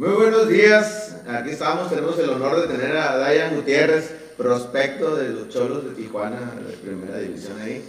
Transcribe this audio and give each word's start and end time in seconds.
Muy 0.00 0.12
buenos 0.12 0.48
días, 0.48 1.14
aquí 1.28 1.50
estamos, 1.50 1.90
tenemos 1.90 2.18
el 2.18 2.30
honor 2.30 2.62
de 2.62 2.74
tener 2.74 2.96
a 2.96 3.18
Dayan 3.18 3.54
Gutiérrez, 3.54 4.10
prospecto 4.34 5.14
de 5.14 5.28
los 5.28 5.50
Cholos 5.50 5.84
de 5.84 5.90
Tijuana, 5.90 6.54
de 6.54 6.74
primera 6.78 7.18
división 7.18 7.60
ahí. 7.60 7.84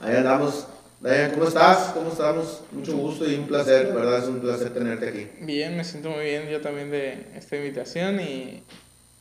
Ahí 0.00 0.16
andamos. 0.16 0.66
Dayan, 1.00 1.30
¿cómo 1.30 1.46
estás? 1.46 1.92
¿Cómo 1.94 2.10
estamos? 2.10 2.64
Mucho 2.72 2.96
gusto 2.96 3.30
y 3.30 3.36
un 3.36 3.46
placer, 3.46 3.94
¿verdad? 3.94 4.24
Es 4.24 4.24
un 4.24 4.40
placer 4.40 4.70
tenerte 4.70 5.08
aquí. 5.08 5.28
Bien, 5.42 5.76
me 5.76 5.84
siento 5.84 6.10
muy 6.10 6.24
bien 6.24 6.48
yo 6.48 6.60
también 6.60 6.90
de 6.90 7.28
esta 7.36 7.56
invitación 7.56 8.18
y 8.18 8.64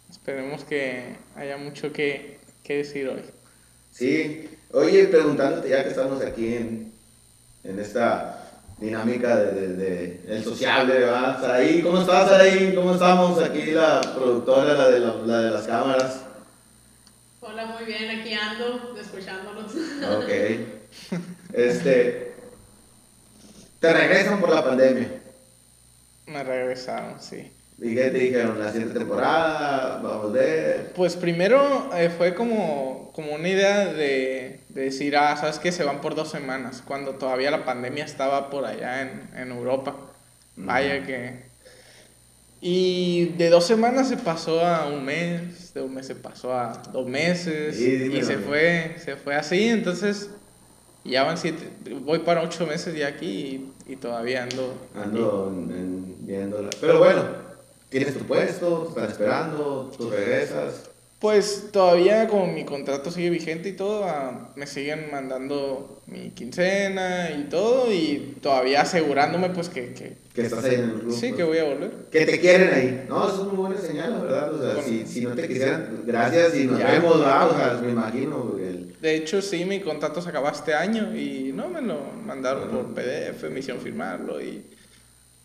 esperemos 0.09 0.63
que 0.63 1.17
haya 1.35 1.57
mucho 1.57 1.93
que, 1.93 2.39
que 2.63 2.77
decir 2.77 3.07
hoy. 3.07 3.21
Sí, 3.91 4.49
oye, 4.71 5.05
preguntándote 5.05 5.69
ya 5.69 5.83
que 5.83 5.89
estamos 5.89 6.19
aquí 6.23 6.55
en, 6.55 6.91
en 7.63 7.77
esta 7.77 8.40
dinámica 8.81 9.35
de, 9.35 9.67
de, 9.75 10.21
el 10.27 10.43
sociable, 10.43 10.95
¿verdad? 10.95 11.53
ahí 11.53 11.81
¿cómo 11.83 12.01
estás 12.01 12.31
ahí? 12.31 12.73
¿Cómo 12.75 12.93
estamos? 12.93 13.41
Aquí 13.41 13.67
la 13.67 14.01
productora, 14.01 14.73
la 14.73 14.89
de, 14.89 14.99
la, 14.99 15.41
de 15.41 15.51
las 15.51 15.67
cámaras. 15.67 16.21
Hola, 17.41 17.67
muy 17.67 17.85
bien, 17.85 18.19
aquí 18.19 18.33
ando, 18.33 18.95
escuchándolos. 18.99 19.71
Ok. 20.17 20.29
Este, 21.53 22.33
¿te 23.79 23.93
regresan 23.93 24.39
por 24.39 24.49
la 24.49 24.63
pandemia? 24.63 25.07
Me 26.25 26.43
regresaron, 26.43 27.21
sí. 27.21 27.51
¿Y 27.77 27.95
qué 27.95 28.09
te 28.09 28.17
dijeron? 28.17 28.59
¿La 28.59 28.71
siguiente 28.71 28.97
temporada? 28.97 30.01
¿Va 30.01 30.13
a 30.13 30.17
volver? 30.17 30.91
Pues 30.95 31.15
primero 31.15 31.91
eh, 31.95 32.09
fue 32.09 32.33
como, 32.33 33.11
como 33.13 33.33
una 33.33 33.47
idea 33.47 33.93
de, 33.93 34.50
de, 34.73 34.81
decir, 34.81 35.15
ah, 35.15 35.35
¿sabes 35.37 35.59
qué? 35.59 35.71
Se 35.71 35.83
van 35.83 36.01
por 36.01 36.15
dos 36.15 36.29
semanas, 36.29 36.83
cuando 36.85 37.15
todavía 37.15 37.51
la 37.51 37.65
pandemia 37.65 38.05
estaba 38.05 38.49
por 38.49 38.65
allá 38.65 39.01
en, 39.01 39.29
en 39.35 39.51
Europa. 39.51 39.95
Vaya 40.55 41.05
que... 41.05 41.51
Y 42.63 43.25
de 43.37 43.49
dos 43.49 43.65
semanas 43.65 44.07
se 44.09 44.17
pasó 44.17 44.63
a 44.63 44.85
un 44.87 45.03
mes, 45.03 45.73
de 45.73 45.81
un 45.81 45.95
mes 45.95 46.05
se 46.05 46.13
pasó 46.13 46.53
a 46.53 46.81
dos 46.93 47.07
meses, 47.07 47.75
sí, 47.75 48.11
y 48.13 48.21
se 48.21 48.37
fue, 48.37 48.97
se 49.03 49.15
fue 49.15 49.35
así, 49.35 49.69
entonces 49.69 50.29
ya 51.03 51.23
van 51.23 51.39
siete, 51.39 51.69
voy 52.01 52.19
para 52.19 52.43
ocho 52.43 52.67
meses 52.67 52.95
ya 52.95 53.07
aquí 53.07 53.73
y, 53.87 53.93
y 53.93 53.95
todavía 53.95 54.43
ando... 54.43 54.75
Ando 54.93 55.51
viéndola. 56.19 56.69
Pero 56.79 56.99
bueno, 56.99 57.23
tienes 57.89 58.15
tu 58.15 58.25
puesto, 58.25 58.89
están 58.89 59.09
esperando, 59.09 59.91
tú 59.97 60.11
regresas. 60.11 60.90
Pues 61.21 61.69
todavía 61.71 62.27
como 62.27 62.47
mi 62.47 62.65
contrato 62.65 63.11
sigue 63.11 63.29
vigente 63.29 63.69
y 63.69 63.73
todo, 63.73 64.07
uh, 64.07 64.57
me 64.57 64.65
siguen 64.65 65.11
mandando 65.11 66.01
mi 66.07 66.31
quincena 66.31 67.29
y 67.29 67.43
todo 67.43 67.93
y 67.93 68.37
todavía 68.41 68.81
asegurándome 68.81 69.51
pues 69.51 69.69
que... 69.69 69.93
Que, 69.93 70.17
que 70.33 70.41
estás 70.41 70.63
ahí 70.63 70.75
en 70.75 70.81
el 70.81 70.93
club. 70.93 71.13
Sí, 71.13 71.27
pues. 71.27 71.35
que 71.35 71.43
voy 71.43 71.57
a 71.59 71.65
volver. 71.65 71.91
Que 72.09 72.25
te 72.25 72.39
quieren 72.39 72.73
ahí. 72.73 73.05
No, 73.07 73.27
eso 73.27 73.43
es 73.43 73.47
muy 73.49 73.57
buena 73.57 73.79
señal, 73.79 74.13
la 74.13 74.19
verdad. 74.23 74.53
O 74.55 74.57
sea, 74.63 74.73
bueno, 74.73 74.81
si, 74.87 75.05
si, 75.05 75.21
no 75.21 75.35
te 75.35 75.47
quisieran, 75.47 76.01
gracias 76.07 76.55
y 76.55 76.65
nos 76.65 76.79
ya, 76.79 76.89
vemos, 76.89 77.19
¿verdad? 77.19 77.51
O 77.51 77.55
sea, 77.55 77.79
me 77.83 77.91
imagino. 77.91 78.57
El... 78.57 78.95
De 78.99 79.15
hecho, 79.15 79.43
sí, 79.43 79.63
mi 79.63 79.79
contrato 79.79 80.23
se 80.23 80.29
acabó 80.29 80.49
este 80.49 80.73
año 80.73 81.15
y 81.15 81.51
no, 81.53 81.69
me 81.69 81.83
lo 81.83 82.01
mandaron 82.25 82.63
uh 82.63 82.79
-huh. 82.79 82.93
por 82.93 82.95
PDF, 82.95 83.43
me 83.51 83.59
hicieron 83.59 83.79
firmarlo 83.79 84.41
y 84.41 84.63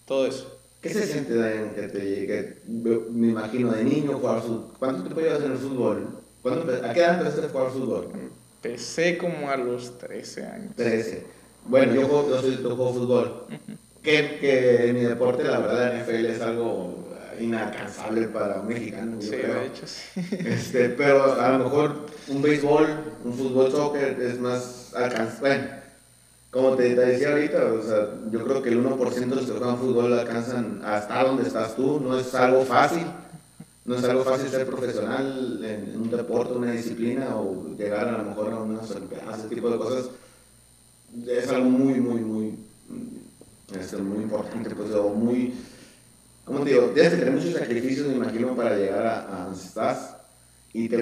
todo 0.06 0.26
eso. 0.26 0.55
¿Qué 0.80 0.90
se 0.90 1.06
siente, 1.06 1.34
Dayan, 1.34 1.70
que 1.70 1.82
te 1.88 1.98
que, 1.98 2.62
me 3.10 3.28
imagino, 3.28 3.72
de 3.72 3.84
niño 3.84 4.18
jugar 4.18 4.40
fútbol? 4.42 4.72
¿Cuánto 4.78 5.02
tiempo 5.02 5.20
llevas 5.20 5.42
en 5.42 5.52
el 5.52 5.58
fútbol? 5.58 6.08
¿A 6.84 6.92
qué 6.92 7.00
edad 7.00 7.18
empezaste 7.18 7.46
a 7.46 7.48
jugar 7.48 7.70
fútbol? 7.70 8.08
Empecé 8.62 9.18
como 9.18 9.50
a 9.50 9.56
los 9.56 9.98
13 9.98 10.44
años. 10.46 10.76
13. 10.76 11.26
Bueno, 11.64 11.94
yo 11.94 12.06
juego, 12.06 12.28
yo, 12.30 12.40
soy, 12.40 12.62
yo 12.62 12.76
juego 12.76 12.94
fútbol. 12.94 13.46
Uh 13.48 13.52
-huh. 13.52 13.76
que, 14.02 14.38
que 14.40 14.92
mi 14.92 15.00
deporte, 15.00 15.42
la 15.44 15.58
verdad, 15.58 15.92
la 15.92 16.04
NFL 16.04 16.26
es 16.26 16.40
algo 16.40 17.06
inalcanzable 17.40 18.28
para 18.28 18.60
un 18.60 18.68
mexicano. 18.68 19.20
Sí, 19.20 19.30
creo. 19.30 19.54
de 19.54 19.66
hecho, 19.66 19.86
sí. 19.86 20.20
Este, 20.46 20.90
pero 20.90 21.40
a 21.40 21.50
lo 21.58 21.64
mejor 21.64 22.06
un 22.28 22.42
béisbol, 22.42 22.86
un 23.24 23.32
fútbol, 23.34 23.70
soccer 23.70 24.20
es 24.20 24.38
más 24.38 24.92
alcanzable. 24.94 25.40
Bueno, 25.40 25.64
como 26.56 26.74
te, 26.74 26.94
decía 26.94 27.32
ahorita, 27.32 27.58
yo 28.30 28.42
creo 28.42 28.62
que 28.62 28.70
el 28.70 28.82
1% 28.82 29.14
de 29.14 29.26
los 29.26 29.44
que 29.44 29.52
juegan 29.52 29.76
fútbol 29.76 30.18
alcanzan 30.18 30.80
hasta 30.82 31.22
donde 31.22 31.42
estás 31.42 31.76
tú, 31.76 32.00
no 32.00 32.18
es 32.18 32.34
algo 32.34 32.64
fácil, 32.64 33.04
no 33.84 33.94
es 33.94 34.04
algo 34.04 34.24
fácil 34.24 34.48
ser 34.48 34.66
profesional 34.66 35.60
en, 35.62 36.00
un 36.00 36.10
deporte, 36.10 36.54
una 36.54 36.72
disciplina 36.72 37.36
o 37.36 37.76
llegar 37.76 38.08
a 38.08 38.16
lo 38.16 38.24
mejor 38.24 38.54
a 38.54 38.60
unas 38.60 38.90
olimpiadas, 38.90 39.40
ese 39.40 39.54
tipo 39.54 39.68
de 39.68 39.76
cosas, 39.76 40.06
es 41.26 41.48
algo 41.50 41.68
muy, 41.68 42.00
muy, 42.00 42.20
muy, 42.22 42.54
este, 43.78 43.98
muy 43.98 44.22
importante, 44.22 44.74
pues, 44.74 44.94
o 44.94 45.10
muy, 45.10 45.52
¿cómo 46.42 46.60
te 46.60 46.70
digo? 46.70 46.86
Tienes 46.94 47.12
que 47.12 47.18
tener 47.18 47.34
muchos 47.34 47.52
sacrificios, 47.52 48.08
me 48.08 48.14
imagino, 48.14 48.56
para 48.56 48.78
llegar 48.78 49.04
a, 49.06 49.42
a 49.42 49.44
donde 49.44 49.60
estás. 49.60 50.15
Y 50.78 50.90
te, 50.90 50.98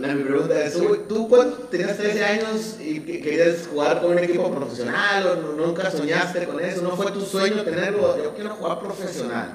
la, 0.00 0.14
mi 0.14 0.24
pregunta 0.24 0.64
es, 0.64 0.72
¿tú, 0.72 1.04
tú 1.06 1.28
cuando 1.28 1.54
tenías 1.64 1.98
13 1.98 2.24
años 2.24 2.78
y 2.80 2.98
querías 3.00 3.66
jugar 3.70 4.00
con 4.00 4.12
un 4.12 4.18
equipo 4.20 4.50
profesional 4.50 5.26
o 5.26 5.36
nunca 5.52 5.90
soñaste 5.90 6.46
con 6.46 6.64
eso? 6.64 6.80
¿No 6.80 6.96
fue 6.96 7.12
tu 7.12 7.20
sueño 7.20 7.62
tenerlo? 7.62 8.16
Yo 8.24 8.34
quiero 8.34 8.54
jugar 8.54 8.80
profesional. 8.80 9.52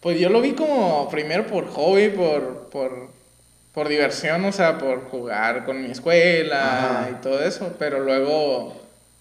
Pues 0.00 0.18
yo 0.18 0.28
lo 0.28 0.40
vi 0.40 0.54
como 0.54 1.08
primero 1.08 1.46
por 1.46 1.68
hobby, 1.68 2.08
por, 2.08 2.68
por, 2.70 3.10
por 3.72 3.86
diversión, 3.86 4.44
o 4.44 4.50
sea, 4.50 4.76
por 4.76 5.04
jugar 5.04 5.64
con 5.64 5.80
mi 5.80 5.92
escuela 5.92 7.02
Ajá. 7.02 7.10
y 7.12 7.22
todo 7.22 7.40
eso, 7.44 7.76
pero 7.78 8.00
luego 8.00 8.74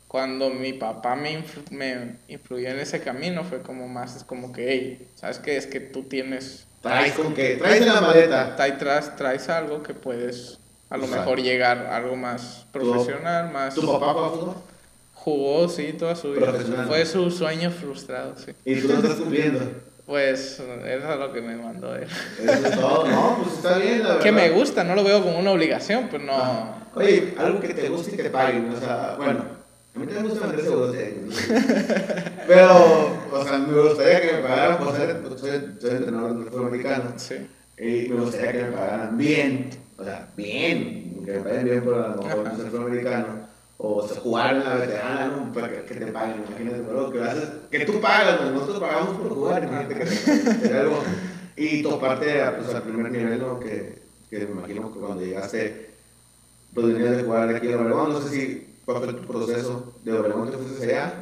cuando 0.07 0.49
mi 0.49 0.73
papá 0.73 1.15
me, 1.15 1.33
influ 1.33 1.61
me 1.69 2.15
influyó 2.27 2.69
en 2.69 2.79
ese 2.79 3.01
camino 3.01 3.43
fue 3.43 3.61
como 3.61 3.87
más, 3.87 4.15
es 4.15 4.23
como 4.23 4.51
que, 4.51 4.67
hey, 4.67 5.07
¿sabes 5.13 5.37
qué? 5.37 5.57
Es 5.57 5.67
que 5.67 5.79
tú 5.79 6.05
tienes 6.05 6.65
Traes 6.81 7.13
con 7.13 7.33
qué? 7.33 7.55
Traes 7.55 7.81
en 7.81 7.93
la 7.93 8.01
maleta. 8.01 8.55
Traes, 8.55 9.15
traes 9.15 9.49
algo 9.49 9.83
que 9.83 9.93
puedes 9.93 10.59
a 10.89 10.97
lo 10.97 11.05
o 11.05 11.07
sea, 11.07 11.19
mejor 11.19 11.41
llegar 11.41 11.85
a 11.85 11.97
algo 11.97 12.15
más 12.15 12.65
profesional, 12.71 13.51
más... 13.51 13.75
¿Tu 13.75 13.85
papá 13.85 14.13
jugó 14.13 14.29
fútbol? 14.31 14.55
Jugó, 15.13 15.69
sí, 15.69 15.93
toda 15.93 16.15
su 16.15 16.31
vida. 16.31 16.53
Fue 16.87 17.05
su 17.05 17.29
sueño 17.29 17.69
frustrado, 17.69 18.35
sí. 18.37 18.53
¿Y 18.65 18.81
tú 18.81 18.87
lo 18.87 18.95
estás 18.95 19.15
cumpliendo? 19.15 19.59
Pues 20.07 20.59
eso 20.59 20.63
es 20.85 21.19
lo 21.19 21.31
que 21.31 21.41
me 21.41 21.55
mandó 21.55 21.95
él. 21.95 22.07
Eso 22.41 22.67
es 22.67 22.79
todo, 22.79 23.07
no, 23.07 23.39
pues 23.43 23.57
está 23.57 23.77
bien, 23.77 24.01
la 24.01 24.09
verdad. 24.09 24.23
Que 24.23 24.31
me 24.31 24.49
gusta, 24.49 24.83
no 24.83 24.95
lo 24.95 25.03
veo 25.03 25.21
como 25.21 25.37
una 25.37 25.51
obligación, 25.51 26.07
pero 26.09 26.23
no... 26.23 26.33
Ah. 26.33 26.75
Oye, 26.95 27.35
algo 27.37 27.59
que 27.59 27.75
te 27.75 27.89
guste 27.89 28.15
y 28.15 28.17
te 28.17 28.29
paguen, 28.31 28.73
o 28.73 28.79
sea, 28.79 29.13
bueno... 29.17 29.58
A 29.95 29.99
mí 29.99 30.05
también 30.05 30.23
me 30.23 30.29
gusta 30.29 30.47
vender 30.47 30.65
seguros 30.65 30.95
Pero, 32.47 33.19
o 33.31 33.43
sea, 33.43 33.57
me 33.57 33.81
gustaría 33.81 34.21
que 34.21 34.33
me 34.33 34.41
pagaran 34.43 34.77
por 34.77 34.95
ser, 34.95 35.21
soy, 35.37 35.75
soy 35.79 35.89
entrenador 35.91 36.49
fútbol 36.49 36.67
americano. 36.67 37.13
Sí. 37.17 37.35
Y 37.77 38.09
me 38.09 38.21
gustaría 38.21 38.51
que 38.51 38.63
me 38.65 38.71
pagaran 38.71 39.17
bien, 39.17 39.69
o 39.97 40.03
sea, 40.03 40.29
bien, 40.35 41.23
que 41.25 41.31
me 41.31 41.39
paguen 41.39 41.63
bien 41.65 41.83
por 41.83 41.95
a 41.95 42.15
lo 42.15 42.21
mejor 42.21 42.55
ser 42.55 42.65
fútbol 42.67 42.87
americano. 42.87 43.49
O 43.81 44.05
sea, 44.07 44.19
jugar 44.19 44.55
en 44.55 44.63
la 44.65 44.75
veterana, 44.75 45.27
¿no? 45.27 45.53
Para 45.53 45.69
que, 45.69 45.83
que 45.83 45.95
te 45.95 46.07
paguen, 46.07 46.43
imagínate, 46.47 46.83
pero 46.85 47.11
que, 47.11 47.21
haces, 47.21 47.49
que 47.71 47.85
tú 47.85 48.01
pagas, 48.01 48.41
nosotros 48.51 48.79
pagamos 48.79 49.17
por 49.17 49.29
jugar, 49.29 49.63
imagínate 49.63 49.95
que 49.95 50.67
te, 50.67 50.77
algo. 50.77 51.01
Y 51.55 51.81
toparte 51.81 52.43
pues, 52.57 52.75
al 52.75 52.83
primer 52.83 53.11
nivel, 53.11 53.39
¿no? 53.39 53.59
Que, 53.59 54.01
que 54.29 54.39
me 54.39 54.51
imagino 54.51 54.93
que 54.93 54.99
cuando 54.99 55.21
llegaste, 55.21 55.91
pues 56.73 56.87
venías 56.87 57.17
de 57.17 57.23
jugar 57.23 57.55
aquí 57.55 57.69
en 57.69 57.75
Obregón, 57.75 58.13
no 58.13 58.21
sé 58.21 58.29
si 58.29 58.68
¿Cuál 58.89 59.03
fue 59.03 59.13
tu 59.13 59.27
proceso 59.27 59.93
de 60.03 60.13
Obregón? 60.13 60.49
¿Te 60.49 60.57
fuiste 60.57 60.85
allá? 60.85 61.13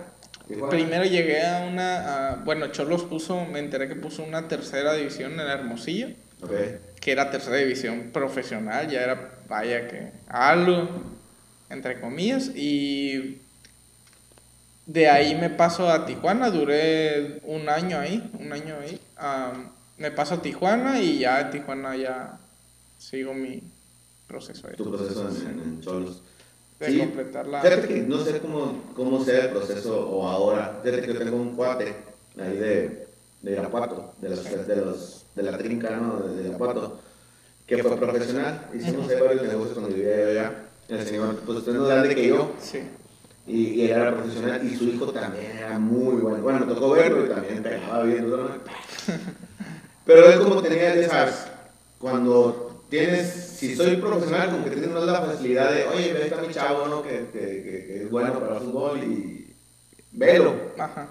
Primero 0.69 1.03
llegué 1.03 1.45
a 1.45 1.67
una, 1.69 2.29
a, 2.29 2.35
bueno, 2.37 2.67
Cholos 2.67 3.03
puso, 3.03 3.43
me 3.45 3.59
enteré 3.59 3.89
que 3.89 3.95
puso 3.95 4.23
una 4.23 4.47
tercera 4.47 4.93
división 4.93 5.33
en 5.33 5.41
Hermosillo, 5.41 6.07
okay. 6.41 6.79
que 7.01 7.11
era 7.11 7.29
tercera 7.29 7.57
división 7.57 8.11
profesional, 8.13 8.89
ya 8.89 9.01
era, 9.01 9.33
vaya 9.49 9.85
que, 9.89 10.13
algo, 10.29 10.87
entre 11.69 11.99
comillas, 11.99 12.51
y 12.55 13.41
de 14.85 15.09
ahí 15.09 15.35
me 15.35 15.49
paso 15.49 15.89
a 15.89 16.05
Tijuana, 16.05 16.49
duré 16.49 17.41
un 17.43 17.67
año 17.67 17.99
ahí, 17.99 18.31
un 18.39 18.53
año 18.53 18.77
ahí, 18.81 18.97
um, 19.19 19.65
me 19.97 20.11
paso 20.11 20.35
a 20.35 20.41
Tijuana 20.41 21.01
y 21.01 21.19
ya 21.19 21.41
en 21.41 21.51
Tijuana 21.51 21.97
ya 21.97 22.39
sigo 22.97 23.33
mi 23.33 23.61
proceso 24.25 24.67
ahí. 24.69 24.77
Tu 24.77 24.89
proceso 24.89 25.27
en, 25.27 25.59
en 25.59 25.81
Cholos 25.81 26.23
de 26.79 26.87
sí. 26.87 26.99
completar 26.99 27.47
la... 27.47 27.61
Fíjate 27.61 27.87
que 27.87 28.01
no 28.01 28.19
sé 28.23 28.39
cómo, 28.39 28.83
cómo 28.95 29.23
sea 29.23 29.45
el 29.45 29.49
proceso 29.51 30.09
o 30.09 30.27
ahora. 30.27 30.79
Fíjate 30.83 31.01
que 31.01 31.13
yo 31.13 31.19
tengo 31.19 31.37
un 31.37 31.55
cuate 31.55 31.95
ahí 32.39 32.57
de, 32.57 33.07
de 33.41 33.51
Irapuato, 33.51 34.13
de, 34.21 34.29
los, 34.29 34.43
de, 34.43 34.75
los, 34.75 35.25
de 35.35 35.43
la 35.43 35.57
trinca, 35.57 35.95
¿no? 35.97 36.19
De, 36.19 36.49
Irapuato, 36.49 36.99
que 37.65 37.81
fue 37.81 37.97
profesional. 37.97 38.69
Hicimos 38.73 39.09
ahí 39.09 39.19
varios 39.19 39.43
negocios 39.43 39.73
cuando 39.73 39.95
vivía 39.95 40.17
yo 40.17 40.29
allá. 40.29 40.63
El 40.87 41.05
señor, 41.05 41.35
pues 41.45 41.57
usted 41.59 41.73
es 41.73 41.79
más 41.79 41.89
grande 41.89 42.15
que 42.15 42.27
yo. 42.27 42.51
Sí. 42.61 42.79
Y, 43.47 43.81
y, 43.81 43.89
era 43.89 44.13
profesional 44.13 44.61
y 44.65 44.75
su 44.75 44.85
hijo 44.85 45.07
también 45.07 45.57
era 45.57 45.79
muy 45.79 46.15
bueno. 46.17 46.43
Bueno, 46.43 46.65
tocó 46.65 46.91
verlo 46.91 47.25
y 47.25 47.29
también 47.29 47.63
pegaba 47.63 48.03
bien. 48.03 48.29
¿no? 48.29 48.37
Pero 50.05 50.29
él 50.29 50.39
como 50.39 50.61
tenía, 50.61 50.95
ya 50.95 51.09
sabes, 51.09 51.47
cuando 51.99 52.66
tienes, 52.89 53.27
si 53.27 53.75
soy 53.75 53.97
profesional, 53.97 54.51
como 54.51 54.63
que 54.63 54.71
tienes 54.71 54.89
más 54.89 55.05
la 55.05 55.21
facilidad 55.21 55.71
de, 55.71 55.85
oye, 55.85 56.13
ve 56.13 56.23
está 56.25 56.41
mi 56.41 56.53
chavo, 56.53 56.87
¿no? 56.87 57.01
Que, 57.01 57.27
que, 57.31 57.39
que, 57.39 57.85
que, 57.85 58.03
es 58.03 58.09
bueno 58.09 58.39
para 58.39 58.57
el 58.57 58.63
fútbol 58.63 58.99
y 59.03 59.53
velo. 60.11 60.53
Ajá. 60.77 61.09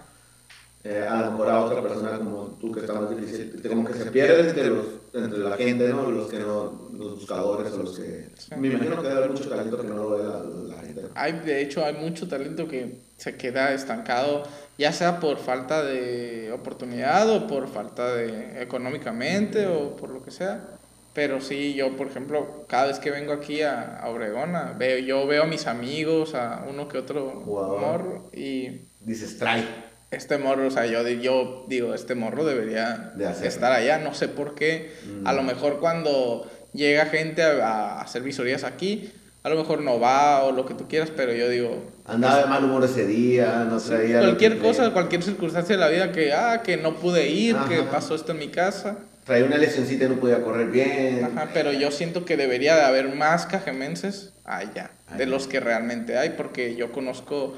eh, 0.85 1.07
a 1.09 1.23
lo 1.23 1.33
mejor 1.33 1.51
a 1.51 1.65
otra 1.65 1.83
persona 1.83 2.19
como 2.19 2.57
tú 2.61 2.73
que 2.73 2.81
está 2.81 2.95
más 2.95 3.11
difícil, 3.11 3.61
como 3.69 3.85
que 3.85 3.95
se 3.95 4.11
pierde 4.11 4.49
entre, 4.49 4.69
los, 4.69 4.87
entre 5.13 5.39
la 5.39 5.57
gente, 5.57 5.89
¿no? 5.89 6.11
Los 6.11 6.31
que 6.31 6.39
no, 6.39 6.89
los 6.93 7.17
buscadores 7.17 7.73
o 7.73 7.83
los 7.83 7.99
que... 7.99 8.29
Me 8.57 8.69
imagino 8.69 8.97
que 8.97 9.09
debe 9.09 9.19
haber 9.19 9.31
mucho 9.31 9.49
talento 9.49 9.81
que 9.81 9.89
no 9.89 9.95
lo 9.95 10.11
ve 10.11 10.25
la, 10.25 10.75
la 10.77 10.83
gente. 10.83 11.03
Hay, 11.15 11.33
de 11.41 11.61
hecho, 11.61 11.85
hay 11.85 11.95
mucho 11.95 12.29
talento 12.29 12.69
que 12.69 13.01
se 13.17 13.37
queda 13.37 13.73
estancado, 13.75 14.45
ya 14.79 14.93
sea 14.93 15.21
por 15.21 15.39
falta 15.39 15.83
de 15.83 16.53
oportunidad 16.53 17.29
o 17.31 17.47
por 17.47 17.69
falta 17.69 18.15
de 18.15 18.63
económicamente 18.63 19.67
o 19.67 19.97
por 19.97 20.11
lo 20.11 20.23
que 20.23 20.31
sea. 20.31 20.76
Pero 21.17 21.41
sí, 21.41 21.73
yo, 21.73 21.97
por 21.97 22.09
ejemplo, 22.09 22.67
cada 22.69 22.89
vez 22.89 22.99
que 22.99 23.11
vengo 23.11 23.33
aquí 23.33 23.63
a, 23.63 23.97
a 23.97 24.75
veo, 24.79 24.99
yo 24.99 25.27
veo 25.27 25.45
a 25.45 25.47
mis 25.47 25.67
amigos, 25.67 26.35
a 26.35 26.67
uno 26.69 26.89
que 26.89 26.99
otro 26.99 27.41
Jugador. 27.43 27.81
morro, 27.81 28.31
y 28.35 28.83
Dices, 29.01 29.39
trae. 29.39 29.65
este 30.11 30.37
morro, 30.37 30.67
o 30.67 30.71
sea, 30.71 30.85
yo, 30.85 31.09
yo 31.09 31.65
digo, 31.69 31.95
este 31.95 32.15
morro 32.15 32.45
debería 32.45 33.13
De 33.17 33.49
estar 33.49 33.73
allá, 33.73 33.99
no 33.99 34.13
sé 34.13 34.29
por 34.29 34.55
qué. 34.55 34.93
A 35.25 35.33
lo 35.33 35.43
mejor 35.43 35.79
cuando 35.81 36.47
llega 36.75 37.07
gente 37.07 37.43
a, 37.43 37.63
a 37.63 38.03
hacer 38.03 38.21
visorías 38.23 38.63
aquí, 38.63 39.11
a 39.43 39.49
lo 39.49 39.57
mejor 39.57 39.81
no 39.81 39.99
va 39.99 40.45
o 40.45 40.53
lo 40.53 40.67
que 40.67 40.75
tú 40.75 40.87
quieras, 40.87 41.11
pero 41.17 41.33
yo 41.33 41.49
digo, 41.49 41.83
Andaba 42.05 42.41
de 42.43 42.47
mal 42.47 42.63
humor 42.63 42.85
ese 42.85 43.07
día, 43.07 43.67
no 43.71 43.81
lo 44.21 44.27
cualquier 44.27 44.57
que 44.57 44.59
cosa, 44.59 44.93
cualquier 44.93 45.23
circunstancia 45.23 45.77
de 45.77 45.81
la 45.81 45.89
vida 45.89 46.13
que, 46.13 46.35
ah, 46.35 46.61
que 46.63 46.77
no 46.77 46.97
pude 46.97 47.27
ir, 47.31 47.57
que 47.69 47.77
Ajá. 47.77 47.91
pasó 47.91 48.15
esto 48.15 48.33
en 48.33 48.39
mi 48.39 48.49
casa. 48.49 48.99
Traía 49.27 49.45
una 49.45 49.59
lesioncita 49.59 50.05
y 50.05 50.09
no 50.09 50.17
podía 50.21 50.41
correr 50.43 50.69
bien. 50.71 51.25
Ajá, 51.25 51.51
pero 51.53 51.73
yo 51.73 51.91
siento 51.91 52.25
que 52.25 52.37
debería 52.37 52.77
de 52.77 52.83
haber 52.83 53.13
más 53.13 53.45
cajemenses 53.47 54.33
allá, 54.45 54.93
de 55.19 55.27
los 55.27 55.49
que 55.49 55.59
realmente 55.59 56.17
hay, 56.17 56.31
porque 56.31 56.77
yo 56.77 56.93
conozco 56.93 57.55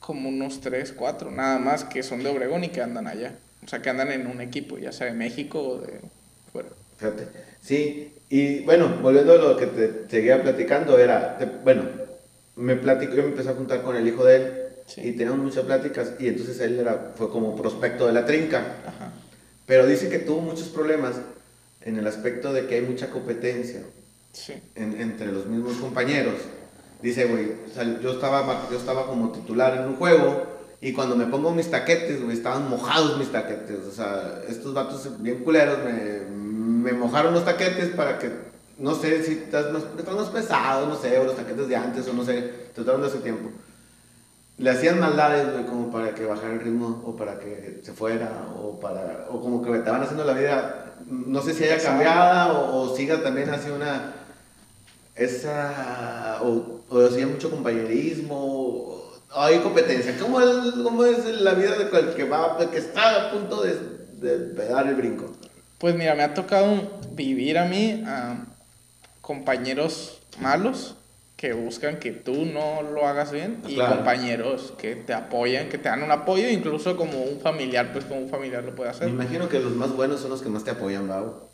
como 0.00 0.30
unos 0.30 0.62
3, 0.62 0.92
4, 0.96 1.30
nada 1.30 1.58
más 1.58 1.84
que 1.84 2.02
son 2.02 2.22
de 2.22 2.30
Obregón 2.30 2.64
y 2.64 2.68
que 2.70 2.80
andan 2.80 3.06
allá. 3.06 3.34
O 3.64 3.68
sea, 3.68 3.82
que 3.82 3.90
andan 3.90 4.10
en 4.10 4.26
un 4.26 4.40
equipo, 4.40 4.78
ya 4.78 4.92
sea 4.92 5.06
de 5.08 5.12
México 5.12 5.60
o 5.60 5.78
de 5.80 6.00
fuera. 6.52 6.70
Fíjate. 6.96 7.28
Sí, 7.60 8.14
y 8.30 8.60
bueno, 8.60 8.98
volviendo 9.02 9.34
a 9.34 9.36
lo 9.36 9.56
que 9.58 9.66
te 9.66 10.08
seguía 10.08 10.42
platicando, 10.42 10.98
era, 10.98 11.36
te- 11.36 11.44
bueno, 11.44 11.84
me 12.56 12.76
platico, 12.76 13.14
yo 13.14 13.22
me 13.24 13.28
empecé 13.28 13.50
a 13.50 13.54
juntar 13.54 13.82
con 13.82 13.94
el 13.94 14.08
hijo 14.08 14.24
de 14.24 14.36
él 14.36 14.52
Sí. 14.86 15.00
y 15.04 15.12
teníamos 15.12 15.38
muchas 15.38 15.64
pláticas 15.64 16.14
y 16.18 16.26
entonces 16.28 16.58
él 16.60 16.80
era, 16.80 17.12
fue 17.14 17.30
como 17.30 17.54
prospecto 17.54 18.06
de 18.08 18.12
la 18.14 18.26
trinca, 18.26 18.58
Ajá. 18.84 19.12
Pero 19.72 19.86
dice 19.86 20.10
que 20.10 20.18
tuvo 20.18 20.42
muchos 20.42 20.68
problemas 20.68 21.14
en 21.80 21.96
el 21.96 22.06
aspecto 22.06 22.52
de 22.52 22.66
que 22.66 22.74
hay 22.74 22.82
mucha 22.82 23.08
competencia 23.08 23.80
Sí. 24.32 24.52
en- 24.74 25.00
entre 25.00 25.32
los 25.32 25.46
mismos 25.46 25.78
compañeros. 25.78 26.34
Dice, 27.00 27.24
güey, 27.24 27.52
o 27.70 27.72
sea, 27.74 27.84
yo, 28.02 28.12
estaba, 28.12 28.68
yo 28.70 28.76
estaba 28.76 29.06
como 29.06 29.32
titular 29.32 29.78
en 29.78 29.84
un 29.88 29.96
juego 29.96 30.44
y 30.82 30.92
cuando 30.92 31.16
me 31.16 31.24
pongo 31.24 31.52
mis 31.54 31.70
taquetes, 31.70 32.22
güey, 32.22 32.36
estaban 32.36 32.68
mojados 32.68 33.16
mis 33.18 33.32
taquetes. 33.32 33.78
O 33.88 33.92
sea, 33.92 34.42
estos 34.46 34.74
vatos 34.74 35.08
bien 35.22 35.38
culeros 35.42 35.78
me, 35.82 36.20
me 36.36 36.92
mojaron 36.92 37.32
los 37.32 37.46
taquetes 37.46 37.94
para 37.96 38.18
que, 38.18 38.30
no 38.78 38.94
sé 38.94 39.24
si 39.24 39.32
estás 39.32 39.72
más, 39.72 39.84
estás 39.98 40.14
más 40.14 40.28
pesado, 40.28 40.86
no 40.86 41.00
sé, 41.00 41.16
o 41.18 41.24
los 41.24 41.34
taquetes 41.36 41.66
de 41.66 41.76
antes, 41.76 42.06
o 42.08 42.12
no 42.12 42.26
sé, 42.26 42.50
trataron 42.74 43.00
de 43.00 43.06
hace 43.08 43.20
tiempo. 43.20 43.48
Le 44.62 44.70
hacían 44.70 45.00
maldades, 45.00 45.50
güey, 45.52 45.64
como 45.66 45.90
para 45.90 46.14
que 46.14 46.24
bajara 46.24 46.52
el 46.54 46.60
ritmo, 46.60 47.02
o 47.04 47.16
para 47.16 47.38
que 47.40 47.80
se 47.82 47.92
fuera, 47.92 48.30
o 48.56 48.78
para, 48.78 49.26
o 49.30 49.40
como 49.40 49.60
que 49.62 49.70
me 49.70 49.78
estaban 49.78 50.02
haciendo 50.02 50.24
la 50.24 50.34
vida, 50.34 50.94
no 51.08 51.42
sé 51.42 51.52
si 51.52 51.64
haya 51.64 51.78
cambiada, 51.82 52.52
o, 52.52 52.82
o 52.82 52.96
siga 52.96 53.22
también 53.22 53.50
así 53.50 53.70
una, 53.70 54.12
esa, 55.16 56.38
o, 56.42 56.80
o 56.88 57.06
hacía 57.06 57.26
mucho 57.26 57.50
compañerismo, 57.50 58.36
o- 58.38 59.12
hay 59.34 59.58
competencia. 59.60 60.16
¿Cómo 60.20 60.40
es, 60.40 60.48
cómo 60.82 61.04
es 61.04 61.24
la 61.40 61.54
vida 61.54 61.76
de 61.78 61.88
cual 61.88 62.14
que 62.14 62.24
va, 62.24 62.58
que 62.70 62.78
está 62.78 63.28
a 63.28 63.30
punto 63.32 63.62
de, 63.62 63.74
de 64.20 64.68
dar 64.68 64.86
el 64.86 64.94
brinco? 64.94 65.32
Pues 65.78 65.94
mira, 65.96 66.14
me 66.14 66.22
ha 66.22 66.34
tocado 66.34 67.00
vivir 67.12 67.58
a 67.58 67.64
mí 67.64 68.04
a 68.06 68.44
compañeros 69.22 70.20
malos 70.40 70.96
que 71.42 71.54
buscan 71.54 71.98
que 71.98 72.12
tú 72.12 72.44
no 72.44 72.82
lo 72.82 73.04
hagas 73.04 73.32
bien 73.32 73.62
y 73.66 73.74
Claro. 73.74 73.96
compañeros 73.96 74.74
que 74.78 74.94
te 74.94 75.12
apoyan, 75.12 75.68
que 75.68 75.76
te 75.76 75.88
dan 75.88 76.04
un 76.04 76.12
apoyo, 76.12 76.48
incluso 76.48 76.96
como 76.96 77.20
un 77.20 77.40
familiar, 77.40 77.92
pues 77.92 78.04
como 78.04 78.20
un 78.20 78.28
familiar 78.28 78.62
lo 78.62 78.76
puede 78.76 78.90
Me 78.90 78.96
hacer. 78.96 79.08
imagino 79.08 79.48
que 79.48 79.58
los 79.58 79.72
más 79.72 79.90
buenos 79.92 80.20
son 80.20 80.30
los 80.30 80.40
que 80.40 80.48
más 80.48 80.62
te 80.62 80.70
apoyan, 80.70 81.08
Babo. 81.08 81.48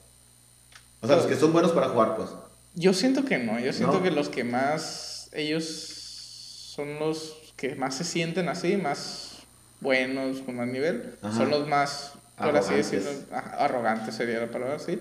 O 1.00 1.06
sea, 1.06 1.16
los 1.16 1.24
Pues- 1.24 1.36
que 1.36 1.40
son 1.40 1.54
buenos 1.54 1.72
para 1.72 1.88
jugar, 1.88 2.16
pues. 2.16 2.28
Yo 2.74 2.92
siento 2.92 3.24
que 3.24 3.38
no, 3.38 3.58
yo 3.58 3.72
siento 3.72 3.94
¿No? 3.96 4.02
que 4.02 4.10
los 4.10 4.28
que 4.28 4.44
más, 4.44 5.30
ellos 5.32 5.64
son 5.64 6.98
los 6.98 7.54
que 7.56 7.74
más 7.74 7.94
se 7.94 8.04
sienten 8.04 8.50
así, 8.50 8.76
más 8.76 9.38
buenos, 9.80 10.40
con 10.42 10.56
más 10.56 10.68
nivel, 10.68 11.14
Ajá. 11.22 11.34
son 11.34 11.48
los 11.48 11.66
más, 11.66 12.12
por 12.36 12.54
así 12.58 12.74
decirlo, 12.74 13.08
arrogantes 13.32 14.14
sería 14.16 14.38
la 14.38 14.48
palabra, 14.50 14.78
sí. 14.80 15.00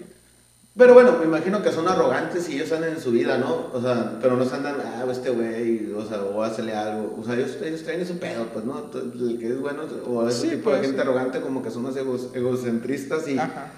Pero 0.78 0.94
bueno, 0.94 1.14
me 1.20 1.26
imagino 1.26 1.64
que 1.64 1.72
son 1.72 1.88
arrogantes 1.88 2.48
y 2.50 2.56
ellos 2.56 2.72
andan 2.72 2.92
en 2.92 3.02
su 3.02 3.10
vida, 3.12 3.38
¿no? 3.40 3.70
O 3.74 3.82
sea, 3.82 4.20
pero 4.22 4.38
no 4.38 4.46
se 4.46 4.56
andan, 4.56 4.76
ah, 4.86 5.04
este 5.10 5.32
güey, 5.32 5.92
o 5.94 6.06
sea, 6.06 6.22
o 6.22 6.44
hacerle 6.44 6.76
algo. 6.76 7.16
O 7.20 7.24
sea, 7.26 7.34
ellos, 7.34 7.58
ellos 7.64 7.82
traen 7.84 8.06
su 8.06 8.20
pedo, 8.20 8.46
pues, 8.54 8.64
¿no? 8.64 8.86
El 8.94 9.40
que 9.40 9.48
es 9.48 9.60
bueno, 9.60 9.82
o 10.06 10.28
ese 10.28 10.42
Sí, 10.42 10.50
tipo 10.56 10.70
de 10.70 10.78
pues. 10.78 10.88
gente 10.88 11.02
arrogante, 11.02 11.42
como 11.42 11.64
que 11.64 11.72
son 11.72 11.82
más 11.84 11.96
egos- 11.96 12.30
egocentristas 12.34 13.28
y. 13.28 13.40
Ajá. 13.40 13.72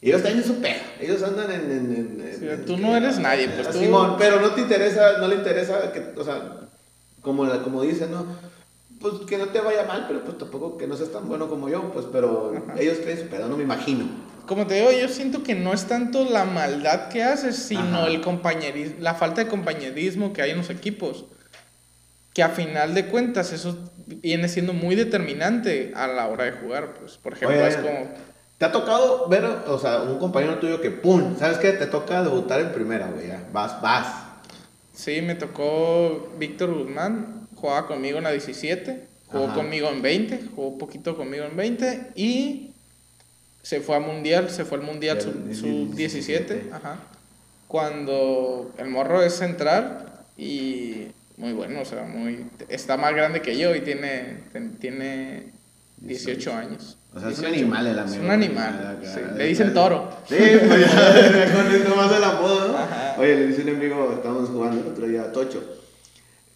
y 0.00 0.08
ellos 0.10 0.22
traen 0.22 0.42
su 0.44 0.54
pedo. 0.62 0.80
Ellos 1.00 1.22
andan 1.22 1.50
en. 1.50 1.70
en- 1.70 2.20
en- 2.22 2.36
Sí, 2.38 2.48
en- 2.48 2.64
tú 2.64 2.76
no 2.78 2.96
eres 2.96 3.18
nadie, 3.18 3.48
pues, 3.48 3.66
Ah, 3.66 3.70
tú- 3.72 3.78
Simón, 3.78 4.14
pero 4.18 4.40
no 4.40 4.50
te 4.52 4.62
interesa, 4.62 5.18
no 5.18 5.28
le 5.28 5.34
interesa 5.36 5.92
que, 5.92 6.14
o 6.18 6.24
sea, 6.24 6.60
como, 7.20 7.46
como 7.64 7.82
dicen, 7.82 8.12
¿no? 8.12 8.24
Pues 9.00 9.12
que 9.26 9.36
no 9.36 9.46
te 9.48 9.60
vaya 9.60 9.84
mal, 9.84 10.06
pero 10.08 10.24
pues 10.24 10.38
tampoco 10.38 10.78
que 10.78 10.86
no 10.86 10.96
seas 10.96 11.10
tan 11.10 11.28
bueno 11.28 11.48
como 11.48 11.68
yo, 11.68 11.92
pues, 11.92 12.06
pero 12.10 12.54
ellos 12.78 13.00
traen 13.02 13.18
su 13.18 13.26
pedo, 13.26 13.46
no 13.48 13.56
me 13.58 13.62
imagino. 13.64 14.04
Como 14.46 14.66
te 14.66 14.74
digo, 14.74 14.92
yo 14.92 15.08
siento 15.08 15.42
que 15.42 15.54
no 15.54 15.72
es 15.72 15.86
tanto 15.86 16.24
la 16.24 16.44
maldad 16.44 17.08
que 17.08 17.22
haces, 17.22 17.56
sino 17.56 17.80
Ajá. 17.98 18.06
el 18.06 18.20
compañerismo, 18.20 18.96
la 19.00 19.14
falta 19.14 19.42
de 19.42 19.50
compañerismo 19.50 20.32
que 20.32 20.42
hay 20.42 20.50
en 20.52 20.58
los 20.58 20.70
equipos. 20.70 21.24
Que 22.32 22.42
a 22.42 22.50
final 22.50 22.94
de 22.94 23.06
cuentas 23.06 23.52
eso 23.52 23.76
viene 24.06 24.48
siendo 24.48 24.72
muy 24.72 24.94
determinante 24.94 25.92
a 25.96 26.06
la 26.06 26.26
hora 26.28 26.44
de 26.44 26.52
jugar. 26.52 26.94
Pues, 26.94 27.16
por 27.16 27.32
ejemplo, 27.32 27.58
Oye, 27.58 27.68
es 27.68 27.76
como, 27.76 28.08
¿Te 28.58 28.64
ha 28.64 28.72
tocado 28.72 29.28
ver, 29.28 29.44
o 29.44 29.78
sea, 29.78 30.02
un 30.02 30.18
compañero 30.18 30.58
tuyo 30.58 30.80
que, 30.80 30.90
pum, 30.90 31.36
¿sabes 31.38 31.58
qué? 31.58 31.72
Te 31.72 31.86
toca 31.86 32.22
debutar 32.22 32.60
en 32.60 32.72
primera, 32.72 33.08
güey, 33.08 33.26
vas, 33.52 33.80
vas. 33.82 34.06
sí, 34.94 35.20
me 35.20 35.34
tocó 35.34 36.32
Víctor 36.38 36.72
Guzmán, 36.72 37.46
jugaba 37.54 37.86
conmigo 37.86 38.16
en 38.16 38.24
la 38.24 38.30
17, 38.30 39.08
jugó 39.26 39.44
Ajá. 39.46 39.54
conmigo 39.56 39.88
en 39.90 40.00
20, 40.00 40.40
jugó 40.54 40.78
poquito 40.78 41.16
conmigo 41.18 41.44
en 41.44 41.54
20 41.54 42.12
y 42.14 42.65
se 43.66 43.80
fue 43.80 43.96
a 43.96 44.00
Mundial, 44.00 44.48
se 44.48 44.64
fue 44.64 44.78
al 44.78 44.84
Mundial 44.84 45.16
Del 45.18 45.24
sub- 45.56 45.56
sub-17, 45.56 45.94
17. 45.96 46.70
ajá. 46.72 46.98
Cuando 47.66 48.72
el 48.78 48.88
morro 48.88 49.22
es 49.24 49.34
central 49.34 50.06
y 50.38 51.08
muy 51.36 51.52
bueno, 51.52 51.80
o 51.80 51.84
sea, 51.84 52.04
muy 52.04 52.46
está 52.68 52.96
más 52.96 53.12
grande 53.12 53.42
que 53.42 53.58
yo 53.58 53.74
y 53.74 53.80
tiene 53.80 54.38
ten- 54.52 54.76
tiene 54.76 55.48
18 55.98 56.54
años. 56.54 56.96
O 57.12 57.18
sea, 57.18 57.28
es 57.30 57.38
un 57.40 57.46
18. 57.46 57.62
animal 57.64 57.86
el 57.88 57.98
amigo. 57.98 58.14
Es 58.14 58.20
un 58.22 58.30
animal, 58.30 58.98
sí. 59.02 59.20
Le 59.36 59.44
dicen 59.46 59.74
toro. 59.74 60.10
Sí, 60.28 60.36
pues 60.36 60.80
ya, 60.86 61.52
con 61.56 61.74
eso 61.74 61.96
más 61.96 62.12
el 62.16 62.22
apodo, 62.24 62.68
¿no? 62.68 62.78
Ajá. 62.78 63.16
Oye, 63.18 63.34
le 63.34 63.46
dice 63.48 63.62
un 63.62 63.70
amigo, 63.70 64.12
estábamos 64.14 64.48
jugando 64.48 64.80
el 64.82 64.86
otro 64.92 65.06
día 65.08 65.22
a 65.22 65.32
Tocho, 65.32 65.64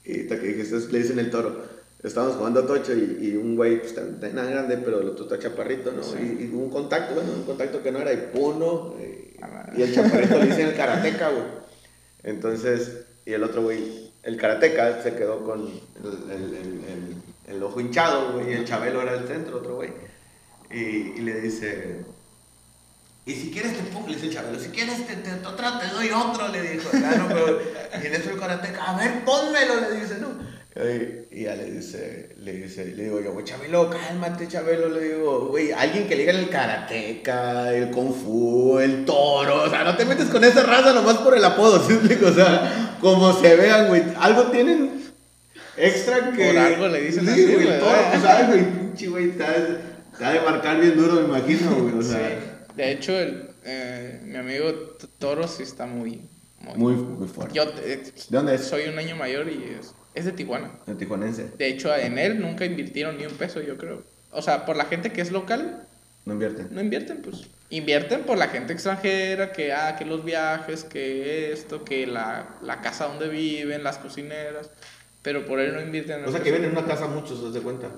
y 0.05 0.21
hasta 0.23 0.39
que 0.39 0.47
dijiste, 0.47 0.77
le 0.93 0.99
dicen 1.01 1.19
el 1.19 1.31
toro. 1.31 1.70
Estábamos 2.03 2.37
jugando 2.37 2.61
a 2.61 2.67
Tocho 2.67 2.95
y, 2.95 3.19
y 3.21 3.37
un 3.37 3.57
güey, 3.57 3.79
pues 3.81 3.95
tan, 3.95 4.19
grande, 4.21 4.79
pero 4.79 5.01
el 5.01 5.09
otro 5.11 5.25
está 5.25 5.39
chaparrito, 5.39 5.93
¿no? 5.93 6.03
Sí. 6.03 6.17
Y, 6.41 6.45
y 6.45 6.51
un 6.55 6.71
contacto, 6.71 7.15
bueno, 7.15 7.31
un 7.33 7.45
contacto 7.45 7.83
que 7.83 7.93
no 7.93 7.99
era, 8.01 8.13
y 8.13 8.31
puno, 8.33 8.95
y, 8.99 9.83
el 9.83 9.95
chaparrito 9.95 10.39
le 10.39 10.47
dicen 10.47 10.69
el 10.69 10.75
karateca, 10.77 11.29
güey. 11.31 11.45
Entonces, 12.23 13.03
y 13.27 13.33
el 13.33 13.43
otro 13.45 13.63
güey, 13.63 14.11
el 14.23 14.37
karateca 14.37 15.03
se 15.03 15.15
quedó 15.15 15.45
con 15.45 15.61
el, 15.61 16.31
el, 16.33 16.55
el, 16.55 16.55
el- 16.55 17.17
el 17.55 17.63
ojo 17.65 17.81
hinchado, 17.81 18.33
güey, 18.35 18.51
y 18.51 18.53
el 18.55 18.65
chabelo 18.65 19.03
era 19.03 19.15
el 19.15 19.27
centro, 19.27 19.59
otro 19.59 19.75
güey. 19.75 19.91
Y, 20.71 21.21
le 21.21 21.41
dice, 21.41 22.05
y 23.27 23.35
si 23.35 23.51
quieres 23.51 23.77
te 23.77 23.83
pongo, 23.93 24.07
le 24.09 24.15
dice 24.15 24.29
el 24.29 24.33
chabelo, 24.35 24.59
si 24.61 24.69
quieres 24.69 25.05
te, 25.07 25.17
te, 25.17 25.31
te 25.31 25.95
doy 25.95 26.11
otro, 26.11 26.47
le 26.49 26.63
dijo. 26.63 26.89
"Ah, 26.95 27.15
no, 27.19 27.29
pero-". 27.29 27.61
y 28.03 28.07
en 28.07 28.15
eso 28.15 28.31
el 28.31 28.39
karateca, 28.39 28.85
a 28.85 28.97
ver, 28.97 29.25
pónmelo, 29.25 29.81
le 29.81 30.01
dice, 30.01 30.19
¿no? 30.21 30.29
Y, 31.33 31.43
ya 31.43 31.57
le 31.57 31.65
dice, 31.69 32.37
le 32.39 32.53
dice, 32.53 32.85
le 32.95 33.05
digo 33.05 33.21
yo, 33.21 33.33
güey, 33.33 33.45
Chabelo, 33.45 33.91
cálmate, 33.91 34.47
Chabelo, 34.47 34.89
le 34.89 35.15
digo, 35.15 35.49
güey, 35.49 35.73
alguien 35.73 36.07
que 36.07 36.15
le 36.15 36.21
diga 36.21 36.39
el 36.39 36.49
karateca, 36.49 37.75
el 37.75 37.91
kung 37.91 38.15
fu, 38.15 38.79
el 38.79 39.05
toro, 39.05 39.65
o 39.65 39.69
sea, 39.69 39.83
no 39.83 39.97
te 39.97 40.05
metes 40.05 40.29
con 40.29 40.45
esa 40.45 40.63
raza 40.63 40.93
nomás 40.93 41.19
por 41.19 41.37
el 41.37 41.45
apodo, 41.45 41.83
¿sí? 41.89 41.99
O 42.25 42.33
sea, 42.33 42.97
como 43.01 43.33
se 43.33 43.57
vean, 43.57 43.89
güey, 43.89 44.05
algo 44.17 44.45
tienen 44.45 45.11
extra 45.77 46.31
que... 46.31 46.47
Por 46.53 46.59
algo 46.59 46.89
le 46.89 47.01
dicen 47.01 47.25
sí, 47.27 47.33
así, 47.33 47.45
güey, 47.53 47.67
el 47.67 47.81
toro, 47.81 47.99
pues, 48.11 48.23
¿sabes, 48.23 48.49
güey? 48.49 48.71
Pinche, 48.71 49.09
güey, 49.09 49.31
te 49.33 49.45
ha 49.45 50.31
de- 50.31 50.41
marcar 50.41 50.81
bien 50.81 50.97
duro, 50.97 51.15
me 51.15 51.37
imagino, 51.39 51.75
güey, 51.83 51.95
o 51.99 52.03
sea... 52.03 52.29
Sí. 52.29 52.75
De 52.77 52.93
hecho, 52.93 53.19
el, 53.19 53.51
eh, 53.65 54.21
mi 54.23 54.37
amigo 54.37 54.73
Toro 55.19 55.49
sí 55.49 55.65
está 55.65 55.87
muy... 55.87 56.23
Muy, 56.77 56.95
muy 56.95 57.27
fuerte. 57.27 57.55
Yo 57.55 57.65
eh, 57.65 58.03
¿De 58.05 58.37
dónde 58.37 58.55
es? 58.55 58.65
soy 58.65 58.87
un 58.89 58.99
año 58.99 59.17
mayor 59.17 59.49
y 59.49 59.77
es 59.81 59.95
Es 60.15 60.25
de 60.25 60.33
Tijuana. 60.33 60.71
El 60.87 60.97
tijuanense. 60.97 61.51
De 61.57 61.69
hecho, 61.69 61.95
en 61.95 62.19
él 62.19 62.41
nunca 62.41 62.65
invirtieron 62.65 63.17
ni 63.19 63.27
un 63.27 63.35
peso, 63.35 63.61
yo 63.61 63.77
creo. 63.77 64.03
O 64.33 64.43
sea, 64.43 64.67
por 64.67 64.77
la 64.77 64.87
gente 64.87 65.13
que 65.13 65.21
es 65.21 65.31
local, 65.31 65.87
No 66.25 66.33
invierten. 66.35 66.69
no 66.73 66.81
invierten, 66.81 67.23
pues. 67.23 67.43
Invierten 67.71 68.23
por 68.23 68.37
la 68.37 68.49
gente 68.49 68.73
extranjera, 68.73 69.53
que, 69.53 69.73
ah, 69.73 69.97
que 69.97 70.05
los 70.05 70.25
viajes, 70.25 70.83
que 70.85 71.53
esto, 71.53 71.85
que 71.85 72.07
la, 72.07 72.57
la 72.63 72.81
casa 72.81 73.07
donde 73.07 73.29
viven, 73.29 73.85
las 73.85 73.99
cocineras. 73.99 74.71
Pero 75.23 75.47
por 75.47 75.61
él 75.61 75.75
no 75.75 75.81
invierten. 75.81 76.25
O 76.25 76.33
sea, 76.33 76.43
que 76.43 76.51
vienen 76.51 76.71
en 76.73 76.79
una 76.79 76.87
casa 76.87 77.07
muchos, 77.07 77.41
¿te 77.41 77.51
das 77.53 77.63
cuenta? 77.63 77.91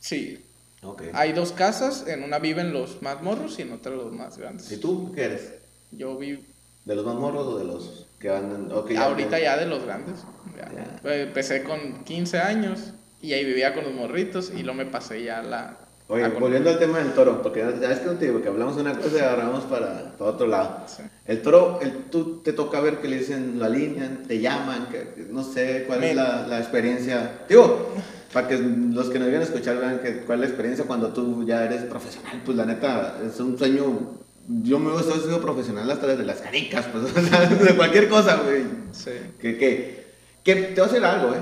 Sí. 0.00 0.44
Ok. 0.82 1.02
Hay 1.14 1.32
dos 1.32 1.52
casas, 1.52 2.06
en 2.06 2.22
una 2.22 2.38
viven 2.38 2.72
los 2.72 3.00
más 3.02 3.22
morros 3.22 3.58
y 3.58 3.62
en 3.62 3.72
otra 3.72 3.92
los 3.92 4.12
más 4.12 4.36
grandes. 4.38 4.70
¿Y 4.70 4.76
tú 4.76 5.12
qué 5.14 5.24
eres? 5.24 5.52
Yo 5.90 6.16
vi 6.18 6.44
¿De 6.84 6.94
los 6.94 7.06
más 7.06 7.14
morros 7.14 7.46
o 7.46 7.58
de 7.58 7.64
los 7.64 8.06
que 8.24 8.30
andan? 8.30 8.72
o 8.72 8.86
que 8.86 8.96
ahorita 8.96 9.38
ya 9.38 9.58
de 9.58 9.66
los 9.66 9.84
grandes. 9.84 10.24
ya. 10.56 10.70
Ya. 10.72 11.10
Eh, 11.10 11.24
Empecé 11.24 11.62
con 11.62 12.04
15 12.04 12.38
años 12.38 12.94
y 13.20 13.34
ahí 13.34 13.44
vivía 13.44 13.74
con 13.74 13.84
los 13.84 13.92
morritos 13.92 14.50
y 14.50 14.62
luego 14.62 14.78
me 14.78 14.86
pasé 14.86 15.22
ya 15.22 15.42
la... 15.42 15.76
Oye, 16.08 16.26
volviendo 16.28 16.70
al 16.70 16.78
tema 16.78 16.98
del 16.98 17.12
toro, 17.12 17.42
porque 17.42 17.60
ya 17.80 17.90
es 17.90 18.00
que 18.00 18.06
no 18.06 18.12
te 18.12 18.26
digo 18.26 18.40
que 18.40 18.48
hablamos 18.48 18.76
de 18.76 18.82
una 18.82 18.94
cosa 18.94 19.16
y 19.16 19.20
agarramos 19.20 19.64
para, 19.64 20.12
para 20.18 20.30
otro 20.30 20.46
lado. 20.46 20.84
Sí. 20.86 21.02
El 21.26 21.42
toro, 21.42 21.80
el, 21.82 21.92
tú 22.10 22.40
te 22.42 22.54
toca 22.54 22.80
ver 22.80 22.98
que 22.98 23.08
le 23.08 23.18
dicen, 23.18 23.58
lo 23.58 23.64
alinean, 23.66 24.22
te 24.26 24.38
llaman, 24.38 24.88
que, 24.90 25.26
no 25.30 25.42
sé 25.42 25.84
cuál 25.86 26.04
es 26.04 26.16
la, 26.16 26.46
la 26.46 26.58
experiencia. 26.60 27.40
Digo, 27.48 27.94
para 28.32 28.48
que 28.48 28.58
los 28.58 29.08
que 29.08 29.18
nos 29.18 29.28
vienen 29.28 29.42
a 29.42 29.44
escuchar 29.44 29.78
vean 29.78 30.00
que, 30.00 30.20
cuál 30.20 30.38
es 30.38 30.40
la 30.40 30.46
experiencia 30.46 30.86
cuando 30.86 31.08
tú 31.12 31.44
ya 31.46 31.64
eres 31.64 31.82
profesional. 31.84 32.42
Pues 32.44 32.56
la 32.56 32.66
neta, 32.66 33.18
es 33.26 33.38
un 33.40 33.58
sueño. 33.58 34.23
Yo 34.46 34.78
me 34.78 34.94
he 34.94 35.02
sido 35.02 35.40
profesional 35.40 35.90
hasta 35.90 36.06
desde 36.06 36.24
las 36.24 36.40
caricas, 36.40 36.86
pues, 36.92 37.04
o 37.16 37.28
sea, 37.28 37.46
de 37.46 37.76
cualquier 37.76 38.08
cosa, 38.08 38.36
güey. 38.36 38.64
Sí. 38.92 39.10
Que, 39.40 39.56
que, 39.56 40.06
que 40.42 40.54
te 40.54 40.80
voy 40.80 40.88
a 40.88 40.92
decir 40.92 41.04
algo, 41.04 41.34
¿eh? 41.34 41.40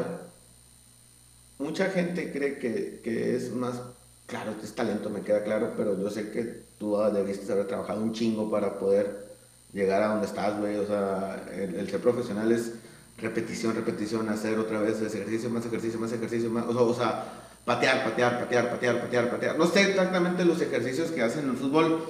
Mucha 1.58 1.90
gente 1.90 2.32
cree 2.32 2.58
que, 2.58 3.00
que 3.02 3.36
es 3.36 3.52
más, 3.52 3.80
claro, 4.26 4.54
es 4.62 4.74
talento, 4.74 5.10
me 5.10 5.22
queda 5.22 5.44
claro, 5.44 5.74
pero 5.76 6.00
yo 6.00 6.10
sé 6.10 6.30
que 6.30 6.62
tú 6.78 7.00
ah, 7.00 7.10
debiste 7.10 7.50
haber 7.52 7.66
trabajado 7.66 8.02
un 8.02 8.12
chingo 8.12 8.50
para 8.50 8.78
poder 8.78 9.32
llegar 9.72 10.02
a 10.02 10.08
donde 10.08 10.26
estás, 10.26 10.58
güey. 10.58 10.76
O 10.76 10.86
sea, 10.86 11.44
el, 11.54 11.74
el 11.74 11.88
ser 11.90 12.00
profesional 12.00 12.50
es 12.52 12.72
repetición, 13.18 13.74
repetición, 13.74 14.28
hacer 14.28 14.58
otra 14.58 14.80
vez 14.80 15.00
ese 15.00 15.18
ejercicio, 15.18 15.50
más 15.50 15.64
ejercicio, 15.66 15.98
más 15.98 16.12
ejercicio, 16.12 16.50
más, 16.50 16.66
o 16.66 16.72
sea, 16.72 16.82
o 16.82 16.94
sea, 16.94 17.24
patear, 17.64 18.04
patear, 18.04 18.40
patear, 18.40 18.70
patear, 18.70 19.00
patear, 19.00 19.30
patear. 19.30 19.58
No 19.58 19.66
sé 19.66 19.82
exactamente 19.82 20.44
los 20.44 20.60
ejercicios 20.60 21.10
que 21.10 21.22
hacen 21.22 21.44
en 21.44 21.50
el 21.50 21.56
fútbol, 21.56 22.04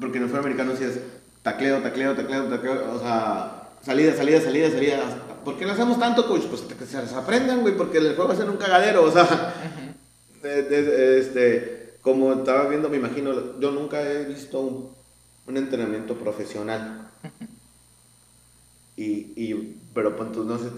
porque 0.00 0.18
en 0.18 0.24
el 0.24 0.28
fútbol 0.28 0.44
americano 0.44 0.72
sí 0.76 0.84
es 0.84 0.98
tacleo, 1.42 1.82
tacleo, 1.82 2.14
tacleo, 2.14 2.44
tacleo, 2.44 2.94
o 2.94 3.00
sea, 3.00 3.70
salida, 3.82 4.14
salida, 4.14 4.40
salida, 4.40 4.70
salida. 4.70 4.98
¿Por 5.44 5.58
qué 5.58 5.66
lo 5.66 5.72
hacemos 5.72 5.98
tanto, 5.98 6.26
coach? 6.26 6.44
Pues 6.44 6.62
que 6.62 6.86
se 6.86 6.98
las 6.98 7.12
aprendan, 7.12 7.60
güey, 7.62 7.76
porque 7.76 7.98
el 7.98 8.14
juego 8.14 8.28
va 8.28 8.34
a 8.34 8.36
ser 8.36 8.50
un 8.50 8.56
cagadero, 8.56 9.04
o 9.04 9.10
sea, 9.10 9.54
este, 10.42 11.94
como 12.02 12.32
estaba 12.32 12.68
viendo, 12.68 12.88
me 12.88 12.96
imagino, 12.96 13.58
yo 13.58 13.70
nunca 13.70 14.02
he 14.02 14.24
visto 14.24 14.60
un, 14.60 14.90
un 15.46 15.56
entrenamiento 15.56 16.14
profesional. 16.14 17.10
Y, 18.98 19.32
y, 19.36 19.78
pero 19.94 20.12
tú 20.32 20.42
no 20.42 20.58
sé, 20.58 20.70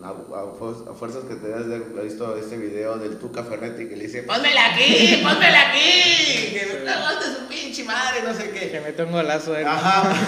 a, 0.00 0.06
a 0.06 0.12
a 0.12 0.94
fuerzas 0.94 1.24
que 1.24 1.34
te 1.34 1.52
has 1.52 1.64
visto 2.04 2.36
ese 2.36 2.58
video 2.58 2.96
del 2.96 3.18
Tuca 3.18 3.42
Ferretti 3.42 3.88
que 3.88 3.96
le 3.96 4.04
dice, 4.04 4.22
¡Pónmela 4.22 4.72
aquí! 4.72 5.20
¡Pónmela 5.20 5.70
aquí! 5.70 6.52
¡Que 6.52 6.82
me 6.84 6.90
aguante 6.92 7.24
su 7.24 7.48
pinche 7.48 7.82
madre! 7.82 8.22
No 8.22 8.32
sé 8.32 8.50
qué. 8.50 8.70
Que 8.70 8.80
mete 8.80 9.02
un 9.02 9.10
golazo 9.10 9.52
de... 9.52 9.64
Ajá. 9.64 10.14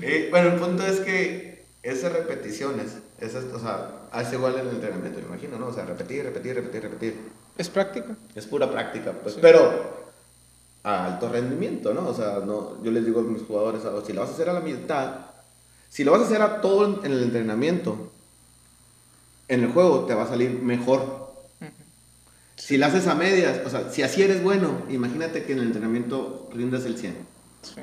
Eh, 0.00 0.28
bueno, 0.30 0.52
el 0.52 0.60
punto 0.60 0.86
es 0.86 1.00
que 1.00 1.66
esas 1.82 2.12
repeticiones, 2.12 2.98
esas, 3.20 3.44
o 3.52 3.58
sea, 3.58 3.90
hace 4.12 4.36
igual 4.36 4.54
en 4.54 4.68
el 4.68 4.76
entrenamiento, 4.76 5.18
me 5.18 5.26
imagino, 5.26 5.58
¿no? 5.58 5.66
O 5.66 5.74
sea, 5.74 5.84
repetir, 5.84 6.24
repetir, 6.24 6.54
repetir, 6.54 6.82
repetir. 6.82 7.16
Es 7.58 7.68
práctica. 7.68 8.16
Es 8.34 8.46
pura 8.46 8.70
práctica, 8.70 9.12
pues. 9.12 9.34
Sí. 9.34 9.40
Pero 9.42 10.08
a 10.84 11.06
alto 11.06 11.28
rendimiento, 11.28 11.92
¿no? 11.92 12.08
O 12.08 12.14
sea, 12.14 12.40
no, 12.46 12.82
yo 12.82 12.90
les 12.92 13.04
digo 13.04 13.20
a 13.20 13.24
mis 13.24 13.42
jugadores, 13.42 13.84
o 13.84 14.06
si 14.06 14.14
lo 14.14 14.22
vas 14.22 14.30
a 14.30 14.34
hacer 14.34 14.48
a 14.48 14.54
la 14.54 14.60
mitad, 14.60 15.27
si 15.90 16.04
lo 16.04 16.12
vas 16.12 16.22
a 16.22 16.24
hacer 16.26 16.42
a 16.42 16.60
todo 16.60 17.04
en 17.04 17.12
el 17.12 17.22
entrenamiento, 17.24 18.12
en 19.48 19.64
el 19.64 19.72
juego 19.72 20.04
te 20.04 20.14
va 20.14 20.24
a 20.24 20.28
salir 20.28 20.50
mejor. 20.62 21.28
Si 22.56 22.76
lo 22.76 22.86
haces 22.86 23.06
a 23.06 23.14
medias, 23.14 23.60
o 23.64 23.70
sea, 23.70 23.90
si 23.90 24.02
así 24.02 24.22
eres 24.22 24.42
bueno, 24.42 24.82
imagínate 24.90 25.44
que 25.44 25.52
en 25.52 25.60
el 25.60 25.66
entrenamiento 25.66 26.50
rindas 26.52 26.84
el 26.84 26.98
100. 26.98 27.16
Sí. 27.62 27.80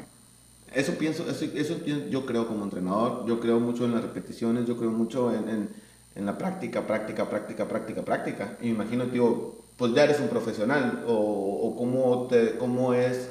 Eso 0.74 0.94
pienso, 0.96 1.30
eso, 1.30 1.46
eso 1.46 1.80
yo, 1.86 2.08
yo 2.10 2.26
creo 2.26 2.48
como 2.48 2.66
entrenador, 2.66 3.26
yo 3.26 3.40
creo 3.40 3.60
mucho 3.62 3.86
en 3.86 3.94
las 3.94 4.02
repeticiones, 4.02 4.66
yo 4.68 4.76
creo 4.78 4.92
mucho 4.92 5.34
en, 5.34 5.48
en, 5.48 5.70
en 6.16 6.26
la 6.26 6.38
práctica, 6.38 6.86
práctica, 6.86 7.30
práctica, 7.30 7.68
práctica, 7.68 8.04
práctica. 8.04 8.58
Y 8.60 8.66
me 8.66 8.72
imagino, 8.72 9.06
tío, 9.06 9.56
pues 9.78 9.94
ya 9.94 10.04
eres 10.04 10.20
un 10.20 10.28
profesional, 10.28 11.06
o, 11.08 11.14
o 11.14 11.76
cómo, 11.78 12.28
te, 12.28 12.58
cómo 12.58 12.94
es 12.94 13.30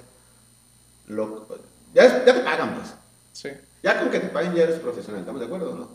lo... 1.09 1.47
Ya, 1.95 2.04
es- 2.07 2.25
ya 2.26 2.35
te 2.35 2.40
pagan, 2.40 2.75
pues. 2.76 2.95
Sí. 3.33 3.50
Ya 3.85 4.00
con 4.00 4.09
que 4.11 4.19
te 4.19 4.29
paguen 4.29 4.55
ya 4.55 4.62
eres 4.62 4.79
profesional, 4.79 5.21
¿estamos 5.21 5.41
de 5.41 5.47
acuerdo 5.47 5.73
o 5.73 5.76
no? 5.76 5.88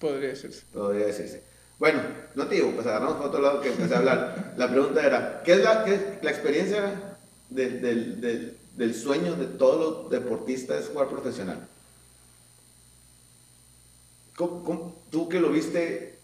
Podría 0.00 0.30
decirse. 0.30 0.62
Podría 0.72 1.06
decirse. 1.06 1.42
Bueno, 1.78 2.00
no 2.34 2.46
te 2.46 2.54
digo, 2.54 2.72
pues 2.72 2.86
agarramos 2.86 3.16
por 3.16 3.26
otro 3.26 3.42
lado 3.42 3.60
que 3.60 3.68
empecé 3.68 3.94
a 3.94 3.98
hablar. 3.98 4.54
La 4.56 4.70
pregunta 4.70 5.04
era, 5.04 5.42
¿qué 5.44 5.52
es 5.52 5.62
la, 5.62 5.84
qué 5.84 5.94
es 5.94 6.00
la 6.22 6.30
experiencia 6.30 7.16
del, 7.50 7.82
del, 7.82 8.20
del, 8.22 8.56
del 8.76 8.94
sueño 8.94 9.34
de 9.36 9.44
todos 9.44 9.78
los 10.02 10.10
deportistas 10.10 10.80
es 10.84 10.88
jugar 10.88 11.08
profesional? 11.08 11.58
¿Cómo- 14.34 14.64
cómo- 14.64 14.94
tú 15.10 15.28
que 15.28 15.38
lo 15.40 15.50
viste, 15.50 16.14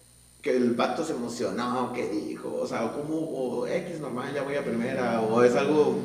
que 0.40 0.56
el 0.56 0.70
vato 0.72 1.04
se 1.04 1.12
emocionó, 1.12 1.92
que 1.92 2.08
dijo, 2.08 2.54
o 2.62 2.66
sea, 2.66 2.90
¿cómo, 2.92 3.14
o 3.18 3.66
X 3.66 4.00
normal, 4.00 4.32
ya 4.34 4.42
voy 4.42 4.54
a 4.56 4.64
primera, 4.64 5.20
o 5.20 5.42
es 5.42 5.54
algo, 5.54 5.98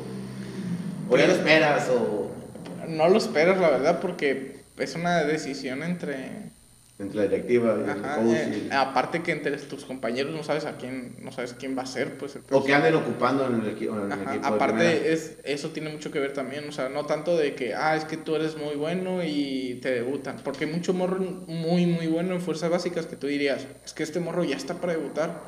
o 1.08 1.16
ya 1.16 1.26
lo 1.26 1.32
esperas, 1.32 1.88
o 1.88 2.30
No 2.88 3.08
lo 3.08 3.16
esperas, 3.18 3.58
la 3.58 3.70
verdad, 3.70 4.00
porque 4.00 4.59
es 4.80 4.94
una 4.94 5.22
decisión 5.24 5.82
entre... 5.82 6.50
entre 6.98 7.16
la 7.16 7.22
directiva 7.22 7.76
y 7.86 7.90
el 7.90 8.02
coach, 8.02 8.36
eh, 8.36 8.68
y- 8.70 8.74
aparte 8.74 9.22
que 9.22 9.32
entre 9.32 9.56
tus 9.56 9.84
compañeros 9.84 10.34
no 10.34 10.42
sabes 10.42 10.64
a 10.66 10.76
quién, 10.76 11.16
no 11.22 11.32
sabes 11.32 11.54
quién 11.58 11.76
va 11.76 11.82
a 11.82 11.86
ser, 11.86 12.18
pues 12.18 12.36
el 12.36 12.42
o 12.50 12.62
que 12.64 12.74
anden 12.74 12.94
ocupando 12.94 13.46
en 13.46 13.54
el, 13.62 13.76
equi- 13.78 13.88
en 13.88 14.04
el 14.06 14.12
Ajá, 14.12 14.34
equipo. 14.34 14.48
de. 14.50 14.56
Aparte, 14.56 15.12
es, 15.12 15.36
eso 15.44 15.70
tiene 15.70 15.90
mucho 15.90 16.10
que 16.10 16.18
ver 16.20 16.32
también, 16.32 16.68
o 16.68 16.72
sea, 16.72 16.88
no 16.88 17.06
tanto 17.06 17.36
de 17.36 17.54
que, 17.54 17.74
ah, 17.74 17.96
es 17.96 18.04
que 18.04 18.16
tú 18.18 18.34
eres 18.36 18.56
muy 18.56 18.74
bueno 18.76 19.24
y 19.24 19.78
te 19.82 19.90
debutan, 19.92 20.36
porque 20.44 20.64
hay 20.66 20.72
mucho 20.72 20.92
morro 20.92 21.18
muy, 21.20 21.86
muy 21.86 22.06
bueno 22.06 22.34
en 22.34 22.40
fuerzas 22.40 22.70
básicas 22.70 23.06
que 23.06 23.16
tú 23.16 23.26
dirías, 23.28 23.66
es 23.84 23.92
que 23.94 24.02
este 24.02 24.20
morro 24.20 24.44
ya 24.44 24.56
está 24.56 24.74
para 24.74 24.92
debutar, 24.94 25.40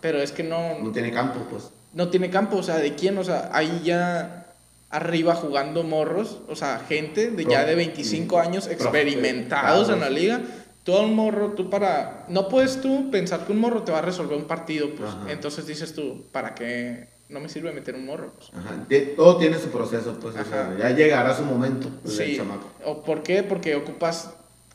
pero 0.00 0.18
es 0.20 0.32
que 0.32 0.42
no, 0.42 0.78
No 0.80 0.90
tiene 0.92 1.12
campo, 1.12 1.46
pues. 1.50 1.70
no 1.94 2.08
tiene 2.08 2.30
campo, 2.30 2.56
o 2.56 2.62
sea, 2.62 2.76
¿de 2.78 2.94
quién? 2.94 3.16
O 3.18 3.24
sea, 3.24 3.48
ahí 3.52 3.80
ya 3.84 4.45
arriba 4.90 5.34
jugando 5.34 5.82
morros, 5.82 6.38
o 6.48 6.56
sea, 6.56 6.84
gente 6.88 7.30
de 7.30 7.44
ya 7.44 7.64
de 7.64 7.74
25 7.74 8.38
años 8.38 8.66
experimentados 8.66 9.88
en 9.90 10.00
la 10.00 10.10
liga. 10.10 10.42
Todo 10.84 11.02
un 11.02 11.14
morro, 11.16 11.52
tú 11.54 11.68
para... 11.68 12.26
No 12.28 12.48
puedes 12.48 12.80
tú 12.80 13.10
pensar 13.10 13.44
que 13.44 13.50
un 13.50 13.58
morro 13.58 13.82
te 13.82 13.90
va 13.90 13.98
a 13.98 14.02
resolver 14.02 14.38
un 14.38 14.44
partido, 14.44 14.88
pues. 14.94 15.10
Ajá. 15.10 15.32
Entonces 15.32 15.66
dices 15.66 15.92
tú, 15.94 16.24
¿para 16.30 16.54
qué 16.54 17.08
no 17.28 17.40
me 17.40 17.48
sirve 17.48 17.72
meter 17.72 17.96
un 17.96 18.06
morro? 18.06 18.34
Pues? 18.36 18.50
Ajá. 18.54 18.86
Todo 19.16 19.36
tiene 19.36 19.58
su 19.58 19.70
proceso, 19.70 20.16
pues. 20.20 20.36
O 20.36 20.44
sea, 20.44 20.76
ya 20.78 20.90
llegará 20.90 21.36
su 21.36 21.42
momento. 21.42 21.88
pues, 22.04 22.16
Sí. 22.16 22.40
¿O 22.84 23.02
¿Por 23.02 23.24
qué? 23.24 23.42
Porque 23.42 23.74
ocupas 23.74 24.30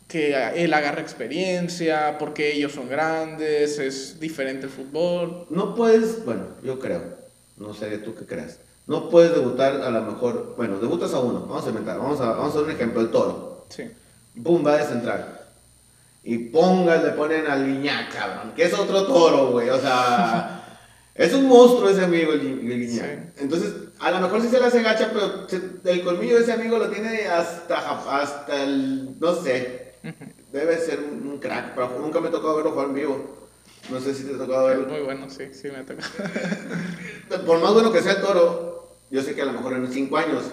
que 0.10 0.36
él 0.56 0.74
agarre 0.74 1.02
experiencia, 1.02 2.18
porque 2.20 2.52
ellos 2.52 2.74
son 2.74 2.90
grandes, 2.90 3.80
es 3.80 4.20
diferente 4.20 4.66
el 4.66 4.72
fútbol. 4.72 5.48
No 5.50 5.74
puedes, 5.74 6.26
bueno, 6.26 6.48
yo 6.62 6.78
creo. 6.78 7.02
No 7.56 7.74
sé 7.74 7.98
tú 8.00 8.14
qué 8.16 8.26
creas. 8.26 8.60
No 8.92 9.08
puedes 9.08 9.34
debutar 9.34 9.82
a 9.84 9.90
lo 9.90 10.02
mejor. 10.02 10.54
Bueno, 10.58 10.78
debutas 10.78 11.14
a 11.14 11.20
uno. 11.22 11.46
Vamos 11.48 11.66
a 11.66 11.70
inventar. 11.70 11.98
Vamos 11.98 12.20
a, 12.20 12.32
vamos 12.32 12.48
a 12.48 12.50
hacer 12.50 12.64
un 12.64 12.72
ejemplo: 12.72 13.00
el 13.00 13.10
toro. 13.10 13.66
Sí. 13.70 13.90
Pum, 14.44 14.68
va 14.68 14.76
de 14.76 14.84
central. 14.84 15.40
Y 16.26 16.38
ponga, 16.38 16.98
le 16.98 17.12
ponen 17.12 17.48
al 17.48 17.66
Guiñac, 17.66 18.14
cabrón. 18.14 18.52
Que 18.54 18.66
es 18.66 18.74
otro 18.74 19.08
toro, 19.08 19.52
güey. 19.52 19.70
O 19.70 19.80
sea, 19.80 20.82
es 21.16 21.34
un 21.34 21.48
monstruo 21.48 21.90
ese 21.90 22.04
amigo, 22.04 22.34
el, 22.34 22.42
el 22.42 22.86
Guiñac. 22.86 23.40
Entonces, 23.40 23.74
a 23.98 24.12
lo 24.12 24.20
mejor 24.20 24.42
sí 24.42 24.50
se 24.50 24.60
le 24.60 24.66
hace 24.66 24.84
gacha, 24.84 25.10
pero 25.14 25.48
el 25.86 26.04
colmillo 26.04 26.36
de 26.36 26.42
ese 26.42 26.52
amigo 26.52 26.78
lo 26.78 26.90
tiene 26.90 27.28
hasta, 27.28 28.22
hasta 28.22 28.62
el. 28.62 29.18
No 29.22 29.34
sé. 29.36 29.94
Debe 30.52 30.78
ser 30.80 31.00
un, 31.00 31.26
un 31.26 31.40
crack. 31.40 31.76
Pero 31.76 31.98
nunca 31.98 32.20
me 32.20 32.28
ha 32.28 32.32
tocado 32.32 32.58
verlo 32.58 32.72
jugar 32.72 32.88
en 32.88 32.96
vivo. 32.96 33.38
No 33.90 34.02
sé 34.02 34.14
si 34.14 34.26
te 34.26 34.36
ha 34.36 34.38
tocado 34.38 34.68
verlo. 34.68 34.88
Muy 34.90 35.00
bueno, 35.00 35.30
sí, 35.30 35.46
sí 35.54 35.70
me 35.70 35.84
toca. 35.84 36.04
Por 37.46 37.62
más 37.62 37.74
bueno 37.74 37.94
que 37.94 38.02
sea 38.02 38.14
el 38.14 38.22
toro, 38.22 38.71
yo 39.12 39.22
sé 39.22 39.36
que 39.36 39.42
a 39.42 39.46
lo 39.46 39.54
mejor 39.54 39.74
en 39.74 39.92
5 39.92 40.18
años 40.18 40.44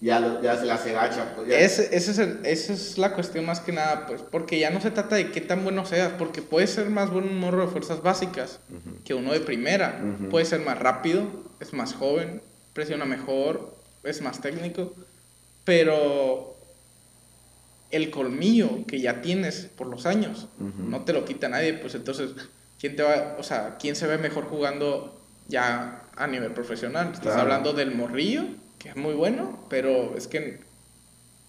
ya, 0.00 0.18
lo- 0.20 0.42
ya 0.42 0.56
se 0.56 0.64
le 0.66 0.72
hace 0.72 0.92
gacha. 0.92 1.32
Pues 1.34 1.48
ya- 1.48 1.58
Ese, 1.58 1.96
ese 1.96 2.10
es 2.10 2.18
el- 2.18 2.40
esa 2.44 2.72
es 2.72 2.98
la 2.98 3.14
cuestión 3.14 3.46
más 3.46 3.60
que 3.60 3.72
nada, 3.72 4.06
pues, 4.06 4.20
porque 4.22 4.58
ya 4.58 4.70
no 4.70 4.80
se 4.80 4.90
trata 4.90 5.16
de 5.16 5.30
qué 5.30 5.40
tan 5.40 5.62
bueno 5.64 5.84
seas, 5.86 6.12
porque 6.18 6.42
puede 6.42 6.66
ser 6.66 6.90
más 6.90 7.10
bueno 7.10 7.28
un 7.28 7.38
morro 7.38 7.62
de 7.66 7.68
fuerzas 7.72 8.02
básicas 8.02 8.58
que 9.04 9.14
uno 9.14 9.32
de 9.32 9.40
primera. 9.40 10.00
Puede 10.30 10.44
ser 10.44 10.60
más 10.60 10.78
rápido, 10.78 11.26
es 11.60 11.72
más 11.72 11.94
joven, 11.94 12.42
presiona 12.72 13.04
mejor, 13.04 13.76
es 14.02 14.20
más 14.22 14.40
técnico, 14.40 14.92
pero 15.64 16.56
el 17.90 18.10
colmillo 18.10 18.86
que 18.86 19.00
ya 19.00 19.20
tienes 19.22 19.68
por 19.76 19.86
los 19.86 20.06
años 20.06 20.48
no 20.58 21.02
te 21.02 21.12
lo 21.12 21.24
quita 21.24 21.48
nadie, 21.48 21.74
pues 21.74 21.94
entonces 21.94 22.30
¿quién 22.80 22.96
te 22.96 23.02
va, 23.02 23.36
o 23.38 23.42
sea, 23.42 23.76
quién 23.78 23.94
se 23.94 24.06
ve 24.06 24.18
mejor 24.18 24.44
jugando 24.46 25.20
ya 25.48 26.01
a 26.16 26.26
nivel 26.26 26.52
profesional? 26.52 27.06
Estás 27.08 27.22
Claro. 27.22 27.40
hablando 27.42 27.72
del 27.72 27.94
morrillo, 27.94 28.44
que 28.78 28.90
es 28.90 28.96
muy 28.96 29.14
bueno, 29.14 29.64
pero 29.68 30.14
es 30.16 30.26
que 30.28 30.60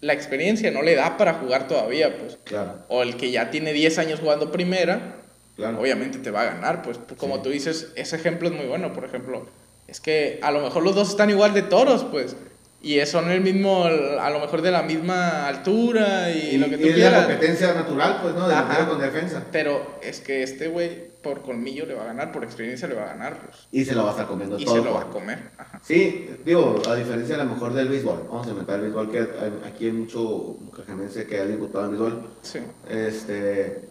la 0.01 0.13
experiencia 0.13 0.69
no 0.71 0.81
le 0.81 0.95
da 0.95 1.17
para 1.17 1.35
jugar 1.35 1.67
todavía, 1.67 2.17
pues. 2.17 2.37
Claro, 2.43 2.79
O 2.89 3.03
el 3.03 3.15
que 3.17 3.31
ya 3.31 3.51
tiene 3.51 3.73
10 3.73 3.97
años 3.99 4.19
jugando 4.19 4.51
primera, 4.51 5.15
claro. 5.55 5.79
obviamente 5.79 6.17
te 6.19 6.31
va 6.31 6.41
a 6.41 6.45
ganar, 6.45 6.81
pues 6.81 6.99
como 7.17 7.37
Sí. 7.37 7.41
tú 7.43 7.49
dices, 7.49 7.91
ese 7.95 8.15
ejemplo 8.15 8.49
es 8.49 8.53
muy 8.55 8.65
bueno, 8.65 8.93
por 8.93 9.05
ejemplo, 9.05 9.47
es 9.87 9.99
que 10.01 10.39
a 10.41 10.51
lo 10.51 10.61
mejor 10.61 10.83
los 10.83 10.95
dos 10.95 11.09
están 11.09 11.29
igual 11.29 11.53
de 11.53 11.61
toros, 11.63 12.03
pues, 12.05 12.35
y 12.81 12.99
son 13.05 13.31
el 13.31 13.39
mismo, 13.39 13.85
a 13.85 14.29
lo 14.29 14.39
mejor 14.41 14.61
de 14.61 14.71
la 14.71 14.81
misma 14.81 15.47
altura 15.47 16.31
y, 16.31 16.55
Y, 16.55 16.57
lo 16.57 16.67
que 16.69 16.77
tú 16.77 16.83
y 16.87 16.89
es 16.89 16.97
la 16.97 17.09
quieras, 17.09 17.25
competencia 17.25 17.73
natural, 17.73 18.19
pues, 18.21 18.35
¿no? 18.35 18.47
De 18.49 18.53
Ajá. 18.55 18.89
con 18.89 18.99
defensa. 18.99 19.45
pero 19.53 19.99
es 20.03 20.19
que 20.19 20.43
este 20.43 20.67
güey 20.67 21.12
por 21.23 21.41
colmillo 21.41 21.85
le 21.87 21.95
va 21.95 22.03
a 22.03 22.07
ganar, 22.07 22.31
por 22.31 22.43
experiencia 22.43 22.87
le 22.87 22.93
va 22.95 23.03
a 23.03 23.07
ganar, 23.07 23.39
pues, 23.39 23.67
Y 23.71 23.83
se 23.85 23.95
lo 23.95 24.03
va 24.03 24.09
a 24.09 24.11
estar 24.11 24.27
comiendo 24.27 24.59
y 24.59 24.65
todo. 24.65 24.75
se 24.75 24.81
lo 24.83 24.93
va 24.93 25.01
a 25.01 25.09
comer, 25.09 25.49
ajá. 25.57 25.79
Sí, 25.83 26.29
digo, 26.45 26.79
a 26.87 26.95
diferencia 26.95 27.35
a 27.35 27.43
lo 27.43 27.49
mejor 27.51 27.73
del 27.73 27.87
béisbol, 27.89 28.27
vamos 28.29 28.45
a 28.45 28.49
inventar 28.51 28.75
el 28.75 28.81
béisbol, 28.83 29.09
que 29.11 29.19
hay- 29.19 29.61
aquí 29.65 29.85
hay 29.87 29.91
mucho 29.93 30.57
cajamense 30.75 31.25
que 31.25 31.39
ha 31.39 31.45
debutado 31.45 31.85
en 31.85 31.91
béisbol. 31.91 32.27
Sí, 32.43 32.59
Este, 32.89 33.89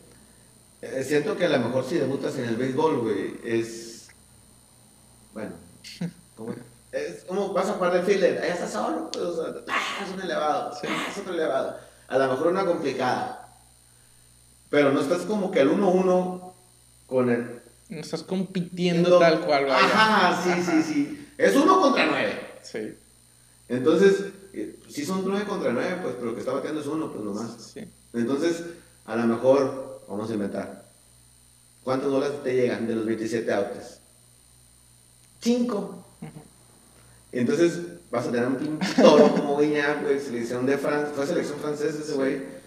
eh, 0.83 1.05
siento 1.05 1.37
que 1.37 1.47
a 1.47 1.49
lo 1.49 1.59
mejor 1.59 1.85
si 1.85 1.97
debutas 1.97 2.37
en 2.37 2.45
el 2.45 2.57
béisbol, 2.57 2.99
güey, 3.01 3.35
es, 3.45 4.09
bueno, 5.35 5.53
¿cómo? 6.37 6.55
es 6.93 7.25
como 7.25 7.53
vas 7.55 7.69
a 7.71 7.73
jugar 7.73 7.93
de 7.95 8.03
fielder, 8.03 8.43
ahí 8.43 8.51
estás 8.51 8.71
solo, 8.73 9.09
pues, 9.11 9.25
o 9.25 9.35
sea, 9.45 9.55
¡ah! 9.71 10.05
es 10.07 10.13
un 10.15 10.21
elevado, 10.21 10.73
Sí. 10.79 10.87
¡ah! 10.91 11.07
es 11.11 11.19
otro 11.19 11.33
elevado. 11.35 11.77
A 12.09 12.19
lo 12.19 12.29
mejor 12.29 12.49
una 12.49 12.67
complicada, 12.67 13.49
pero 14.69 14.93
no 14.93 15.01
estás 15.01 15.23
como 15.23 15.51
que 15.51 15.61
al 15.61 15.71
1-1 15.71 16.52
con 17.13 17.29
el... 17.29 17.61
no 17.91 18.01
estás 18.01 18.23
compitiendo 18.23 19.19
tal 19.19 19.41
cual, 19.41 19.67
vaya. 19.67 19.85
Ajá, 19.85 20.43
sí, 20.43 20.63
sí, 20.63 20.83
sí. 20.83 21.29
Es 21.37 21.55
uno 21.55 21.79
contra 21.79 22.07
nueve. 22.07 22.41
Sí, 22.63 22.95
Entonces, 23.69 24.33
eh, 24.55 24.79
si 24.89 25.05
son 25.05 25.23
9 25.27 25.45
contra 25.47 25.73
9, 25.73 25.99
pues, 26.03 26.15
pero 26.15 26.27
lo 26.27 26.35
que 26.35 26.41
está 26.41 26.53
bateando 26.53 26.81
es 26.81 26.87
uno, 26.87 27.13
pues 27.13 27.25
nomás. 27.25 27.51
sí. 27.75 27.81
Entonces, 28.15 28.63
a 29.05 29.17
lo 29.17 29.27
mejor, 29.27 30.03
vamos 30.09 30.31
a 30.31 30.35
inventar. 30.35 30.85
¿Cuántos 31.83 32.11
dólares 32.11 32.43
te 32.45 32.55
llegan 32.55 32.87
de 32.87 32.95
los 32.95 33.05
27 33.05 33.53
outs? 33.53 33.99
5. 35.41 36.05
Entonces, 37.33 37.81
vas 38.11 38.27
a 38.27 38.31
tener 38.31 38.47
un 38.47 38.79
toro 38.97 39.35
como 39.35 39.59
Guiñac, 39.59 40.03
güey, 40.03 40.21
selección 40.21 40.65
de 40.65 40.79
Francia, 40.79 41.13
fue 41.15 41.27
selección 41.27 41.59
francesa 41.59 41.99
ese 41.99 42.13
güey. 42.15 42.62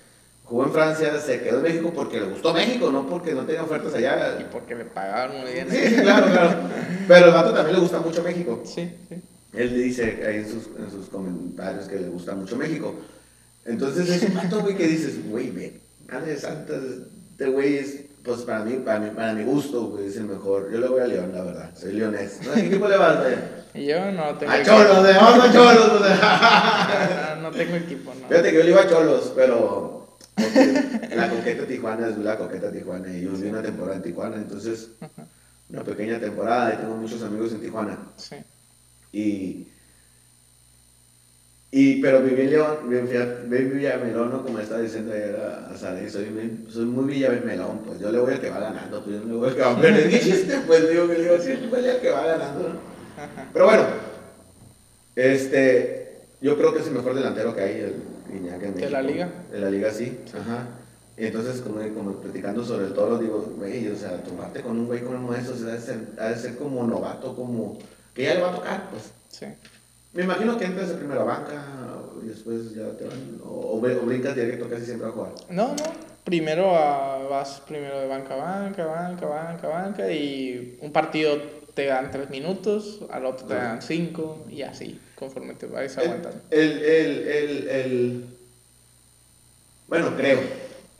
Jugó 0.45 0.65
en 0.65 0.71
Francia, 0.71 1.19
se 1.19 1.41
quedó 1.41 1.57
en 1.57 1.63
México 1.63 1.91
porque 1.93 2.19
le 2.19 2.27
gustó 2.27 2.53
México, 2.53 2.91
no 2.91 3.07
porque 3.07 3.33
no 3.33 3.45
tenía 3.45 3.63
ofertas 3.63 3.95
allá. 3.95 4.37
Y 4.39 4.43
porque 4.43 4.75
le 4.75 4.85
pagaban 4.85 5.41
muy 5.41 5.51
bien. 5.51 5.67
Sí, 5.69 5.95
claro, 6.01 6.27
claro. 6.27 6.51
Pero 7.07 7.25
al 7.25 7.31
vato 7.31 7.51
también 7.51 7.75
le 7.75 7.81
gusta 7.81 7.99
mucho 7.99 8.21
México. 8.21 8.61
Sí, 8.63 8.91
sí. 9.09 9.15
Él 9.53 9.73
dice 9.73 10.23
ahí 10.27 10.37
en 10.37 10.47
sus, 10.47 10.67
en 10.77 10.91
sus 10.91 11.07
comentarios 11.07 11.87
que 11.87 11.95
le 11.99 12.09
gusta 12.09 12.35
mucho 12.35 12.57
México. 12.57 12.93
Entonces 13.65 14.07
es 14.09 14.29
un 14.29 14.35
vato, 14.35 14.61
güey, 14.61 14.75
que 14.75 14.85
dices, 14.85 15.27
güey, 15.27 15.51
madre 16.11 16.37
santa, 16.37 16.73
este 17.31 17.47
güey 17.47 17.77
es, 17.77 18.01
pues 18.23 18.41
para 18.41 18.63
mí, 18.63 18.75
para 18.85 18.99
mi, 18.99 19.09
para 19.09 19.33
mi 19.33 19.43
gusto, 19.43 19.87
güey, 19.87 20.07
es 20.07 20.17
el 20.17 20.25
mejor. 20.25 20.71
Yo 20.71 20.77
le 20.77 20.87
voy 20.87 21.01
a 21.01 21.07
León, 21.07 21.31
la 21.33 21.43
verdad, 21.43 21.71
soy 21.75 21.93
leonés. 21.93 22.41
¿No? 22.45 22.51
¿A 22.51 22.55
qué 22.55 22.67
equipo 22.67 22.87
le 22.87 22.97
vas, 22.97 23.17
güey? 23.19 23.87
Yo 23.87 24.11
no 24.11 24.37
tengo 24.37 24.51
A 24.51 24.59
equipo. 24.59 24.75
Cholos, 24.75 25.03
de 25.03 25.13
vamos 25.13 25.45
a 25.45 25.51
Cholos, 25.51 25.89
o 25.89 26.05
sea. 26.05 26.19
Ah, 26.21 27.39
no 27.41 27.49
tengo 27.49 27.75
equipo, 27.77 28.13
no. 28.13 28.27
Fíjate 28.27 28.51
que 28.51 28.57
yo 28.57 28.63
le 28.63 28.69
iba 28.71 28.81
a 28.81 28.89
Cholos, 28.89 29.33
pero 29.35 30.04
porque 30.35 31.15
la 31.15 31.29
coqueta 31.29 31.65
Tijuana 31.65 32.07
es 32.09 32.17
la 32.17 32.37
coqueta 32.37 32.71
Tijuana 32.71 33.09
y 33.15 33.21
yo 33.21 33.31
viví 33.31 33.49
una 33.49 33.61
temporada 33.61 33.95
en 33.97 34.03
Tijuana, 34.03 34.35
entonces 34.37 34.89
una 35.69 35.83
pequeña 35.83 36.19
temporada 36.19 36.73
y 36.73 36.77
tengo 36.77 36.95
muchos 36.97 37.21
amigos 37.23 37.51
en 37.53 37.61
Tijuana. 37.61 37.97
Sí. 38.17 38.35
Y, 39.13 39.67
y 41.71 42.01
pero 42.01 42.21
viví 42.21 42.41
en 42.43 42.49
León, 42.51 42.77
viví 42.89 43.63
Villamelón, 43.69 44.29
¿no? 44.31 44.43
como 44.43 44.59
estaba 44.59 44.81
diciendo 44.81 45.13
ayer 45.13 45.35
a, 45.35 45.69
a 45.73 45.77
Sara, 45.77 45.99
soy, 46.09 46.25
muy- 46.29 46.67
soy 46.71 46.85
muy 46.85 47.05
Villamelón, 47.13 47.79
pues 47.79 47.99
yo 47.99 48.11
le 48.11 48.19
voy 48.19 48.33
al 48.33 48.41
que 48.41 48.49
va 48.49 48.59
ganando, 48.59 49.03
pues 49.03 49.15
yo 49.17 49.21
no 49.23 49.33
le 49.33 49.39
voy 49.39 49.49
al 49.49 49.55
que 49.55 49.61
va 49.61 49.81
perdiendo. 49.81 50.09
¿Qué 50.17 50.19
chiste? 50.19 50.59
Pues 50.67 50.89
digo 50.89 51.07
que 51.07 51.13
le 51.17 51.23
digo, 51.23 51.37
sí, 51.39 51.69
huele 51.71 51.91
al 51.91 51.99
que 52.01 52.09
va 52.11 52.25
ganando, 52.25 52.69
¿no? 52.69 52.75
Pero 53.53 53.65
bueno, 53.65 53.83
este, 55.15 56.17
yo 56.41 56.57
creo 56.57 56.73
que 56.73 56.81
es 56.81 56.87
el 56.87 56.93
mejor 56.93 57.15
delantero 57.15 57.55
que 57.55 57.61
hay, 57.61 57.79
el 57.79 57.93
Iñak 58.33 58.63
en 58.63 58.75
¿De 58.75 58.89
la 58.89 59.01
México. 59.01 59.13
liga? 59.13 59.29
De 59.51 59.59
la 59.59 59.69
liga, 59.69 59.91
sí, 59.91 60.19
ajá. 60.33 60.67
Y 61.17 61.27
entonces, 61.27 61.61
como, 61.61 61.79
como 61.93 62.11
platicando 62.21 62.63
sobre 62.63 62.87
el 62.87 62.93
toro, 62.93 63.17
digo, 63.17 63.39
güey, 63.57 63.87
o 63.87 63.95
sea, 63.95 64.21
tomarte 64.21 64.61
con 64.61 64.77
un 64.77 64.85
güey 64.87 65.01
como 65.01 65.33
eso, 65.33 65.53
o 65.53 65.55
sea, 65.55 65.69
ha 65.69 65.75
de 65.75 65.79
ser, 65.81 65.99
ha 66.19 66.25
de 66.27 66.35
ser 66.35 66.57
como 66.57 66.85
novato, 66.85 67.35
como 67.35 67.77
que 68.13 68.23
ya 68.23 68.35
le 68.35 68.41
va 68.41 68.51
a 68.51 68.55
tocar, 68.55 68.89
pues. 68.89 69.11
Sí. 69.29 69.45
Me 70.13 70.23
imagino 70.23 70.57
que 70.57 70.65
entras 70.65 70.89
de 70.89 70.95
primera 70.95 71.23
banca 71.23 71.61
y 72.23 72.27
después 72.27 72.73
ya 72.73 72.89
te 72.97 73.05
van, 73.05 73.39
o, 73.43 73.49
o 73.49 73.77
o 73.77 74.05
brincas 74.05 74.35
directo 74.35 74.69
casi 74.69 74.85
siempre 74.85 75.07
a 75.07 75.11
jugar. 75.11 75.31
No, 75.49 75.69
no. 75.69 76.15
Primero 76.23 76.75
ah, 76.75 77.27
vas 77.29 77.61
primero 77.67 77.99
de 77.99 78.07
banca 78.07 78.33
a 78.33 78.37
banca, 78.37 78.85
banca, 78.85 79.27
banca, 79.27 79.67
banca 79.67 80.11
y 80.11 80.79
un 80.81 80.91
partido 80.91 81.37
te 81.75 81.85
dan 81.85 82.09
tres 82.09 82.29
minutos, 82.29 83.01
al 83.11 83.25
otro 83.25 83.45
te 83.45 83.53
dan 83.53 83.81
cinco 83.81 84.45
y 84.49 84.63
así, 84.63 84.99
conforme 85.15 85.53
te 85.55 85.65
vayas 85.67 85.97
aguantando. 85.97 86.41
el, 86.51 86.71
el, 86.83 87.27
el, 87.27 87.67
el- 87.69 88.25
Bueno, 89.87 90.15
creo. 90.15 90.39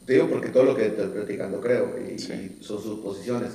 Te 0.05 0.13
digo 0.13 0.29
porque 0.29 0.49
todo 0.49 0.63
lo 0.63 0.75
que 0.75 0.85
estoy 0.87 1.07
platicando 1.07 1.59
creo 1.59 1.95
y, 1.99 2.19
Sí. 2.19 2.57
y 2.59 2.63
son 2.63 2.81
sus 2.81 2.99
posiciones. 2.99 3.53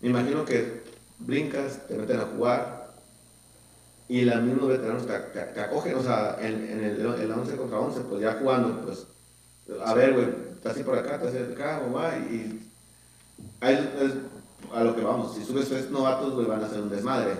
Me 0.00 0.08
imagino 0.08 0.44
que 0.44 0.82
brincas, 1.18 1.86
te 1.86 1.94
meten 1.94 2.18
a 2.20 2.24
jugar 2.24 2.88
y 4.08 4.22
los 4.22 4.40
mismos 4.42 4.68
veteranos 4.68 5.06
te, 5.06 5.12
te- 5.18 5.52
te 5.52 5.60
acogen, 5.60 5.94
o 5.96 6.02
sea, 6.02 6.38
en, 6.40 6.54
en 6.70 6.84
el, 6.84 7.00
el 7.20 7.30
11 7.30 7.56
contra 7.56 7.78
11, 7.78 8.00
pues 8.08 8.22
ya 8.22 8.38
jugando, 8.40 8.80
pues, 8.86 9.04
a 9.84 9.92
ver, 9.92 10.14
güey, 10.14 10.28
estás 10.54 10.72
así 10.72 10.82
por 10.82 10.96
acá, 10.96 11.16
estás 11.16 11.34
así 11.34 11.52
acá, 11.52 11.82
o 11.86 11.92
va, 11.92 12.16
y 12.16 12.58
ahí 13.60 13.92
es, 14.00 14.12
a 14.74 14.82
lo 14.82 14.96
que 14.96 15.02
vamos, 15.02 15.36
si 15.36 15.44
subes 15.44 15.68
tres 15.68 15.90
novatos, 15.90 16.32
güey, 16.32 16.46
van 16.46 16.62
a 16.62 16.66
hacer 16.66 16.80
un 16.80 16.88
desmadre, 16.88 17.32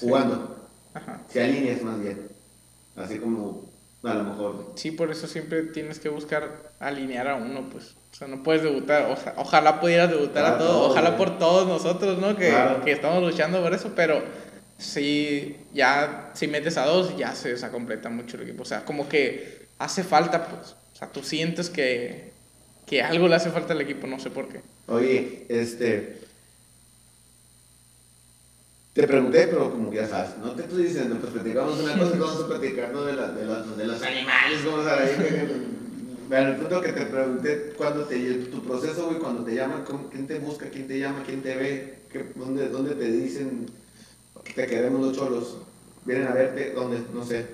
jugando, 0.00 0.56
Ajá. 0.98 1.22
si 1.28 1.38
alineas 1.38 1.82
más 1.82 2.00
bien, 2.00 2.28
así 2.96 3.18
como, 3.18 3.64
a 4.02 4.14
lo 4.14 4.24
mejor, 4.24 4.72
Sí, 4.76 4.90
por 4.92 5.10
eso 5.10 5.26
siempre 5.26 5.62
tienes 5.64 5.98
que 5.98 6.08
buscar 6.08 6.70
alinear 6.80 7.28
a 7.28 7.34
uno, 7.36 7.68
pues. 7.70 7.94
O 8.12 8.14
sea, 8.14 8.26
no 8.28 8.42
puedes 8.42 8.62
debutar. 8.62 9.10
Oja- 9.10 9.34
ojalá 9.36 9.80
pudieras 9.80 10.10
debutar 10.10 10.44
Para 10.44 10.54
a 10.54 10.58
todos. 10.58 10.90
Ojalá 10.92 11.10
güey. 11.10 11.18
por 11.18 11.38
todos 11.38 11.66
nosotros, 11.68 12.18
¿no? 12.18 12.36
Que, 12.36 12.48
Claro. 12.48 12.82
que 12.84 12.92
estamos 12.92 13.22
luchando 13.22 13.62
por 13.62 13.74
eso, 13.74 13.92
pero 13.94 14.22
sí, 14.78 15.56
ya 15.74 16.30
si 16.34 16.46
metes 16.48 16.76
a 16.78 16.86
dos, 16.86 17.16
ya 17.16 17.34
se 17.34 17.50
desacompleta 17.50 18.08
mucho 18.08 18.36
el 18.36 18.44
equipo. 18.44 18.62
O 18.62 18.66
sea, 18.66 18.84
como 18.84 19.08
que 19.08 19.66
hace 19.78 20.04
falta, 20.04 20.46
pues. 20.46 20.72
O 20.94 20.96
sea, 20.96 21.08
tú 21.12 21.22
sientes 21.22 21.68
que, 21.70 22.32
que 22.86 23.02
algo 23.02 23.28
le 23.28 23.34
hace 23.36 23.50
falta 23.50 23.72
al 23.72 23.80
equipo, 23.80 24.06
no 24.06 24.18
sé 24.18 24.30
por 24.30 24.48
qué. 24.48 24.60
Oye, 24.86 25.44
este. 25.48 26.18
Te 29.00 29.06
pregunté, 29.06 29.46
pero 29.46 29.70
como 29.70 29.90
que 29.90 29.96
ya 29.96 30.08
sabes, 30.08 30.30
no 30.42 30.50
te 30.52 30.62
estoy 30.62 30.82
diciendo, 30.84 31.16
pues 31.20 31.32
platicamos 31.32 31.78
una 31.80 31.92
cosa 31.96 32.16
y 32.16 32.18
vamos 32.18 32.42
a 32.42 32.48
platicando 32.48 33.04
de, 33.06 33.12
la- 33.14 33.28
de, 33.30 33.44
los, 33.44 33.76
de 33.76 33.86
los 33.86 34.02
animales, 34.02 34.64
vamos 34.64 34.86
a 34.86 34.96
ver 34.96 36.48
el 36.48 36.56
punto 36.56 36.80
que 36.80 36.92
te 36.92 37.06
pregunté, 37.06 37.72
cuando 37.76 38.02
te, 38.04 38.18
tu 38.34 38.62
proceso, 38.64 39.06
güey, 39.06 39.18
cuando 39.18 39.44
te 39.44 39.54
llaman, 39.54 39.84
¿cómo- 39.84 40.10
¿quién 40.10 40.26
te 40.26 40.38
busca, 40.40 40.66
quién 40.68 40.86
te 40.88 40.98
llama, 40.98 41.22
quién 41.24 41.42
te 41.42 41.54
ve, 41.56 41.98
¿Qué- 42.12 42.26
dónde, 42.34 42.68
dónde 42.68 42.94
te 42.96 43.10
dicen 43.10 43.66
que 44.44 44.52
te 44.52 44.66
queremos 44.66 45.00
los 45.06 45.16
cholos? 45.16 45.58
Vienen 46.04 46.26
a 46.26 46.32
verte, 46.32 46.72
¿dónde? 46.74 46.98
No 47.14 47.24
sé. 47.24 47.46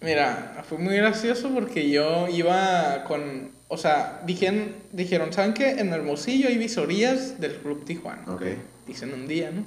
Mira, 0.00 0.64
fue 0.68 0.78
muy 0.78 0.96
gracioso 0.96 1.50
porque 1.54 1.88
yo 1.90 2.26
iba 2.28 3.04
con. 3.06 3.50
O 3.68 3.76
sea, 3.76 4.20
dijeron, 4.26 4.74
dijeron 4.92 5.32
¿saben 5.32 5.54
qué? 5.54 5.70
En 5.78 5.92
Hermosillo 5.92 6.48
hay 6.48 6.58
visorías 6.58 7.40
del 7.40 7.54
Club 7.56 7.84
Tijuana. 7.84 8.22
Ok. 8.26 8.42
Dicen 8.86 9.12
un 9.14 9.28
día, 9.28 9.50
¿no? 9.52 9.64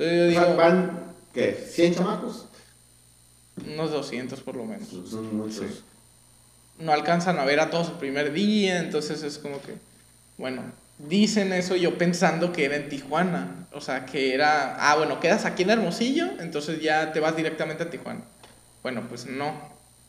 Entonces 0.00 0.34
yo 0.34 0.40
digo, 0.40 0.56
¿Van, 0.56 1.14
qué? 1.34 1.66
¿100 1.76 1.94
chamacos? 1.94 2.46
unos 3.66 3.90
200 3.90 4.40
por 4.40 4.56
lo 4.56 4.64
menos. 4.64 4.88
Son 4.88 5.36
muchos. 5.36 5.56
Sí. 5.56 5.80
No 6.78 6.92
alcanzan 6.92 7.38
a 7.38 7.44
ver 7.44 7.60
a 7.60 7.68
todos 7.68 7.88
el 7.88 7.94
primer 7.96 8.32
día, 8.32 8.78
entonces 8.78 9.22
es 9.22 9.36
como 9.36 9.60
que, 9.60 9.74
bueno, 10.38 10.62
dicen 10.98 11.52
eso 11.52 11.76
yo 11.76 11.98
pensando 11.98 12.50
que 12.52 12.64
era 12.64 12.76
en 12.76 12.88
Tijuana. 12.88 13.66
O 13.72 13.82
sea, 13.82 14.06
que 14.06 14.32
era, 14.34 14.76
ah, 14.80 14.96
bueno, 14.96 15.20
quedas 15.20 15.44
aquí 15.44 15.64
en 15.64 15.70
Hermosillo, 15.70 16.30
entonces 16.40 16.80
ya 16.80 17.12
te 17.12 17.20
vas 17.20 17.36
directamente 17.36 17.82
a 17.82 17.90
Tijuana. 17.90 18.22
Bueno, 18.82 19.06
pues 19.06 19.26
no. 19.26 19.52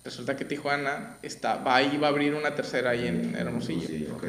Resulta 0.06 0.38
que 0.38 0.46
Tijuana 0.46 1.18
está, 1.22 1.58
va, 1.58 1.84
iba 1.84 2.08
a 2.08 2.12
abrir 2.12 2.34
una 2.34 2.56
tercera 2.56 2.92
ahí 2.92 3.08
en 3.08 3.36
Hermosillo. 3.36 3.88
Sí, 3.88 4.08
ok. 4.10 4.24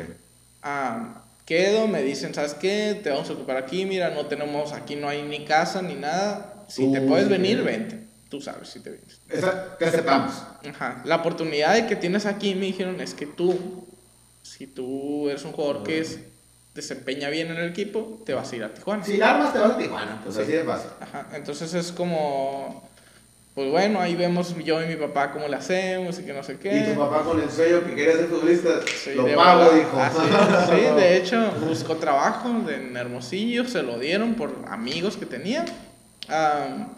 Ah, 0.62 1.21
quedo, 1.44 1.86
me 1.88 2.02
dicen, 2.02 2.34
¿sabes 2.34 2.54
qué? 2.54 2.98
Te 3.02 3.10
vamos 3.10 3.28
a 3.30 3.32
ocupar 3.34 3.56
aquí, 3.56 3.84
mira, 3.84 4.10
no 4.10 4.26
tenemos, 4.26 4.72
aquí 4.72 4.96
no 4.96 5.08
hay 5.08 5.22
ni 5.22 5.44
casa 5.44 5.82
ni 5.82 5.94
nada. 5.94 6.64
Si 6.68 6.90
te 6.90 7.00
Tú, 7.00 7.08
puedes 7.08 7.26
sí, 7.26 7.32
venir, 7.32 7.58
sí. 7.58 7.64
vente. 7.64 8.02
Tú 8.28 8.40
sabes 8.40 8.68
si 8.68 8.80
te 8.80 8.90
vienes. 8.90 9.20
Esa, 9.28 9.76
¿Qué 9.78 9.84
aceptamos? 9.84 10.32
Ajá. 10.70 11.02
La 11.04 11.16
oportunidad 11.16 11.74
de 11.74 11.86
que 11.86 11.96
tienes 11.96 12.24
aquí, 12.24 12.54
me 12.54 12.66
dijeron, 12.66 13.00
es 13.00 13.12
que 13.14 13.26
tú, 13.26 13.86
si 14.42 14.66
tú 14.66 15.28
eres 15.28 15.44
un 15.44 15.52
jugador 15.52 15.82
que 15.82 15.98
es 15.98 16.18
desempeña 16.74 17.28
bien 17.28 17.50
en 17.50 17.58
el 17.58 17.68
equipo, 17.68 18.22
te 18.24 18.32
vas 18.32 18.50
a 18.50 18.56
ir 18.56 18.64
a 18.64 18.72
Tijuana. 18.72 19.04
Si 19.04 19.20
armas, 19.20 19.52
te 19.52 19.58
vas 19.58 19.72
a 19.72 19.76
Tijuana, 19.78 20.20
pues 20.24 20.36
así 20.38 20.52
de 20.52 20.64
fácil. 20.64 20.90
Ajá, 21.00 21.28
entonces 21.34 21.74
es 21.74 21.92
como, 21.92 22.88
pues 23.54 23.70
bueno, 23.70 24.00
ahí 24.00 24.14
vemos 24.16 24.54
yo 24.64 24.82
y 24.82 24.86
mi 24.86 24.96
papá 24.96 25.30
cómo 25.32 25.46
le 25.46 25.56
hacemos 25.56 26.18
y 26.18 26.22
que 26.22 26.32
no 26.32 26.42
sé 26.42 26.58
qué. 26.58 26.78
Y 26.78 26.92
tu 26.94 26.98
papá 27.00 27.22
con 27.22 27.40
el 27.40 27.50
sueño 27.50 27.84
que 27.84 27.94
quería 27.94 28.12
ser 28.16 28.26
futbolista, 28.28 28.80
Sí, 28.86 29.10
lo 29.14 29.26
pago, 29.34 29.72
dijo. 29.74 29.90
Ah, 29.94 30.10
sí, 30.10 30.74
sí, 30.74 30.94
de 30.96 31.16
hecho, 31.18 31.50
buscó 31.68 31.96
trabajo 31.96 32.48
en 32.70 32.96
Hermosillo, 32.96 33.66
se 33.66 33.82
lo 33.82 33.98
dieron 33.98 34.34
por 34.34 34.54
amigos 34.68 35.16
que 35.18 35.26
tenía. 35.26 35.64
Am, 36.28 36.88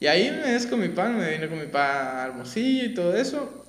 y 0.00 0.06
ahí 0.06 0.30
me 0.30 0.54
es 0.54 0.66
con 0.66 0.80
mi 0.80 0.88
papá, 0.88 1.08
me 1.08 1.30
vine 1.30 1.48
con 1.48 1.58
mi 1.58 1.66
papá 1.66 2.22
a 2.22 2.26
Hermosillo 2.26 2.84
y 2.84 2.94
todo 2.94 3.16
eso. 3.16 3.64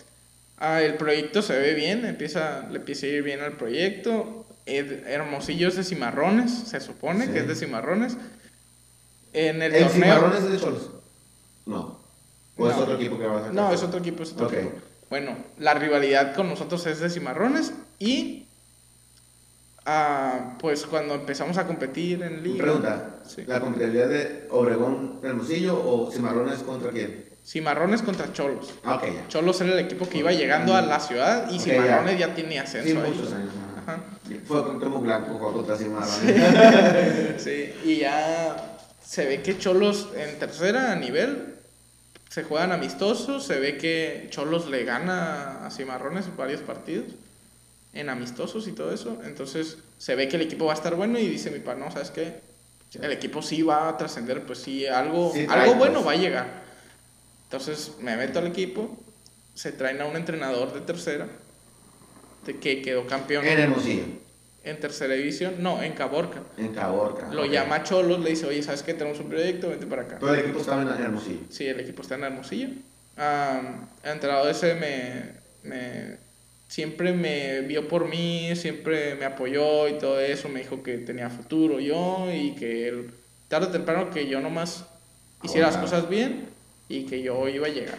Ah, 0.57 0.81
el 0.81 0.95
proyecto 0.95 1.41
se 1.41 1.57
ve 1.57 1.73
bien, 1.73 2.05
empieza, 2.05 2.67
le 2.69 2.77
empieza 2.79 3.05
a 3.05 3.09
ir 3.09 3.23
bien 3.23 3.39
al 3.41 3.53
proyecto. 3.53 4.45
Ed- 4.65 5.05
Hermosillo 5.07 5.67
es 5.69 5.75
de 5.75 5.83
Cimarrones, 5.83 6.51
se 6.51 6.79
supone 6.81 7.27
Sí. 7.27 7.31
que 7.31 7.39
es 7.39 7.47
de 7.47 7.55
Cimarrones. 7.55 8.17
En 9.33 9.61
el, 9.61 9.73
¿El 9.75 9.83
torneo. 9.87 10.03
Cimarrones 10.15 10.43
es 10.43 10.51
de 10.51 10.59
Cholos? 10.59 10.89
No. 11.65 12.03
¿O 12.57 12.69
es 12.69 12.75
No. 12.75 12.83
otro 12.83 12.95
equipo 12.95 13.17
que 13.19 13.25
vas 13.27 13.43
a 13.45 13.51
No, 13.51 13.71
es 13.71 13.83
otro 13.83 13.99
equipo, 13.99 14.23
es 14.23 14.31
otro 14.33 14.49
equipo. 14.51 14.73
Bueno, 15.09 15.35
la 15.59 15.73
rivalidad 15.73 16.33
con 16.35 16.47
nosotros 16.49 16.85
es 16.87 16.99
de 16.99 17.09
Cimarrones 17.09 17.73
y 17.99 18.45
ah, 19.85 20.55
pues 20.59 20.85
cuando 20.85 21.13
empezamos 21.15 21.57
a 21.57 21.67
competir 21.67 22.23
en 22.23 22.43
liga. 22.43 22.63
Pregunta, 22.63 23.09
Sí. 23.27 23.43
¿la 23.47 23.59
competitividad 23.59 24.07
de 24.09 24.47
Obregón 24.51 25.19
Hermosillo 25.23 25.75
o 25.83 26.11
Cimarrones 26.11 26.59
contra 26.59 26.91
quién? 26.91 27.25
Cimarrones 27.45 28.01
contra 28.01 28.31
Cholos. 28.33 28.73
Ah, 28.83 28.99
ya. 29.03 29.27
Cholos 29.27 29.61
era 29.61 29.73
el 29.73 29.79
equipo 29.79 30.09
que 30.09 30.17
iba 30.19 30.31
llegando 30.31 30.75
a 30.75 30.81
la 30.81 30.99
ciudad 30.99 31.49
y 31.51 31.59
Cimarrones 31.59 32.17
ya, 32.17 32.33
tenía 32.33 32.63
ascenso 32.63 32.89
Sí, 32.89 32.97
ahí. 32.97 33.11
muchos 33.11 33.33
años. 33.33 33.49
ajá. 33.83 33.93
Ajá. 33.93 34.03
Sí, 34.27 34.41
Fue 34.47 34.63
contra 34.63 34.89
blanco, 34.89 35.33
jugó 35.33 35.53
contra 35.53 35.77
Cimarrones. 35.77 37.41
Sí, 37.43 37.73
y 37.83 37.97
ya 37.97 38.79
se 39.05 39.25
ve 39.25 39.41
que 39.43 39.59
Cholos 39.59 40.09
en 40.17 40.39
tercera 40.39 40.91
a 40.91 40.95
nivel 40.95 41.54
se 42.35 42.43
juegan 42.43 42.73
amistosos, 42.73 43.45
se 43.45 43.61
ve 43.61 43.77
que 43.77 44.27
Cholos 44.29 44.69
le 44.69 44.83
gana 44.83 45.65
a 45.65 45.71
Cimarrones 45.71 46.35
varios 46.35 46.59
partidos 46.59 47.05
en 47.93 48.09
amistosos 48.09 48.67
y 48.67 48.73
todo 48.73 48.91
eso, 48.91 49.21
entonces 49.23 49.77
se 49.97 50.15
ve 50.15 50.27
que 50.27 50.35
el 50.35 50.41
equipo 50.41 50.65
va 50.65 50.73
a 50.73 50.75
estar 50.75 50.95
bueno 50.95 51.17
y 51.17 51.29
dice 51.29 51.49
mi 51.49 51.59
papá, 51.59 51.75
no, 51.75 51.89
¿sabes 51.91 52.11
qué? 52.11 52.41
El 53.01 53.13
equipo 53.13 53.41
sí 53.41 53.61
va 53.61 53.87
a 53.87 53.95
trascender, 53.95 54.45
pues 54.45 54.59
sí, 54.59 54.85
algo, 54.85 55.31
Sí 55.33 55.47
algo 55.49 55.75
bueno 55.75 56.03
pues. 56.03 56.07
va 56.07 56.11
a 56.11 56.15
llegar. 56.17 56.63
Entonces 57.45 57.93
me 58.01 58.17
meto 58.17 58.39
al 58.39 58.47
equipo, 58.47 58.97
se 59.53 59.71
traen 59.71 60.01
a 60.01 60.05
un 60.05 60.17
entrenador 60.17 60.73
de 60.73 60.81
tercera, 60.81 61.29
de 62.45 62.59
que 62.59 62.81
quedó 62.81 63.07
campeón 63.07 63.45
en 63.45 63.59
Hermosillo, 63.59 64.03
en 64.65 64.79
tercera 64.79 65.13
división, 65.13 65.55
no, 65.59 65.81
en 65.81 65.93
Caborca. 65.93 66.41
en 66.57 66.73
Caborca. 66.73 67.31
Lo 67.31 67.45
llama 67.45 67.83
Cholos, 67.83 68.19
le 68.19 68.31
dice, 68.31 68.45
oye, 68.47 68.61
¿sabes 68.63 68.83
qué? 68.83 68.93
Tenemos 68.93 69.19
un 69.19 69.29
proyecto, 69.29 69.69
vente 69.69 69.85
para 69.85 70.01
acá. 70.03 70.19
Todo 70.19 70.33
el 70.33 70.39
equipo 70.41 70.59
estaba 70.59 70.81
en 70.81 70.87
Hermosillo. 70.89 71.39
Sí, 71.49 71.67
el 71.67 71.79
equipo 71.79 72.01
está 72.01 72.15
en 72.15 72.23
Hermosillo. 72.23 72.69
Am, 73.17 73.87
el 74.03 74.11
entrenador 74.11 74.49
ese 74.51 74.73
me, 74.75 75.69
me- 75.69 76.17
siempre 76.67 77.13
me 77.13 77.61
vio 77.61 77.87
por 77.87 78.07
mí, 78.09 78.53
siempre 78.55 79.15
me 79.15 79.25
apoyó 79.25 79.87
y 79.87 79.93
todo 79.99 80.19
eso, 80.19 80.49
me 80.49 80.59
dijo 80.61 80.81
que 80.83 80.97
tenía 80.97 81.29
futuro 81.29 81.79
yo 81.79 82.27
y 82.33 82.51
que 82.55 82.87
él, 82.89 83.11
tarde 83.47 83.67
o 83.67 83.71
temprano 83.71 84.09
que 84.09 84.27
yo 84.27 84.41
nomás 84.41 84.85
hiciera 85.43 85.67
las 85.67 85.77
cosas 85.77 86.09
bien 86.09 86.49
y 86.89 87.05
que 87.05 87.21
yo 87.21 87.47
iba 87.47 87.67
a 87.67 87.69
llegar. 87.69 87.97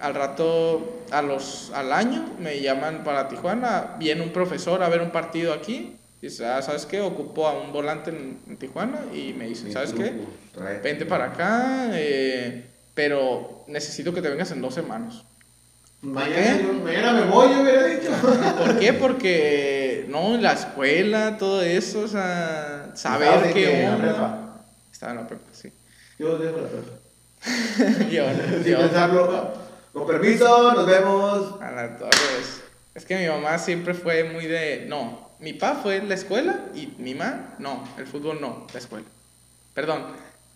Al 0.00 0.14
rato, 0.14 1.02
a 1.10 1.22
los, 1.22 1.72
al 1.74 1.92
año, 1.92 2.24
me 2.38 2.60
llaman 2.60 3.02
para 3.04 3.28
Tijuana, 3.28 3.96
viene 3.98 4.22
un 4.22 4.30
profesor 4.32 4.82
a 4.82 4.88
ver 4.88 5.02
un 5.02 5.10
partido 5.10 5.52
aquí, 5.52 5.96
dice, 6.22 6.46
ah, 6.46 6.62
¿sabes 6.62 6.86
qué? 6.86 7.00
Ocupo 7.00 7.48
a 7.48 7.52
un 7.60 7.72
volante 7.72 8.10
en, 8.10 8.38
en 8.46 8.56
Tijuana 8.58 9.00
y 9.12 9.32
me 9.32 9.46
dice, 9.48 9.72
¿sabes 9.72 9.92
qué? 9.92 10.12
Trae- 10.54 10.80
Vente 10.82 11.04
para 11.04 11.26
acá, 11.26 11.90
eh, 11.94 12.66
pero 12.94 13.64
necesito 13.66 14.14
que 14.14 14.22
te 14.22 14.28
vengas 14.28 14.50
en 14.52 14.62
dos 14.62 14.74
semanas. 14.74 15.24
Mañana, 16.00 16.72
mañana 16.84 17.12
me 17.12 17.22
voy, 17.30 17.50
yo 17.52 17.62
hubiera 17.62 17.84
dicho. 17.86 18.10
¿Por 18.58 18.78
qué? 18.78 18.92
Porque, 18.92 20.06
no, 20.08 20.36
la 20.36 20.52
escuela, 20.52 21.36
todo 21.38 21.60
eso, 21.62 22.02
o 22.02 22.08
sea, 22.08 22.90
¿Estabas 22.94 23.20
saber 23.20 23.56
la 23.56 23.94
onda. 23.94 23.98
prepa? 24.02 24.64
Estaba 24.92 25.12
en 25.12 25.18
la 25.18 25.26
prepa, 25.26 25.44
sí. 25.50 25.72
Yo 26.20 26.38
dejo 26.38 26.58
la 26.60 26.68
prepa. 26.68 26.92
yo, 28.10 28.24
Sin 28.62 28.72
yo, 28.72 28.78
pensarlo. 28.78 29.67
Con 29.92 30.06
permiso, 30.06 30.72
nos 30.74 30.86
vemos. 30.86 31.60
a 31.60 31.70
la 31.70 31.96
torre, 31.96 32.10
es- 32.94 33.04
que 33.04 33.16
mi 33.16 33.26
mamá 33.28 33.58
siempre 33.58 33.94
fue 33.94 34.24
muy 34.24 34.46
de, 34.46 34.84
no, 34.88 35.30
mi 35.38 35.52
papá 35.52 35.80
fue 35.82 36.02
la 36.02 36.14
escuela 36.14 36.64
y 36.74 36.88
mi 36.98 37.14
mamá, 37.14 37.54
no, 37.60 37.88
el 37.96 38.06
fútbol 38.06 38.40
no, 38.40 38.66
la 38.72 38.78
escuela. 38.80 39.06
Perdón, 39.72 40.04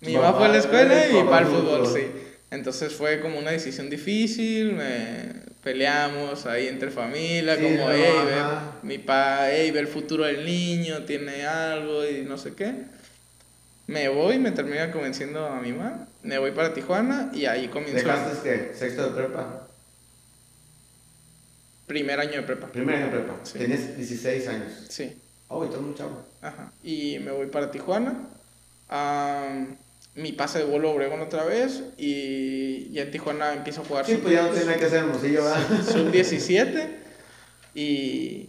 mi 0.01 0.15
mamá 0.17 0.33
fue 0.35 0.47
a 0.47 0.49
la 0.49 0.59
escuela 0.59 1.05
eh, 1.07 1.11
y 1.11 1.15
mi 1.15 1.23
papá 1.23 1.39
al 1.39 1.45
el 1.45 1.51
fútbol, 1.51 1.87
sí. 1.87 2.07
Entonces 2.51 2.93
fue 2.93 3.21
como 3.21 3.39
una 3.39 3.53
decisión 3.53 3.89
difícil, 3.89 4.73
me 4.75 5.33
peleamos 5.63 6.45
ahí 6.47 6.67
entre 6.67 6.91
familia, 6.91 7.57
Sí, 7.57 7.63
como, 7.63 7.77
no, 7.89 7.93
hey, 7.93 8.13
ve, 8.27 8.43
mi 8.83 8.99
papá, 8.99 9.47
hey, 9.51 9.71
ve 9.71 9.79
el 9.81 9.87
futuro 9.89 10.25
del 10.25 10.45
niño, 10.45 11.05
tiene 11.05 11.47
algo 11.47 12.05
y 12.07 12.23
no 12.23 12.37
sé 12.37 12.55
qué. 12.55 12.75
Me 13.93 14.09
voy, 14.09 14.39
me 14.39 14.53
termina 14.53 14.91
convenciendo 14.91 15.47
a 15.47 15.61
mi 15.61 15.71
mamá, 15.73 16.09
me 16.23 16.39
voy 16.39 16.53
para 16.53 16.73
Tijuana 16.73 17.31
y 17.35 17.45
ahí 17.45 17.69
comienzo 17.69 17.97
¿Dejaste 17.97 18.43
que 18.71 18.75
sexto 18.75 19.11
de 19.11 19.11
prepa? 19.23 19.69
primer 21.87 22.19
año 22.19 22.33
de 22.33 22.43
prepa. 22.43 22.69
Primer 22.69 22.95
año 22.95 23.05
de 23.07 23.11
prepa. 23.13 23.35
Sí. 23.43 23.59
Tenías 23.59 23.95
16 23.95 24.49
años. 24.49 24.73
Sí. 24.89 25.15
Oh, 25.49 25.63
y 25.63 25.67
estás 25.67 25.83
muy 25.83 25.95
chavo. 25.95 26.25
Ajá. 26.41 26.73
Y 26.83 27.19
me 27.19 27.33
voy 27.33 27.49
para 27.49 27.71
Tijuana. 27.71 28.15
Am, 28.89 29.77
mi 30.15 30.33
pase 30.33 30.61
de 30.61 30.65
vuelo 30.65 30.89
a 30.89 30.93
Obregón 30.93 31.21
otra 31.21 31.45
vez. 31.45 31.83
Y 31.99 32.91
ya 32.93 33.03
en 33.03 33.11
Tijuana 33.11 33.53
empiezo 33.53 33.83
a 33.83 33.85
jugar 33.85 34.07
Sí, 34.07 34.17
pues 34.23 34.33
ya 34.33 34.45
no 34.45 34.49
tiene 34.49 34.65
nada 34.67 34.79
que 34.79 34.87
hacer 34.87 34.99
hermosillo, 35.01 35.45
¿verdad? 35.45 35.85
sub 35.85 36.11
17. 36.13 36.97
Y, 37.75 38.49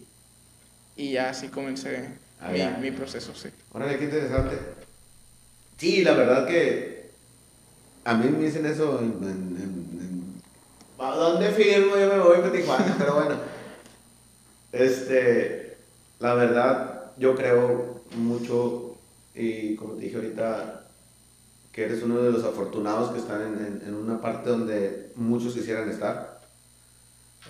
y 0.96 1.12
ya 1.12 1.32
así 1.32 1.50
comencé 1.50 2.12
Ah, 2.40 2.52
mi 2.80 2.92
proceso, 2.92 3.34
sí. 3.36 3.50
Órale, 3.74 3.98
qué 3.98 4.06
interesante. 4.06 4.56
Sí, 5.84 6.02
la 6.02 6.13
verdad 6.13 6.48
que 6.48 7.10
a 8.06 8.13
mí 8.13 8.30
me 8.30 8.46
dicen 8.46 8.65
eso 8.65 9.00
en... 9.02 9.17
en, 9.22 9.30
en- 9.30 10.00
en- 10.00 10.41
¿A 10.98 11.13
dónde 11.13 11.50
firmo? 11.52 11.98
Yo 11.98 12.08
me 12.08 12.19
voy 12.19 12.38
para 12.38 12.54
Tijuana, 12.54 12.96
pero 12.98 13.15
bueno. 13.15 13.36
Este, 14.72 15.76
la 16.22 16.36
verdad, 16.36 17.12
yo 17.17 17.36
creo 17.36 18.00
mucho, 18.15 18.96
y 19.36 19.76
como 19.76 19.96
te 19.96 20.06
dije 20.06 20.15
ahorita, 20.15 20.86
que 21.74 21.84
eres 21.84 22.02
uno 22.02 22.22
de 22.22 22.32
los 22.32 22.46
afortunados 22.46 23.12
que 23.12 23.19
están 23.19 23.41
en- 23.41 23.82
en 23.86 23.93
una 23.93 24.22
parte 24.22 24.52
donde 24.52 25.12
muchos 25.17 25.54
quisieran 25.54 25.89
estar. 25.89 26.39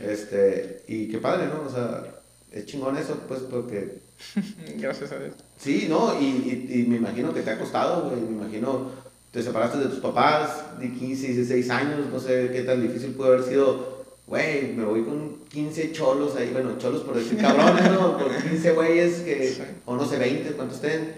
Este, 0.01 0.83
y 0.87 1.07
qué 1.07 1.19
padre, 1.19 1.49
¿no? 1.53 1.67
O 1.67 1.71
sea, 1.71 2.03
es 2.51 2.65
chingón 2.65 2.97
eso, 2.97 3.15
pues, 3.27 3.41
porque 3.41 4.01
Gracias 4.77 5.11
a 5.11 5.19
Dios. 5.19 5.33
Sí, 5.57 5.87
no, 5.89 6.19
y, 6.19 6.25
y, 6.25 6.79
y 6.81 6.83
me 6.87 6.97
imagino 6.97 7.33
que 7.33 7.41
te 7.41 7.51
ha 7.51 7.59
costado, 7.59 8.09
güey. 8.09 8.21
Me 8.21 8.41
imagino, 8.43 8.89
te 9.31 9.41
separaste 9.43 9.77
de 9.79 9.85
tus 9.85 9.99
papás 9.99 10.79
de 10.79 10.91
15, 10.91 11.27
16 11.27 11.69
años, 11.69 11.99
no 12.11 12.19
sé 12.19 12.49
qué 12.53 12.61
tan 12.63 12.81
difícil 12.81 13.11
puede 13.13 13.33
haber 13.33 13.45
sido. 13.47 13.93
Güey, 14.25 14.73
me 14.73 14.85
voy 14.85 15.03
con 15.03 15.35
15 15.49 15.91
cholos 15.91 16.35
ahí, 16.37 16.49
bueno, 16.53 16.77
cholos 16.77 17.01
por 17.01 17.15
decir 17.15 17.37
cabrones, 17.39 17.91
¿no? 17.91 18.17
Con 18.17 18.29
15 18.49 18.71
güeyes 18.71 19.19
que, 19.19 19.49
Sí. 19.53 19.61
o 19.85 19.95
no 19.95 20.05
sé, 20.05 20.17
20, 20.17 20.51
cuántos 20.53 20.77
estén. 20.77 21.13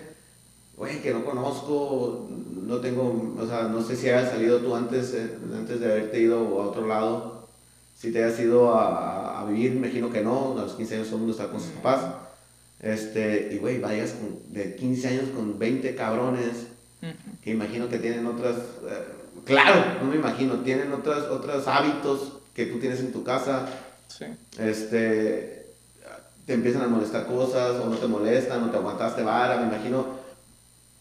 Güey, 0.76 1.02
que 1.02 1.14
no 1.14 1.24
conozco, 1.24 2.28
no 2.64 2.78
tengo, 2.78 3.36
o 3.40 3.48
sea, 3.48 3.64
no 3.64 3.82
sé 3.82 3.96
si 3.96 4.10
hayas 4.10 4.32
salido 4.32 4.58
tú 4.60 4.76
antes, 4.76 5.14
eh, 5.14 5.30
antes 5.56 5.80
de 5.80 5.86
haberte 5.86 6.20
ido 6.20 6.40
a 6.62 6.68
otro 6.68 6.88
lado. 6.88 7.48
Si 7.98 8.12
te 8.12 8.22
hayas 8.24 8.40
ido 8.42 8.74
a, 8.74 9.40
a 9.42 9.46
vivir, 9.46 9.72
me 9.72 9.88
imagino 9.88 10.12
que 10.12 10.22
no, 10.22 10.58
a 10.58 10.64
los 10.64 10.74
15 10.74 10.96
años 10.96 11.08
todo 11.08 11.16
el 11.18 11.22
mundo 11.22 11.38
está 11.38 11.50
con 11.52 11.62
sus 11.62 11.70
papás. 11.72 12.02
Este, 12.80 13.50
y 13.54 13.58
güey, 13.58 13.80
vayas 13.80 14.12
con- 14.12 14.54
de 14.54 14.76
15 14.76 15.08
años 15.08 15.30
con 15.36 15.58
20 15.58 15.96
cabrones, 15.96 16.68
que 17.44 17.52
imagino 17.52 17.88
que 17.88 18.00
tienen 18.00 18.26
otras, 18.26 18.56
eh, 18.58 19.04
claro, 19.46 19.80
no 20.02 20.10
me 20.10 20.16
imagino, 20.16 20.56
tienen 20.62 20.92
otras, 20.92 21.24
otros 21.26 21.68
hábitos 21.68 22.34
que 22.56 22.66
tú 22.66 22.80
tienes 22.80 23.00
en 23.00 23.12
tu 23.12 23.24
casa, 23.24 23.68
Sí. 24.08 24.26
este, 24.60 25.66
te 26.46 26.54
empiezan 26.54 26.82
a 26.84 26.88
molestar 26.88 27.26
cosas, 27.28 27.80
o 27.80 27.88
no 27.90 27.98
te 27.98 28.08
molestan, 28.08 28.64
o 28.64 28.72
te 28.72 28.78
aguantaste 28.78 29.24
vara, 29.24 29.58
me 29.62 29.68
imagino, 29.76 30.06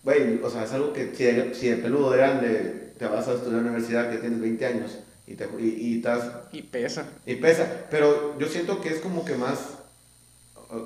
güey, 0.03 0.41
o 0.43 0.51
sea, 0.51 0.65
es 0.65 0.73
algo 0.73 0.93
que 0.93 1.15
si 1.15 1.25
de, 1.25 1.55
si 1.55 1.69
de 1.69 1.77
peludo 1.77 2.11
de 2.11 2.19
grande 2.19 2.93
te 2.99 3.07
vas 3.07 3.27
a 3.29 3.35
estudiar 3.35 3.61
a 3.61 3.63
la 3.63 3.69
universidad 3.71 4.11
que 4.11 4.19
tienes 4.19 4.41
20 4.41 4.67
años 4.67 4.99
y, 5.27 5.35
te, 5.35 5.49
y, 5.59 5.65
y 5.69 5.97
estás 5.97 6.31
Y 6.53 6.63
pesa. 6.63 7.07
y 7.27 7.37
pesa, 7.37 7.67
pero 7.91 8.39
yo 8.39 8.47
siento 8.49 8.81
que 8.81 8.91
es 8.91 9.01
como 9.01 9.25
que 9.25 9.35
más, 9.37 9.59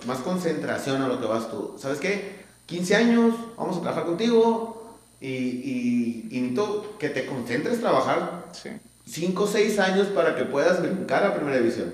más 0.06 0.18
concentración 0.18 1.02
a 1.02 1.08
lo 1.08 1.20
que 1.20 1.26
vas 1.26 1.50
tú. 1.50 1.74
¿Sabes 1.78 1.98
qué? 1.98 2.38
15 2.66 2.96
años, 2.96 3.34
vamos 3.56 3.76
a 3.78 3.80
trabajar 3.80 4.04
contigo 4.06 4.96
y, 5.20 5.26
y, 5.28 6.28
y 6.30 6.40
necesito 6.40 6.96
que 6.98 7.08
te 7.08 7.26
concentres 7.26 7.80
trabajar 7.80 8.46
Sí. 8.52 8.70
5 9.06 9.42
o 9.42 9.46
6 9.46 9.78
años 9.78 10.08
para 10.08 10.36
que 10.36 10.44
puedas 10.44 10.82
brincar 10.82 11.24
a 11.24 11.34
primera 11.34 11.56
división. 11.58 11.92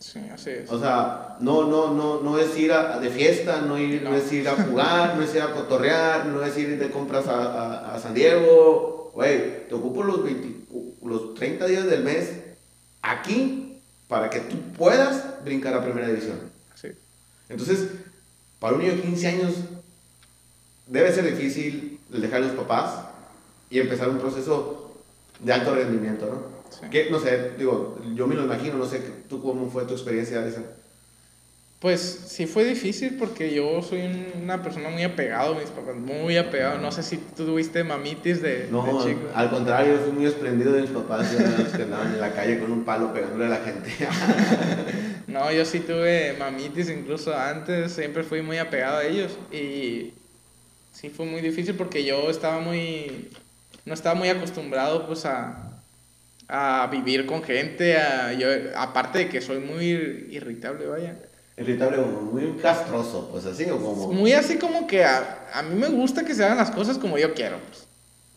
Sí, 0.00 0.18
así 0.32 0.50
es. 0.50 0.70
O 0.72 0.80
sea, 0.80 1.36
no, 1.40 1.64
no, 1.66 1.92
no, 1.94 2.20
no 2.22 2.38
es 2.38 2.56
ir 2.58 2.72
a, 2.72 2.98
de 2.98 3.10
fiesta, 3.10 3.60
no, 3.60 3.78
ir, 3.78 4.02
no. 4.02 4.10
No. 4.10 4.16
es 4.16 4.32
ir 4.32 4.48
a 4.48 4.54
jugar, 4.56 5.14
no 5.16 5.22
es 5.22 5.34
ir 5.34 5.42
a 5.42 5.52
cotorrear, 5.52 6.26
no 6.26 6.42
es 6.42 6.56
ir 6.56 6.78
de 6.78 6.90
compras 6.90 7.26
a, 7.28 7.34
a- 7.90 7.94
a 7.94 7.98
San 8.00 8.14
Diego. 8.14 9.10
Güey, 9.14 9.68
te 9.68 9.74
ocupo 9.74 10.02
los, 10.02 10.22
20 10.24 10.66
los 11.04 11.34
30 11.34 11.66
días 11.66 11.84
del 11.86 12.02
mes 12.02 12.30
aquí 13.02 13.80
para 14.08 14.30
que 14.30 14.40
tú 14.40 14.56
puedas 14.76 15.44
brincar 15.44 15.74
a 15.74 15.82
primera 15.84 16.08
división. 16.08 16.36
Entonces, 17.50 17.88
para 18.58 18.74
un 18.74 18.80
niño 18.80 18.94
de 18.94 19.02
15 19.02 19.26
años, 19.26 19.54
debe 20.86 21.12
ser 21.12 21.24
difícil 21.24 22.00
el 22.12 22.22
dejar 22.22 22.42
a 22.42 22.46
los 22.46 22.56
papás 22.56 23.06
y 23.68 23.80
empezar 23.80 24.08
un 24.08 24.18
proceso 24.18 24.94
de 25.40 25.52
alto 25.52 25.74
rendimiento, 25.74 26.26
¿no? 26.26 26.60
Sí. 26.70 26.88
Que, 26.90 27.10
no 27.10 27.18
sé, 27.18 27.52
digo, 27.58 27.98
yo 28.14 28.26
me 28.26 28.36
lo 28.36 28.44
imagino, 28.44 28.76
no 28.76 28.86
sé, 28.86 29.00
¿tú 29.28 29.42
cómo 29.42 29.68
fue 29.68 29.84
tu 29.84 29.94
experiencia, 29.94 30.40
Alisa? 30.40 30.62
Pues 31.80 32.24
sí 32.28 32.44
fue 32.46 32.64
difícil 32.64 33.16
porque 33.18 33.54
yo 33.54 33.80
soy 33.80 34.02
un- 34.02 34.42
una 34.42 34.62
persona 34.62 34.90
muy 34.90 35.02
apegado 35.02 35.56
a 35.56 35.58
mis 35.58 35.70
papás, 35.70 35.96
muy 35.96 36.36
apegado. 36.36 36.76
No 36.78 36.92
sé 36.92 37.02
si 37.02 37.16
tú 37.16 37.46
tuviste 37.46 37.82
mamitis 37.84 38.42
de, 38.42 38.68
No, 38.70 38.84
de 38.84 38.92
chico. 39.14 39.28
al 39.34 39.48
contrario, 39.48 39.98
fui 40.04 40.12
muy 40.12 40.24
desprendido 40.26 40.72
de 40.72 40.82
mis 40.82 40.90
papás, 40.90 41.34
que 41.74 41.82
andaban 41.82 42.12
en 42.12 42.20
la 42.20 42.32
calle 42.34 42.58
con 42.60 42.70
un 42.70 42.84
palo 42.84 43.14
pegándole 43.14 43.46
a 43.46 43.48
la 43.48 43.60
gente. 43.64 43.90
No, 45.26 45.50
yo 45.52 45.64
sí 45.64 45.78
tuve 45.78 46.34
mamitis 46.40 46.90
incluso 46.90 47.32
antes, 47.36 47.92
siempre 47.92 48.24
fui 48.24 48.42
muy 48.42 48.58
apegado 48.58 48.98
a 48.98 49.04
ellos 49.04 49.38
y 49.52 50.12
sí 50.92 51.08
fue 51.08 51.24
muy 51.24 51.40
difícil 51.40 51.76
porque 51.76 52.04
yo 52.04 52.28
estaba 52.28 52.58
muy, 52.60 53.30
no 53.84 53.94
estaba 53.94 54.16
muy 54.16 54.28
acostumbrado 54.28 55.06
pues 55.06 55.24
a, 55.26 55.82
a 56.48 56.88
vivir 56.90 57.26
con 57.26 57.44
gente, 57.44 57.96
a, 57.96 58.32
yo, 58.32 58.48
aparte 58.74 59.20
de 59.20 59.28
que 59.28 59.40
soy 59.40 59.60
muy 59.60 59.86
irritable, 60.30 60.86
vaya. 60.86 61.16
Irritable, 61.60 61.98
como 61.98 62.22
muy 62.32 62.52
castroso, 62.60 63.28
pues 63.30 63.44
así, 63.46 63.64
o 63.70 63.78
como... 63.78 64.12
Muy 64.12 64.32
así 64.32 64.56
como 64.56 64.86
que 64.86 65.04
a, 65.04 65.48
a 65.52 65.62
mí 65.62 65.74
me 65.78 65.88
gusta 65.88 66.24
que 66.24 66.34
se 66.34 66.42
hagan 66.44 66.56
las 66.56 66.70
cosas 66.70 66.96
como 66.96 67.18
yo 67.18 67.34
quiero. 67.34 67.58
Pues. 67.68 67.86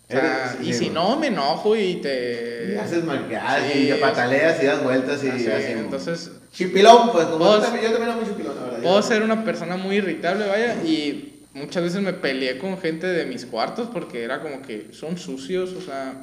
O 0.10 0.12
sea, 0.12 0.58
y 0.62 0.74
si 0.74 0.90
no, 0.90 1.18
me 1.18 1.28
enojo 1.28 1.76
y 1.76 1.96
te... 1.96 2.74
Y 2.74 2.78
haces 2.78 3.04
marcadas 3.06 3.64
Sí, 3.72 3.80
y 3.80 3.88
te 3.88 3.96
pataleas 3.96 4.62
y 4.62 4.66
das 4.66 4.84
vueltas 4.84 5.24
y 5.24 5.30
así, 5.30 5.48
así. 5.48 5.72
entonces 5.72 6.32
Chipilón, 6.52 7.12
pues, 7.12 7.26
como 7.28 7.38
Vos- 7.46 7.56
yo 7.60 7.64
también, 7.64 7.86
era 8.02 8.16
muy 8.16 8.26
chipilón, 8.26 8.56
la 8.58 8.64
verdad. 8.66 8.80
Puedo 8.82 9.02
ser 9.02 9.24
una 9.24 9.44
persona 9.44 9.78
muy 9.78 9.96
irritable, 9.96 10.46
vaya, 10.48 10.76
y 10.84 11.44
muchas 11.54 11.82
veces 11.84 12.02
me 12.02 12.14
peleé 12.14 12.58
con 12.60 12.78
gente 12.78 13.08
de 13.08 13.26
mis 13.26 13.46
cuartos 13.46 13.88
porque 13.92 14.24
era 14.24 14.42
como 14.42 14.62
que 14.62 14.90
son 14.94 15.18
sucios, 15.18 15.72
o 15.74 15.82
sea, 15.82 16.14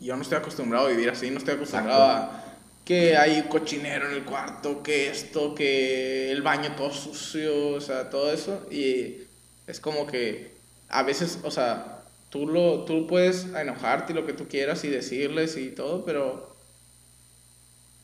yo 0.00 0.14
no 0.16 0.22
estoy 0.22 0.38
acostumbrado 0.38 0.86
a 0.86 0.90
vivir 0.90 1.10
así, 1.10 1.30
no 1.30 1.38
estoy 1.38 1.54
acostumbrado 1.54 2.02
a 2.04 2.41
que 2.84 3.16
hay 3.16 3.42
cochinero 3.42 4.08
en 4.08 4.14
el 4.14 4.24
cuarto, 4.24 4.82
que 4.82 5.08
esto, 5.08 5.54
que 5.54 6.30
el 6.30 6.42
baño 6.42 6.74
todo 6.76 6.92
sucio, 6.92 7.68
o 7.70 7.80
sea, 7.80 8.10
todo 8.10 8.32
eso, 8.32 8.66
y 8.70 9.18
es 9.66 9.80
como 9.80 10.06
que 10.06 10.52
a 10.88 11.02
veces, 11.02 11.38
o 11.44 11.50
sea, 11.50 12.02
tú, 12.30 12.46
lo, 12.46 12.84
tú 12.84 13.06
puedes 13.06 13.46
enojarte 13.54 14.12
y 14.12 14.16
lo 14.16 14.26
que 14.26 14.32
tú 14.32 14.48
quieras 14.48 14.84
y 14.84 14.88
decirles 14.88 15.56
y 15.56 15.70
todo, 15.70 16.04
pero 16.04 16.56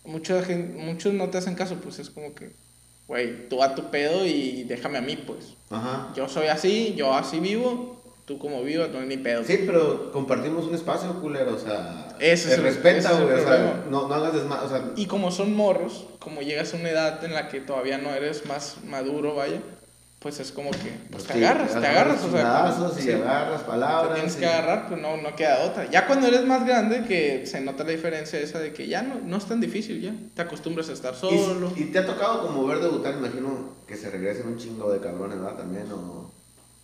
mucha 0.04 0.42
gente, 0.42 0.78
muchos 0.78 1.12
no 1.12 1.28
te 1.28 1.38
hacen 1.38 1.54
caso, 1.54 1.76
pues 1.76 1.98
es 1.98 2.10
como 2.10 2.34
que, 2.34 2.50
güey, 3.06 3.48
tú 3.48 3.62
a 3.62 3.74
tu 3.74 3.90
pedo 3.90 4.26
y 4.26 4.64
déjame 4.64 4.98
a 4.98 5.02
mí, 5.02 5.16
pues. 5.16 5.54
Ajá. 5.70 6.12
Yo 6.16 6.28
soy 6.28 6.46
así, 6.46 6.94
yo 6.96 7.14
así 7.14 7.40
vivo, 7.40 7.97
tú 8.28 8.38
como 8.38 8.62
vivas, 8.62 8.90
no 8.90 9.00
mi 9.00 9.16
pedo. 9.16 9.42
Sí, 9.42 9.64
pero 9.66 10.12
compartimos 10.12 10.66
un 10.66 10.74
espacio, 10.74 11.20
culero, 11.20 11.54
o 11.56 11.58
sea... 11.58 12.14
Te 12.18 12.30
es 12.32 12.62
respeta, 12.62 13.12
güey, 13.12 13.34
o 13.34 13.42
sea, 13.42 13.84
no, 13.90 14.06
no 14.06 14.14
hagas 14.14 14.34
desma... 14.34 14.62
O 14.62 14.68
sea, 14.68 14.84
Y 14.96 15.06
como 15.06 15.30
son 15.32 15.56
morros, 15.56 16.06
como 16.20 16.42
llegas 16.42 16.74
a 16.74 16.76
una 16.76 16.90
edad 16.90 17.24
en 17.24 17.32
la 17.34 17.48
que 17.48 17.60
todavía 17.60 17.96
no 17.98 18.10
eres 18.10 18.44
más 18.46 18.76
maduro, 18.84 19.34
vaya, 19.34 19.60
pues 20.18 20.40
es 20.40 20.50
como 20.52 20.70
que, 20.72 20.92
pues 21.10 21.24
te 21.24 21.34
sí, 21.34 21.44
agarras, 21.44 21.80
te 21.80 21.86
agarras, 21.86 22.22
o 22.24 22.30
sea, 22.30 22.72
como- 22.76 22.98
y 22.98 23.02
sí, 23.02 23.12
agarras 23.12 23.60
te 23.62 23.66
palabras. 23.68 24.14
tienes 24.14 24.36
y- 24.36 24.40
que 24.40 24.46
agarrar, 24.46 24.88
pues 24.88 25.00
no, 25.00 25.16
no 25.16 25.34
queda 25.36 25.64
otra. 25.64 25.88
Ya 25.90 26.06
cuando 26.06 26.26
eres 26.26 26.44
más 26.44 26.66
grande, 26.66 27.04
que 27.06 27.46
se 27.46 27.60
nota 27.60 27.84
la 27.84 27.92
diferencia 27.92 28.38
esa 28.40 28.58
de 28.58 28.72
que 28.74 28.88
ya 28.88 29.02
no, 29.02 29.20
no 29.24 29.36
es 29.38 29.46
tan 29.46 29.60
difícil, 29.60 30.02
ya 30.02 30.12
te 30.34 30.42
acostumbras 30.42 30.88
a 30.90 30.92
estar 30.92 31.14
Y- 31.14 31.18
solo. 31.38 31.72
Y, 31.76 31.84
te 31.84 32.00
ha 32.00 32.04
tocado 32.04 32.42
como 32.46 32.66
ver 32.66 32.80
debutar, 32.80 33.14
imagino 33.14 33.74
que 33.86 33.96
se 33.96 34.10
regresen 34.10 34.48
un 34.48 34.58
chingo 34.58 34.90
de 34.92 34.98
cabrones, 34.98 35.38
¿verdad? 35.40 35.56
También, 35.56 35.86
o 35.92 36.30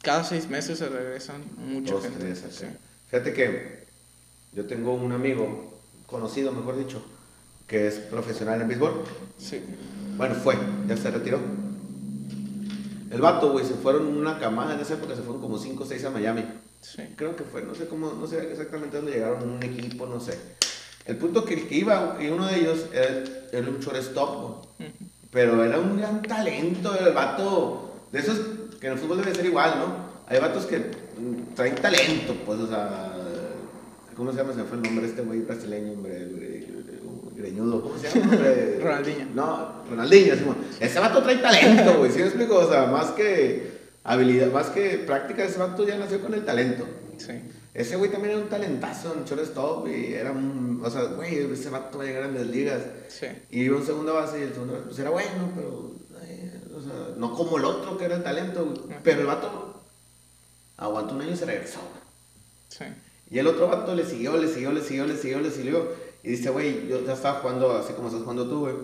Cada 0.05 0.23
seis 0.23 0.49
meses 0.49 0.79
se 0.79 0.89
regresan 0.89 1.43
mucha 1.57 1.95
dos, 1.95 2.03
gente. 2.05 2.19
tres, 2.19 2.43
sí. 2.51 2.67
Fíjate 3.11 3.33
que 3.33 3.85
yo 4.53 4.67
tengo 4.67 4.95
un 4.95 5.13
amigo, 5.13 5.73
conocido 6.07 6.53
mejor 6.53 6.77
dicho, 6.77 7.03
que 7.67 7.89
es 7.89 7.95
profesional 7.95 8.61
en 8.61 8.69
béisbol. 8.69 9.03
Sí. 9.39 9.63
Bueno, 10.17 10.35
fue, 10.35 10.57
ya 10.87 10.97
se 10.97 11.11
retiró. 11.11 11.41
El 13.11 13.21
vato, 13.21 13.53
güey, 13.53 13.65
se 13.65 13.75
fueron 13.75 14.07
una 14.09 14.39
camada, 14.39 14.75
en 14.75 14.81
esa 14.81 14.95
época 14.95 15.15
se 15.15 15.23
fueron 15.23 15.41
como 15.41 15.59
5 15.59 15.83
o 15.83 15.87
6 15.87 16.05
a 16.05 16.11
Miami. 16.11 16.45
Sí. 16.81 17.03
Creo 17.17 17.35
que 17.35 17.45
fue, 17.45 17.63
no 17.63 17.75
sé 17.75 17.87
cómo, 17.87 18.13
no 18.13 18.27
sé 18.27 18.51
exactamente 18.51 18.97
dónde 18.97 19.13
llegaron, 19.13 19.49
un 19.49 19.63
equipo, 19.63 20.07
no 20.07 20.21
sé. 20.21 20.39
El 21.07 21.17
punto 21.17 21.45
que 21.45 21.55
el 21.55 21.69
que 21.69 21.77
iba, 21.77 22.19
y 22.21 22.27
uno 22.29 22.47
de 22.47 22.57
ellos 22.59 22.87
era, 22.93 23.25
era 23.53 23.69
un 23.69 23.79
shortstop, 23.79 24.37
güey. 24.79 24.91
Ujú. 24.91 25.07
pero 25.31 25.65
era 25.65 25.79
un 25.79 25.97
gran 25.97 26.21
talento, 26.23 26.95
el 26.99 27.13
vato, 27.15 27.95
de 28.13 28.19
esos 28.19 28.39
que 28.85 28.89
en 28.89 28.93
el 28.93 28.99
fútbol 28.99 29.17
debe 29.23 29.35
ser 29.35 29.47
igual, 29.47 29.77
¿no? 29.79 29.97
Hay 30.27 30.39
vatos 30.39 30.67
que 30.67 30.77
mm, 30.79 31.55
traen 31.55 31.75
talento, 31.77 32.35
pues, 32.45 32.61
o 32.61 32.69
sea, 32.69 33.15
¿cómo 34.15 34.31
se 34.31 34.37
llama? 34.37 34.53
Se 34.53 34.63
fue 34.65 34.77
el 34.77 34.83
nombre 34.83 35.05
de 35.07 35.09
este 35.11 35.23
güey 35.23 35.41
brasileño, 35.41 35.93
hombre, 35.93 36.29
gre- 36.29 37.35
greñudo, 37.35 37.81
¿cómo 37.83 37.97
se 37.99 38.11
llama? 38.21 38.33
Hombre? 38.33 38.79
Ronaldinho. 38.83 39.27
No, 39.35 39.73
Ronaldinho, 39.89 40.35
mo- 40.45 40.57
ese 40.79 40.99
vato 41.01 41.23
trae 41.23 41.37
talento, 41.39 41.97
güey, 41.97 42.11
¿sí 42.13 42.19
me 42.19 42.25
explico? 42.27 42.57
O 42.57 42.71
sea, 42.71 42.85
más 42.87 43.13
que 43.13 43.73
habilidad, 44.05 44.53
más 44.53 44.67
que 44.67 44.99
práctica, 44.99 45.45
ese 45.45 45.59
vato 45.59 45.87
ya 45.87 45.97
nació 45.97 46.21
con 46.21 46.35
el 46.35 46.45
talento. 46.45 46.85
Sí. 47.17 47.33
Ese 47.73 47.97
güey 47.97 48.11
también 48.11 48.35
era 48.35 48.43
un 48.45 48.51
talentazo 48.51 49.15
en 49.15 49.25
shortstop 49.25 49.89
y 49.89 50.13
era 50.13 50.31
un, 50.31 50.83
o 50.85 50.91
sea, 50.91 51.05
güey, 51.05 51.39
ese 51.51 51.71
vato 51.71 51.97
va 51.97 52.05
a 52.05 52.07
llegar 52.07 52.25
a 52.25 52.29
las 52.29 52.47
ligas. 52.47 52.83
Sí. 53.09 53.27
Y 53.51 53.63
iba 53.63 53.79
en 53.79 53.87
segunda 53.87 54.13
base 54.13 54.41
y 54.41 54.43
el 54.43 54.53
segundo 54.53 54.75
base, 54.75 54.85
pues 54.89 54.99
era 54.99 55.09
bueno, 55.09 55.51
pero 55.57 55.94
o 56.85 56.89
sea, 56.89 57.15
no 57.17 57.33
como 57.35 57.59
el 57.59 57.65
otro 57.65 57.97
que 57.97 58.05
era 58.05 58.17
el 58.17 58.23
talento, 58.23 58.65
güey. 58.65 58.99
pero 59.03 59.21
el 59.21 59.27
vato 59.27 59.83
aguantó 60.77 61.15
un 61.15 61.23
año 61.23 61.33
y 61.33 61.37
se 61.37 61.47
regresó. 61.47 61.81
güey. 61.81 62.03
Sí. 62.69 62.85
Y 63.31 63.39
el 63.39 63.47
otro 63.47 63.69
vato 63.69 63.95
le 63.95 64.05
siguió, 64.05 64.37
le 64.37 64.49
siguió, 64.49 64.73
le 64.73 64.83
siguió, 64.83 65.07
le 65.07 65.17
siguió, 65.17 65.41
le 65.41 65.51
siguió. 65.51 65.89
Y 66.23 66.31
dice, 66.31 66.51
güey, 66.51 66.89
yo 66.89 67.05
ya 67.05 67.15
estaba 67.15 67.41
jugando 67.41 67.73
así 67.77 67.93
como 67.93 68.09
estás 68.09 68.23
jugando 68.23 68.49
tú, 68.49 68.61
güey. 68.61 68.75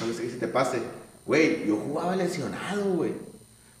No 0.00 0.12
sé 0.12 0.30
si 0.30 0.36
te 0.38 0.48
pase. 0.48 0.80
Güey, 1.26 1.66
yo 1.66 1.76
jugaba 1.76 2.16
lesionado, 2.16 2.84
güey. 2.94 3.12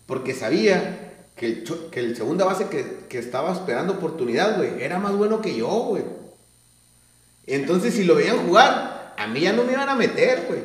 Porque 0.06 0.34
sabía 0.34 1.26
que 1.36 1.46
el, 1.46 1.64
que 1.90 2.00
el 2.00 2.16
segunda 2.16 2.44
base 2.44 2.68
que, 2.68 3.06
que 3.08 3.18
estaba 3.18 3.52
esperando 3.52 3.94
oportunidad, 3.94 4.56
güey, 4.56 4.82
era 4.82 4.98
más 4.98 5.16
bueno 5.16 5.40
que 5.40 5.56
yo, 5.56 5.68
güey. 5.68 6.04
Entonces, 7.46 7.94
si 7.94 8.04
lo 8.04 8.14
veían 8.14 8.46
jugar, 8.46 9.14
a 9.16 9.26
mí 9.26 9.40
ya 9.40 9.52
no 9.52 9.64
me 9.64 9.72
iban 9.72 9.88
a 9.88 9.94
meter, 9.94 10.44
güey. 10.48 10.60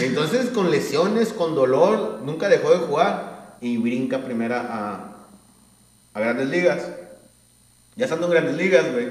Entonces, 0.00 0.50
con 0.50 0.70
lesiones, 0.70 1.32
con 1.32 1.54
dolor, 1.54 2.20
nunca 2.24 2.48
dejó 2.48 2.70
de 2.70 2.78
jugar 2.78 3.56
y 3.60 3.76
brinca 3.78 4.24
primera 4.24 4.60
a, 4.60 5.26
a 6.12 6.20
grandes 6.20 6.48
ligas. 6.48 6.82
Ya 7.96 8.04
estando 8.04 8.26
en 8.26 8.32
grandes 8.32 8.56
ligas, 8.56 8.92
güey. 8.92 9.08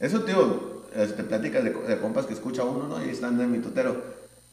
Eso, 0.00 0.22
tío, 0.22 0.82
este, 0.94 1.24
pláticas 1.24 1.64
de, 1.64 1.98
compas 2.00 2.26
que 2.26 2.34
escucha 2.34 2.64
uno, 2.64 2.88
¿no? 2.88 3.04
Y 3.04 3.10
están 3.10 3.40
en 3.40 3.50
mi 3.52 3.58
tutero. 3.58 3.96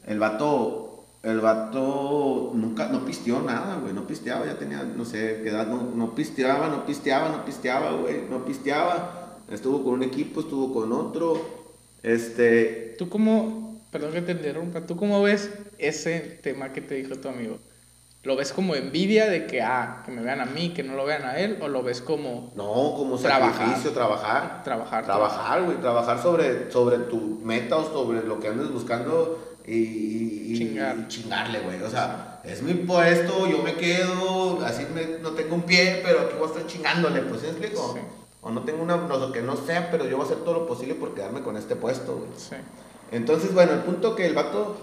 El 0.05 0.19
vato, 0.19 1.05
el 1.23 1.39
vato 1.39 2.51
nunca, 2.53 2.89
no 2.89 3.05
pisteó 3.05 3.41
nada, 3.41 3.77
güey. 3.77 3.93
No 3.93 4.05
pisteaba, 4.05 4.45
ya 4.45 4.58
tenía, 4.58 4.84
no 4.84 5.05
sé 5.05 5.41
qué 5.43 5.49
edad, 5.49 5.67
no, 5.67 5.91
no 5.95 6.13
pisteaba, 6.13 6.67
no 6.67 6.86
pisteaba, 6.86 7.29
no 7.29 7.45
pisteaba, 7.45 7.91
güey. 7.93 8.23
No 8.29 8.45
pisteaba. 8.45 9.39
Estuvo 9.49 9.84
con 9.84 9.93
un 9.93 10.03
equipo, 10.03 10.41
estuvo 10.41 10.73
con 10.73 10.91
otro. 10.91 11.65
Este, 12.03 12.95
¿Tú 12.97 13.10
cómo, 13.10 13.64
perdón 13.91 14.12
que 14.13 14.21
te 14.21 14.32
interrumpa, 14.34 14.82
¿tú 14.82 14.95
cómo 14.95 15.21
ves 15.21 15.50
ese 15.78 16.19
tema 16.19 16.74
que 16.74 16.82
te 16.82 16.95
dijo 16.95 17.15
tu 17.15 17.30
amigo? 17.30 17.60
¿Lo 18.24 18.36
ves 18.36 18.52
como 18.54 18.74
envidia 18.74 19.30
de 19.30 19.45
que, 19.45 19.62
ah, 19.62 20.02
que 20.04 20.12
me 20.12 20.24
vean 20.24 20.41
a 20.41 20.45
mí, 20.45 20.69
que 20.74 20.82
no 20.82 20.95
lo 20.95 21.06
vean 21.06 21.24
a 21.26 21.38
él? 21.38 21.60
¿O 21.62 21.67
lo 21.67 21.84
ves 21.84 22.02
como 22.02 22.52
no, 22.56 22.93
como 22.98 23.17
Trabajar. 23.17 23.54
sacrificio, 23.54 23.91
trabajar. 23.91 24.63
trabajar? 24.63 25.06
Trabajar, 25.06 25.63
güey, 25.63 25.78
trabajar 25.78 26.19
sobre, 26.21 26.71
sobre 26.71 26.98
tu 26.98 27.19
meta 27.43 27.78
o 27.78 27.84
sobre 27.86 28.24
lo 28.24 28.39
que 28.39 28.48
andes 28.48 28.71
buscando 28.71 29.58
y, 29.67 29.74
y- 30.54 30.58
Chingar. 30.58 30.98
y 30.98 31.08
chingarle, 31.08 31.60
güey. 31.60 31.82
O 31.84 31.89
sea, 31.89 32.41
es 32.43 32.63
mi 32.63 32.74
puesto, 32.74 33.48
yo 33.48 33.60
me 33.62 33.76
quedo, 33.76 34.60
así 34.65 34.86
me- 34.93 35.19
no 35.21 35.32
tengo 35.32 35.54
un 35.56 35.62
pie, 35.63 36.02
pero 36.04 36.21
aquí 36.21 36.34
voy 36.39 36.48
a 36.48 36.52
estar 36.52 36.65
chingándole, 36.67 37.21
pues 37.21 37.41
¿sí 37.41 37.48
me 37.48 37.52
explico? 37.52 37.93
Sí. 37.93 38.00
O 38.41 38.50
no 38.50 38.62
tengo 38.63 38.82
una, 38.82 38.98
no, 38.98 39.17
lo 39.17 39.32
que 39.32 39.41
no 39.43 39.56
sea, 39.56 39.91
pero 39.91 40.06
yo 40.10 40.17
voy 40.17 40.26
a 40.26 40.30
hacer 40.32 40.43
todo 40.43 40.54
lo 40.56 40.67
posible 40.67 40.95
por 40.95 41.13
quedarme 41.13 41.41
con 41.41 41.58
este 41.58 41.76
puesto, 41.76 42.15
güey. 42.15 42.30
Sí. 42.38 42.56
Entonces, 43.12 43.54
bueno, 43.54 43.74
el 43.74 43.80
punto 43.80 44.15
que 44.15 44.26
el 44.26 44.34
vato, 44.34 44.78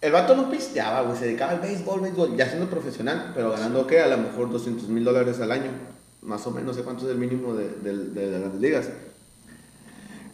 el 0.00 0.12
vato 0.12 0.34
no 0.36 0.50
pisteaba, 0.50 1.02
güey, 1.02 1.18
se 1.18 1.26
dedicaba 1.26 1.52
al 1.52 1.60
béisbol, 1.60 2.00
béisbol, 2.00 2.36
ya 2.36 2.46
siendo 2.46 2.68
profesional, 2.68 3.32
pero 3.34 3.50
ganando, 3.50 3.86
¿qué? 3.86 4.00
A 4.00 4.08
lo 4.08 4.18
mejor 4.18 4.50
200 4.50 4.88
mil 4.88 5.04
dólares 5.04 5.40
al 5.40 5.50
año, 5.52 5.70
más 6.22 6.46
o 6.46 6.50
menos, 6.50 6.68
no 6.68 6.74
sé 6.74 6.82
cuánto 6.84 7.04
es 7.06 7.10
el 7.12 7.18
mínimo 7.18 7.54
de, 7.54 7.68
de- 7.70 8.38
las 8.40 8.54
ligas. 8.60 8.88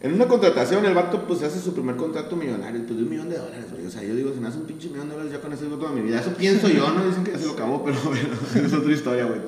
En 0.01 0.13
una 0.13 0.27
contratación, 0.29 0.85
el 0.85 0.93
vato 0.93 1.25
pues 1.27 1.43
hace 1.43 1.59
su 1.59 1.73
primer 1.73 1.97
contrato 1.97 2.35
millonario, 2.37 2.81
pues 2.85 2.95
de 2.97 3.03
un 3.03 3.09
millón 3.09 3.29
de 3.29 3.37
dólares, 3.37 3.65
güey. 3.71 3.85
O 3.85 3.91
sea, 3.91 4.01
yo 4.01 4.15
digo, 4.15 4.31
si 4.33 4.39
me 4.39 4.47
hace 4.47 4.57
un 4.57 4.65
pinche 4.65 4.87
millón 4.89 5.09
de 5.09 5.15
dólares, 5.15 5.33
ya 5.33 5.41
con 5.41 5.51
eso 5.51 5.65
digo 5.65 5.75
toda 5.77 5.91
mi 5.91 5.99
vida. 6.01 6.21
Eso 6.21 6.31
pienso 6.35 6.69
yo, 6.69 6.89
no 6.89 7.05
dicen 7.05 7.23
que 7.25 7.31
ya 7.33 7.37
se 7.39 7.45
lo 7.47 7.51
acabó, 7.53 7.83
pero 7.83 7.97
es 8.65 8.73
otra 8.73 8.91
historia, 8.93 9.25
güey. 9.25 9.41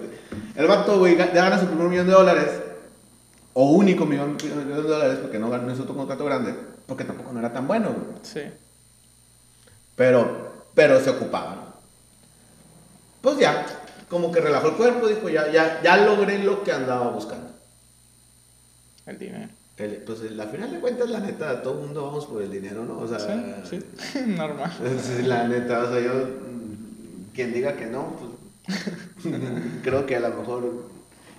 El 0.55 0.67
vato, 0.67 0.99
güey, 0.99 1.15
gana 1.15 1.57
su 1.57 1.67
primer 1.67 1.87
millón 1.87 2.07
de 2.07 2.13
dólares, 2.13 2.49
o 3.53 3.71
único 3.71 4.05
millón, 4.05 4.35
de 4.37 4.81
dólares, 4.81 5.19
porque 5.21 5.39
no 5.39 5.49
ganó 5.49 5.71
ese 5.71 5.83
otro 5.83 5.95
contrato 5.95 6.25
grande, 6.25 6.53
porque 6.87 7.03
tampoco 7.03 7.31
no 7.33 7.39
era 7.39 7.53
tan 7.53 7.67
bueno, 7.67 7.89
güey. 7.89 8.05
Sí. 8.23 8.41
Pero, 9.95 10.65
pero 10.73 10.99
se 10.99 11.09
ocupaba. 11.11 11.75
Pues 13.21 13.37
ya, 13.37 13.65
como 14.09 14.31
que 14.31 14.41
relajó 14.41 14.69
el 14.69 14.75
cuerpo, 14.75 15.07
dijo, 15.07 15.29
ya, 15.29 15.51
ya, 15.51 15.81
ya 15.83 15.97
logré 15.97 16.39
lo 16.39 16.63
que 16.63 16.71
andaba 16.71 17.09
buscando. 17.11 17.49
El 19.05 19.17
dinero. 19.19 19.49
El- 19.77 19.97
pues 19.97 20.19
la 20.31 20.45
final 20.47 20.71
de 20.71 20.79
cuentas, 20.79 21.09
la 21.09 21.19
neta, 21.19 21.61
todo 21.63 21.73
el 21.75 21.79
mundo 21.87 22.05
vamos 22.05 22.25
por 22.25 22.41
el 22.41 22.51
dinero, 22.51 22.83
¿no? 22.85 22.99
O 22.99 23.07
sea, 23.07 23.19
Sí, 23.19 23.79
sí. 24.11 24.19
Normal. 24.27 24.71
la 25.25 25.47
neta, 25.47 25.79
o 25.83 25.91
sea, 25.91 25.99
yo, 26.01 26.11
quien 27.33 27.53
diga 27.53 27.75
que 27.75 27.85
no, 27.87 28.15
pues, 28.17 28.77
creo 29.83 30.05
que 30.05 30.15
a 30.15 30.19
lo 30.19 30.29
mejor, 30.29 30.85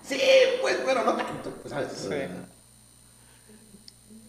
sí, 0.05 0.19
pues, 0.61 0.79
pero 0.85 1.05
no 1.05 1.15
tanto, 1.15 1.51
pues, 1.63 1.73
¿sabes? 1.73 1.89
O 1.93 1.97
Sí. 1.97 2.09
sea, 2.09 2.31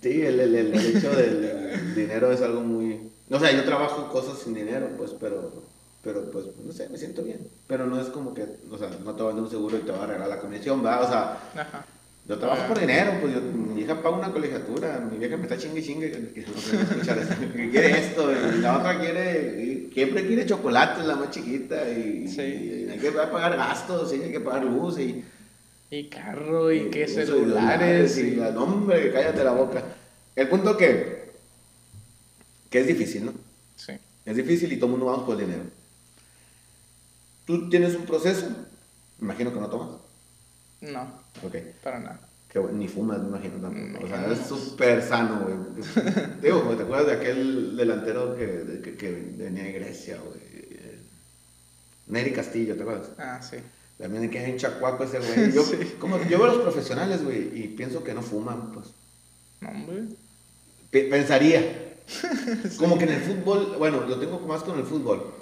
Sí, 0.03 0.21
el, 0.21 0.39
el, 0.39 0.53
el 0.55 0.73
hecho 0.97 1.09
del 1.15 1.95
dinero 1.95 2.31
es 2.31 2.41
algo 2.41 2.59
muy... 2.61 2.99
O 3.31 3.39
sea, 3.39 3.51
yo 3.51 3.63
trabajo 3.63 4.09
cosas 4.11 4.37
sin 4.37 4.53
dinero, 4.53 4.89
pues, 4.97 5.11
pero, 5.19 5.63
pero 6.03 6.29
pues, 6.29 6.45
no 6.63 6.73
sé, 6.73 6.89
me 6.89 6.97
siento 6.97 7.23
bien. 7.23 7.39
Pero 7.67 7.87
no 7.87 7.99
es 7.99 8.07
como 8.07 8.33
que, 8.33 8.43
o 8.69 8.77
sea, 8.77 8.89
no 9.03 9.15
te 9.15 9.23
va 9.23 9.29
a 9.29 9.33
vender 9.33 9.45
un 9.45 9.49
seguro 9.49 9.77
y 9.77 9.81
te 9.81 9.91
va 9.93 10.03
a 10.03 10.07
regalar 10.07 10.27
la 10.27 10.39
comisión, 10.39 10.85
¿va? 10.85 10.99
O 10.99 11.07
sea, 11.07 11.37
Ajá. 11.55 11.85
yo 12.27 12.37
trabajo 12.37 12.67
por 12.67 12.79
dinero, 12.79 13.13
pues 13.21 13.33
yo, 13.33 13.41
mi 13.41 13.81
hija 13.81 14.01
paga 14.03 14.17
una 14.17 14.31
colegiatura, 14.31 14.99
mi 15.09 15.17
vieja 15.17 15.37
me 15.37 15.43
está 15.43 15.57
chingue 15.57 15.81
chingue, 15.81 16.11
que, 16.11 16.33
que 16.33 16.41
no 16.51 16.57
sé 16.59 16.75
escuchar 16.81 17.17
esto, 17.19 17.35
que 17.55 17.69
quiere 17.71 17.97
esto, 17.97 18.29
y 18.31 18.59
la 18.59 18.77
otra 18.79 18.99
quiere, 18.99 19.89
siempre 19.93 20.27
quiere 20.27 20.45
chocolate, 20.45 21.03
la 21.03 21.15
más 21.15 21.31
chiquita, 21.31 21.89
y, 21.89 22.27
Sí. 22.27 22.41
y 22.41 22.89
hay 22.91 22.99
que 22.99 23.11
pagar 23.11 23.55
gastos, 23.55 24.13
y 24.13 24.21
hay 24.21 24.31
que 24.31 24.41
pagar 24.41 24.65
luz, 24.65 24.99
y... 24.99 25.23
Y 25.95 26.09
carro, 26.09 26.71
y 26.71 26.89
qué 26.89 27.03
y 27.03 27.07
celulares. 27.07 28.17
y 28.17 28.31
la- 28.35 28.49
no, 28.51 28.63
hombre, 28.63 29.11
cállate 29.13 29.43
la 29.43 29.51
boca. 29.51 29.83
El 30.35 30.49
punto 30.49 30.75
que, 30.75 31.31
que 32.71 32.79
es 32.79 32.87
difícil, 32.87 33.25
¿no? 33.25 33.33
Sí. 33.75 33.93
Es 34.25 34.35
difícil 34.35 34.71
y 34.73 34.77
todo 34.77 34.87
el 34.87 34.91
mundo 34.93 35.05
vamos 35.05 35.23
por 35.25 35.35
el 35.39 35.45
dinero. 35.45 35.63
Tú 37.45 37.69
tienes 37.69 37.93
un 37.95 38.05
proceso, 38.05 38.47
me 39.19 39.25
imagino 39.25 39.53
que 39.53 39.59
no 39.59 39.69
tomas. 39.69 39.89
No, 40.81 41.03
Ok. 41.43 41.57
para 41.83 41.99
nada. 41.99 42.19
Que 42.49 42.59
ni 42.59 42.87
fumas, 42.87 43.19
me 43.19 43.27
imagino 43.29 43.55
tampoco. 43.57 44.05
O 44.05 44.07
sea, 44.07 44.31
es 44.31 44.39
súper 44.47 45.01
sano, 45.03 45.41
güey. 45.41 45.55
Digo, 46.41 46.61
¿te 46.75 46.83
acuerdas 46.83 47.07
de 47.07 47.13
aquel 47.13 47.75
delantero 47.77 48.35
que, 48.35 48.81
que, 48.83 48.95
que 48.95 49.11
venía 49.37 49.63
de 49.63 49.71
Grecia, 49.73 50.17
güey? 50.17 50.41
Neri 52.07 52.31
Castillo, 52.33 52.75
¿te 52.75 52.81
acuerdas? 52.81 53.09
Ah, 53.17 53.39
sí. 53.41 53.57
También 54.03 54.29
que 54.29 54.43
en 54.43 54.57
Chacuaco 54.57 55.05
ese 55.05 55.19
güey. 55.19 55.51
Yo, 55.55 55.63
Sí. 55.63 55.95
como, 55.97 56.17
yo 56.23 56.37
veo 56.37 56.43
a 56.43 56.53
los 56.53 56.61
profesionales, 56.61 57.23
güey, 57.23 57.57
y 57.57 57.69
pienso 57.69 58.03
que 58.03 58.13
no 58.13 58.21
fuman, 58.21 58.73
pues. 58.73 58.87
No, 59.61 59.69
hombre. 59.69 60.03
Pe- 60.91 61.05
Pensaría. 61.05 61.95
Como 62.77 62.97
que 62.97 63.05
en 63.05 63.13
el 63.13 63.21
fútbol, 63.21 63.75
bueno, 63.79 64.01
lo 64.01 64.19
tengo 64.19 64.37
más 64.41 64.61
con 64.63 64.77
el 64.77 64.83
fútbol. 64.85 65.33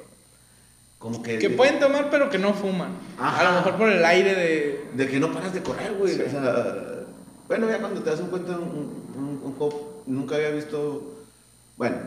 Como 1.00 1.24
que. 1.24 1.40
Que 1.40 1.50
pueden 1.50 1.80
tomar, 1.80 2.12
pero 2.12 2.30
que 2.30 2.38
no 2.38 2.54
fuman. 2.54 2.92
Ajá. 3.18 3.40
A 3.42 3.50
lo 3.52 3.58
mejor 3.58 3.78
por 3.80 3.90
el 3.90 4.06
aire 4.06 4.36
de. 4.36 4.86
De 4.94 5.08
que 5.10 5.20
no 5.20 5.34
paras 5.34 5.56
de 5.56 5.64
correr, 5.64 5.94
güey. 5.96 6.14
Sí. 6.14 6.22
O 6.22 6.30
sea, 6.30 7.00
bueno, 7.48 7.68
ya 7.68 7.80
cuando 7.80 8.04
te 8.04 8.12
das 8.12 8.20
un 8.20 8.28
cuenta, 8.28 8.52
un, 8.60 8.62
un- 9.18 9.42
un 9.44 9.74
nunca 10.06 10.36
había 10.36 10.52
visto. 10.52 11.18
Bueno, 11.78 11.98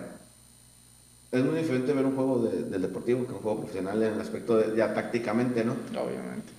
es 1.35 1.45
muy 1.45 1.59
diferente 1.59 1.93
ver 1.93 2.05
un 2.07 2.15
juego 2.15 2.39
de- 2.45 2.63
del 2.65 2.83
deportivo 2.83 3.27
que 3.27 3.33
un 3.33 3.39
juego 3.41 3.59
profesional 3.61 4.03
en 4.03 4.15
el 4.15 4.21
aspecto 4.21 4.57
de 4.57 4.77
ya 4.77 4.95
tácticamente, 4.95 5.65
¿no? 5.65 5.73
Obviamente. 6.01 6.53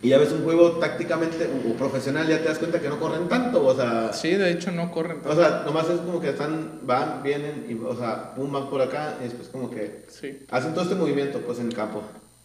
Y 0.00 0.10
ya 0.10 0.18
ves 0.18 0.30
un 0.30 0.44
juego 0.44 0.72
tácticamente 0.78 1.48
o, 1.68 1.72
profesional, 1.74 2.28
ya 2.28 2.38
te 2.38 2.44
das 2.44 2.58
cuenta 2.58 2.80
que 2.80 2.88
no 2.88 3.00
corren 3.00 3.28
tanto, 3.28 3.66
o 3.66 3.74
sea. 3.74 4.12
Sí, 4.12 4.30
de 4.34 4.52
hecho 4.52 4.70
no 4.70 4.92
corren. 4.92 5.18
O 5.24 5.34
sea, 5.34 5.62
nomás 5.66 5.90
es 5.90 5.98
como 6.00 6.20
que 6.20 6.28
están, 6.28 6.80
van, 6.84 7.20
vienen, 7.24 7.66
y, 7.68 7.74
o 7.74 7.96
sea, 7.96 8.32
pum, 8.34 8.52
van 8.52 8.70
por 8.70 8.80
acá, 8.80 9.16
y 9.20 9.24
después 9.24 9.48
como 9.48 9.68
que 9.70 10.04
Sí. 10.08 10.46
hacen 10.50 10.72
todo 10.72 10.84
este 10.84 10.94
movimiento, 10.94 11.40
pues, 11.40 11.58
en 11.58 11.66
el 11.66 11.74
campo. 11.74 12.02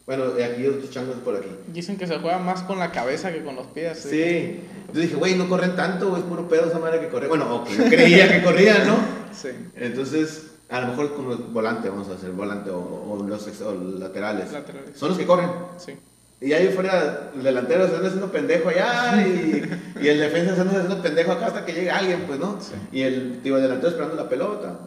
Bueno, 0.08 0.26
y 0.38 0.42
aquí 0.42 0.66
otros 0.68 0.90
changos 0.90 1.16
por 1.24 1.36
aquí. 1.36 1.48
Dicen 1.72 1.96
que 1.96 2.08
se 2.08 2.18
juega 2.18 2.40
más 2.40 2.64
con 2.64 2.80
la 2.80 2.92
cabeza 2.92 3.32
que 3.32 3.44
con 3.44 3.56
los 3.56 3.68
pies. 3.68 4.00
Sí. 4.00 4.60
Yo 4.92 5.00
dije, 5.00 5.16
güey, 5.16 5.36
no 5.36 5.48
corren 5.48 5.76
tanto, 5.76 6.10
güey, 6.10 6.22
es 6.24 6.28
puro 6.28 6.48
pedo 6.50 6.66
esa 6.66 6.80
madre 6.80 7.00
que 7.02 7.08
corre. 7.10 7.28
Bueno, 7.28 7.56
o 7.56 7.64
que 7.64 7.76
yo 7.76 7.84
creía 7.86 8.28
que 8.30 8.44
corrían, 8.44 8.88
¿no? 8.88 8.96
Sí. 9.34 9.50
Entonces, 9.76 10.48
a 10.74 10.82
lo 10.82 10.88
mejor 10.88 11.14
como 11.16 11.36
volante, 11.36 11.90
vamos 11.90 12.10
a 12.10 12.14
hacer 12.14 12.32
volante 12.32 12.72
o, 12.72 12.80
o 12.80 13.24
los, 13.28 13.62
o 13.62 13.74
los 13.74 14.00
laterales. 14.00 14.52
Laterales. 14.52 14.98
Son 14.98 15.10
los 15.10 15.18
que 15.18 15.26
corren. 15.26 15.50
Sí. 15.78 15.94
Y 16.42 16.52
ahí 16.52 16.68
fuera, 16.70 17.32
el 17.36 17.44
delantero 17.44 17.88
se 17.88 17.96
anda 17.96 18.08
haciendo 18.08 18.32
pendejo 18.32 18.70
allá 18.70 19.26
y, 19.26 19.64
y 20.02 20.08
el 20.08 20.20
defensa 20.20 20.56
se 20.56 20.62
anda 20.62 20.74
haciendo 20.74 21.02
pendejo 21.02 21.32
acá 21.32 21.46
hasta 21.46 21.66
que 21.66 21.74
llegue 21.74 21.92
alguien, 21.92 22.24
pues, 22.28 22.40
¿no? 22.40 22.60
Sí. 22.60 22.74
Y 22.92 23.02
el, 23.04 23.40
el 23.44 23.44
delantero 23.44 23.90
esperando 23.90 24.16
la 24.16 24.28
pelota. 24.28 24.80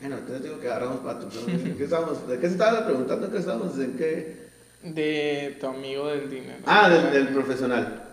Bueno, 0.00 0.16
entonces 0.16 0.42
digo 0.42 0.58
que 0.58 0.68
agarramos 0.68 0.98
patos. 1.00 1.46
¿De 1.46 1.76
qué 1.76 1.84
estábamos? 1.84 2.26
¿De 2.26 2.38
qué 2.38 2.46
se 2.46 2.52
estaba 2.54 2.86
preguntando? 2.86 3.30
¿Qué 3.30 3.38
estábamos? 3.38 3.78
¿En 3.78 3.96
qué? 3.96 4.48
De 4.82 5.58
tu 5.60 5.66
amigo 5.66 6.06
del 6.08 6.30
dinero. 6.30 6.60
Ah, 6.66 6.88
del, 6.88 7.12
del 7.12 7.28
profesional. 7.34 8.04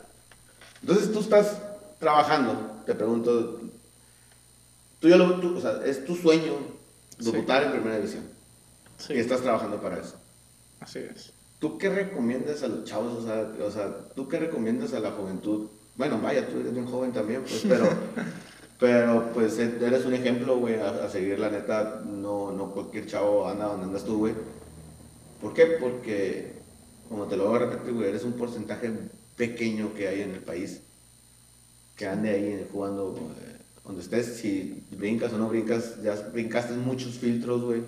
Entonces 0.82 1.12
tú 1.14 1.22
estás 1.22 1.58
trabajando, 2.00 2.82
te 2.86 2.94
pregunto, 2.94 3.62
tú 5.00 5.10
ya 5.10 5.18
lo, 5.18 5.40
tú, 5.40 5.58
o 5.58 5.62
sea, 5.62 5.82
es 5.86 6.06
tu 6.06 6.16
sueño 6.16 6.54
debutar 7.20 7.64
en 7.64 7.72
primera 7.72 7.98
división 7.98 8.24
Sí. 8.98 9.14
y 9.14 9.20
estás 9.20 9.42
trabajando 9.42 9.82
para 9.82 10.00
eso. 10.00 10.16
Así 10.80 11.00
es. 11.00 11.34
¿Tú 11.60 11.78
qué 11.78 11.90
recomiendas 11.90 12.64
a 12.64 12.68
los 12.68 12.84
chavos? 12.86 13.14
O 13.14 13.26
sea, 13.26 13.52
o 13.66 13.72
sea, 13.72 13.96
¿tú 14.16 14.28
qué 14.28 14.40
recomiendas 14.40 14.94
a 14.94 15.00
la 15.00 15.12
juventud? 15.12 15.68
Bueno, 15.96 16.20
vaya, 16.22 16.48
tú 16.48 16.60
eres 16.60 16.74
bien 16.74 16.86
joven 16.86 17.12
también, 17.12 17.42
pues, 17.42 17.64
pero, 17.68 17.88
pero 18.80 19.32
pues 19.34 19.58
eres 19.58 20.06
un 20.06 20.14
ejemplo, 20.14 20.58
güey, 20.58 20.76
a, 20.80 20.90
a 21.06 21.10
seguir, 21.10 21.40
la 21.40 21.50
neta, 21.50 22.02
no, 22.06 22.52
no 22.52 22.72
cualquier 22.72 23.08
chavo 23.08 23.48
anda 23.48 23.66
donde 23.66 23.86
andas 23.86 24.04
tú, 24.04 24.18
güey. 24.20 24.34
¿Por 25.42 25.54
qué? 25.54 25.66
Porque, 25.80 26.54
como 27.10 27.26
te 27.26 27.38
lo 27.38 27.48
voy 27.48 27.56
a 27.58 27.66
repetir, 27.66 27.94
güey, 27.94 28.10
eres 28.10 28.24
un 28.24 28.34
porcentaje 28.34 28.92
pequeño 29.38 29.94
que 29.94 30.08
hay 30.08 30.22
en 30.22 30.32
el 30.32 30.42
país 30.42 30.82
que 31.96 32.08
ande 32.08 32.30
ahí 32.30 32.68
jugando 32.72 33.16
eh, 33.40 33.55
donde 33.86 34.02
estés, 34.02 34.38
si 34.38 34.84
brincas 34.92 35.32
o 35.34 35.38
no 35.38 35.48
brincas, 35.50 36.02
ya 36.02 36.16
brincaste 36.34 36.74
muchos 36.74 37.16
filtros, 37.16 37.62
güey. 37.64 37.84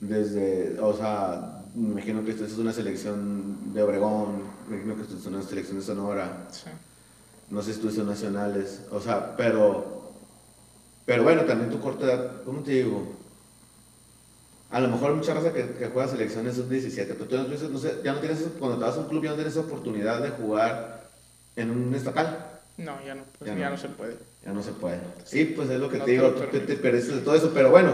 Desde, 0.00 0.78
o 0.80 0.96
sea, 0.96 1.62
me 1.74 1.90
imagino 1.90 2.24
que 2.24 2.30
esto 2.30 2.44
es 2.44 2.56
una 2.56 2.72
selección 2.72 3.74
de 3.74 3.82
Obregón, 3.82 4.42
me 4.68 4.76
imagino 4.76 4.96
que 4.96 5.02
esto 5.02 5.16
es 5.16 5.26
una 5.26 5.42
selección 5.42 5.78
de 5.80 5.84
Sonora, 5.84 6.46
Sí. 6.52 6.70
no 7.50 7.60
sé 7.62 7.74
si 7.74 7.80
tú 7.80 7.90
nacionales, 8.04 8.82
o 8.92 9.00
sea, 9.00 9.36
pero, 9.36 10.12
pero 11.04 11.24
bueno, 11.24 11.42
también 11.42 11.70
tu 11.70 11.80
corta 11.80 12.06
edad, 12.06 12.42
¿cómo 12.44 12.60
te 12.62 12.70
digo? 12.72 13.12
A 14.70 14.80
lo 14.80 14.88
mejor 14.88 15.14
mucha 15.16 15.34
raza 15.34 15.52
que, 15.52 15.66
que 15.72 15.86
juega 15.88 16.06
selecciones 16.08 16.54
sub-17, 16.56 17.06
pero 17.18 17.24
tú 17.24 17.36
no, 17.36 17.46
tienes- 17.46 17.68
no 17.70 17.78
sé, 17.78 17.96
ya 18.04 18.12
no 18.12 18.20
tienes, 18.20 18.38
cuando 18.58 18.78
te 18.78 18.84
vas 18.84 18.96
a 18.96 19.00
un 19.00 19.08
club 19.08 19.24
ya 19.24 19.30
no 19.30 19.36
tienes 19.36 19.54
esa 19.54 19.64
oportunidad 19.64 20.22
de 20.22 20.30
jugar 20.30 21.08
en 21.56 21.70
un 21.70 21.92
estatal. 21.94 22.52
No, 22.76 23.02
ya 23.04 23.16
no, 23.16 23.22
pues, 23.38 23.50
Ya 23.50 23.58
ya, 23.58 23.64
no. 23.70 23.70
no. 23.76 23.80
se 23.80 23.88
puede. 23.88 24.16
Ya 24.48 24.54
no 24.54 24.62
se 24.62 24.72
puede. 24.72 24.98
Sí, 25.24 25.44
pues 25.44 25.68
es 25.68 25.78
lo 25.78 25.90
que 25.90 25.98
No 25.98 26.04
te 26.04 26.10
te 26.12 26.16
digo, 26.16 26.30
tú 26.30 26.40
te, 26.40 26.46
permite. 26.46 26.74
te 26.74 26.80
pereces 26.80 27.14
de 27.16 27.20
todo 27.20 27.34
eso, 27.34 27.50
pero 27.52 27.68
bueno, 27.70 27.92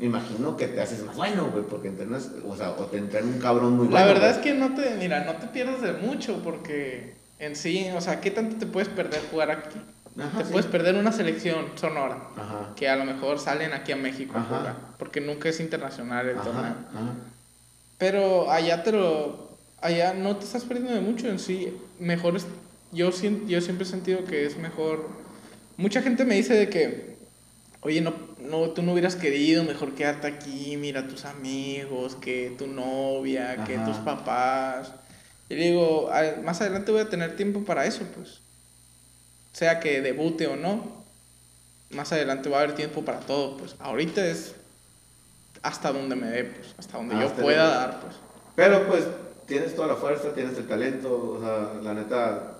me 0.00 0.06
imagino 0.06 0.56
que 0.56 0.66
te 0.66 0.80
haces 0.80 1.04
más 1.04 1.14
bueno, 1.14 1.50
güey, 1.52 1.64
porque 1.64 1.86
entrenas, 1.86 2.32
o 2.44 2.56
sea, 2.56 2.70
o 2.72 2.86
te 2.86 2.98
entrena 2.98 3.28
un 3.28 3.38
cabrón 3.38 3.76
muy 3.76 3.86
bueno. 3.86 4.00
La 4.00 4.04
verdad 4.12 4.30
güey. 4.30 4.32
es 4.32 4.38
que 4.38 4.54
no 4.54 4.74
te, 4.74 4.96
mira, 4.96 5.24
no 5.24 5.34
te 5.34 5.46
pierdes 5.46 5.82
de 5.82 5.92
mucho 5.92 6.40
porque 6.42 7.14
en 7.38 7.54
sí, 7.54 7.88
o 7.96 8.00
sea, 8.00 8.20
¿qué 8.20 8.32
tanto 8.32 8.56
te 8.56 8.66
puedes 8.66 8.88
perder 8.88 9.20
jugar 9.30 9.52
aquí? 9.52 9.78
Ajá, 10.18 10.38
te 10.38 10.44
sí. 10.46 10.50
puedes 10.50 10.66
perder 10.66 10.96
una 10.96 11.12
selección 11.12 11.66
sonora 11.76 12.28
Ajá. 12.36 12.72
que 12.74 12.88
a 12.88 12.96
lo 12.96 13.04
mejor 13.04 13.38
salen 13.38 13.72
aquí 13.72 13.92
a 13.92 13.96
México 13.96 14.36
a 14.36 14.42
jugar, 14.42 14.76
porque 14.98 15.20
nunca 15.20 15.48
es 15.48 15.60
internacional 15.60 16.28
el 16.28 16.36
torneo. 16.38 16.74
Pero 17.98 18.50
allá 18.50 18.82
te 18.82 18.90
lo. 18.92 19.54
Allá 19.80 20.14
no 20.14 20.36
te 20.36 20.44
estás 20.44 20.64
perdiendo 20.64 20.92
de 20.94 21.00
mucho 21.00 21.28
en 21.28 21.38
sí. 21.38 21.76
Mejor 22.00 22.34
es. 22.36 22.46
Yo, 22.90 23.10
yo 23.46 23.60
siempre 23.60 23.84
he 23.86 23.88
sentido 23.88 24.24
que 24.24 24.44
es 24.46 24.56
mejor. 24.58 25.08
Mucha 25.76 26.02
gente 26.02 26.24
me 26.24 26.34
dice 26.36 26.54
de 26.54 26.68
que. 26.68 27.14
Oye, 27.80 28.00
no, 28.00 28.14
no, 28.40 28.70
tú 28.70 28.82
no 28.82 28.92
hubieras 28.92 29.14
querido, 29.16 29.62
mejor 29.64 29.94
quédate 29.94 30.26
aquí, 30.26 30.76
mira 30.78 31.00
a 31.00 31.06
tus 31.08 31.24
amigos, 31.26 32.14
que 32.16 32.54
tu 32.56 32.66
novia, 32.66 33.62
que 33.66 33.76
tus 33.78 33.96
papás. 33.98 34.92
Y 35.50 35.54
digo, 35.54 36.10
"A- 36.10 36.40
más 36.42 36.60
adelante 36.62 36.90
voy 36.92 37.02
a 37.02 37.10
tener 37.10 37.36
tiempo 37.36 37.62
para 37.64 37.84
eso, 37.84 38.04
pues. 38.14 38.40
Sea 39.52 39.80
que 39.80 40.00
debute 40.00 40.46
o 40.46 40.56
no, 40.56 41.04
más 41.90 42.10
adelante 42.12 42.48
va 42.48 42.58
a 42.58 42.62
haber 42.62 42.74
tiempo 42.74 43.04
para 43.04 43.20
todo, 43.20 43.56
pues. 43.58 43.76
Ahorita 43.78 44.26
es 44.26 44.54
hasta 45.62 45.92
donde 45.92 46.16
me 46.16 46.28
dé, 46.28 46.44
pues. 46.44 46.74
Hasta 46.78 46.96
donde 46.96 47.16
yo 47.20 47.30
pueda 47.42 47.68
dar, 47.68 48.00
pues. 48.00 48.16
Pero 48.56 48.86
pues 48.88 49.04
tienes 49.46 49.74
toda 49.76 49.88
la 49.88 49.96
fuerza, 49.96 50.32
tienes 50.34 50.56
el 50.56 50.66
talento, 50.66 51.36
o 51.38 51.40
sea, 51.40 51.82
la 51.82 51.92
neta, 51.92 52.53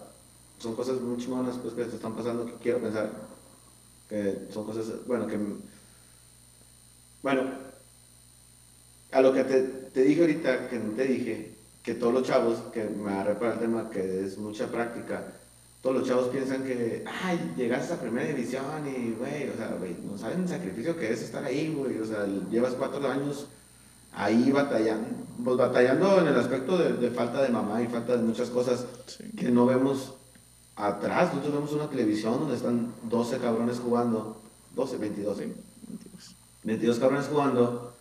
son 0.58 0.74
cosas 0.74 1.00
muy 1.00 1.18
chingonas 1.18 1.56
pues, 1.58 1.74
que 1.74 1.84
se 1.84 1.96
están 1.96 2.14
pasando 2.14 2.46
que 2.46 2.54
quiero 2.54 2.78
pensar 2.78 3.10
que 4.08 4.48
son 4.52 4.64
cosas, 4.64 4.86
bueno, 5.06 5.26
que... 5.26 5.38
Bueno, 7.22 7.42
a 9.12 9.20
lo 9.20 9.32
que 9.32 9.44
te, 9.44 9.62
te 9.62 10.02
dije 10.02 10.20
ahorita, 10.20 10.68
que 10.68 10.78
no 10.78 10.92
te 10.92 11.04
dije, 11.04 11.54
que 11.82 11.94
todos 11.94 12.12
los 12.12 12.22
chavos, 12.24 12.58
que 12.72 12.84
me 12.84 13.10
agarré 13.12 13.34
para 13.34 13.54
el 13.54 13.60
tema, 13.60 13.88
que 13.90 14.24
es 14.24 14.36
mucha 14.36 14.66
práctica, 14.66 15.32
todos 15.82 15.96
los 15.96 16.08
chavos 16.08 16.28
piensan 16.28 16.64
que, 16.64 17.04
ay, 17.22 17.54
llegaste 17.56 17.94
a 17.94 18.00
primera 18.00 18.26
división 18.28 18.64
y, 18.86 19.12
güey, 19.12 19.48
o 19.48 19.56
sea, 19.56 19.74
güey, 19.78 19.96
no 20.04 20.18
saben 20.18 20.42
el 20.42 20.48
sacrificio 20.48 20.98
que 20.98 21.12
es 21.12 21.22
estar 21.22 21.44
ahí, 21.44 21.74
güey, 21.74 21.98
o 21.98 22.04
sea, 22.04 22.26
llevas 22.50 22.74
cuatro 22.74 23.10
años 23.10 23.46
ahí 24.12 24.50
batallando, 24.50 25.08
pues 25.42 25.56
batallando 25.56 26.20
en 26.20 26.28
el 26.28 26.38
aspecto 26.38 26.76
de, 26.78 26.92
de 26.94 27.10
falta 27.10 27.42
de 27.42 27.48
mamá 27.48 27.82
y 27.82 27.86
falta 27.86 28.16
de 28.16 28.22
muchas 28.22 28.50
cosas 28.50 28.86
Sí. 29.06 29.24
que 29.36 29.50
no 29.50 29.66
vemos 29.66 30.14
atrás. 30.76 31.28
Nosotros 31.34 31.54
vemos 31.54 31.72
una 31.72 31.88
televisión 31.88 32.38
donde 32.40 32.56
están 32.56 32.92
12 33.04 33.38
cabrones 33.38 33.78
jugando, 33.78 34.40
12, 34.74 34.96
22, 34.98 35.38
Sí. 35.38 35.52
22 36.64 36.98
cabrones 36.98 37.26
jugando. 37.26 37.92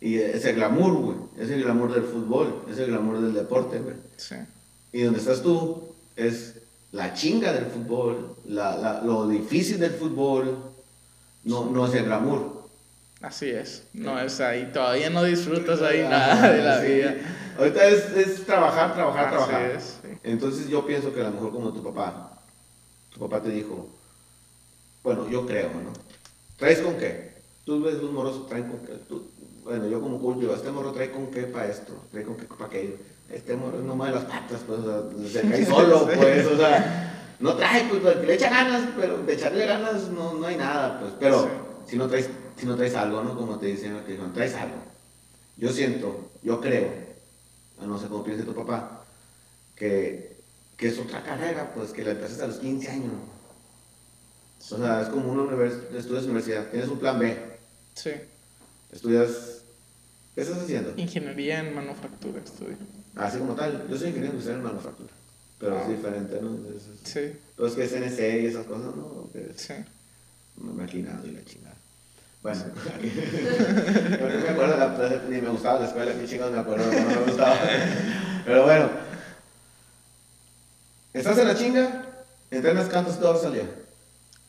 Y 0.00 0.16
es 0.18 0.44
el 0.44 0.56
glamour, 0.56 0.92
güey. 0.94 1.16
Es 1.38 1.48
el 1.50 1.62
glamour 1.62 1.92
del 1.94 2.02
fútbol, 2.04 2.62
es 2.70 2.78
el 2.78 2.88
glamour 2.88 3.20
del 3.20 3.32
deporte, 3.32 3.78
güey. 3.78 3.96
Sí. 4.16 4.36
Y 4.92 5.02
donde 5.02 5.18
estás 5.18 5.40
tú 5.42 5.82
es 6.16 6.56
la 6.92 7.14
chinga 7.14 7.52
del 7.52 7.66
fútbol, 7.66 8.36
la, 8.46 8.76
la- 8.76 9.00
lo 9.02 9.26
difícil 9.26 9.80
del 9.80 9.92
fútbol, 9.92 10.58
no, 11.44 11.64
no 11.70 11.86
es 11.86 11.94
el 11.94 12.04
glamour. 12.04 12.52
Así 13.22 13.48
es. 13.48 13.84
No 13.94 14.20
es 14.20 14.38
ahí. 14.40 14.70
Todavía 14.72 15.08
no 15.08 15.22
disfrutas 15.24 15.80
ahí 15.80 16.02
nada 16.02 16.50
de 16.52 16.62
la 16.62 16.80
Sí. 16.82 16.86
vida. 16.92 17.14
Ahorita 17.58 17.86
es, 17.86 18.04
es 18.16 18.44
trabajar, 18.44 18.92
trabajar, 18.94 19.26
Así 19.28 19.34
trabajar. 19.36 19.70
es. 19.70 19.94
Entonces 20.24 20.68
yo 20.68 20.84
pienso 20.86 21.12
que 21.12 21.20
a 21.20 21.24
lo 21.24 21.32
mejor 21.32 21.52
como 21.52 21.72
tu 21.72 21.82
papá, 21.82 22.32
tu 23.12 23.20
papá 23.20 23.42
te 23.42 23.50
dijo, 23.50 23.88
bueno, 25.02 25.28
yo 25.28 25.46
creo, 25.46 25.68
¿no? 25.68 25.92
¿Traes 26.56 26.80
con 26.80 26.96
qué? 26.96 27.34
Tú 27.64 27.82
ves 27.82 27.94
los 28.02 28.10
morros, 28.10 28.46
traen 28.48 28.64
con 28.68 28.78
qué. 28.80 28.92
Tú- 29.08 29.26
bueno, 29.64 29.86
yo 29.88 30.00
como 30.00 30.34
digo, 30.34 30.54
este 30.54 30.70
morro 30.70 30.92
trae 30.92 31.10
con 31.10 31.28
qué 31.28 31.42
para 31.42 31.70
esto, 31.70 31.92
trae 32.10 32.24
con 32.24 32.36
qué 32.36 32.44
para 32.44 32.66
aquello. 32.66 32.94
Este 33.30 33.56
morro 33.56 33.78
no 33.80 33.96
mueve 33.96 34.14
las 34.16 34.24
patas, 34.24 34.60
pues, 34.66 34.80
o 34.80 35.28
sea, 35.28 35.42
se 35.42 35.48
cae 35.48 35.64
solo, 35.66 36.06
pues, 36.06 36.46
o 36.46 36.56
sea, 36.56 37.34
no 37.40 37.54
trae, 37.54 37.84
pues, 37.88 38.00
pues, 38.02 38.26
le 38.26 38.34
echa 38.34 38.50
ganas, 38.50 38.88
pero 38.98 39.18
de 39.22 39.32
echarle 39.34 39.66
ganas 39.66 40.08
no, 40.08 40.34
no 40.34 40.46
hay 40.46 40.56
nada, 40.56 41.00
pues, 41.00 41.12
pero 41.18 41.42
Sí. 41.42 41.48
si 41.92 41.96
no 41.96 42.06
traes, 42.08 42.28
si 42.58 42.66
no 42.66 42.76
traes 42.76 42.94
algo, 42.94 43.22
¿no? 43.22 43.34
Como 43.36 43.58
te 43.58 43.66
dicen, 43.66 44.02
que 44.06 44.16
no 44.18 44.30
traes 44.32 44.54
algo. 44.54 44.76
Yo 45.56 45.70
siento, 45.72 46.30
yo 46.42 46.60
creo, 46.60 46.88
no 47.86 47.98
sé 47.98 48.06
cómo 48.08 48.22
piensa 48.24 48.44
tu 48.44 48.54
papá, 48.54 48.93
que, 49.76 50.36
que 50.76 50.88
es 50.88 50.98
otra 50.98 51.22
carrera, 51.22 51.72
pues 51.74 51.90
que 51.90 52.04
la 52.04 52.12
empiezas 52.12 52.40
a 52.40 52.46
los 52.46 52.58
15 52.58 52.88
años. 52.90 53.12
O 54.70 54.76
sea, 54.78 55.02
es 55.02 55.08
como 55.08 55.30
una 55.32 55.42
estudias 55.96 56.24
universidad, 56.24 56.66
tienes 56.70 56.88
un 56.88 56.98
plan 56.98 57.18
B, 57.18 57.36
Sí. 57.94 58.10
estudias, 58.92 59.62
¿qué 60.34 60.40
estás 60.42 60.58
haciendo? 60.58 60.92
Ingeniería 60.96 61.60
en 61.60 61.74
manufactura 61.74 62.40
estudio. 62.42 62.76
Así 63.16 63.38
como 63.38 63.54
tal, 63.54 63.86
yo 63.88 63.96
soy 63.96 64.08
ingeniero 64.08 64.32
industrial 64.32 64.58
en 64.60 64.64
manufactura, 64.64 65.10
pero 65.60 65.76
Ah. 65.78 65.82
es 65.82 65.88
diferente, 65.88 66.38
¿no? 66.40 66.56
Es, 66.70 66.82
es- 66.86 67.12
Sí. 67.12 67.38
es 67.66 67.72
que 67.74 67.84
es 67.84 67.90
CNC 67.92 68.42
y 68.42 68.46
esas 68.46 68.66
cosas, 68.66 68.96
¿no? 68.96 69.28
Es 69.34 69.60
Sí. 69.60 69.74
maquinado 70.56 71.26
y 71.26 71.32
la 71.32 71.44
chingada. 71.44 71.74
Bueno, 72.42 72.64
no 74.20 74.26
me 74.42 74.48
acuerdo, 74.48 74.76
la- 74.76 75.22
ni 75.28 75.40
me 75.40 75.48
gustaba 75.50 75.80
la 75.80 75.86
escuela, 75.86 76.12
ni 76.14 76.26
chicos 76.28 76.50
me 76.50 76.58
acuerdo, 76.58 76.84
no 76.92 77.08
me 77.08 77.16
gustaba. 77.26 77.58
Pero 78.44 78.64
bueno, 78.64 78.90
estás 81.14 81.38
en 81.38 81.48
la 81.48 81.54
chinga, 81.54 82.06
entrenas 82.50 82.88
todas 82.90 83.18
horas 83.22 83.44
al 83.44 83.52
día. 83.54 83.70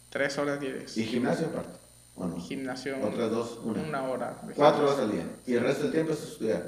Tres 0.10 0.38
horas 0.38 0.60
diarias. 0.60 0.98
Y 0.98 1.06
gimnasio 1.06 1.48
aparte, 1.48 1.78
¿o 2.16 2.26
no? 2.26 2.40
Gimnasio. 2.40 2.98
Otras 3.02 3.32
dos, 3.32 3.60
una. 3.64 3.82
Una 3.82 4.04
hora. 4.04 4.38
Cuatro 4.56 4.86
horas 4.86 5.00
al 5.00 5.12
día. 5.12 5.26
Y 5.46 5.54
el 5.56 5.62
resto 5.62 5.84
del 5.84 5.92
tiempo 5.92 6.14
es 6.14 6.24
estudiar. 6.24 6.64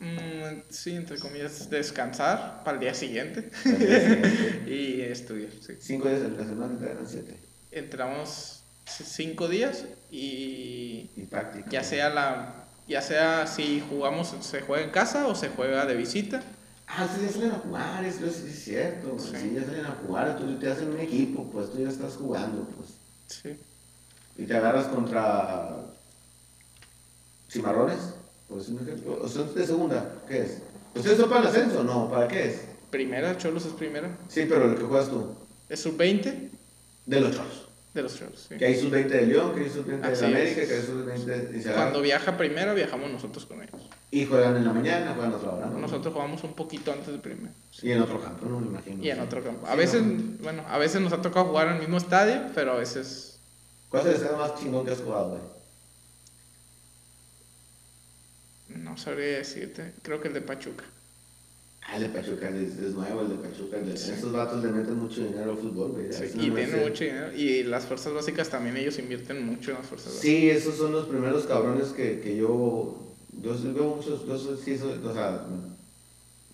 Mm, 0.00 0.60
sí, 0.70 0.94
entre 0.94 1.18
comillas, 1.18 1.68
descansar 1.70 2.62
para 2.62 2.76
el 2.76 2.80
día 2.80 2.94
siguiente 2.94 3.50
Al 3.64 3.78
día 3.78 4.00
siguiente. 4.00 4.64
y 4.70 5.00
estudiar. 5.00 5.50
Sí. 5.60 5.74
Cinco 5.80 6.08
días 6.08 6.20
en 6.20 6.36
la 6.36 6.44
semana 6.44 6.72
entrenan 6.72 7.06
siete. 7.06 7.36
Entramos 7.72 8.62
cinco 8.86 9.48
días 9.48 9.84
y 10.10 11.10
Y 11.16 11.26
práctica. 11.28 11.68
ya 11.70 11.82
sea 11.82 12.10
la 12.10 12.54
ya 12.86 13.02
sea 13.02 13.46
si 13.46 13.82
jugamos 13.88 14.34
se 14.40 14.62
juega 14.62 14.84
en 14.84 14.90
casa 14.90 15.26
o 15.26 15.34
se 15.34 15.48
juega 15.48 15.84
de 15.84 15.94
visita. 15.94 16.42
Ah, 16.90 17.04
ustedes 17.04 17.34
ya 17.34 17.40
salen 17.40 17.50
a 17.54 17.58
jugar, 17.58 18.04
eso 18.04 18.26
es, 18.26 18.36
cierto. 18.64 19.16
Sí. 19.18 19.32
Sí. 19.38 19.52
ya 19.54 19.64
salen 19.64 19.84
a 19.84 19.96
jugar, 20.06 20.38
tú 20.38 20.58
te 20.58 20.70
hacen 20.70 20.88
un 20.88 20.98
equipo, 21.00 21.44
pues 21.50 21.70
tú 21.70 21.82
ya 21.82 21.88
estás 21.88 22.14
jugando, 22.14 22.66
pues. 22.76 22.90
Sí. 23.26 23.56
Y 24.36 24.46
te 24.46 24.56
agarras 24.56 24.86
contra 24.86 25.76
cimarrones, 27.50 27.98
por 28.48 28.58
decir 28.58 28.74
un 28.74 28.82
ejemplo. 28.88 29.18
¿O 29.22 29.28
son 29.28 29.54
de 29.54 29.66
segunda? 29.66 30.14
¿Qué 30.26 30.42
es? 30.42 30.58
¿Ustedes 30.94 31.18
son 31.18 31.28
para 31.28 31.42
el 31.42 31.46
ascenso? 31.48 31.84
No, 31.84 32.10
¿para 32.10 32.26
qué 32.28 32.48
es? 32.48 32.60
Primera, 32.90 33.36
Cholos 33.36 33.66
es 33.66 33.72
primera. 33.72 34.16
Sí, 34.28 34.46
pero 34.48 34.70
el 34.70 34.78
que 34.78 34.84
juegas 34.84 35.08
tú. 35.10 35.34
Es 35.68 35.80
sub 35.80 35.96
20 35.96 36.50
De 37.04 37.20
los 37.20 37.32
choros. 37.36 37.68
de 37.92 38.02
los 38.02 38.16
Cholos. 38.18 38.46
sí. 38.48 38.56
Que 38.56 38.64
hay 38.64 38.80
sus 38.80 38.90
20 38.90 39.14
de 39.14 39.26
León, 39.26 39.54
que 39.54 39.60
hay 39.64 39.70
sus 39.70 39.86
20 39.86 40.06
Así 40.06 40.20
de 40.22 40.26
América, 40.26 40.62
es. 40.62 40.68
que 40.68 40.74
hay 40.74 40.82
sus 40.82 41.04
20 41.04 41.38
de... 41.38 41.62
Se 41.62 41.72
Cuando 41.72 42.00
viaja 42.00 42.36
primera 42.38 42.72
viajamos 42.72 43.10
nosotros 43.10 43.44
con 43.44 43.62
ellos. 43.62 43.82
Y 44.10 44.24
juegan 44.24 44.56
en 44.56 44.64
la 44.64 44.72
mañana, 44.72 45.12
juegan 45.14 45.32
a 45.32 45.36
otra 45.36 45.50
hora, 45.50 45.66
¿no? 45.66 45.78
Nosotros 45.78 46.12
jugamos 46.14 46.42
un 46.44 46.54
poquito 46.54 46.92
antes 46.92 47.08
de 47.08 47.18
primera. 47.18 47.52
Y 47.82 47.90
en 47.90 48.00
otro 48.00 48.20
campo, 48.22 48.46
no 48.46 48.58
me 48.60 48.66
imagino. 48.68 49.02
Y 49.04 49.10
en 49.10 49.20
otro 49.20 49.42
campo. 49.44 49.66
A 49.66 49.72
Sí, 49.72 49.76
veces, 49.78 50.02
no. 50.02 50.22
bueno, 50.42 50.64
a 50.66 50.78
veces 50.78 51.00
nos 51.00 51.12
ha 51.12 51.20
tocado 51.20 51.46
jugar 51.46 51.68
en 51.68 51.74
el 51.74 51.80
mismo 51.80 51.98
estadio, 51.98 52.40
pero 52.54 52.72
a 52.72 52.76
veces 52.76 53.38
¿Cuál 53.90 54.02
es 54.02 54.08
el 54.08 54.14
estadio 54.16 54.36
más 54.38 54.54
chingón 54.54 54.84
que 54.84 54.92
has 54.92 55.00
jugado, 55.00 55.30
güey? 55.30 55.40
no 58.76 58.96
sabría 58.96 59.38
decirte. 59.38 59.92
Creo 60.02 60.20
que 60.20 60.28
el 60.28 60.34
de 60.34 60.40
Pachuca. 60.42 60.84
Ah, 61.86 61.96
el 61.96 62.02
de 62.02 62.08
Pachuca 62.10 62.48
es, 62.50 62.78
es 62.78 62.94
nuevo, 62.94 63.22
el 63.22 63.28
de 63.30 63.34
Pachuca. 63.36 63.78
el 63.78 63.86
de- 63.86 63.96
Sí. 63.96 64.10
Esos 64.12 64.30
vatos 64.32 64.62
le 64.62 64.70
meten 64.70 64.96
mucho 64.98 65.22
dinero 65.24 65.52
al 65.52 65.56
fútbol, 65.58 65.92
güey. 65.92 66.12
Sí, 66.12 66.24
y 66.34 66.50
tienen 66.50 66.80
mucho 66.80 67.04
dinero. 67.04 67.32
Y 67.34 67.62
las 67.64 67.86
fuerzas 67.86 68.12
básicas 68.12 68.48
también, 68.50 68.76
ellos 68.76 68.98
invierten 68.98 69.44
mucho 69.44 69.70
en 69.70 69.78
las 69.78 69.86
fuerzas 69.86 70.14
básicas. 70.14 70.22
Sí, 70.22 70.50
esos 70.50 70.76
son 70.76 70.92
los 70.92 71.06
primeros 71.06 71.46
cabrones 71.46 71.88
que, 71.88 72.20
que 72.20 72.36
yo. 72.36 73.07
Yo 73.42 73.54
veo 73.74 73.94
muchos. 73.96 74.26
Yo 74.26 74.38
soy, 74.38 74.56
sí, 74.56 74.76
soy, 74.78 75.00
o 75.04 75.12
sea, 75.12 75.44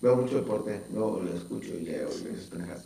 veo 0.01 0.15
mucho 0.15 0.35
deporte. 0.35 0.81
Luego 0.93 1.21
lo 1.23 1.33
escucho 1.33 1.73
y 1.79 1.81
leo 1.83 2.09
y 2.09 2.33
esas 2.33 2.45
pendejas. 2.49 2.85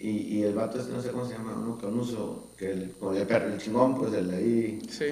Y, 0.00 0.08
y 0.38 0.42
el 0.42 0.54
vato 0.54 0.78
este, 0.80 0.92
no 0.92 1.00
sé 1.00 1.10
cómo 1.10 1.24
se 1.26 1.34
llama, 1.34 1.54
uno 1.56 1.78
que 1.78 1.86
uso, 1.86 2.48
que 2.58 2.70
el, 2.72 2.90
con 2.92 3.16
el, 3.16 3.26
perro, 3.26 3.46
el 3.52 3.58
chingón, 3.58 3.96
pues 3.96 4.12
el 4.14 4.28
de 4.28 4.36
ahí. 4.36 4.82
Sí, 4.90 5.06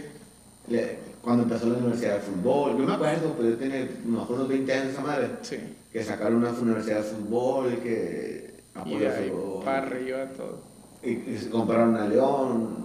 le- 0.69 0.99
cuando 1.23 1.45
empezó 1.45 1.67
la 1.67 1.79
universidad 1.79 2.17
de 2.17 2.21
fútbol, 2.21 2.77
yo 2.77 2.85
me 2.85 2.93
acuerdo, 2.95 3.33
pues 3.35 3.51
yo 3.51 3.57
tenía 3.57 3.83
a 3.83 3.87
lo 4.05 4.11
mejor 4.19 4.37
unos 4.37 4.49
20 4.49 4.73
años 4.73 4.93
esa 4.93 5.03
madre, 5.03 5.29
sí. 5.43 5.57
que 5.93 6.03
sacaron 6.03 6.39
una 6.39 6.51
universidad 6.51 6.97
de 6.97 7.03
fútbol, 7.05 7.79
que 7.81 8.55
Y 8.75 8.79
apoyó 8.79 9.15
el 9.15 9.31
fútbol. 9.31 9.65
para 9.65 9.79
arriba 9.87 10.27
todo. 10.37 10.59
Y, 11.05 11.11
y 11.11 11.49
compraron 11.51 11.95
a 11.97 12.09
León, 12.09 12.77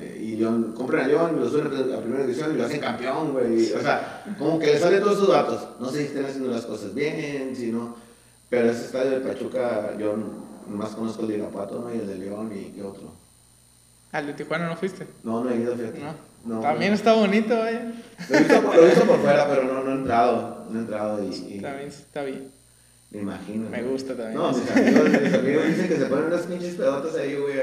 eh, 0.00 0.07
y 0.28 0.36
León, 0.36 0.74
compran 0.76 1.04
a 1.04 1.08
León, 1.08 1.40
lo 1.40 1.48
suben 1.48 1.66
a 1.66 2.00
primera 2.00 2.22
división 2.22 2.54
y 2.54 2.58
lo 2.58 2.66
hacen 2.66 2.80
campeón, 2.80 3.32
güey. 3.32 3.72
O 3.72 3.80
sea, 3.80 4.24
como 4.38 4.58
que 4.58 4.66
le 4.66 4.78
salen 4.78 5.00
todos 5.00 5.16
esos 5.16 5.28
datos. 5.28 5.68
No 5.80 5.88
sé 5.88 5.98
si 5.98 6.04
están 6.06 6.26
haciendo 6.26 6.50
las 6.50 6.66
cosas 6.66 6.94
bien, 6.94 7.54
si 7.56 7.72
no. 7.72 7.96
Pero 8.50 8.70
ese 8.70 8.86
estadio 8.86 9.12
de 9.12 9.20
Pachuca, 9.20 9.96
yo 9.98 10.14
más 10.68 10.90
conozco 10.90 11.22
el 11.22 11.28
de 11.28 11.38
Irapuato, 11.38 11.80
¿no? 11.80 11.94
Y 11.94 11.98
el 11.98 12.06
de 12.06 12.16
León 12.16 12.52
y 12.54 12.72
qué 12.72 12.82
otro. 12.82 13.10
¿Al 14.12 14.26
de 14.26 14.32
Tijuana 14.34 14.68
no 14.68 14.76
fuiste? 14.76 15.06
No, 15.22 15.44
no 15.44 15.50
he 15.50 15.56
ido, 15.56 15.74
fíjate. 15.76 15.98
No. 15.98 16.14
No, 16.44 16.60
También 16.60 16.92
no. 16.92 16.96
está 16.96 17.14
bonito, 17.14 17.58
vaya. 17.58 17.92
Lo 18.28 18.36
he 18.36 18.38
visto 18.38 18.62
por, 18.62 18.76
lo 18.76 18.82
he 18.82 18.86
visto 18.86 19.04
por 19.04 19.18
fuera, 19.20 19.48
pero 19.48 19.64
no, 19.64 19.82
no 19.82 19.90
he 19.90 19.94
entrado. 19.94 20.66
No 20.70 20.78
he 20.78 20.82
entrado 20.82 21.24
y, 21.24 21.28
y 21.28 21.60
También 21.60 21.88
está 21.88 22.22
bien. 22.22 22.50
Me 23.10 23.20
imagino. 23.20 23.70
Me 23.70 23.82
gusta 23.82 24.14
también. 24.16 24.34
No, 24.34 24.52
mis 24.52 24.70
amigos, 24.70 25.08
mis 25.22 25.34
amigos 25.34 25.66
dicen 25.68 25.88
que 25.88 25.96
se 25.96 26.06
ponen 26.06 26.24
unas 26.26 26.42
pinches 26.42 26.74
pedotas 26.74 27.14
ahí, 27.16 27.34
güey, 27.36 27.54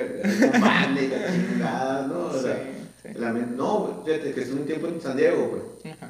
banda 0.60 1.02
y 1.02 1.08
la 1.08 1.28
chingada, 1.32 2.08
¿no? 2.08 2.26
O 2.28 2.42
sea, 2.42 2.56
Sí, 3.04 3.10
sí. 3.14 3.20
la 3.20 3.32
men- 3.32 3.56
no, 3.56 3.80
güey, 3.80 3.94
fíjate 4.18 4.34
que 4.34 4.42
estuve 4.42 4.62
un 4.62 4.66
tiempo 4.66 4.88
en 4.88 5.02
San 5.02 5.16
Diego, 5.18 5.48
güey. 5.50 5.94
Ajá. 5.94 6.10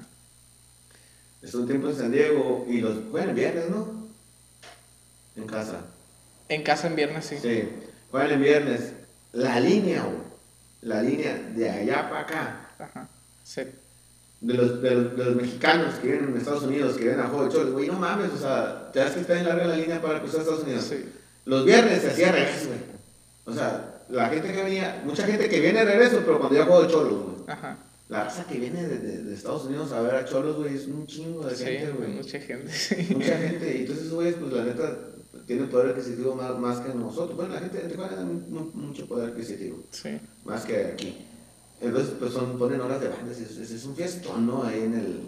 Estuve 1.42 1.62
un 1.64 1.68
tiempo 1.68 1.90
en 1.90 1.96
San 1.98 2.12
Diego 2.12 2.66
y 2.70 2.80
los 2.82 2.98
juegan 3.12 3.30
el 3.30 3.36
viernes, 3.36 3.70
¿no? 3.70 4.08
En 5.36 5.46
casa. 5.48 5.82
En 6.48 6.64
casa 6.64 6.88
en 6.88 6.96
viernes, 6.96 7.26
sí. 7.26 7.36
Sí, 7.42 7.68
juegan 8.12 8.32
el 8.32 8.40
viernes. 8.40 8.94
La 9.34 9.60
línea, 9.60 10.04
güey. 10.04 10.18
La 10.82 11.02
línea 11.02 11.34
de 11.56 11.70
allá 11.70 12.10
para 12.10 12.22
acá. 12.22 12.70
Ajá. 12.80 13.10
Sí. 13.44 13.62
De 14.46 14.54
los, 14.54 14.82
de, 14.82 14.92
los, 14.92 15.18
de 15.18 15.26
los 15.26 15.36
mexicanos 15.36 15.96
que 15.96 16.08
viven 16.08 16.26
en 16.30 16.38
Estados 16.38 16.64
Unidos, 16.64 16.96
que 16.98 17.04
vienen 17.06 17.22
a 17.22 17.28
juego 17.30 17.46
de 17.46 17.52
choles, 17.52 17.74
güey, 17.74 17.88
no 17.88 17.94
mames, 17.94 18.32
o 18.32 18.38
sea, 18.38 18.92
te 18.92 19.00
das 19.00 19.12
que 19.12 19.22
está 19.22 19.40
en 19.40 19.46
larga 19.48 19.66
la 19.66 19.76
línea 19.76 20.00
para 20.02 20.20
cruzar 20.22 20.42
Estados 20.42 20.64
Unidos. 20.64 20.84
Sí. 20.88 21.04
Los 21.46 21.66
viernes 21.66 22.02
se 22.02 22.10
hacía 22.10 22.32
revés, 22.32 22.68
güey. 22.68 22.80
O 23.46 23.54
sea, 23.54 24.04
la 24.10 24.30
gente 24.30 24.52
que 24.54 24.62
venía, 24.64 25.02
mucha 25.04 25.24
gente 25.26 25.50
que 25.50 25.60
viene 25.60 25.80
de 25.80 25.86
regreso, 25.86 26.22
pero 26.26 26.38
cuando 26.40 26.58
ya 26.58 26.66
juego 26.66 26.84
de 26.84 26.88
cholos, 26.90 27.14
güey. 27.24 27.36
Ajá. 27.48 27.78
La 28.08 28.24
raza 28.26 28.46
que 28.46 28.60
viene 28.60 28.84
de, 28.88 29.00
de- 29.00 29.24
de 29.24 29.34
Estados 29.34 29.66
Unidos 29.66 29.92
a 29.92 30.02
ver 30.02 30.14
a 30.14 30.26
cholos, 30.26 30.58
güey, 30.58 30.76
es 30.76 30.86
un 30.86 31.08
chingo 31.08 31.44
de 31.48 31.56
Sí, 31.56 31.64
gente, 31.66 31.92
güey. 31.94 32.10
mucha 32.12 32.40
gente, 32.40 32.72
sí. 32.72 33.08
Mucha 33.16 33.38
gente, 33.40 33.78
y 33.78 33.82
entonces, 33.82 34.12
güey, 34.12 34.32
pues 34.34 34.54
la 34.54 34.64
neta, 34.64 34.96
tienen 35.48 35.70
poder 35.70 35.88
adquisitivo 35.96 36.36
más, 36.36 36.56
más 36.60 36.80
que 36.82 36.94
nosotros. 36.94 37.36
Bueno, 37.36 37.56
la 37.56 37.62
gente 37.62 37.80
de 37.80 37.90
Tijuana 37.90 38.16
tiene 38.16 38.26
mu- 38.32 38.72
mucho 38.76 39.08
poder 39.08 39.30
adquisitivo, 39.30 39.80
Sí. 39.90 40.20
más 40.44 40.66
que 40.66 40.86
aquí. 40.86 41.18
Entonces, 41.86 42.14
pues 42.20 42.34
son, 42.34 42.58
ponen 42.58 42.82
horas 42.82 43.02
de 43.02 43.10
bandas, 43.10 43.40
es, 43.40 43.58
es, 43.58 43.72
es 43.72 43.86
un 43.86 43.96
fiestón, 43.96 44.48
¿no? 44.48 44.64
Ahí 44.64 44.84
en 44.84 44.94
el, 44.94 45.20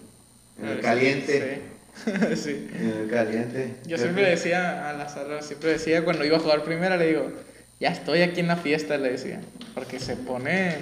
en 0.62 0.70
el 0.70 0.80
caliente. 0.82 1.62
Sí. 2.04 2.12
sí. 2.36 2.70
En 2.74 2.90
el 3.02 3.10
caliente. 3.10 3.76
Yo 3.86 3.98
siempre 3.98 4.30
decía 4.30 4.90
a 4.90 4.94
la 4.94 5.10
sala, 5.10 5.42
siempre 5.42 5.72
decía 5.72 6.04
cuando 6.04 6.26
iba 6.26 6.38
a 6.38 6.40
jugar 6.40 6.64
primera, 6.64 6.98
le 6.98 7.08
digo, 7.08 7.32
ya 7.80 7.90
estoy 7.90 8.22
aquí 8.22 8.40
en 8.40 8.48
la 8.48 8.56
fiesta, 8.58 8.98
le 8.98 9.12
decía. 9.12 9.42
Porque 9.74 10.00
se 10.00 10.16
pone 10.16 10.76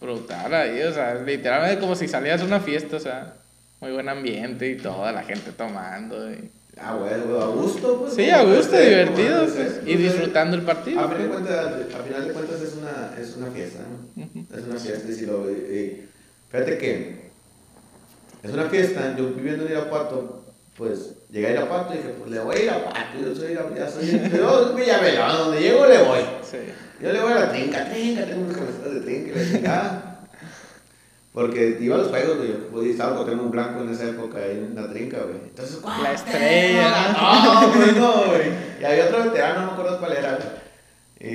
brutal 0.00 0.52
ahí, 0.54 0.82
o 0.82 0.92
sea, 0.92 1.14
literalmente 1.14 1.80
como 1.80 1.94
si 1.96 2.06
salieras 2.08 2.42
a 2.42 2.44
una 2.44 2.60
fiesta, 2.60 2.96
o 2.96 3.00
sea, 3.00 3.34
muy 3.80 3.92
buen 3.92 4.08
ambiente 4.08 4.68
y 4.68 4.76
toda 4.76 5.12
la 5.12 5.22
gente 5.22 5.52
tomando. 5.52 6.30
y- 6.32 6.50
Ah, 6.78 6.94
bueno, 6.94 7.40
a 7.40 7.46
gusto, 7.46 8.00
pues. 8.02 8.14
Sí, 8.14 8.28
a 8.30 8.42
gusto, 8.44 8.76
divertido, 8.78 9.46
pues, 9.46 9.80
y 9.86 9.96
disfrutando 9.96 10.56
el 10.56 10.62
partido. 10.62 11.00
A 11.00 11.08
final 11.08 11.22
de 11.22 11.28
cuentas, 11.28 11.66
a 11.94 12.02
final 12.02 12.26
de 12.28 12.32
cuentas 12.34 12.60
es 12.60 12.74
una, 12.74 13.14
es 13.20 13.36
una 13.36 13.46
fiesta, 13.50 13.78
¿no? 14.14 14.56
Es 14.56 14.64
una 14.66 14.78
fiesta, 14.78 15.08
y 15.10 15.14
si 15.14 15.26
lo, 15.26 15.50
y- 15.50 16.06
fíjate 16.50 16.76
que 16.78 17.30
es 18.42 18.50
una 18.52 18.64
fiesta, 18.68 19.16
yo 19.16 19.30
viviendo 19.30 19.64
en 19.64 19.72
Irapuato, 19.72 20.44
pues 20.76 21.14
llegué 21.30 21.46
a 21.48 21.50
Irapuato 21.52 21.94
y 21.94 21.96
dije, 21.96 22.10
pues 22.18 22.30
le 22.30 22.40
voy 22.40 22.56
a 22.56 22.62
Irapuato, 22.62 22.98
yo 23.24 23.34
soy 23.34 23.52
Irapuato, 23.52 23.90
soy, 23.92 24.30
yo 24.36 24.74
Villavela, 24.74 25.32
donde 25.32 25.60
llego 25.60 25.86
le 25.86 26.02
voy. 26.02 26.20
Sí. 26.42 26.58
Yo 27.02 27.12
le 27.12 27.20
voy 27.20 27.32
a 27.32 27.36
la 27.36 27.52
trinca, 27.52 27.88
trinca, 27.90 28.24
tengo 28.26 28.42
unas 28.44 28.56
camisetas 28.56 28.94
de 28.94 29.00
trinca 29.00 29.30
y 29.30 29.44
la 29.44 29.50
chingada. 29.52 30.15
Porque 31.36 31.76
iba 31.82 31.96
a 31.96 31.98
los 31.98 32.08
juegos, 32.08 32.38
güey, 32.38 32.48
yo 32.48 32.68
podía 32.68 32.92
estar 32.92 33.14
con 33.14 33.38
un 33.38 33.50
blanco 33.50 33.82
en 33.82 33.90
esa 33.90 34.08
época 34.08 34.38
ahí 34.38 34.52
en 34.52 34.74
la 34.74 34.88
trinca, 34.88 35.18
güey. 35.18 35.36
Entonces, 35.44 35.82
¡guau! 35.82 36.02
La 36.02 36.12
estrella, 36.14 37.12
No, 37.12 37.72
pues 37.74 37.94
no, 37.94 38.24
güey. 38.28 38.48
Y 38.80 38.84
había 38.86 39.04
otro 39.04 39.24
veterano, 39.24 39.60
no 39.60 39.66
me 39.66 39.72
acuerdo 39.72 39.98
cuál 39.98 40.12
era, 40.12 40.38
güey. 40.38 40.48
Y, 41.20 41.34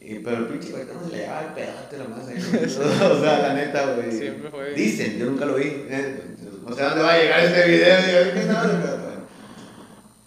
y- 0.00 0.20
pero 0.24 0.38
el 0.38 0.44
pinche 0.46 0.70
güey, 0.70 0.86
¿cómo 0.86 1.04
se 1.04 1.10
le 1.12 1.18
llevaba 1.18 1.42
el 1.48 1.52
pedote 1.52 1.98
nomás 1.98 2.26
ahí? 2.26 2.38
¿no? 2.38 3.06
O 3.16 3.20
sea, 3.20 3.38
la 3.48 3.52
neta, 3.52 3.94
güey. 3.96 4.10
Siempre 4.12 4.48
fue- 4.48 4.72
Dicen, 4.72 5.18
yo 5.18 5.26
nunca 5.26 5.44
lo 5.44 5.56
vi. 5.56 5.64
eh, 5.90 6.22
No 6.66 6.74
sé 6.74 6.82
dónde 6.82 7.02
va 7.02 7.12
a 7.12 7.18
llegar 7.18 7.40
este 7.40 7.68
video. 7.68 7.98
Digo, 8.00 8.32
¿qué? 8.34 8.46
Bueno, 8.46 9.26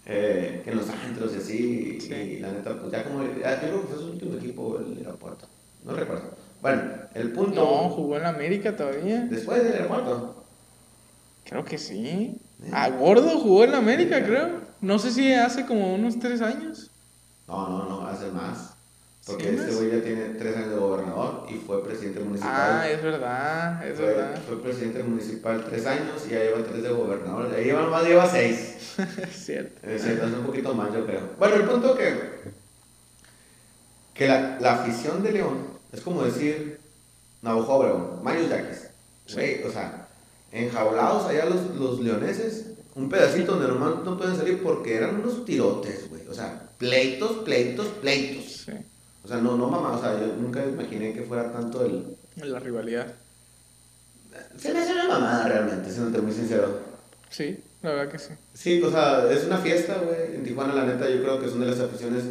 eh, 0.06 0.60
que 0.64 0.70
en 0.70 0.76
los 0.76 0.88
antros 0.90 1.32
y 1.34 1.38
así. 1.38 1.98
Sí. 2.00 2.14
Y 2.14 2.38
la 2.38 2.52
neta, 2.52 2.78
pues 2.78 2.92
ya 2.92 3.02
como. 3.02 3.24
ya, 3.24 3.60
yo 3.62 3.68
creo 3.68 3.80
que 3.82 3.86
fue 3.88 3.98
su 3.98 4.10
último 4.12 4.34
equipo, 4.36 4.78
el 4.78 4.98
aeropuerto. 4.98 5.48
No 5.84 5.92
recuerdo. 5.94 6.43
Bueno, 6.62 6.82
el 7.14 7.32
punto. 7.32 7.60
No, 7.60 7.88
jugó 7.90 8.16
en 8.16 8.22
la 8.22 8.30
América 8.30 8.76
todavía. 8.76 9.20
Después 9.30 9.62
del 9.62 9.72
aeropuerto. 9.74 10.44
Creo 11.44 11.64
que 11.64 11.78
sí. 11.78 12.40
A 12.72 12.88
Gordo 12.90 13.38
jugó 13.38 13.64
en 13.64 13.72
la 13.72 13.78
América, 13.78 14.24
creo. 14.24 14.60
No 14.80 14.98
sé 14.98 15.10
si 15.10 15.32
hace 15.32 15.66
como 15.66 15.94
unos 15.94 16.18
tres 16.18 16.40
años. 16.40 16.90
No, 17.46 17.68
no, 17.68 17.88
no, 17.88 18.06
hace 18.06 18.30
más. 18.30 18.70
Porque 19.26 19.44
¿Sí, 19.44 19.50
este 19.56 19.66
más? 19.68 19.76
güey 19.76 19.90
ya 19.90 20.02
tiene 20.02 20.22
tres 20.34 20.56
años 20.56 20.70
de 20.70 20.76
gobernador 20.76 21.46
y 21.48 21.54
fue 21.54 21.82
presidente 21.82 22.20
municipal. 22.20 22.52
Ah, 22.54 22.88
es 22.88 23.02
verdad, 23.02 23.86
es 23.86 23.96
fue, 23.96 24.06
verdad. 24.06 24.38
fue 24.46 24.62
presidente 24.62 25.02
municipal 25.02 25.64
tres 25.64 25.86
años 25.86 26.22
y 26.26 26.30
ya 26.32 26.40
lleva 26.40 26.62
tres 26.62 26.82
de 26.82 26.90
gobernador. 26.90 27.50
Ahí 27.54 27.64
lleva 27.64 27.82
nomás 27.82 28.04
lleva 28.04 28.26
seis. 28.26 28.94
Es 29.22 29.46
cierto. 29.46 29.80
Es 29.82 29.92
decir, 30.02 30.12
entonces 30.12 30.38
un 30.38 30.46
poquito 30.46 30.74
más, 30.74 30.92
yo 30.92 31.04
creo. 31.06 31.30
Bueno, 31.38 31.56
el 31.56 31.64
punto 31.64 31.94
que. 31.96 32.14
Que 34.12 34.28
la, 34.28 34.58
la 34.60 34.74
afición 34.74 35.22
de 35.22 35.32
León 35.32 35.73
es 35.94 36.00
como 36.00 36.24
decir. 36.24 36.80
Navajo 37.42 37.74
Obregón, 37.74 38.20
Mario 38.22 38.48
Yaquis. 38.48 38.88
Güey, 39.34 39.62
o 39.64 39.70
sea, 39.70 40.08
enjaulados 40.50 41.26
allá 41.26 41.44
los, 41.44 41.76
los 41.76 42.00
leoneses. 42.00 42.66
Un 42.94 43.08
pedacito 43.08 43.52
donde 43.52 43.68
nomás 43.68 44.02
no 44.04 44.16
pueden 44.16 44.36
salir 44.36 44.62
porque 44.62 44.94
eran 44.96 45.16
unos 45.16 45.44
tirotes, 45.44 46.08
güey. 46.08 46.26
O 46.28 46.34
sea, 46.34 46.68
pleitos, 46.78 47.44
pleitos, 47.44 47.86
pleitos. 48.00 48.64
Sí, 48.64 48.72
O 49.24 49.28
sea, 49.28 49.38
no, 49.38 49.56
no 49.56 49.68
mamá, 49.68 49.96
o 49.96 50.00
sea, 50.00 50.18
yo 50.18 50.34
nunca 50.40 50.64
imaginé 50.64 51.12
que 51.12 51.22
fuera 51.22 51.52
tanto 51.52 51.84
el. 51.84 52.16
la 52.36 52.60
rivalidad. 52.60 53.12
Se 54.56 54.72
me 54.72 54.80
hace 54.80 54.92
una 54.92 55.08
mamada 55.08 55.48
realmente, 55.48 55.90
siéndote 55.90 56.20
muy 56.20 56.32
sincero. 56.32 56.78
Sí, 57.30 57.58
la 57.82 57.90
verdad 57.90 58.12
que 58.12 58.18
sí. 58.18 58.32
Sí, 58.54 58.82
o 58.82 58.90
sea, 58.90 59.30
es 59.30 59.44
una 59.44 59.58
fiesta, 59.58 59.96
güey. 59.98 60.36
En 60.36 60.44
Tijuana, 60.44 60.74
la 60.74 60.86
neta, 60.86 61.10
yo 61.10 61.20
creo 61.22 61.40
que 61.40 61.48
son 61.48 61.60
de 61.60 61.66
las 61.66 61.80
aficiones 61.80 62.24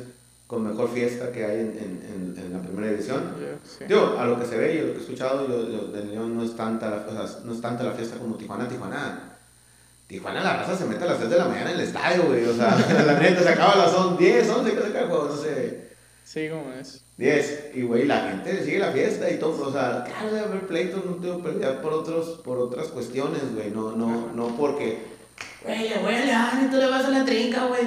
con 0.48 0.68
mejor 0.68 0.90
fiesta 0.94 1.32
que 1.32 1.46
hay 1.46 1.60
en, 1.62 1.68
en, 1.78 2.34
en, 2.38 2.46
en 2.46 2.54
la 2.54 2.60
primera 2.62 2.92
división. 2.92 3.36
Yo- 3.40 3.58
sí. 3.64 3.86
Digo, 3.88 4.16
a 4.20 4.26
lo 4.26 4.40
que 4.40 4.46
se 4.46 4.58
ve 4.58 4.76
y 4.76 4.80
a 4.80 4.82
lo 4.84 4.92
que 4.94 4.98
he 5.00 5.02
escuchado, 5.02 5.48
yo, 5.48 5.70
yo, 5.70 5.88
de 5.92 6.06
León 6.06 6.36
no 6.38 6.44
es, 6.44 6.56
tanta 6.56 7.06
o 7.08 7.12
sea, 7.12 7.40
no 7.44 7.54
es 7.54 7.62
tanta 7.62 7.84
la 7.84 7.92
fiesta 7.94 8.18
como 8.18 8.36
Tijuana, 8.36 8.68
Tijuana. 8.68 9.30
Tijuana 10.08 10.44
la 10.44 10.58
raza 10.58 10.76
se 10.78 10.86
mete 10.86 11.06
a 11.06 11.08
las 11.08 11.18
3 11.18 11.30
de 11.30 11.38
la 11.38 11.46
mañana 11.46 11.72
en 11.72 11.80
el 11.80 11.86
estadio, 11.88 12.24
güey. 12.26 12.46
O 12.46 12.54
sea, 12.54 12.76
la 13.08 13.20
neta 13.20 13.42
se 13.42 13.50
acaba 13.50 13.74
a 13.74 13.78
las 13.78 13.92
son 13.92 14.18
10, 14.18 14.50
11, 14.50 14.72
que 14.72 14.82
se 14.82 14.88
acaba 14.88 15.00
el 15.02 15.08
juego, 15.10 15.26
no 15.30 15.36
sé. 15.38 15.84
Sí, 16.26 16.50
como 16.50 16.72
es. 16.74 17.04
10. 17.18 17.72
Y 17.76 17.82
güey, 17.84 18.06
la 18.06 18.22
gente 18.30 18.64
sigue 18.64 18.80
la 18.80 18.92
fiesta 18.92 19.30
y 19.30 19.38
todo. 19.40 19.70
O 19.70 19.72
sea, 19.72 20.04
claro, 20.04 20.28
debe 20.34 20.46
haber 20.46 20.68
pleitos, 20.68 21.04
no 21.06 21.16
tengo 21.16 21.42
pelear 21.42 21.82
por, 21.82 21.94
otros, 21.94 22.42
por 22.44 22.60
otras 22.60 22.88
cuestiones, 22.88 23.42
güey. 23.56 23.72
No, 23.72 23.94
no, 23.96 24.32
no 24.34 24.56
porque. 24.58 25.00
Güey, 25.64 25.90
le 25.90 25.98
voy 26.00 26.14
a 26.16 26.26
León 26.26 26.66
y 26.68 26.72
tú 26.72 26.78
le 26.78 26.88
vas 26.88 27.06
a 27.06 27.10
la 27.10 27.26
trinca, 27.26 27.66
güey. 27.68 27.82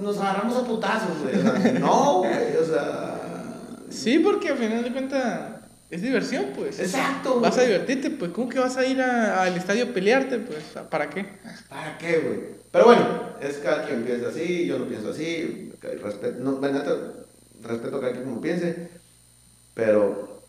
Nos 0.00 0.18
agarramos 0.18 0.56
a 0.56 0.66
putazos, 0.66 1.22
güey. 1.22 1.36
O 1.36 1.42
sea, 1.42 1.72
no, 1.80 2.18
güey, 2.18 2.56
o 2.56 2.64
sea. 2.64 3.20
Sí, 3.90 4.18
porque 4.18 4.50
al 4.50 4.58
final 4.58 4.84
de 4.84 4.92
cuentas 4.92 5.50
es 5.90 6.02
diversión, 6.02 6.46
pues. 6.56 6.78
Exacto. 6.80 7.40
Vas 7.40 7.54
a 7.54 7.62
güey. 7.62 7.66
divertirte, 7.68 8.10
pues. 8.10 8.32
¿Cómo 8.32 8.48
que 8.48 8.58
vas 8.58 8.76
a 8.76 8.84
ir 8.84 9.00
al 9.00 9.56
estadio 9.56 9.84
a 9.84 9.88
pelearte, 9.88 10.38
pues? 10.38 10.64
¿Para 10.90 11.08
qué? 11.08 11.26
¿Para 11.68 11.96
qué, 11.98 12.18
güey? 12.18 12.56
Pero 12.72 12.84
bueno, 12.84 13.06
es 13.40 13.56
cada 13.58 13.86
quien 13.86 14.02
piensa 14.02 14.28
así, 14.28 14.66
yo 14.66 14.78
no 14.78 14.86
pienso 14.86 15.10
así. 15.10 15.72
Respeto, 15.80 16.38
no, 16.40 16.60
respeto 17.62 17.96
a 17.96 18.00
cada 18.00 18.12
quien 18.12 18.24
como 18.24 18.40
piense. 18.40 18.90
Pero. 19.74 20.42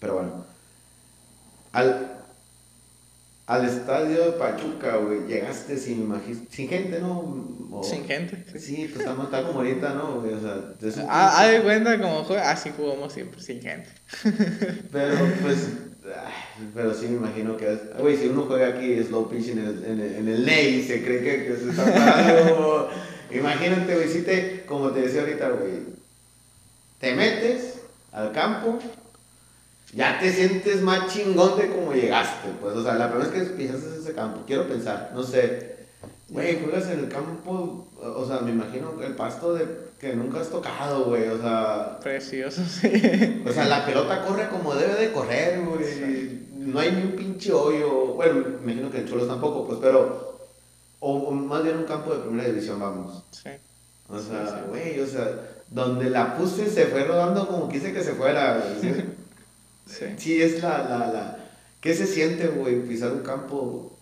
Pero 0.00 0.14
bueno. 0.14 0.44
Al, 1.72 2.11
al 3.46 3.66
estadio 3.68 4.24
de 4.26 4.32
Pachuca, 4.32 4.96
güey, 4.96 5.26
llegaste 5.26 5.76
sin, 5.76 6.10
sin 6.50 6.68
gente, 6.68 7.00
¿no? 7.00 7.48
O- 7.72 7.82
Sin 7.82 8.04
gente. 8.04 8.44
sí. 8.52 8.58
Sí, 8.58 8.76
pues 8.88 9.00
estamos 9.00 9.30
tal 9.30 9.46
como 9.46 9.60
ahorita, 9.60 9.94
¿no? 9.94 10.20
güey? 10.20 10.34
O 10.34 10.40
sea, 10.40 10.56
es 10.86 10.96
un 10.98 11.06
Ah, 11.08 11.38
pinche- 11.40 11.52
de 11.58 11.62
cuenta 11.62 12.00
como 12.00 12.24
juega. 12.24 12.50
Así 12.50 12.70
jugamos 12.76 13.12
siempre, 13.12 13.40
sin 13.40 13.60
gente. 13.60 13.88
Pero 14.92 15.14
pues, 15.42 15.68
ay, 16.04 16.68
pero 16.74 16.92
sí 16.94 17.06
me 17.08 17.16
imagino 17.16 17.56
que 17.56 17.72
es, 17.72 17.78
güey, 17.98 18.16
si 18.16 18.26
uno 18.28 18.42
juega 18.42 18.68
aquí 18.68 19.02
slow 19.02 19.28
pitch 19.30 19.48
en 19.48 19.58
el, 19.58 19.84
en 19.84 20.00
el, 20.00 20.14
en 20.16 20.28
el 20.28 20.44
Ney, 20.44 20.82
se 20.86 21.02
cree 21.02 21.22
que, 21.22 21.46
que 21.46 21.56
se 21.56 21.70
está 21.70 21.84
parando. 21.92 22.90
Imagínate, 23.32 23.94
güey, 23.94 24.08
si 24.08 24.22
te, 24.22 24.64
como 24.66 24.90
te 24.90 25.00
decía 25.00 25.22
ahorita, 25.22 25.48
güey, 25.50 25.72
te 27.00 27.14
metes 27.14 27.78
al 28.12 28.32
campo, 28.32 28.78
ya 29.92 30.18
te 30.18 30.32
sientes 30.32 30.80
más 30.82 31.12
chingón 31.12 31.58
de 31.58 31.68
como 31.68 31.92
llegaste, 31.92 32.48
pues, 32.60 32.76
o 32.76 32.82
sea, 32.82 32.94
la 32.94 33.10
primera 33.10 33.30
vez 33.30 33.48
que 33.48 33.54
piensas 33.54 33.84
ese 33.84 34.14
campo, 34.14 34.42
quiero 34.46 34.66
pensar, 34.66 35.12
no 35.14 35.22
sé, 35.22 35.76
güey, 36.28 36.60
juegas 36.62 36.88
en 36.88 37.00
el 37.00 37.08
campo, 37.08 37.88
o 38.00 38.26
sea, 38.26 38.40
me 38.40 38.52
imagino 38.52 38.96
que 38.96 39.06
el 39.06 39.14
pasto 39.14 39.54
de 39.54 39.92
que 40.02 40.16
nunca 40.16 40.40
has 40.40 40.48
tocado, 40.48 41.04
güey, 41.04 41.28
o 41.28 41.40
sea, 41.40 42.00
Precioso, 42.02 42.62
sí. 42.68 43.42
o 43.46 43.52
sea, 43.52 43.66
la 43.66 43.86
pelota 43.86 44.24
corre 44.24 44.48
como 44.48 44.74
debe 44.74 44.94
de 44.94 45.12
correr, 45.12 45.60
güey. 45.60 46.42
No 46.56 46.78
hay 46.78 46.92
ni 46.92 47.02
un 47.02 47.12
pinche 47.12 47.52
hoyo. 47.52 48.14
Bueno, 48.14 48.44
me 48.64 48.72
imagino 48.72 48.90
que 48.90 48.98
en 48.98 49.08
Cholos 49.08 49.28
tampoco, 49.28 49.66
pues, 49.66 49.78
pero. 49.80 50.38
O, 51.00 51.12
o 51.12 51.30
más 51.32 51.62
bien 51.64 51.78
un 51.78 51.84
campo 51.84 52.14
de 52.14 52.20
primera 52.20 52.48
división, 52.48 52.78
vamos. 52.78 53.24
Sí. 53.30 53.50
O 54.08 54.18
sea, 54.18 54.46
sí. 54.46 54.54
güey, 54.68 55.00
o 55.00 55.06
sea, 55.06 55.28
donde 55.68 56.10
la 56.10 56.36
puse 56.36 56.68
se 56.70 56.86
fue 56.86 57.04
rodando 57.04 57.46
como 57.48 57.68
quise 57.68 57.92
que 57.92 58.02
se 58.02 58.12
fuera, 58.12 58.58
güey. 58.80 59.04
¿Sí? 59.98 60.04
Sí. 60.18 60.42
Es 60.42 60.62
la, 60.62 60.78
la, 60.88 60.98
la. 61.12 61.38
¿Qué 61.80 61.94
se 61.94 62.06
siente, 62.06 62.46
güey, 62.48 62.82
pisar 62.86 63.12
un 63.12 63.22
campo 63.22 63.98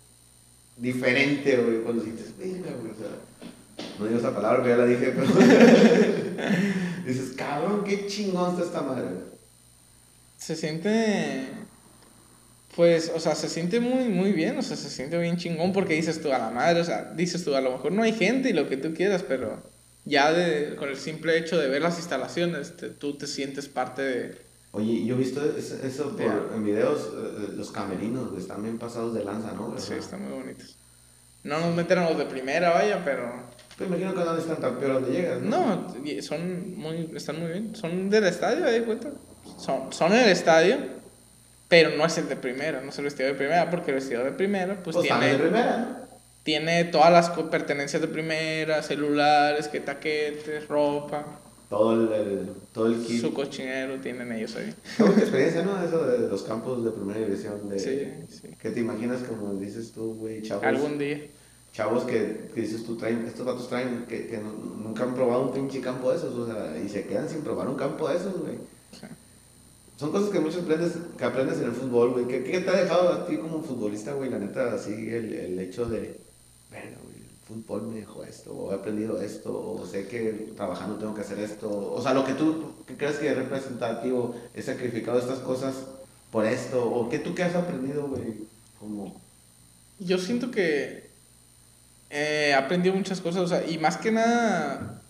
diferente, 0.76 1.56
güey? 1.56 1.82
Cuando 1.82 2.02
sientes, 2.02 2.36
güey, 2.36 2.52
o 2.60 2.94
sea. 2.98 3.86
No 3.98 4.06
digo 4.06 4.18
esa 4.18 4.34
palabra, 4.34 4.62
pero 4.62 4.76
ya 4.76 4.82
la 4.82 4.86
dije, 4.88 5.12
pero. 5.14 5.26
Dices, 7.06 7.32
cabrón, 7.36 7.84
qué 7.84 8.06
chingón 8.06 8.52
está 8.52 8.64
esta 8.64 8.82
madre, 8.82 9.04
güey. 9.04 9.24
Se 10.38 10.56
siente. 10.56 11.46
Pues, 12.76 13.10
o 13.14 13.18
sea, 13.20 13.34
se 13.34 13.48
siente 13.48 13.80
muy, 13.80 14.04
muy 14.04 14.32
bien, 14.32 14.56
o 14.56 14.62
sea, 14.62 14.76
se 14.76 14.88
siente 14.90 15.18
bien 15.18 15.36
chingón 15.36 15.72
porque 15.72 15.94
dices 15.94 16.22
tú 16.22 16.32
a 16.32 16.38
la 16.38 16.50
madre, 16.50 16.80
o 16.80 16.84
sea, 16.84 17.12
dices 17.16 17.44
tú, 17.44 17.54
a 17.56 17.60
lo 17.60 17.72
mejor 17.72 17.90
no 17.92 18.02
hay 18.02 18.12
gente 18.12 18.48
y 18.48 18.52
lo 18.52 18.68
que 18.68 18.76
tú 18.76 18.94
quieras, 18.94 19.24
pero 19.26 19.60
ya 20.04 20.32
de, 20.32 20.76
con 20.76 20.88
el 20.88 20.96
simple 20.96 21.36
hecho 21.36 21.58
de 21.58 21.68
ver 21.68 21.82
las 21.82 21.98
instalaciones, 21.98 22.76
te- 22.76 22.90
tú 22.90 23.18
te 23.18 23.26
sientes 23.26 23.66
parte 23.68 24.02
de... 24.02 24.38
Oye, 24.72 25.04
yo 25.04 25.16
he 25.16 25.18
visto 25.18 25.42
eso, 25.44 26.10
por- 26.16 26.20
Ya. 26.26 26.54
en 26.54 26.64
videos, 26.64 27.10
eh, 27.12 27.48
los 27.56 27.72
camerinos, 27.72 28.28
güey, 28.30 28.40
están 28.40 28.62
bien 28.62 28.78
pasados 28.78 29.14
de 29.14 29.24
lanza, 29.24 29.52
¿no? 29.52 29.74
Sí, 29.78 29.94
están 29.94 30.22
muy 30.22 30.38
bonitos. 30.42 30.76
No 31.42 31.58
nos 31.58 31.74
meten 31.74 31.98
a 31.98 32.08
los 32.10 32.18
de 32.18 32.26
primera, 32.26 32.70
vaya, 32.70 33.02
pero... 33.04 33.32
Pues 33.76 33.88
imagino 33.88 34.12
que 34.14 34.20
no 34.20 34.36
están 34.36 34.56
tan 34.58 34.76
peor 34.78 34.94
donde 34.94 35.10
llegas, 35.10 35.40
¿no? 35.40 35.86
Son 36.22 36.76
muy, 36.78 37.10
están 37.16 37.40
muy 37.40 37.50
bien. 37.50 37.74
Son 37.74 38.10
del 38.10 38.24
estadio, 38.26 38.64
¿te 38.64 38.72
das 38.72 38.82
cuenta? 38.82 39.08
Son, 39.58 39.92
son 39.92 40.12
el 40.12 40.28
estadio, 40.28 40.76
pero 41.68 41.96
no 41.96 42.04
es 42.04 42.16
el 42.18 42.28
de 42.28 42.36
primera, 42.36 42.80
no 42.82 42.90
es 42.90 42.98
el 42.98 43.04
vestidor 43.04 43.32
de 43.32 43.38
primera, 43.38 43.70
porque 43.70 43.90
el 43.90 43.96
vestidor 43.96 44.24
de 44.24 44.32
primera, 44.32 44.80
pues, 44.82 44.94
Pues 44.96 45.06
tiene... 45.08 45.26
de 45.32 45.38
primera, 45.38 45.76
¿no? 45.78 46.10
tiene 46.42 46.84
todas 46.84 47.10
las 47.12 47.30
pertenencias 47.48 48.00
de 48.02 48.08
primera, 48.08 48.82
celulares, 48.82 49.68
que 49.68 49.80
taquetes, 49.80 50.68
ropa, 50.68 51.24
Todo 51.70 51.92
el, 51.94 52.12
el- 52.12 52.48
todo 52.74 52.86
el 52.88 52.96
kit. 53.02 53.20
su 53.22 53.32
cochinero 53.32 53.98
tienen 54.00 54.30
ellos 54.32 54.54
ahí. 54.56 54.74
Qué 54.96 55.02
buena 55.04 55.20
experiencia, 55.20 55.62
¿no? 55.62 55.82
Eso 55.82 56.04
de 56.04 56.28
los 56.28 56.42
campos 56.42 56.84
de 56.84 56.90
primera 56.90 57.20
división. 57.20 57.68
De, 57.68 57.78
Sí, 57.78 58.02
sí. 58.28 58.48
¿Qué 58.60 58.70
te 58.70 58.80
imaginas, 58.80 59.22
como 59.22 59.54
dices 59.54 59.92
tú, 59.92 60.14
güey, 60.16 60.42
chavos? 60.42 60.64
Algún 60.64 60.98
día. 60.98 61.20
Chavos 61.72 62.02
que, 62.04 62.50
que 62.52 62.62
dices 62.62 62.84
tú, 62.84 62.96
traen, 62.96 63.24
estos 63.26 63.46
vatos 63.46 63.68
traen, 63.68 64.04
que, 64.08 64.26
que 64.26 64.38
nunca 64.38 65.04
han 65.04 65.14
probado 65.14 65.42
un 65.46 65.52
pinche 65.54 65.80
campo 65.80 66.10
de 66.10 66.16
esos, 66.16 66.34
o 66.34 66.44
sea, 66.46 66.76
y 66.84 66.88
se 66.88 67.06
quedan 67.06 67.28
sin 67.28 67.42
probar 67.42 67.68
un 67.68 67.76
campo 67.76 68.08
de 68.08 68.16
esos, 68.16 68.36
güey. 68.40 68.56
Sí. 68.92 69.06
Son 69.96 70.10
cosas 70.10 70.30
que 70.30 70.40
muchos 70.40 70.62
aprendes, 70.64 70.94
que 71.16 71.24
aprendes 71.24 71.58
en 71.58 71.66
el 71.66 71.72
fútbol, 71.72 72.10
güey. 72.14 72.26
¿Qué, 72.26 72.42
¿Qué 72.42 72.58
te 72.60 72.70
ha 72.70 72.80
dejado 72.82 73.10
a 73.12 73.26
ti 73.26 73.36
como 73.36 73.62
futbolista, 73.62 74.12
güey? 74.14 74.28
La 74.30 74.40
neta, 74.40 74.74
así, 74.74 74.90
el, 74.92 75.32
el 75.32 75.58
hecho 75.60 75.84
de, 75.84 76.18
bueno, 76.70 76.96
fútbol 77.50 77.88
me 77.88 78.00
dejó 78.00 78.22
esto, 78.24 78.54
o 78.54 78.72
he 78.72 78.76
aprendido 78.76 79.20
esto, 79.20 79.50
o 79.52 79.84
sé 79.86 80.06
que 80.06 80.52
trabajando 80.56 80.96
tengo 80.96 81.14
que 81.14 81.22
hacer 81.22 81.40
esto. 81.40 81.68
O 81.92 82.00
sea, 82.00 82.14
lo 82.14 82.24
que 82.24 82.34
tú 82.34 82.84
que 82.86 82.96
crees 82.96 83.16
que 83.16 83.28
es 83.28 83.36
representativo, 83.36 84.36
he 84.54 84.62
sacrificado 84.62 85.18
estas 85.18 85.40
cosas 85.40 85.74
por 86.30 86.46
esto, 86.46 86.88
o 86.88 87.08
qué 87.08 87.18
tú 87.18 87.34
qué 87.34 87.42
has 87.42 87.56
aprendido, 87.56 88.06
güey. 88.08 88.48
Como, 88.78 89.20
Yo 89.98 90.18
siento 90.18 90.50
que 90.50 91.10
he 92.08 92.54
aprendido 92.54 92.94
muchas 92.94 93.20
cosas, 93.20 93.42
o 93.42 93.48
sea, 93.48 93.68
y 93.68 93.78
más 93.78 93.96
que 93.96 94.12
nada 94.12 95.02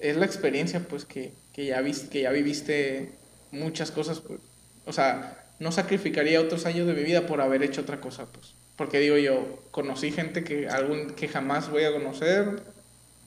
es 0.00 0.16
la 0.16 0.24
experiencia, 0.24 0.80
pues, 0.88 1.04
que, 1.04 1.32
que, 1.52 1.66
ya, 1.66 1.80
viste, 1.80 2.08
que 2.08 2.22
ya 2.22 2.30
viviste 2.30 3.12
muchas 3.50 3.90
cosas, 3.90 4.20
pues. 4.20 4.40
O 4.86 4.92
sea, 4.92 5.44
no 5.58 5.70
sacrificaría 5.70 6.40
otros 6.40 6.64
años 6.66 6.86
de 6.86 6.94
mi 6.94 7.02
vida 7.02 7.26
por 7.26 7.40
haber 7.40 7.62
hecho 7.62 7.82
otra 7.82 8.00
cosa, 8.00 8.26
pues. 8.26 8.54
Porque 8.78 8.98
digo 9.00 9.18
yo, 9.18 9.58
conocí 9.72 10.10
gente 10.12 10.42
que, 10.44 10.68
algún, 10.68 11.10
que 11.10 11.28
jamás 11.28 11.68
voy 11.70 11.82
a 11.84 11.92
conocer, 11.92 12.62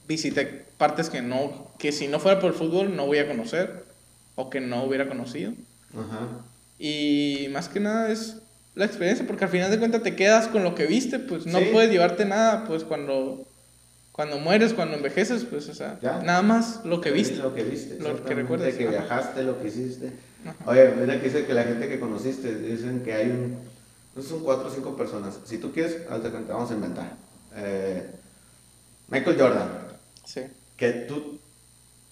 visité 0.08 0.64
partes 0.78 1.10
que 1.10 1.22
no, 1.22 1.68
que 1.78 1.92
si 1.92 2.08
no 2.08 2.18
fuera 2.18 2.40
por 2.40 2.50
el 2.50 2.56
fútbol 2.56 2.96
no 2.96 3.06
voy 3.06 3.18
a 3.18 3.28
conocer, 3.28 3.84
o 4.34 4.50
que 4.50 4.60
no 4.60 4.82
hubiera 4.82 5.06
conocido. 5.06 5.52
ajá. 5.94 6.26
Y 6.78 7.46
más 7.52 7.68
que 7.68 7.78
nada 7.78 8.10
es 8.10 8.38
la 8.74 8.86
experiencia, 8.86 9.24
porque 9.26 9.44
al 9.44 9.50
final 9.50 9.70
de 9.70 9.78
cuentas 9.78 10.02
te 10.02 10.16
quedas 10.16 10.48
con 10.48 10.64
lo 10.64 10.74
que 10.74 10.86
viste, 10.86 11.18
pues 11.20 11.46
no 11.46 11.58
Sí. 11.60 11.66
puedes 11.70 11.90
llevarte 11.92 12.24
nada, 12.24 12.64
pues 12.66 12.82
cuando, 12.82 13.46
cuando 14.10 14.38
mueres, 14.38 14.72
cuando 14.72 14.96
envejeces, 14.96 15.44
pues, 15.44 15.68
o 15.68 15.74
sea, 15.74 15.98
Ya. 16.02 16.20
nada 16.22 16.42
más 16.42 16.80
lo 16.84 17.00
que 17.02 17.10
viste. 17.12 17.36
Lo 17.36 17.54
que 17.54 17.62
viste. 17.62 17.98
Lo 18.00 18.24
que 18.24 18.34
recuerdas, 18.34 18.74
Que 18.74 18.84
ajá. 18.88 18.90
viajaste, 18.90 19.42
lo 19.44 19.60
que 19.60 19.68
hiciste. 19.68 20.12
Ajá. 20.46 20.56
Oye, 20.70 20.90
mira 20.98 21.20
que 21.20 21.26
dice 21.28 21.44
que 21.44 21.52
la 21.54 21.62
gente 21.64 21.88
que 21.88 22.00
conociste, 22.00 22.54
dicen 22.56 23.02
que 23.04 23.12
hay 23.12 23.26
un, 23.30 23.58
no 24.14 24.22
son 24.22 24.40
cuatro 24.40 24.68
o 24.68 24.70
cinco 24.70 24.96
personas. 24.96 25.38
Si 25.44 25.58
tú 25.58 25.72
quieres, 25.72 25.96
vamos 26.48 26.70
a 26.70 26.74
inventar. 26.74 27.12
Eh, 27.56 28.10
Michael 29.08 29.36
Jordan, 29.40 29.68
Sí, 30.24 30.40
que 30.76 30.90
tú, 31.08 31.38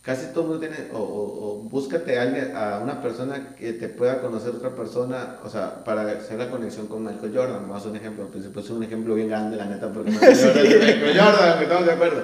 casi 0.03 0.27
todo 0.33 0.43
el 0.43 0.49
mundo 0.51 0.61
tiene, 0.67 0.91
o, 0.93 0.99
o- 0.99 1.51
o 1.51 1.57
búscate 1.63 2.19
a, 2.19 2.23
alguien, 2.23 2.55
a 2.57 2.79
una 2.83 3.01
persona 3.03 3.55
que 3.57 3.73
te 3.75 3.89
pueda 3.89 4.21
conocer 4.21 4.51
otra 4.51 4.71
persona, 4.75 5.37
o 5.45 5.49
sea, 5.49 5.85
para 5.85 6.03
hacer 6.11 6.39
la 6.39 6.51
conexión 6.51 6.87
con 6.89 7.05
Michael 7.05 7.33
Jordan. 7.35 7.69
Vamos 7.69 7.87
a 7.87 7.89
un 7.89 7.97
ejemplo, 7.97 8.29
pues 8.31 8.45
es 8.45 8.71
un 8.71 8.83
ejemplo 8.83 9.15
bien 9.15 9.29
grande, 9.29 9.57
la 9.57 9.67
neta, 9.67 9.91
porque 9.93 10.11
Michael 10.11 10.37
Jordan 10.43 10.67
es 10.67 10.79
Michael 10.81 11.19
Jordan, 11.21 11.59
que 11.59 11.65
estamos 11.65 11.87
de 11.87 11.93
acuerdo. 11.93 12.23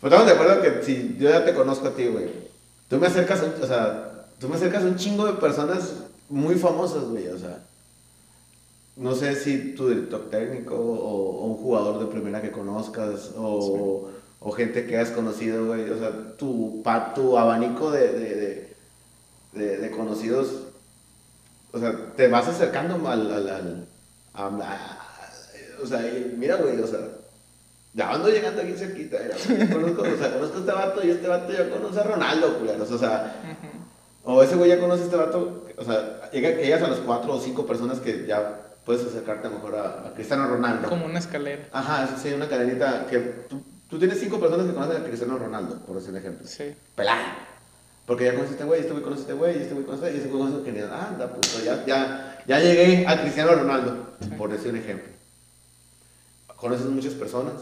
Pues 0.00 0.12
estamos 0.12 0.26
de 0.26 0.32
acuerdo 0.32 0.62
que 0.62 0.82
si 0.84 1.16
yo 1.18 1.28
ya 1.30 1.44
te 1.44 1.54
conozco 1.54 1.88
a 1.88 1.94
ti, 1.94 2.06
güey, 2.06 2.30
tú 2.88 2.96
me 2.98 3.06
acercas, 3.08 3.40
a 3.40 3.44
un- 3.44 3.62
o 3.62 3.66
sea, 3.66 4.24
tú 4.40 4.48
me 4.48 4.56
acercas 4.56 4.82
a 4.84 4.86
un 4.86 4.96
chingo 4.96 5.26
de 5.26 5.34
personas 5.34 5.92
muy 6.28 6.54
famosas, 6.56 7.04
güey, 7.04 7.28
o 7.28 7.38
sea. 7.38 7.58
No 8.98 9.14
sé 9.14 9.34
si 9.36 9.74
tu 9.74 9.88
director 9.88 10.28
técnico 10.28 10.74
o, 10.74 11.40
o 11.40 11.44
un 11.46 11.56
jugador 11.56 12.00
de 12.00 12.06
primera 12.06 12.42
que 12.42 12.50
conozcas 12.50 13.32
o, 13.36 14.10
o 14.40 14.52
gente 14.52 14.86
que 14.86 14.98
has 14.98 15.10
conocido, 15.10 15.66
güey. 15.66 15.88
O 15.88 15.98
sea, 15.98 16.10
tu, 16.36 16.82
pa- 16.82 17.14
tu 17.14 17.38
abanico 17.38 17.90
de, 17.92 18.08
de, 18.12 18.34
de, 18.34 18.76
de- 19.52 19.76
de 19.78 19.90
conocidos, 19.92 20.48
o 21.72 21.78
sea, 21.78 22.12
te 22.16 22.26
vas 22.28 22.48
acercando 22.48 22.94
al... 23.08 23.32
al, 23.32 23.48
al- 23.48 23.86
a- 24.34 24.46
a- 24.46 24.98
o 25.82 25.86
sea, 25.86 26.00
mira, 26.36 26.56
güey, 26.56 26.80
o 26.80 26.86
sea, 26.88 26.98
ya 27.94 28.10
ando 28.10 28.28
llegando 28.30 28.62
aquí 28.62 28.72
cerquita. 28.72 29.16
mira, 29.22 29.36
güey, 29.46 29.68
conozco, 29.94 30.02
o 30.02 30.16
sea, 30.18 30.32
conozco 30.34 30.56
a 30.56 30.60
este 30.60 30.72
vato 30.72 31.06
y 31.06 31.10
este 31.10 31.28
vato 31.28 31.52
ya 31.52 31.70
conoce 31.70 32.00
a 32.00 32.02
Ronaldo, 32.02 32.58
culeros. 32.58 32.90
O 32.90 32.98
sea, 32.98 33.32
o 34.24 34.42
ese 34.42 34.56
güey 34.56 34.70
ya 34.70 34.80
conoce 34.80 35.02
a 35.02 35.04
este 35.04 35.16
vato, 35.16 35.66
o 35.76 35.84
sea, 35.84 36.28
llega, 36.32 36.50
llegas 36.50 36.82
a 36.82 36.88
las 36.88 36.98
cuatro 36.98 37.34
o 37.34 37.40
cinco 37.40 37.64
personas 37.64 38.00
que 38.00 38.26
ya 38.26 38.64
puedes 38.88 39.04
acercarte 39.06 39.46
a 39.46 39.50
lo 39.50 39.56
mejor 39.56 39.76
a, 39.76 40.08
a 40.08 40.14
Cristiano 40.14 40.48
Ronaldo. 40.48 40.88
como 40.88 41.04
una 41.04 41.18
escalera. 41.18 41.68
Ajá, 41.72 42.08
sí, 42.16 42.32
una 42.32 42.48
cadenita 42.48 43.06
que 43.06 43.18
tú, 43.18 43.62
tú 43.86 43.98
tienes 43.98 44.18
cinco 44.18 44.40
personas 44.40 44.66
que 44.66 44.72
conocen 44.72 45.02
a 45.02 45.04
Cristiano 45.04 45.36
Ronaldo, 45.36 45.78
por 45.80 45.96
decir 45.96 46.08
un 46.08 46.16
ejemplo. 46.16 46.48
Sí, 46.48 46.74
Pelada. 46.96 47.36
Porque 48.06 48.24
ya 48.24 48.30
conoces 48.30 48.52
a 48.52 48.54
este 48.54 48.64
güey, 48.64 48.80
este 48.80 48.92
güey 48.92 49.04
conoce 49.04 49.20
a 49.20 49.24
este 49.24 49.34
güey, 49.34 49.58
este 49.58 49.74
güey 49.74 49.84
conoce 49.84 50.06
a 50.06 50.08
este, 50.08 50.16
y 50.16 50.20
este 50.22 50.32
güey 50.32 50.42
conoce 50.42 50.62
a 50.62 50.64
Cristiano. 50.64 50.94
Ah, 50.94 51.08
anda, 51.10 51.34
puto, 51.34 51.62
ya, 51.62 51.84
ya, 51.84 52.42
ya 52.46 52.60
llegué 52.60 53.06
a 53.06 53.20
Cristiano 53.20 53.54
Ronaldo, 53.56 54.16
por 54.38 54.50
decir 54.50 54.70
un 54.70 54.78
ejemplo. 54.78 55.12
Conoces 56.56 56.86
muchas 56.86 57.12
personas, 57.12 57.52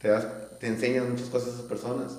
te, 0.00 0.08
das, 0.08 0.26
te 0.58 0.66
enseñan 0.66 1.10
muchas 1.10 1.28
cosas 1.28 1.48
a 1.48 1.52
esas 1.56 1.66
personas, 1.66 2.12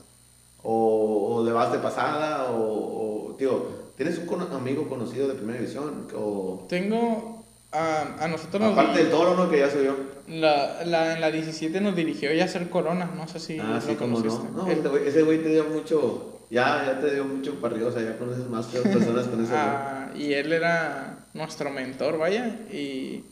o, 0.61 1.37
o 1.37 1.43
le 1.43 1.51
vas 1.51 1.71
de 1.71 1.79
pasada, 1.79 2.51
o, 2.51 3.31
o, 3.31 3.35
tío, 3.37 3.69
¿tienes 3.97 4.19
un 4.19 4.41
amigo 4.53 4.87
conocido 4.87 5.27
de 5.27 5.33
primera 5.33 5.57
división? 5.57 6.07
O, 6.15 6.67
tengo 6.69 7.42
a, 7.73 8.23
a 8.23 8.27
nosotros 8.27 8.61
nos 8.61 8.71
aparte 8.73 8.99
del 8.99 9.09
toro, 9.11 9.35
¿no? 9.35 9.49
Que 9.49 9.59
ya 9.59 9.69
subió. 9.69 9.95
la, 10.27 10.83
la, 10.85 11.13
en 11.15 11.21
la 11.21 11.31
17 11.31 11.81
nos 11.81 11.95
dirigió 11.95 12.31
ya 12.33 12.43
a 12.43 12.45
hacer 12.45 12.69
Corona, 12.69 13.09
no 13.15 13.27
sé 13.27 13.39
si 13.39 13.59
Ah, 13.59 13.79
sí, 13.85 13.95
como 13.95 14.19
no. 14.19 14.49
No, 14.55 14.67
El- 14.71 14.85
ese 15.07 15.23
güey 15.23 15.41
te 15.41 15.49
dio 15.49 15.65
mucho, 15.65 16.39
ya, 16.49 16.83
ya 16.85 16.99
te 16.99 17.13
dio 17.13 17.25
mucho 17.25 17.55
para 17.59 17.73
arriba, 17.75 17.89
o 17.89 17.91
sea, 17.93 18.03
ya 18.03 18.17
conoces 18.17 18.47
más 18.47 18.67
personas 18.67 19.27
con 19.27 19.43
ese. 19.43 19.53
Ah, 19.55 20.09
y 20.15 20.33
él 20.33 20.53
era 20.53 21.17
nuestro 21.33 21.71
mentor, 21.71 22.17
vaya, 22.19 22.45
y 22.71 23.23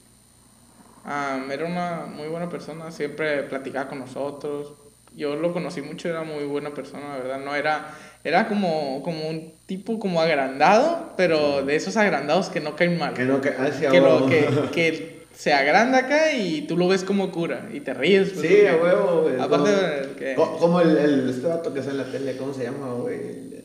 ah, 1.06 1.40
era 1.52 1.66
una 1.66 2.06
muy 2.08 2.28
buena 2.28 2.50
persona, 2.50 2.92
siempre 2.92 3.44
platicaba 3.44 3.88
con 3.90 4.00
nosotros. 4.00 4.74
Yo 5.16 5.36
lo 5.36 5.52
conocí 5.54 5.82
mucho, 5.82 6.08
era 6.10 6.24
muy 6.24 6.46
buena 6.46 6.74
persona, 6.74 7.10
la 7.10 7.16
verdad. 7.18 7.40
No 7.40 7.54
era, 7.54 7.94
era 8.24 8.48
como, 8.48 9.02
como 9.04 9.28
un 9.30 9.54
tipo 9.66 10.00
como 10.00 10.22
agrandado, 10.22 11.14
pero 11.18 11.64
de 11.66 11.76
esos 11.76 11.98
agrandados 11.98 12.50
que 12.50 12.60
no 12.60 12.76
caen 12.76 12.98
mal. 12.98 13.14
Que 13.14 13.24
no, 13.24 13.36
a 13.38 13.42
que, 13.42 14.00
lo, 14.00 14.26
huevo. 14.26 14.30
que, 14.30 14.48
que 14.74 15.22
se 15.36 15.54
agranda 15.54 16.00
acá 16.00 16.34
y 16.34 16.62
tú 16.64 16.78
lo 16.78 16.88
ves 16.88 17.04
como 17.04 17.32
cura 17.32 17.70
y 17.74 17.80
te 17.80 17.94
ríes. 17.94 18.32
pues, 18.32 18.48
Sí, 18.48 18.66
a 18.68 18.76
huevo, 18.76 19.22
güey. 19.24 19.40
Aparte, 19.40 20.34
Como- 20.36 20.54
que- 20.54 20.60
Como 20.60 20.82
el, 20.82 20.98
el, 20.98 21.30
este 21.30 21.48
vato 21.48 21.74
que 21.74 21.82
sale 21.82 21.92
en 21.92 21.98
la 21.98 22.12
tele, 22.12 22.38
¿cómo 22.38 22.54
se 22.54 22.64
llama, 22.64 22.94
güey? 22.94 23.16
El, 23.20 23.64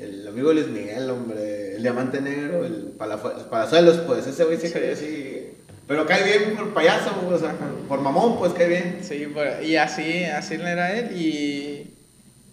el 0.00 0.28
amigo 0.28 0.52
Luis 0.52 0.66
Miguel, 0.68 1.08
hombre. 1.10 1.76
El 1.76 1.82
diamante 1.82 2.20
negro, 2.20 2.64
el 2.64 2.92
palazuelos, 2.98 3.98
pues. 4.06 4.26
Ese 4.26 4.44
güey 4.44 4.58
se 4.58 4.68
Sí. 4.68 4.72
cae 4.74 4.92
así. 4.92 5.46
Pero 5.86 6.06
cae 6.06 6.22
bien 6.22 6.54
por 6.56 6.72
payaso, 6.72 7.10
güey, 7.22 7.34
o 7.34 7.38
sea, 7.38 7.54
por, 7.88 8.00
mamón, 8.00 8.38
pues 8.38 8.52
cae 8.52 8.68
bien. 8.68 8.98
Sí, 9.02 9.26
y 9.64 9.76
así, 9.76 10.24
así 10.24 10.54
era 10.54 10.96
él. 10.96 11.16
Y, 11.16 11.94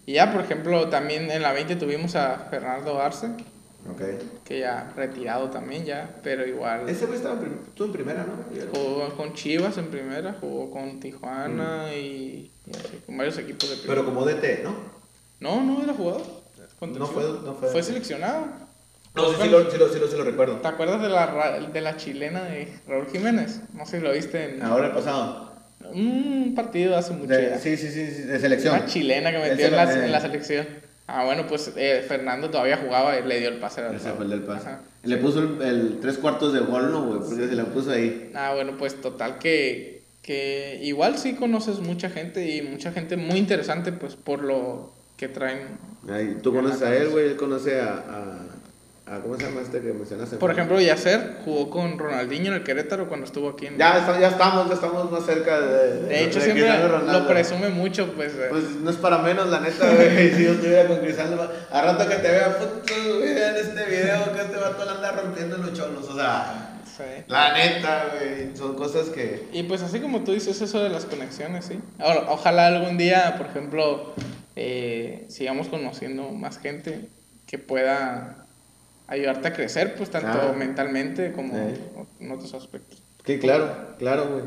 y 0.08 0.14
ya, 0.14 0.32
por 0.32 0.42
ejemplo, 0.42 0.90
también 0.90 1.30
en 1.30 1.44
la 1.44 1.52
20 1.54 1.76
tuvimos 1.76 2.16
a 2.16 2.48
Fernando 2.50 3.00
Arce, 3.00 3.28
que 4.44 4.60
ya 4.60 4.92
retirado 4.96 5.50
también 5.50 5.86
ya, 5.86 6.10
pero 6.24 6.46
igual 6.46 6.90
Ese 6.90 7.06
güey 7.06 7.18
estaba 7.18 7.36
en 7.36 7.42
prim- 7.42 7.60
tú 7.76 7.84
en 7.86 7.92
primera, 7.92 8.26
¿no? 8.26 8.34
Jugó 8.74 9.10
con 9.16 9.34
Chivas 9.34 9.78
en 9.78 9.88
primera, 9.88 10.36
jugó 10.42 10.72
con 10.72 11.00
Tijuana 11.00 11.94
y, 11.94 12.52
y 12.66 12.72
así, 12.72 12.98
con 13.06 13.16
varios 13.18 13.38
equipos 13.38 13.70
de 13.70 13.76
primera. 13.78 14.02
Pero 14.02 14.06
como 14.06 14.26
DT, 14.26 14.64
¿no? 14.64 14.76
No, 15.40 15.62
no 15.64 15.84
era 15.84 15.94
jugador. 15.94 16.22
No 16.82 17.06
fue- 17.06 17.24
no 17.44 17.54
fue- 17.54 17.70
Fue 17.70 17.84
seleccionado. 17.84 18.46
No, 19.16 19.30
sí, 19.32 19.36
sí, 19.42 19.50
lo, 19.50 19.72
sí, 19.72 19.78
lo, 19.78 19.90
sí, 19.90 20.00
lo, 20.00 20.08
sí 20.08 20.16
lo 20.18 20.24
recuerdo. 20.24 20.58
¿Te 20.58 20.68
acuerdas 20.68 21.02
de 21.02 21.10
la, 21.10 21.60
de 21.74 21.82
la 21.82 21.98
chilena 21.98 22.44
de 22.44 22.72
Raúl 22.88 23.08
Jiménez? 23.08 23.62
No 23.74 23.86
sé 23.86 23.98
si 24.00 24.04
lo 24.04 24.12
viste 24.12 24.56
en 24.56 24.62
Ahora 24.62 24.88
el 24.88 24.94
pasado. 24.94 25.47
Un 25.94 26.54
partido 26.56 26.98
hace 26.98 27.14
mucho 27.14 27.34
De- 27.34 27.58
sí, 27.60 27.78
sí, 27.78 27.90
sí, 27.90 28.02
de 28.24 28.40
selección. 28.40 28.76
Una 28.76 28.86
chilena 28.86 29.32
que 29.32 29.38
metió 29.40 29.66
en 29.68 29.76
la, 29.76 30.06
en 30.06 30.12
la 30.12 30.22
selección. 30.22 30.68
Ah, 31.08 31.24
bueno, 31.24 31.48
pues 31.48 31.72
eh, 31.78 32.04
Fernando 32.06 32.50
todavía 32.50 32.78
jugaba 32.78 33.18
y 33.18 33.24
le 33.26 33.40
dio 33.40 33.48
el 33.50 33.60
pase 33.60 33.80
al 33.82 33.96
Ese 33.96 34.12
fue 34.12 34.26
el 34.26 34.32
del 34.32 34.42
pase. 34.42 34.68
Ajá. 34.68 34.82
Le 35.04 35.18
puso 35.18 35.40
el, 35.40 35.62
el 35.62 36.00
tres 36.02 36.18
cuartos 36.18 36.52
de 36.52 36.60
gol, 36.60 36.92
¿no, 36.92 37.06
güey? 37.06 37.20
Porque 37.20 37.48
se 37.48 37.56
lo 37.56 37.66
puso 37.68 37.92
ahí. 37.92 38.30
Ah, 38.36 38.52
bueno, 38.54 38.76
pues 38.78 39.00
total 39.00 39.38
que, 39.40 40.02
que 40.22 40.80
igual 40.84 41.18
sí 41.18 41.36
conoces 41.36 41.80
mucha 41.80 42.10
gente 42.10 42.54
y 42.54 42.62
mucha 42.62 42.92
gente 42.92 43.16
muy 43.16 43.38
interesante, 43.38 43.94
pues 43.94 44.16
por 44.16 44.44
lo 44.44 44.92
que 45.16 45.30
traen. 45.30 45.60
Tú 46.44 46.54
conoces 46.54 46.82
a 46.82 46.94
él, 46.96 47.10
güey, 47.10 47.28
él 47.28 47.36
conoce 47.38 47.80
a, 47.80 47.94
a, 47.94 48.40
a- 49.10 49.20
¿Cómo 49.22 49.38
se 49.38 49.44
llama 49.46 49.62
este 49.62 49.80
que 49.82 49.94
mencionaste? 49.94 50.38
Por 50.38 50.52
ejemplo, 50.52 50.80
Yacer 50.82 51.38
jugó 51.46 51.70
con 51.70 51.98
Ronaldinho 51.98 52.48
en 52.48 52.54
el 52.56 52.64
Querétaro 52.64 53.08
cuando 53.08 53.26
estuvo 53.26 53.50
aquí 53.50 53.68
en. 53.68 53.78
Ya, 53.78 54.00
está- 54.00 54.20
ya 54.20 54.28
estamos, 54.30 54.68
ya 54.68 54.74
estamos 54.76 55.12
más 55.12 55.26
cerca 55.26 55.60
de. 55.62 56.02
de 56.04 56.24
hecho, 56.26 56.40
de 56.40 56.46
siempre 56.46 56.88
Ronaldo. 56.88 57.20
lo 57.20 57.28
presume 57.28 57.70
mucho, 57.70 58.12
pues. 58.14 58.34
eh, 58.34 58.48
Pues 58.50 58.64
no 58.82 58.90
es 58.90 58.98
para 58.98 59.20
menos, 59.20 59.48
la 59.50 59.60
neta, 59.62 59.90
güey. 59.94 60.32
si 60.36 60.44
yo 60.44 60.52
estuviera 60.52 60.88
con 60.88 60.98
Cristiano, 61.00 61.42
a 61.72 61.82
rato 61.82 62.08
que 62.10 62.16
te 62.16 62.30
vea, 62.32 62.58
puto, 62.58 62.94
güey, 63.18 63.34
vean 63.34 63.56
este 63.56 63.86
video 63.86 64.34
que 64.34 64.42
este 64.42 64.58
vato 64.58 64.86
la 64.86 64.92
anda 64.94 65.12
rompiendo 65.12 65.56
en 65.56 65.62
los 65.64 65.74
cholos. 65.74 66.08
O 66.10 66.16
sea, 66.16 66.74
Sí. 66.98 67.04
La 67.28 67.54
neta, 67.54 68.06
güey. 68.18 68.58
Son 68.58 68.76
cosas 68.76 69.10
que. 69.10 69.48
Y 69.54 69.62
pues 69.64 69.84
así 69.84 70.00
como 70.00 70.24
tú 70.24 70.32
dices 70.32 70.60
eso 70.62 70.82
de 70.84 70.90
las 70.90 71.06
conexiones, 71.06 71.66
sí. 71.66 71.80
Ahora, 72.00 72.24
ojalá 72.30 72.66
algún 72.68 72.98
día, 72.98 73.36
por 73.38 73.46
ejemplo, 73.46 74.16
eh, 74.56 75.26
sigamos 75.30 75.68
conociendo 75.68 76.32
más 76.32 76.58
gente 76.58 77.08
que 77.46 77.60
pueda 77.60 78.47
ayudarte 79.08 79.48
a 79.48 79.54
crecer, 79.54 79.96
pues 79.96 80.10
tanto 80.10 80.54
mentalmente 80.54 81.32
como 81.32 81.54
Sí. 81.54 81.80
en 82.20 82.32
otros 82.32 82.54
aspectos. 82.54 83.02
Que 83.24 83.40
claro, 83.40 83.96
claro, 83.98 84.30
güey. 84.30 84.44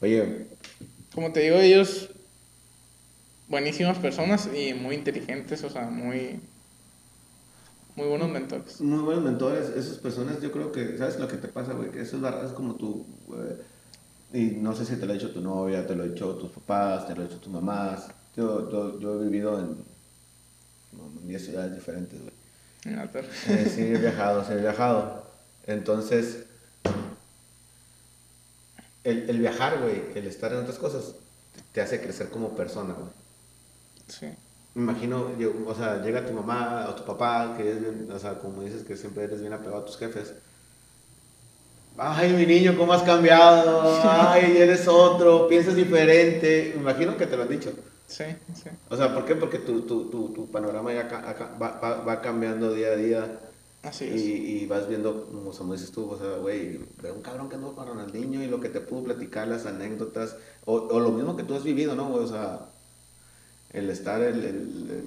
Oye, 0.00 0.46
Como 1.14 1.30
te 1.32 1.40
digo, 1.40 1.56
ellos 1.56 2.08
buenísimas 3.48 3.98
personas 3.98 4.48
y 4.54 4.72
muy 4.74 4.94
inteligentes, 4.94 5.62
o 5.64 5.68
sea, 5.70 5.82
muy 5.90 6.40
muy 7.94 8.06
buenos 8.06 8.30
mentores. 8.30 8.80
muy 8.80 9.00
buenos 9.00 9.22
mentores. 9.22 9.68
Esas 9.76 9.98
personas, 9.98 10.40
yo 10.40 10.50
creo 10.50 10.72
que, 10.72 10.96
¿sabes 10.96 11.18
lo 11.18 11.28
que 11.28 11.36
te 11.36 11.48
pasa, 11.48 11.74
güey? 11.74 11.90
Que 11.90 12.00
eso 12.00 12.16
es, 12.16 12.22
verdad, 12.22 12.46
es 12.46 12.52
como 12.52 12.74
tú. 12.76 13.04
Y 14.32 14.44
no 14.52 14.74
sé 14.74 14.86
si 14.86 14.96
te 14.96 15.04
lo 15.04 15.12
ha 15.12 15.14
dicho 15.14 15.30
tu 15.30 15.42
novia, 15.42 15.86
te 15.86 15.94
lo 15.94 16.04
ha 16.04 16.06
dicho 16.06 16.34
tus 16.36 16.50
papás, 16.50 17.06
te 17.06 17.14
lo 17.14 17.20
ha 17.20 17.24
dicho 17.26 17.38
tus 17.38 17.52
mamás. 17.52 18.08
Yo, 18.34 18.70
yo, 18.70 18.98
yo 18.98 19.20
he 19.20 19.24
vivido 19.24 19.60
en 19.60 19.76
10 21.28 21.44
ciudades 21.44 21.74
diferentes, 21.74 22.18
güey. 22.18 22.31
Eh, 23.48 23.70
sí, 23.74 23.82
he 23.82 23.98
viajado, 23.98 24.44
sí, 24.44 24.52
he 24.52 24.56
viajado. 24.56 25.22
Entonces, 25.66 26.44
el, 29.04 29.28
el 29.30 29.38
viajar, 29.38 29.78
güey, 29.80 30.02
el 30.14 30.26
estar 30.26 30.52
en 30.52 30.58
otras 30.58 30.78
cosas, 30.78 31.14
te 31.72 31.80
hace 31.80 32.00
crecer 32.00 32.28
como 32.28 32.54
persona, 32.56 32.94
güey. 32.94 33.10
Sí. 34.08 34.26
Me 34.74 34.82
imagino, 34.82 35.36
yo- 35.38 35.52
o 35.66 35.74
sea, 35.74 36.02
llega 36.02 36.24
tu 36.26 36.32
mamá 36.32 36.86
o 36.88 36.94
tu 36.94 37.04
papá, 37.04 37.54
que 37.56 37.70
es 37.72 37.80
bien, 37.80 38.08
o 38.10 38.18
sea, 38.18 38.34
como 38.38 38.62
dices 38.62 38.82
que 38.84 38.96
siempre 38.96 39.24
eres 39.24 39.40
bien 39.40 39.52
apegado 39.52 39.82
a 39.82 39.84
tus 39.86 39.98
jefes. 39.98 40.32
Ay, 41.98 42.32
mi 42.32 42.46
niño, 42.46 42.74
¿cómo 42.76 42.92
has 42.94 43.02
cambiado? 43.02 44.00
Ay, 44.30 44.56
eres 44.56 44.88
otro, 44.88 45.46
piensas 45.46 45.76
diferente. 45.76 46.72
Me 46.74 46.80
imagino 46.80 47.16
que 47.18 47.26
te 47.26 47.36
lo 47.36 47.42
han 47.42 47.48
dicho. 47.50 47.72
Sí, 48.06 48.24
sí. 48.54 48.68
O 48.90 48.96
sea, 48.96 49.14
¿por 49.14 49.24
qué? 49.24 49.34
Porque 49.36 49.58
tu, 49.58 49.82
tu, 49.82 50.10
tu, 50.10 50.28
tu 50.30 50.50
panorama 50.50 50.92
ya 50.92 51.08
va, 51.60 51.78
va, 51.80 52.02
va 52.02 52.20
cambiando 52.20 52.74
día 52.74 52.88
a 52.88 52.96
día. 52.96 53.38
Así 53.82 54.04
Y, 54.04 54.08
es. 54.08 54.22
y 54.62 54.66
vas 54.66 54.88
viendo, 54.88 55.26
como, 55.56 55.72
dices 55.74 55.90
tú, 55.90 56.08
o 56.10 56.16
sea, 56.18 56.36
güey, 56.36 56.78
veo 57.02 57.14
un 57.14 57.22
cabrón 57.22 57.48
que 57.48 57.56
anduvo 57.56 57.74
con 57.74 57.88
Ronaldinho 57.88 58.42
y 58.42 58.46
lo 58.46 58.60
que 58.60 58.68
te 58.68 58.80
pudo 58.80 59.02
platicar, 59.04 59.48
las 59.48 59.66
anécdotas, 59.66 60.36
o, 60.66 60.74
o 60.74 61.00
lo 61.00 61.10
mismo 61.10 61.36
que 61.36 61.42
tú 61.42 61.54
has 61.54 61.64
vivido, 61.64 61.96
¿no, 61.96 62.08
güey? 62.08 62.22
O 62.24 62.28
sea, 62.28 62.60
el 63.72 63.90
estar, 63.90 64.20
el, 64.22 64.36
el, 64.36 64.44
el- 64.46 65.04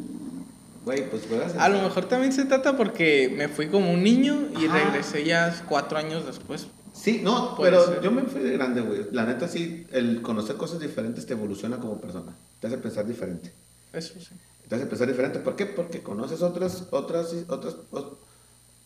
güey, 0.84 1.10
pues 1.10 1.24
juegas. 1.28 1.56
A 1.56 1.70
lo 1.70 1.82
mejor 1.82 2.06
también 2.06 2.34
se 2.34 2.46
trata 2.46 2.76
porque 2.76 3.34
me 3.36 3.48
fui 3.48 3.68
como 3.70 3.92
un 3.94 4.04
niño 4.04 4.50
y 4.60 4.66
Ajá. 4.66 4.78
regresé 4.84 5.24
ya 5.24 5.64
cuatro 5.70 5.98
años 5.98 6.26
después. 6.26 6.68
Sí, 6.94 7.22
no, 7.24 7.56
pero 7.60 7.86
ser. 7.86 8.02
yo 8.02 8.12
me 8.12 8.24
fui 8.24 8.42
de 8.42 8.52
grande, 8.52 8.82
güey. 8.82 9.08
La 9.12 9.26
neta, 9.26 9.48
sí, 9.48 9.86
el 9.92 10.22
conocer 10.22 10.58
cosas 10.58 10.80
diferentes 10.80 11.26
te 11.26 11.34
evoluciona 11.34 11.78
como 11.78 12.00
persona, 12.00 12.34
te 12.60 12.68
hace 12.68 12.78
pensar 12.78 13.06
diferente. 13.06 13.52
Eso 13.94 14.14
sí. 14.20 14.30
Te 14.68 14.76
hace 14.76 14.86
pensar 14.88 15.08
diferente. 15.08 15.40
¿Por 15.40 15.56
qué? 15.56 15.66
Porque 15.66 16.02
conoces 16.02 16.42
otras, 16.42 16.84
otras, 16.92 17.34
otras, 17.48 17.76
ot- 17.92 18.18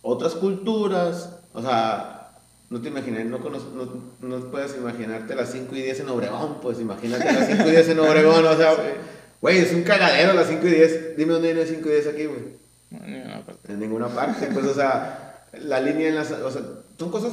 otras 0.01 0.34
culturas. 0.36 1.30
O 1.53 1.61
sea, 1.61 2.32
no 2.70 2.82
te 2.82 2.89
imaginas, 2.89 3.26
no, 3.26 3.38
no, 3.39 4.03
no 4.22 4.45
puedes 4.51 4.76
imaginarte 4.78 5.36
las 5.36 5.51
5 5.51 5.76
y 5.76 5.82
10 5.84 6.01
en 6.01 6.09
Obregón. 6.09 6.57
Pues 6.61 6.80
imagínate 6.80 7.26
las 7.32 7.47
5 7.47 7.63
y 7.67 7.72
10 7.72 7.89
en 7.89 7.99
Obregón. 7.99 8.45
O 8.45 8.55
sea, 8.57 8.76
güey, 9.41 9.57
es 9.59 9.74
un 9.74 9.84
cagadero 9.84 10.34
las 10.34 10.47
5 10.47 10.67
y 10.67 10.72
10. 10.72 11.17
Dime 11.17 11.34
dónde 11.34 11.49
hay 11.53 11.67
5 11.67 11.88
y 11.88 11.91
10 11.91 12.07
aquí, 12.07 12.26
güey. 12.26 12.59
No, 12.91 12.99
ni 13.05 13.15
una 13.22 13.45
parte. 13.45 13.72
En 13.74 13.80
ninguna 13.80 14.07
parte. 14.09 14.47
Pues, 14.47 14.65
o 14.65 14.74
sea, 14.74 15.45
la 15.61 15.80
línea 15.80 16.09
en 16.09 16.15
las. 16.15 16.32
O 16.32 16.51
sea, 16.51 16.61
son 16.97 17.09
cosas 17.11 17.32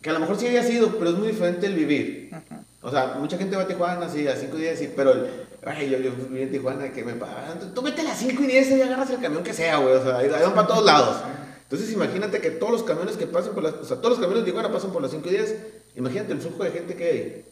que 0.00 0.10
a 0.10 0.12
lo 0.14 0.20
mejor 0.20 0.38
sí 0.38 0.46
había 0.46 0.62
sido, 0.62 0.96
pero 0.98 1.10
es 1.10 1.16
muy 1.16 1.28
diferente 1.28 1.66
el 1.66 1.74
vivir. 1.74 2.30
Ajá. 2.32 2.62
O 2.82 2.90
sea, 2.90 3.14
mucha 3.18 3.38
gente 3.38 3.56
va 3.56 3.62
a 3.62 3.66
Tijuana, 3.66 4.08
sí, 4.10 4.26
a 4.28 4.36
5 4.36 4.58
y 4.58 4.60
10, 4.62 4.78
sí, 4.78 4.92
pero 4.94 5.12
el- 5.12 5.26
ay, 5.66 5.90
yo, 5.90 5.98
yo 5.98 6.12
viví 6.12 6.42
en 6.42 6.50
Tijuana 6.50 6.92
que 6.92 7.04
me 7.04 7.14
pagan. 7.14 7.74
Tú 7.74 7.82
vete 7.82 8.02
las 8.02 8.18
5 8.18 8.42
y 8.42 8.46
10 8.46 8.70
y 8.70 8.82
agarras 8.82 9.10
el 9.10 9.20
camión 9.20 9.42
que 9.42 9.52
sea, 9.52 9.78
güey. 9.78 9.94
O 9.94 10.02
sea, 10.02 10.18
ahí 10.18 10.28
van 10.28 10.54
para 10.54 10.66
todos 10.66 10.84
lados. 10.84 11.16
Entonces, 11.62 11.92
imagínate 11.92 12.40
que 12.40 12.50
todos 12.50 12.72
los 12.72 12.82
camiones 12.82 13.16
que 13.16 13.26
pasan 13.26 13.54
por 13.54 13.62
las. 13.62 13.74
O 13.74 13.84
sea, 13.84 13.96
todos 13.96 14.10
los 14.10 14.18
camiones 14.18 14.44
de 14.44 14.50
Tijuana 14.50 14.72
pasan 14.72 14.92
por 14.92 15.02
las 15.02 15.10
5 15.10 15.28
y 15.28 15.30
10. 15.30 15.56
Imagínate 15.96 16.32
el 16.32 16.40
flujo 16.40 16.64
de 16.64 16.70
gente 16.70 16.94
que 16.94 17.04
hay. 17.04 17.44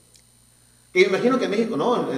Y 0.94 1.04
imagino 1.04 1.38
que 1.38 1.46
en 1.46 1.50
México, 1.50 1.76
no, 1.76 2.08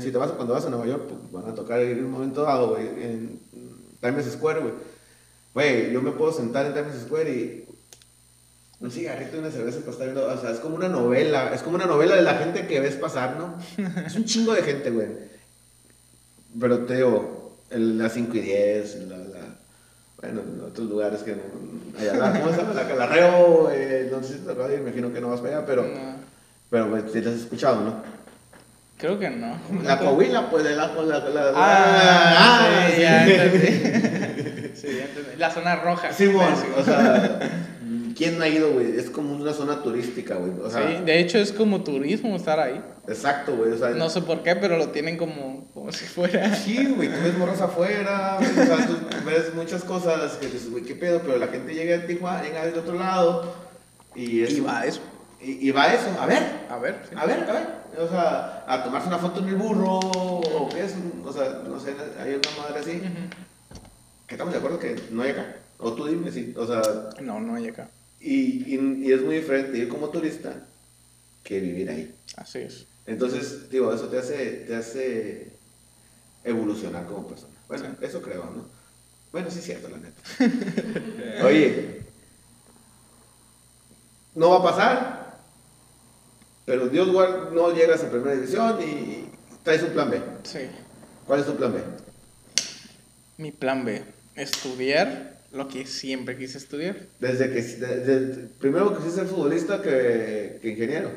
si 0.00 0.10
te 0.10 0.18
vas, 0.18 0.32
cuando 0.32 0.54
vas 0.54 0.64
a 0.66 0.70
Nueva 0.70 0.86
York, 0.86 1.04
pues 1.08 1.32
van 1.32 1.52
a 1.52 1.54
tocar 1.54 1.80
en 1.80 2.04
un 2.04 2.10
momento 2.10 2.42
dado, 2.42 2.70
güey, 2.70 2.84
en 2.84 3.38
Times 4.00 4.26
Square, 4.32 4.60
güey. 4.60 4.72
Güey, 5.54 5.92
yo 5.92 6.02
me 6.02 6.10
puedo 6.10 6.32
sentar 6.32 6.66
en 6.66 6.74
Times 6.74 7.02
Square 7.02 7.30
y 7.30 7.64
un 8.80 8.90
cigarrito 8.90 9.36
y 9.36 9.38
una 9.38 9.52
cerveza 9.52 9.78
para 9.80 9.92
estar 9.92 10.06
viendo, 10.08 10.26
o 10.26 10.36
sea, 10.36 10.50
es 10.50 10.58
como 10.58 10.74
una 10.74 10.88
novela, 10.88 11.54
es 11.54 11.62
como 11.62 11.76
una 11.76 11.86
novela 11.86 12.16
de 12.16 12.22
la 12.22 12.34
gente 12.34 12.66
que 12.66 12.80
ves 12.80 12.96
pasar, 12.96 13.36
¿no? 13.36 13.56
Es 14.04 14.16
un 14.16 14.24
chingo 14.24 14.52
de 14.52 14.62
gente, 14.62 14.90
güey. 14.90 15.06
Pero 16.58 16.80
te 16.80 16.96
digo, 16.96 17.56
el, 17.70 17.98
las 17.98 18.12
5 18.12 18.36
y 18.36 18.40
10, 18.40 18.96
la, 19.08 19.16
la- 19.18 19.24
bueno, 20.20 20.40
en 20.42 20.60
otros 20.60 20.88
lugares 20.88 21.22
que 21.22 21.32
no, 21.32 21.42
allá, 22.00 22.14
la- 22.14 22.40
¿cómo 22.40 22.52
se 22.52 22.58
llama? 22.62 22.74
La 22.74 22.88
Calarreo, 22.88 23.70
eh, 23.70 24.08
no 24.10 24.22
sé 24.22 24.34
si 24.34 24.38
te 24.40 24.54
me 24.54 24.74
imagino 24.76 25.12
que 25.12 25.20
no 25.20 25.28
vas 25.30 25.40
para 25.40 25.58
allá, 25.58 25.66
pero, 25.66 25.82
No, 25.82 26.16
pero 26.70 26.90
pues, 26.90 27.04
sí 27.12 27.20
te 27.20 27.28
has 27.28 27.34
escuchado, 27.36 27.80
¿no? 27.82 28.14
creo 28.96 29.18
que 29.18 29.28
no. 29.28 29.58
La 29.82 29.98
Coahuila, 29.98 30.48
pues, 30.50 30.64
de 30.64 30.76
la, 30.76 30.86
la, 30.94 31.18
la, 31.28 31.52
Ah, 31.56 32.86
sí, 32.94 33.02
ya 33.02 33.24
sí. 33.26 33.32
entendí. 33.32 34.70
Sí, 34.74 34.88
ya 34.98 35.04
entendí. 35.04 35.30
La 35.38 35.50
zona 35.50 35.76
roja. 35.76 36.12
Sí, 36.12 36.26
o 36.26 36.82
sea, 36.84 37.38
¿quién 38.14 38.38
no 38.38 38.44
ha 38.44 38.48
ido, 38.48 38.72
güey? 38.72 38.98
Es 38.98 39.10
como 39.10 39.34
una 39.34 39.52
zona 39.52 39.82
turística, 39.82 40.36
güey. 40.36 40.52
O 40.62 40.70
sea, 40.70 40.86
Sí, 40.98 41.04
de 41.04 41.20
hecho 41.20 41.38
es 41.38 41.52
como 41.52 41.82
turismo 41.82 42.34
estar 42.36 42.58
ahí. 42.60 42.80
exacto, 43.08 43.54
güey. 43.56 43.72
O 43.72 43.78
sea, 43.78 43.90
No 43.90 44.08
sé 44.08 44.22
por 44.22 44.42
qué, 44.42 44.56
pero 44.56 44.76
lo 44.78 44.88
tienen 44.90 45.16
como, 45.16 45.66
como 45.74 45.92
si 45.92 46.04
fuera. 46.04 46.54
Sí, 46.54 46.94
güey, 46.96 47.08
tú 47.08 47.16
ves 47.22 47.36
morras 47.38 47.60
afuera, 47.60 48.38
güey, 48.38 48.50
o 48.50 48.66
sea, 48.76 48.86
tú 48.86 48.96
ves 49.26 49.54
muchas 49.54 49.84
cosas 49.84 50.32
que 50.34 50.46
dices, 50.46 50.70
güey, 50.70 50.84
qué 50.84 50.94
pedo, 50.94 51.20
pero 51.20 51.36
la 51.38 51.48
gente 51.48 51.74
llega 51.74 51.98
de 51.98 52.06
Tijuana, 52.06 52.42
llega 52.42 52.64
del 52.66 52.78
otro 52.78 52.94
lado 52.98 53.54
y 54.14 54.42
es... 54.42 54.50
Y 54.52 54.60
va 54.60 54.80
a 54.80 54.86
eso. 54.86 55.00
Y, 55.42 55.68
y 55.68 55.70
va 55.72 55.82
a 55.84 55.94
eso, 55.94 56.06
a 56.18 56.24
ver, 56.26 56.42
A 56.70 56.78
ver. 56.78 57.00
sí. 57.08 57.14
a 57.18 57.26
ver, 57.26 57.40
a 57.50 57.52
ver, 57.52 57.66
o 57.98 58.08
sea, 58.08 58.64
a 58.66 58.82
tomarse 58.82 59.08
una 59.08 59.18
foto 59.18 59.40
en 59.40 59.48
el 59.50 59.56
burro, 59.56 59.98
o 59.98 60.68
qué 60.72 60.84
es, 60.84 60.94
o 61.22 61.30
sea, 61.32 61.60
no 61.68 61.78
sé, 61.78 61.94
hay 62.18 62.30
una 62.30 62.62
madre 62.62 62.80
así, 62.80 62.92
Ujú. 62.96 63.28
que 64.26 64.34
estamos 64.36 64.54
de 64.54 64.58
acuerdo 64.58 64.78
que 64.78 64.96
no 65.10 65.22
hay 65.22 65.32
acá, 65.32 65.56
o 65.78 65.92
tú 65.92 66.06
dime 66.06 66.30
si, 66.32 66.54
o 66.56 66.66
sea, 66.66 66.80
No, 67.20 67.40
no 67.40 67.56
hay 67.56 67.68
acá. 67.68 67.90
Y, 68.24 68.74
y, 68.74 69.04
y 69.08 69.12
es 69.12 69.20
muy 69.22 69.36
diferente 69.36 69.76
ir 69.78 69.88
como 69.88 70.08
turista 70.08 70.66
que 71.42 71.60
vivir 71.60 71.90
ahí. 71.90 72.14
Así 72.36 72.58
es. 72.60 72.86
Entonces, 73.06 73.68
digo, 73.70 73.92
eso 73.92 74.08
te 74.08 74.18
hace, 74.18 74.64
te 74.66 74.74
hace 74.74 75.48
evolucionar 76.42 77.06
como 77.06 77.26
persona. 77.28 77.52
Bueno, 77.68 77.84
Sí. 77.84 78.04
eso 78.06 78.22
creo, 78.22 78.44
¿no? 78.44 78.66
Bueno, 79.32 79.50
sí 79.50 79.58
es 79.58 79.64
cierto, 79.64 79.88
la 79.88 79.98
neta. 79.98 81.44
Oye, 81.46 82.00
no 84.34 84.50
va 84.50 84.58
a 84.58 84.62
pasar, 84.62 85.38
pero 86.64 86.88
Dios 86.88 87.10
guarda, 87.12 87.50
no 87.50 87.72
llegas 87.74 88.02
a 88.02 88.10
primera 88.10 88.34
división 88.34 88.80
y 88.82 89.26
traes 89.62 89.82
un 89.82 89.90
plan 89.90 90.10
B. 90.10 90.20
Sí. 90.44 90.60
¿Cuál 91.26 91.40
es 91.40 91.46
tu 91.46 91.56
plan 91.56 91.72
B? 91.72 91.80
Mi 93.38 93.50
plan 93.52 93.84
B. 93.84 94.02
Estudiar 94.36 95.33
lo 95.54 95.68
que 95.68 95.86
siempre 95.86 96.36
quise 96.36 96.58
estudiar. 96.58 96.96
Desde 97.20 97.48
que, 97.52 97.62
desde- 97.62 98.48
primero 98.60 98.96
quisiste 98.96 99.20
ser 99.20 99.26
futbolista 99.28 99.80
que, 99.82 100.58
que 100.60 100.68
ingeniero. 100.70 101.10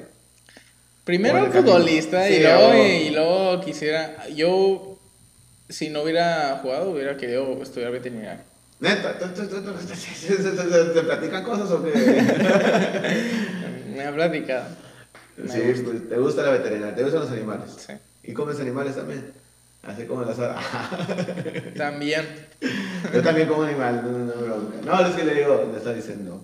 Primero 1.03 1.51
futbolista 1.51 2.29
y, 2.29 2.41
luego, 2.41 2.67
o- 2.69 2.75
y 2.85 3.09
luego 3.11 3.61
quisiera. 3.61 4.27
Yo, 4.29 4.99
si 5.69 5.89
no 5.89 6.03
hubiera 6.03 6.59
jugado, 6.61 6.91
hubiera 6.91 7.17
querido 7.17 7.61
estudiar 7.63 7.91
veterinaria. 7.91 8.43
Neta, 8.79 9.17
¿te, 9.17 9.25
platican 11.01 11.43
cosas 11.43 11.71
o 11.71 11.83
qué? 11.83 11.91
Me 13.95 14.03
ha 14.03 14.13
platicado. 14.13 14.65
Me 15.37 15.51
Sí, 15.51 15.59
gusta. 15.61 15.83
pues, 15.85 16.09
te 16.09 16.17
gusta 16.17 16.41
la 16.43 16.51
veterinaria, 16.51 16.95
te 16.95 17.03
gustan 17.03 17.21
los 17.21 17.31
animales. 17.31 17.69
Sí. 17.77 17.93
¿Y 18.23 18.33
comes 18.33 18.59
animales 18.59 18.95
también? 18.95 19.31
Así 19.87 20.05
como 20.05 20.23
las 20.23 20.37
También. 21.77 22.25
Yo 23.13 23.21
también 23.23 23.47
como 23.47 23.63
animal, 23.63 24.01
no, 24.03 24.11
no, 24.11 24.25
no, 24.25 24.33
bronca. 24.41 24.77
No, 24.85 25.07
es 25.07 25.15
que 25.15 25.23
le 25.23 25.33
digo, 25.35 25.69
le 25.71 25.77
está 25.77 25.93
diciendo, 25.93 26.43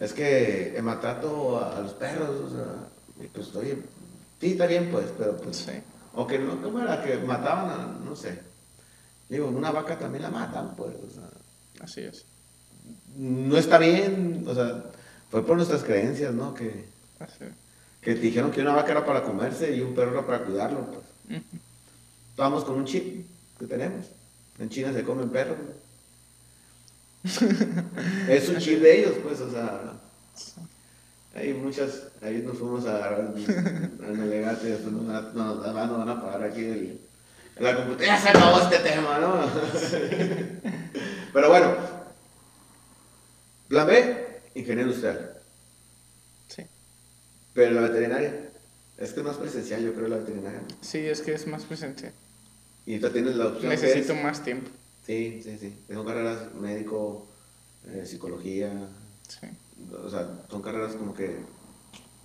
es 0.00 0.12
que 0.12 0.76
he 0.76 0.82
maltrato 0.82 1.58
a, 1.60 1.78
a 1.78 1.80
los 1.80 1.92
perros, 1.92 2.28
o 2.28 2.50
sea, 2.50 3.24
y 3.24 3.28
pues 3.28 3.54
oye, 3.54 3.78
sí, 4.40 4.52
está 4.52 4.66
bien 4.66 4.88
pues, 4.90 5.06
pero 5.16 5.36
pues, 5.36 5.56
Sí. 5.58 5.72
o 6.14 6.26
que 6.26 6.38
no, 6.40 6.60
¿cómo 6.60 6.80
era? 6.80 7.02
Que 7.04 7.18
mataban 7.18 7.70
a, 7.70 7.86
no 8.04 8.16
sé. 8.16 8.40
Digo, 9.28 9.46
una 9.48 9.70
vaca 9.70 9.98
también 9.98 10.22
la 10.22 10.30
matan, 10.30 10.74
pues, 10.76 10.94
o 10.96 11.10
sea, 11.10 11.28
Así 11.84 12.00
es. 12.00 12.24
no 13.16 13.56
está 13.56 13.78
bien, 13.78 14.44
o 14.46 14.54
sea, 14.54 14.84
fue 15.30 15.44
por 15.46 15.56
nuestras 15.56 15.82
creencias, 15.84 16.32
¿no? 16.34 16.52
Que, 16.54 16.84
Así 17.20 17.44
es. 17.44 17.52
que 18.00 18.14
te 18.14 18.20
dijeron 18.20 18.50
que 18.50 18.60
una 18.62 18.74
vaca 18.74 18.90
era 18.92 19.04
para 19.06 19.22
comerse 19.22 19.74
y 19.76 19.80
un 19.82 19.94
perro 19.94 20.12
era 20.12 20.26
para 20.26 20.40
cuidarlo, 20.44 20.80
pues. 20.86 21.38
Ujú. 21.40 21.58
Vamos 22.36 22.64
con 22.64 22.74
un 22.76 22.84
chip 22.84 23.26
que 23.58 23.66
tenemos. 23.66 24.06
En 24.58 24.68
China 24.70 24.92
se 24.92 25.02
comen 25.02 25.28
perros. 25.30 25.56
es 28.28 28.48
un 28.48 28.58
chip 28.58 28.80
de 28.80 29.00
ellos, 29.00 29.14
pues, 29.22 29.40
o 29.40 29.50
sea. 29.50 29.92
Hay 31.34 31.52
muchas, 31.52 32.04
ahí 32.22 32.42
nos 32.46 32.56
fuimos 32.56 32.86
a 32.86 32.96
agarrar 32.96 33.20
al 34.06 34.16
Melegate, 34.16 34.68
después 34.68 34.92
nos, 34.92 35.02
nos, 35.04 35.34
nos 35.34 35.74
van- 35.74 35.88
nos 35.88 35.98
van 35.98 36.08
a 36.08 36.22
pagar 36.22 36.44
aquí 36.44 36.60
el, 36.64 37.00
la 37.58 37.76
computadora. 37.76 38.06
Ya 38.06 38.20
se 38.22 38.28
acabó 38.30 38.58
este 38.60 38.78
tema, 38.78 39.18
¿no? 39.18 39.34
Pero 41.34 41.48
bueno, 41.50 41.74
plan 43.68 43.86
B, 43.86 44.40
ingeniero 44.54 44.88
industrial. 44.88 45.32
Sí. 46.48 46.62
Pero 47.52 47.72
la 47.72 47.82
veterinaria, 47.82 48.48
es 48.96 49.12
que 49.12 49.20
es 49.20 49.26
más 49.26 49.36
presencial, 49.36 49.82
yo 49.82 49.92
creo, 49.94 50.08
la 50.08 50.16
veterinaria. 50.16 50.62
Sí, 50.80 50.98
es 51.00 51.20
que 51.20 51.34
es 51.34 51.46
más 51.46 51.64
presente. 51.64 52.12
Y 52.86 52.98
tú 52.98 53.08
tienes 53.10 53.36
la 53.36 53.46
opción. 53.46 53.62
que 53.62 53.68
Necesito 53.68 54.12
es- 54.14 54.22
más 54.22 54.42
tiempo. 54.44 54.70
Sí, 55.04 55.40
sí, 55.42 55.56
sí. 55.60 55.74
Son 55.92 56.04
carreras 56.06 56.54
médico, 56.54 57.26
eh, 57.88 58.04
psicología, 58.06 58.72
Sí, 59.28 59.46
o 60.04 60.08
sea, 60.08 60.26
son 60.50 60.62
carreras 60.62 60.94
como 60.94 61.14
que 61.14 61.36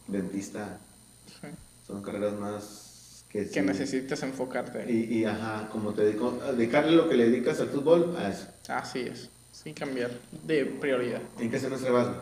dentista, 0.08 0.80
sí. 1.28 1.48
son 1.88 2.02
carreras 2.02 2.34
más 2.40 3.24
que... 3.30 3.48
Que 3.48 3.62
sí. 3.62 3.62
necesitas 3.62 4.22
enfocarte. 4.24 4.92
Y, 4.92 5.20
y 5.20 5.26
ajá, 5.26 5.70
como 5.72 5.94
te 5.94 6.06
digo, 6.08 6.40
dedicarle 6.56 6.92
lo 6.94 7.08
que 7.10 7.16
le 7.16 7.30
dedicas 7.30 7.60
al 7.60 7.70
fútbol 7.70 8.16
a 8.18 8.30
eso. 8.30 8.48
Así 8.68 9.00
es. 9.02 9.30
Sin 9.52 9.74
cambiar 9.74 10.12
de 10.44 10.66
prioridad. 10.66 11.22
¿En 11.40 11.50
qué 11.52 11.60
semestre 11.60 11.92
vas? 11.92 12.08
güey? 12.08 12.20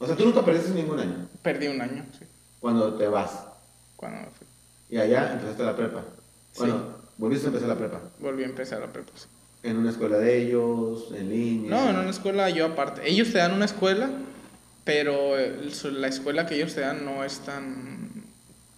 O 0.00 0.06
sea, 0.06 0.16
tú 0.16 0.24
nunca 0.24 0.44
perdiste 0.44 0.70
ningún 0.70 1.00
año 1.00 1.28
Perdí 1.42 1.66
un 1.66 1.80
año, 1.80 2.04
sí. 2.18 2.24
cuando 2.60 2.94
te 2.94 3.08
vas. 3.08 3.32
Cuando 3.96 4.18
me 4.20 4.26
fui. 4.26 4.46
Y 4.90 4.98
allá 4.98 5.32
empezaste 5.32 5.62
la 5.64 5.74
prepa. 5.76 6.04
Sí. 6.52 6.60
Bueno, 6.60 6.97
volviste 7.18 7.46
a 7.46 7.48
empezar 7.48 7.68
la 7.68 7.76
prepa. 7.76 8.00
Volví 8.20 8.42
a 8.44 8.46
empezar 8.46 8.82
a 8.82 8.86
prepa. 8.92 9.12
sí. 9.14 9.26
En 9.62 9.76
una 9.76 9.90
escuela 9.90 10.18
de 10.18 10.38
ellos, 10.42 11.08
en 11.14 11.28
línea. 11.28 11.70
No, 11.70 11.90
en 11.90 11.96
una 11.96 12.10
escuela 12.10 12.48
yo 12.48 12.64
aparte. 12.66 13.02
Ellos 13.08 13.32
te 13.32 13.38
dan 13.38 13.52
una 13.52 13.64
escuela, 13.64 14.08
pero 14.84 15.32
la 15.36 16.06
escuela 16.08 16.46
que 16.46 16.54
ellos 16.54 16.74
te 16.74 16.80
dan 16.80 17.04
no 17.04 17.24
es 17.24 17.40
tan... 17.40 18.08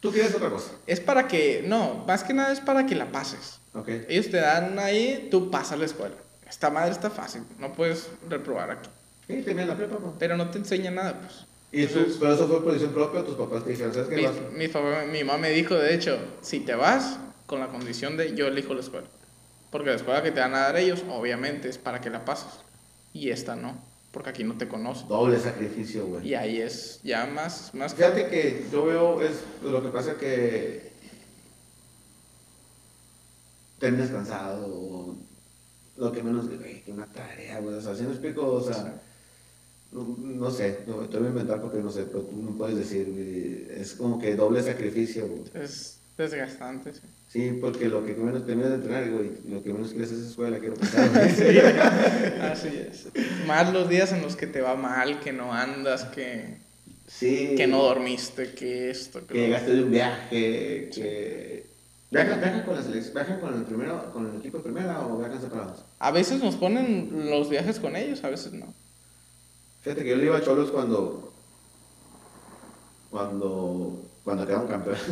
Tú 0.00 0.10
quieres 0.10 0.34
otra 0.34 0.48
cosa. 0.48 0.72
Es 0.86 0.98
para 0.98 1.28
que, 1.28 1.62
no, 1.66 2.04
más 2.08 2.24
que 2.24 2.32
nada 2.32 2.50
es 2.52 2.60
para 2.60 2.86
que 2.86 2.94
la 2.94 3.12
pases. 3.12 3.60
Ok. 3.74 3.88
Ellos 4.08 4.30
te 4.30 4.38
dan 4.38 4.78
ahí, 4.78 5.28
tú 5.30 5.50
pasas 5.50 5.78
la 5.78 5.84
escuela. 5.84 6.14
Esta 6.48 6.70
madre 6.70 6.90
está 6.92 7.10
fácil, 7.10 7.42
no 7.58 7.72
puedes 7.74 8.08
reprobar 8.28 8.70
aquí. 8.70 8.88
Sí, 9.28 9.42
tenías 9.42 9.68
la 9.68 9.76
prepa, 9.76 9.98
pues. 9.98 10.14
Pero 10.18 10.36
no 10.38 10.48
te 10.50 10.58
enseña 10.58 10.90
nada, 10.90 11.20
pues. 11.20 11.44
¿Y 11.72 11.86
tú, 11.86 11.98
Entonces- 11.98 12.16
pero 12.18 12.32
eso 12.34 12.48
fue 12.48 12.62
por 12.64 12.72
decisión 12.72 12.92
propia 12.94 13.20
o 13.20 13.24
tus 13.24 13.36
papás 13.36 13.62
te 13.64 13.70
dijeron, 13.70 13.92
¿sabes 13.92 14.08
qué? 14.08 14.16
Mi, 14.16 14.22
Vas? 14.24 14.34
mi, 14.56 14.66
papá- 14.68 15.04
mi 15.12 15.22
mamá 15.22 15.38
me 15.38 15.50
dijo, 15.50 15.74
de 15.76 15.94
hecho, 15.94 16.18
si 16.40 16.60
te 16.60 16.74
vas 16.74 17.18
con 17.50 17.58
la 17.58 17.66
condición 17.66 18.16
de 18.16 18.36
yo 18.36 18.46
elijo 18.46 18.74
la 18.74 18.80
escuela. 18.80 19.08
Porque 19.72 19.90
la 19.90 19.96
escuela 19.96 20.22
que 20.22 20.30
te 20.30 20.38
van 20.38 20.54
a 20.54 20.60
dar 20.60 20.76
ellos, 20.76 21.02
obviamente, 21.10 21.68
es 21.68 21.78
para 21.78 22.00
que 22.00 22.08
la 22.08 22.24
pases. 22.24 22.60
Y 23.12 23.30
esta 23.30 23.56
no, 23.56 23.76
porque 24.12 24.30
aquí 24.30 24.44
no 24.44 24.56
te 24.56 24.68
conocen. 24.68 25.08
Doble 25.08 25.36
sacrificio, 25.36 26.06
güey. 26.06 26.28
Y 26.28 26.34
ahí 26.36 26.60
es 26.60 27.00
ya 27.02 27.26
más, 27.26 27.74
más 27.74 27.92
Fíjate 27.94 28.28
que 28.28 28.66
yo 28.70 28.84
veo, 28.84 29.20
es 29.20 29.42
lo 29.64 29.82
que 29.82 29.88
pasa 29.88 30.16
que 30.16 30.92
terminas 33.80 34.10
cansado, 34.10 34.68
o 34.68 35.16
lo 35.96 36.12
que 36.12 36.22
menos, 36.22 36.48
güey, 36.48 36.82
que 36.82 36.92
una 36.92 37.06
tarea, 37.06 37.58
güey, 37.58 37.74
o 37.74 37.80
sea, 37.80 37.96
si 37.96 38.04
me 38.04 38.10
explico, 38.10 38.46
o 38.46 38.60
sea, 38.62 38.94
no, 39.90 40.16
no 40.18 40.50
sé, 40.52 40.84
no, 40.86 40.98
te 41.08 41.16
voy 41.18 41.26
a 41.26 41.30
inventar 41.30 41.60
porque 41.60 41.78
no 41.78 41.90
sé, 41.90 42.04
pero 42.04 42.20
tú 42.20 42.36
no 42.40 42.52
puedes 42.52 42.76
decir, 42.76 43.10
güey, 43.10 43.80
es 43.80 43.94
como 43.94 44.20
que 44.20 44.36
doble 44.36 44.62
sacrificio, 44.62 45.26
güey. 45.26 45.42
Es 45.54 45.99
desgastante, 46.16 46.92
sí. 46.92 47.00
Sí, 47.28 47.58
porque 47.60 47.88
lo 47.88 48.04
que 48.04 48.14
menos 48.14 48.44
terminas 48.44 48.70
de 48.70 48.76
entrenar, 48.76 49.10
güey, 49.10 49.30
lo 49.48 49.62
que 49.62 49.72
menos 49.72 49.90
quieres 49.90 50.10
es 50.10 50.30
escuela, 50.30 50.58
quiero 50.58 50.74
pensar, 50.74 51.08
güey. 51.10 51.68
Así 52.40 52.68
es. 52.68 53.08
Más 53.46 53.72
los 53.72 53.88
días 53.88 54.12
en 54.12 54.22
los 54.22 54.36
que 54.36 54.46
te 54.46 54.60
va 54.60 54.74
mal, 54.74 55.20
que 55.20 55.32
no 55.32 55.52
andas, 55.52 56.04
que, 56.06 56.58
Sí. 57.06 57.54
que 57.56 57.66
no 57.66 57.82
dormiste, 57.82 58.52
que 58.54 58.90
esto, 58.90 59.20
que 59.20 59.34
que 59.34 59.40
llegaste 59.46 59.72
de 59.74 59.82
un 59.84 59.90
viaje, 59.90 60.90
que... 60.94 61.66
¿Viajan, 62.10 62.40
viajan 62.40 62.62
con 62.64 62.74
la 62.74 62.82
selección? 62.82 63.14
¿Viajan 63.14 63.40
con 63.40 63.54
el, 63.54 63.62
primero, 63.62 64.12
con 64.12 64.28
el 64.28 64.40
equipo 64.40 64.58
de 64.58 64.64
primera 64.64 65.06
o 65.06 65.18
viajan 65.18 65.40
separados? 65.40 65.84
A 66.00 66.10
veces 66.10 66.42
nos 66.42 66.56
ponen 66.56 67.30
los 67.30 67.48
viajes 67.48 67.78
con 67.78 67.94
ellos, 67.94 68.24
a 68.24 68.30
veces 68.30 68.52
no. 68.52 68.74
Fíjate 69.82 70.02
que 70.02 70.10
yo 70.10 70.16
le 70.16 70.24
iba 70.24 70.36
a 70.36 70.42
Cholos 70.42 70.70
cuando... 70.72 71.32
Cuando... 73.10 74.02
Cuando 74.24 74.46
quedaron 74.46 74.68
campeones. 74.68 75.02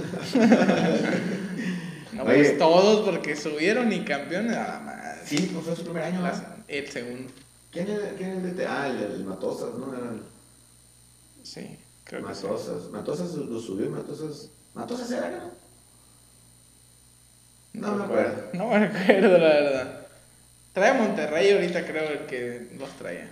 No, 2.10 2.24
Oye. 2.24 2.36
pues 2.36 2.58
todos 2.58 3.04
porque 3.04 3.36
subieron 3.36 3.92
y 3.92 4.02
campeones 4.02 4.56
a 4.56 4.66
la 4.66 4.80
madre. 4.80 5.20
Sí, 5.26 5.50
pues 5.52 5.64
fue 5.66 5.76
su 5.76 5.84
primer 5.84 6.04
año, 6.04 6.20
el 6.66 6.88
segundo. 6.88 7.30
¿Quién 7.70 7.86
era, 7.90 8.08
quién 8.16 8.30
era 8.30 8.38
el 8.40 8.56
DT? 8.56 8.66
Ah, 8.66 8.88
el, 8.88 9.02
el 9.12 9.24
Matosas, 9.24 9.74
¿no? 9.74 9.94
Era 9.94 10.10
el 10.12 10.22
Sí, 11.42 11.78
creo 12.04 12.26
que 12.26 12.34
sí. 12.34 12.44
Matosas. 12.46 12.90
Matosas 12.90 13.34
lo 13.34 13.60
subió 13.60 13.90
Matosas... 13.90 14.48
¿Matosas 14.74 15.10
era, 15.10 15.30
no? 15.30 15.50
No 17.74 17.94
me 17.94 18.04
acuerdo. 18.04 18.42
No 18.54 18.68
me 18.68 18.76
acuerdo, 18.86 19.38
la 19.38 19.48
verdad. 19.48 20.06
Trae 20.72 20.94
Monterrey 20.98 21.52
ahorita, 21.52 21.86
creo, 21.86 22.08
el 22.10 22.26
que 22.26 22.68
los 22.78 22.90
traía. 22.92 23.30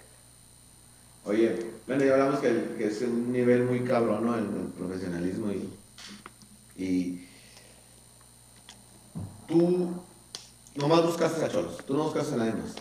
Oye, 1.27 1.57
bueno, 1.87 2.05
ya 2.05 2.13
hablamos 2.13 2.41
que, 2.41 2.77
es 2.79 3.03
un 3.03 3.33
nivel 3.33 3.65
muy 3.65 3.81
cabrón, 3.81 4.27
¿no? 4.27 4.37
El, 4.37 4.45
el 4.45 4.73
profesionalismo 4.77 5.53
y, 5.53 5.69
y 6.83 7.29
tú 9.49 9.91
nomás 10.77 11.03
buscaste 11.03 11.45
a 11.45 11.49
Cholos, 11.49 11.79
tú 11.87 11.95
no 11.97 12.05
buscaste 12.05 12.35
a 12.35 12.39
nadie 12.39 12.53
más. 12.53 12.75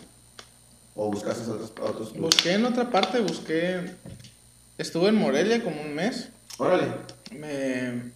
O 0.94 1.10
buscaste 1.10 1.50
a 1.50 1.54
otros, 1.54 1.72
a 1.76 1.82
otros 1.82 2.10
clubes. 2.10 2.34
Busqué 2.34 2.52
en 2.54 2.64
otra 2.64 2.90
parte, 2.90 3.20
busqué. 3.20 3.96
Estuve 4.78 5.08
en 5.08 5.16
Morelia 5.16 5.62
como 5.62 5.82
un 5.82 5.94
mes. 5.94 6.30
Órale. 6.56 6.86
Me, 7.32 8.12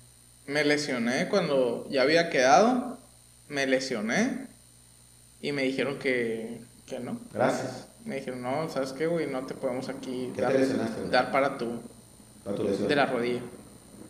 me 0.47 0.65
lesioné 0.65 1.29
cuando 1.29 1.87
ya 1.91 2.03
había 2.03 2.31
quedado. 2.31 2.99
Me 3.49 3.67
lesioné. 3.67 4.47
Y 5.43 5.53
me 5.53 5.63
dijeron 5.65 5.99
que, 5.99 6.61
que 6.87 7.01
no. 7.01 7.21
Gracias. 7.35 7.90
Me 8.05 8.17
dijeron, 8.17 8.43
no, 8.43 8.69
¿sabes 8.69 8.93
qué, 8.93 9.07
güey? 9.07 9.27
No 9.27 9.45
te 9.47 9.55
podemos 9.55 9.89
aquí 9.89 10.33
¿Qué 10.35 10.41
dar, 10.43 10.53
te 10.53 11.31
para 11.33 11.59
tu. 11.59 11.81
Para 12.45 12.57
tu 12.57 12.65
lesión. 12.65 12.89
de 12.89 12.97
la 12.97 13.07
rodilla. 13.07 13.41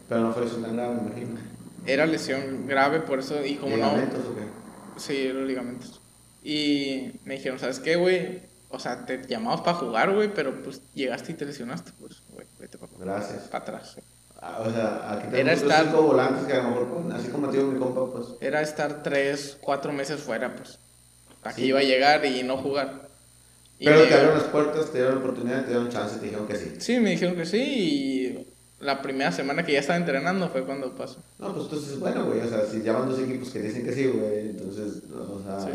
Pero 0.09 0.21
no 0.23 0.33
fue 0.33 0.45
lesión 0.45 0.63
tan 0.63 0.77
grave, 0.77 0.95
me 0.95 1.01
imagino. 1.09 1.41
Era 1.87 2.07
lesión 2.07 2.67
grave, 2.67 3.01
por 3.01 3.19
eso. 3.21 3.45
Y 3.45 3.57
como 3.57 3.77
no. 3.77 3.85
¿Ligamentos 3.87 4.25
o 4.27 4.35
qué? 4.35 4.43
Sí, 5.01 5.29
los 5.33 5.47
ligamentos. 5.47 6.01
Y 6.43 7.13
me 7.25 7.35
dijeron, 7.35 7.59
¿sabes 7.59 7.81
qué, 7.81 7.97
güey? 7.97 8.43
O 8.71 8.79
sea, 8.79 9.05
te 9.05 9.27
llamamos 9.27 9.63
para 9.63 9.77
jugar, 9.77 10.15
güey, 10.15 10.33
pero 10.33 10.63
pues 10.63 10.81
llegaste 10.95 11.33
y 11.33 11.35
te 11.35 11.45
lesionaste, 11.45 11.91
pues, 11.99 12.23
güey, 12.33 12.47
vete 12.59 12.79
para 12.79 12.93
Gracias. 12.99 13.53
atrás. 13.53 13.93
sí. 13.97 14.01
Ah, 14.41 14.63
o 14.65 14.71
sea, 14.71 15.13
aquí 15.13 15.37
Era 15.37 15.53
estar- 15.53 15.85
cinco 15.87 16.03
volantes 16.03 16.47
que 16.47 16.55
a 16.55 16.63
lo 16.63 16.71
mejor, 16.71 17.13
así 17.13 17.29
como 17.29 17.49
digo 17.53 17.65
mi 17.67 17.79
compa, 17.79 18.07
pues... 18.11 18.29
Era 18.41 18.63
estar 18.63 19.03
tres, 19.03 19.59
cuatro 19.61 19.93
meses 19.93 20.21
fuera, 20.21 20.55
pues. 20.57 20.79
Aquí 21.43 21.63
Sí. 21.63 21.67
iba 21.69 21.81
a 21.81 21.83
llegar 21.83 22.25
y 22.25 22.43
no 22.43 22.57
jugar. 22.57 23.10
Pero 23.83 24.07
te 24.07 24.15
abrieron 24.15 24.39
las 24.39 24.49
puertas, 24.49 24.91
te 24.91 24.99
dieron 24.99 25.15
la 25.17 25.21
oportunidad, 25.21 25.63
te 25.63 25.69
dieron 25.71 25.89
chance, 25.89 26.19
te 26.19 26.25
dijeron 26.27 26.47
que 26.47 26.57
sí. 26.57 26.75
Sí, 26.79 27.01
me 27.01 27.11
dijeron 27.11 27.35
que 27.37 27.47
sí 27.47 27.59
y 27.63 28.47
la 28.85 29.01
primera 29.03 29.33
semana 29.33 29.65
que 29.65 29.73
ya 29.73 29.81
estaba 29.81 29.99
entrenando 29.99 30.49
fue 30.51 30.65
cuando 30.67 30.95
pasó. 30.95 31.23
No, 31.39 31.53
pues 31.55 31.65
entonces, 31.65 31.99
bueno, 31.99 32.27
güey, 32.27 32.41
o 32.41 32.49
sea, 32.49 32.65
si 32.67 32.83
llaman 32.83 33.09
dos 33.09 33.19
equipos 33.21 33.51
que 33.51 33.61
dicen 33.61 33.85
que 33.85 33.93
sí, 33.93 34.07
güey, 34.07 34.51
entonces, 34.51 35.03
o 35.13 35.43
sea... 35.43 35.61
Sí. 35.61 35.71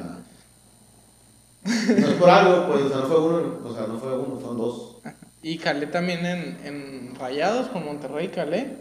No 1.99 2.07
es 2.07 2.13
por 2.15 2.29
algo, 2.29 2.67
pues, 2.67 2.83
o 2.83 2.89
sea, 2.89 2.97
no 2.99 3.07
fue 3.07 3.19
uno, 3.21 3.59
o 3.63 3.73
sea, 3.73 3.87
no 3.87 3.97
fue 3.99 4.17
uno, 4.17 4.39
son 4.39 4.57
dos. 4.57 4.97
Y 5.41 5.57
calé 5.57 5.87
también 5.87 6.25
en, 6.25 6.59
en 6.63 7.15
Rayados 7.15 7.69
con 7.69 7.85
Monterrey, 7.85 8.27
calé. 8.29 8.77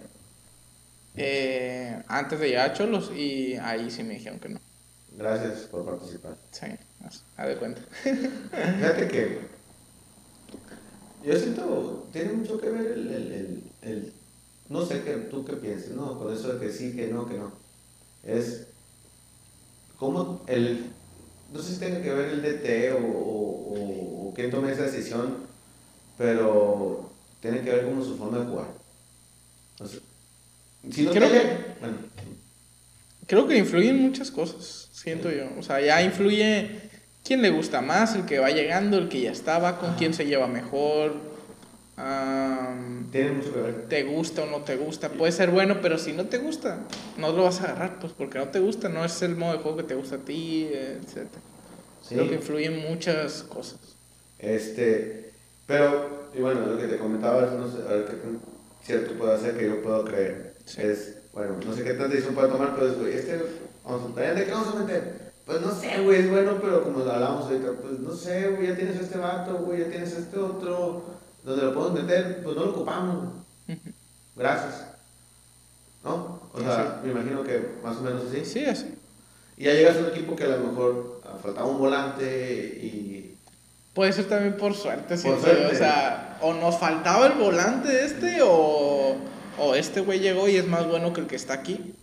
eh, 1.14 2.02
antes 2.08 2.40
de 2.40 2.48
llegar 2.48 2.70
a 2.70 2.72
Cholos 2.74 3.10
y 3.14 3.54
ahí 3.56 3.90
sí 3.90 4.02
me 4.02 4.14
dijeron 4.14 4.38
que 4.40 4.48
no. 4.50 4.60
Gracias 5.12 5.60
por 5.70 5.84
participar. 5.86 6.36
Sí, 6.50 6.66
a 7.36 7.46
de 7.46 7.56
cuenta. 7.56 7.80
Fíjate 8.02 9.08
que 9.08 9.38
yo 11.24 11.38
siento, 11.38 12.06
tiene 12.12 12.32
mucho 12.34 12.60
que 12.60 12.68
ver 12.68 12.92
el, 12.92 13.08
el, 13.08 13.32
el, 13.32 13.62
el- 13.82 14.12
no 14.68 14.84
sé 14.84 15.02
qué, 15.02 15.12
tú 15.30 15.44
qué 15.44 15.54
piensas, 15.54 15.90
¿no? 15.92 16.18
Con 16.18 16.32
eso 16.32 16.54
de 16.54 16.66
que 16.66 16.72
sí, 16.72 16.94
que 16.96 17.08
no, 17.08 17.26
que 17.28 17.34
no. 17.36 17.52
Es 18.22 18.66
como 19.98 20.42
el, 20.46 20.86
no 21.52 21.62
sé 21.62 21.74
si 21.74 21.78
tiene 21.78 22.00
que 22.02 22.12
ver 22.12 22.30
el 22.30 22.42
DT 22.42 22.92
o, 22.94 22.98
o, 22.98 23.74
o, 23.74 24.28
o 24.30 24.34
quién 24.34 24.50
tome 24.50 24.72
esa 24.72 24.84
decisión, 24.84 25.36
pero 26.18 27.10
tiene 27.40 27.60
que 27.62 27.70
ver 27.70 27.84
como 27.84 28.02
su 28.04 28.16
forma 28.16 28.38
de 28.38 28.46
jugar. 28.46 28.68
O 29.80 29.86
sea, 29.86 30.00
si 30.90 31.02
no 31.02 31.10
Creo 31.12 31.30
tiene- 31.30 31.58
bueno, 31.80 31.96
Creo 33.26 33.46
que 33.48 33.56
influyen 33.56 34.00
muchas 34.02 34.30
cosas, 34.30 34.88
siento 34.92 35.30
yo. 35.30 35.44
O 35.58 35.62
sea, 35.62 35.80
ya 35.80 36.02
influye 36.02 36.90
quién 37.24 37.42
le 37.42 37.50
gusta 37.50 37.80
más, 37.80 38.14
el 38.14 38.26
que 38.26 38.38
va 38.38 38.50
llegando, 38.50 38.98
el 38.98 39.08
que 39.08 39.20
ya 39.22 39.32
estaba, 39.32 39.78
con 39.78 39.94
quién 39.94 40.14
se 40.14 40.26
lleva 40.26 40.46
mejor. 40.46 41.12
am, 41.96 43.08
tiene 43.10 43.32
mucho 43.32 43.52
que 43.54 43.60
ver. 43.60 43.88
te 43.88 44.02
gusta 44.02 44.42
o 44.42 44.46
no 44.46 44.58
te 44.62 44.76
gusta. 44.76 45.08
Puede 45.10 45.32
ser 45.32 45.50
bueno, 45.50 45.78
pero 45.80 45.98
si 45.98 46.12
no 46.12 46.26
te 46.26 46.38
gusta, 46.38 46.78
no 47.18 47.32
lo 47.32 47.44
vas 47.44 47.60
a 47.60 47.64
agarrar, 47.64 47.98
pues 48.00 48.12
porque 48.12 48.38
no 48.38 48.48
te 48.48 48.58
gusta, 48.60 48.88
no 48.88 49.04
es 49.04 49.22
el 49.22 49.36
modo 49.36 49.52
de 49.52 49.58
juego 49.58 49.76
que 49.78 49.84
te 49.84 49.94
gusta 49.94 50.16
a 50.16 50.18
ti, 50.18 50.68
etc. 50.72 51.26
Sí. 52.02 52.14
Creo 52.16 52.28
que 52.28 52.34
influyen 52.34 52.78
muchas 52.88 53.44
cosas. 53.44 53.78
Este, 54.38 55.30
pero, 55.66 56.28
y 56.36 56.40
bueno, 56.40 56.66
lo 56.66 56.76
que 56.76 56.86
te 56.88 56.98
comentaba, 56.98 57.42
no 57.56 57.68
sé, 57.70 57.78
a 57.88 57.92
ver, 57.94 58.04
¿qué- 58.06 58.84
cierto 58.84 59.14
puedo 59.14 59.32
hacer 59.32 59.56
que 59.56 59.66
yo 59.66 59.80
puedo 59.82 60.04
creer. 60.04 60.54
Sí. 60.66 60.82
Es, 60.82 61.16
bueno, 61.32 61.56
no 61.64 61.72
sé 61.74 61.82
qué 61.84 61.90
tanta 61.90 62.08
decisión 62.08 62.34
puede 62.34 62.48
tomar, 62.48 62.74
pero 62.74 62.88
es, 63.06 63.14
este, 63.14 63.40
vamos 63.84 64.16
a, 64.18 64.20
¿de 64.20 64.44
qué 64.44 64.50
vamos 64.50 64.74
a 64.74 64.78
meter? 64.80 65.23
Pues 65.46 65.60
no 65.60 65.74
sé, 65.74 66.00
güey, 66.00 66.20
es 66.20 66.30
bueno, 66.30 66.58
pero 66.60 66.82
como 66.82 67.00
hablábamos 67.00 67.44
ahorita, 67.44 67.72
pues 67.82 67.98
no 67.98 68.12
sé, 68.12 68.48
güey, 68.50 68.68
ya 68.68 68.76
tienes 68.76 68.96
este 68.98 69.18
vato, 69.18 69.58
güey, 69.58 69.80
ya 69.80 69.90
tienes 69.90 70.12
este 70.12 70.38
otro, 70.38 71.04
donde 71.44 71.64
lo 71.64 71.74
podemos 71.74 72.02
meter, 72.02 72.42
pues 72.42 72.56
no 72.56 72.64
lo 72.64 72.70
ocupamos. 72.70 73.28
Gracias. 74.36 74.86
¿No? 76.02 76.40
O 76.52 76.60
sea, 76.60 77.00
me 77.04 77.12
imagino 77.12 77.42
que 77.42 77.62
más 77.82 77.96
o 77.98 78.00
menos 78.00 78.22
así. 78.26 78.44
Sí, 78.44 78.64
así. 78.64 78.94
Y 79.56 79.64
ya 79.64 79.74
llegas 79.74 79.96
a 79.96 80.00
un 80.00 80.06
equipo 80.06 80.34
que 80.34 80.44
a 80.44 80.48
lo 80.48 80.58
mejor 80.58 81.20
faltaba 81.42 81.66
un 81.66 81.78
volante 81.78 82.24
y... 82.82 83.36
Puede 83.92 84.12
ser 84.12 84.28
también 84.28 84.56
por 84.56 84.74
suerte, 84.74 85.16
yo, 85.16 85.34
O 85.34 85.74
sea, 85.74 86.38
o 86.40 86.54
nos 86.54 86.78
faltaba 86.78 87.26
el 87.26 87.34
volante 87.34 88.04
este, 88.04 88.40
o, 88.42 89.16
o 89.58 89.74
este 89.74 90.00
güey 90.00 90.18
llegó 90.18 90.48
y 90.48 90.56
es 90.56 90.66
más 90.66 90.88
bueno 90.88 91.12
que 91.12 91.20
el 91.20 91.26
que 91.26 91.36
está 91.36 91.54
aquí. 91.54 91.94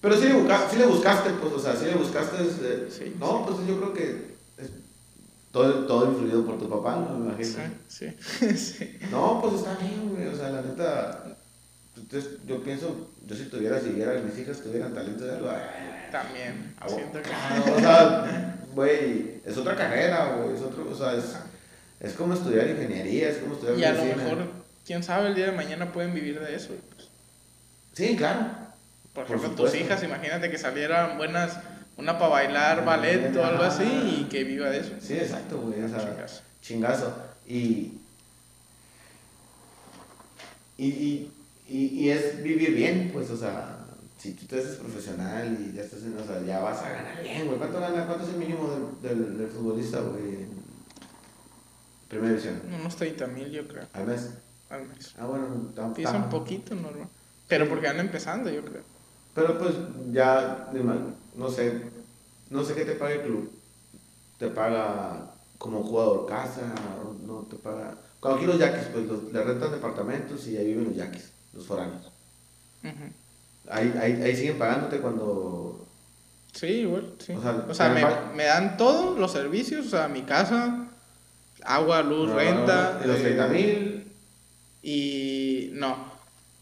Pero 0.00 0.16
sí 0.16 0.28
le, 0.28 0.34
busca- 0.34 0.68
sí 0.70 0.76
le 0.76 0.86
buscaste, 0.86 1.30
pues, 1.30 1.52
o 1.52 1.58
sea, 1.60 1.76
sí 1.76 1.84
le 1.84 1.94
buscaste... 1.94 2.36
eh, 2.42 2.88
Sí, 2.90 3.16
no, 3.20 3.44
pues 3.46 3.66
yo 3.66 3.76
creo 3.78 3.92
que 3.92 4.34
es 4.56 4.70
todo, 5.52 5.86
todo 5.86 6.10
influido 6.12 6.44
por 6.46 6.58
tu 6.58 6.68
papá, 6.70 6.96
¿no? 6.96 7.18
Me 7.18 7.26
imagino. 7.34 7.64
Sí, 7.88 8.06
sí. 8.56 8.98
No, 9.10 9.40
pues 9.42 9.54
está 9.56 9.74
bien, 9.76 10.08
güey, 10.14 10.26
o 10.28 10.34
sea, 10.36 10.48
la 10.50 10.62
neta... 10.62 11.36
entonces, 11.96 12.30
yo 12.46 12.62
pienso, 12.62 13.10
yo 13.26 13.36
si 13.36 13.44
tuviera, 13.44 13.78
si 13.78 13.90
viera 13.90 14.14
mis 14.20 14.38
hijas 14.38 14.60
tuvieran 14.60 14.94
talento 14.94 15.24
de 15.24 15.34
algo... 15.36 15.50
También. 16.10 16.74
Ah, 16.80 16.88
Siento 16.88 17.20
que... 17.22 17.28
Claro, 17.28 17.76
o 17.76 17.78
sea, 17.80 18.56
güey, 18.74 19.40
es 19.44 19.56
otra 19.58 19.76
carrera, 19.76 20.36
güey, 20.36 20.56
es 20.56 20.62
otro, 20.62 20.88
o 20.90 20.94
sea, 20.94 21.14
es, 21.14 21.24
es 22.00 22.14
como 22.14 22.32
estudiar 22.34 22.68
ingeniería, 22.68 23.28
es 23.28 23.36
como 23.38 23.52
estudiar 23.54 23.78
Y 23.78 23.84
a 23.84 23.92
lo 23.92 23.98
medicina. 24.02 24.24
mejor, 24.24 24.48
quién 24.86 25.02
sabe, 25.02 25.28
el 25.28 25.34
día 25.34 25.46
de 25.46 25.52
mañana 25.52 25.92
pueden 25.92 26.14
vivir 26.14 26.40
de 26.40 26.56
eso. 26.56 26.68
pues. 26.96 27.08
Sí, 27.92 28.16
claro. 28.16 28.46
Por 29.14 29.26
Por 29.26 29.36
ejemplo, 29.36 29.64
tus 29.64 29.74
hijas, 29.74 30.02
imagínate 30.02 30.50
que 30.50 30.58
salieran 30.58 31.18
buenas, 31.18 31.58
una 31.96 32.18
para 32.18 32.28
bailar 32.30 32.84
ballet 32.84 33.34
o 33.36 33.44
algo 33.44 33.62
así 33.64 33.84
y 33.84 34.28
que 34.30 34.44
viva 34.44 34.70
de 34.70 34.80
eso. 34.80 34.92
Sí, 35.00 35.14
exacto, 35.14 35.58
güey, 35.60 35.82
o 35.82 35.88
sea, 35.88 35.98
Chingazo. 35.98 36.42
chingazo. 36.62 37.16
Y, 37.46 37.98
y, 40.78 40.86
y, 40.86 41.30
y, 41.68 42.10
es 42.10 42.42
vivir 42.42 42.74
bien, 42.74 43.10
pues, 43.12 43.28
o 43.30 43.36
sea, 43.36 43.78
si 44.18 44.32
tú 44.32 44.46
te 44.46 44.58
haces 44.60 44.76
profesional 44.76 45.58
y 45.60 45.74
ya 45.76 45.82
estás 45.82 46.02
en, 46.02 46.16
o 46.16 46.24
sea, 46.24 46.40
ya 46.42 46.60
vas 46.60 46.80
a 46.82 46.88
ganar 46.90 47.22
bien, 47.22 47.46
güey. 47.46 47.58
¿Cuánto 47.58 47.80
gana, 47.80 48.06
cuánto 48.06 48.24
es 48.24 48.30
el 48.30 48.36
mínimo 48.38 48.96
del, 49.02 49.18
del, 49.18 49.38
del 49.38 49.48
futbolista, 49.48 50.00
güey? 50.00 50.22
en 50.36 50.60
Primera 52.08 52.30
división. 52.30 52.60
Unos 52.80 52.96
30 52.96 53.26
mil, 53.28 53.50
yo 53.50 53.66
creo, 53.68 53.86
Al 53.92 54.06
mes. 54.06 54.30
al 54.70 54.86
mes. 54.88 55.14
Ah, 55.18 55.26
bueno, 55.26 55.46
tam- 55.76 55.94
Sí, 55.94 56.02
es 56.02 56.10
un 56.10 56.28
poquito 56.30 56.74
normal. 56.74 57.08
Pero 57.46 57.68
porque 57.68 57.86
van 57.86 58.00
empezando, 58.00 58.48
yo 58.50 58.64
creo. 58.64 58.82
Pero 59.34 59.58
pues 59.58 59.72
ya, 60.12 60.70
no 61.36 61.48
sé, 61.50 61.82
no 62.50 62.64
sé 62.64 62.74
qué 62.74 62.84
te 62.84 62.92
paga 62.92 63.14
el 63.14 63.22
club. 63.22 63.50
Te 64.38 64.48
paga 64.48 65.30
como 65.58 65.82
jugador 65.82 66.26
casa, 66.26 66.62
no 67.26 67.46
te 67.50 67.56
paga. 67.56 67.94
Cuando 68.18 68.38
aquí 68.38 68.46
los 68.46 68.58
yaquis, 68.58 68.88
pues 68.92 69.06
los, 69.06 69.32
le 69.32 69.42
rentan 69.42 69.70
departamentos 69.72 70.46
y 70.48 70.56
ahí 70.56 70.66
viven 70.68 70.84
los 70.84 70.96
yaquis, 70.96 71.30
los 71.54 71.66
foráneos. 71.66 72.02
Ujú. 72.82 73.70
Ahí, 73.70 73.94
ahí, 74.00 74.22
ahí 74.22 74.36
siguen 74.36 74.58
pagándote 74.58 74.98
cuando. 74.98 75.86
Sí, 76.52 76.66
igual, 76.66 77.14
sí. 77.18 77.32
O 77.32 77.70
O 77.70 77.74
sea, 77.74 77.90
me, 77.90 78.00
dan- 78.00 78.34
me 78.36 78.44
dan 78.44 78.76
todos 78.76 79.18
los 79.18 79.30
servicios, 79.30 79.86
o 79.86 79.90
sea, 79.90 80.08
mi 80.08 80.22
casa, 80.22 80.88
agua, 81.62 82.02
luz, 82.02 82.28
No, 82.28 82.34
renta. 82.36 83.00
Los 83.04 83.18
eh, 83.18 83.22
30 83.22 83.46
mil. 83.48 84.12
Y 84.82 85.70
no. 85.74 86.09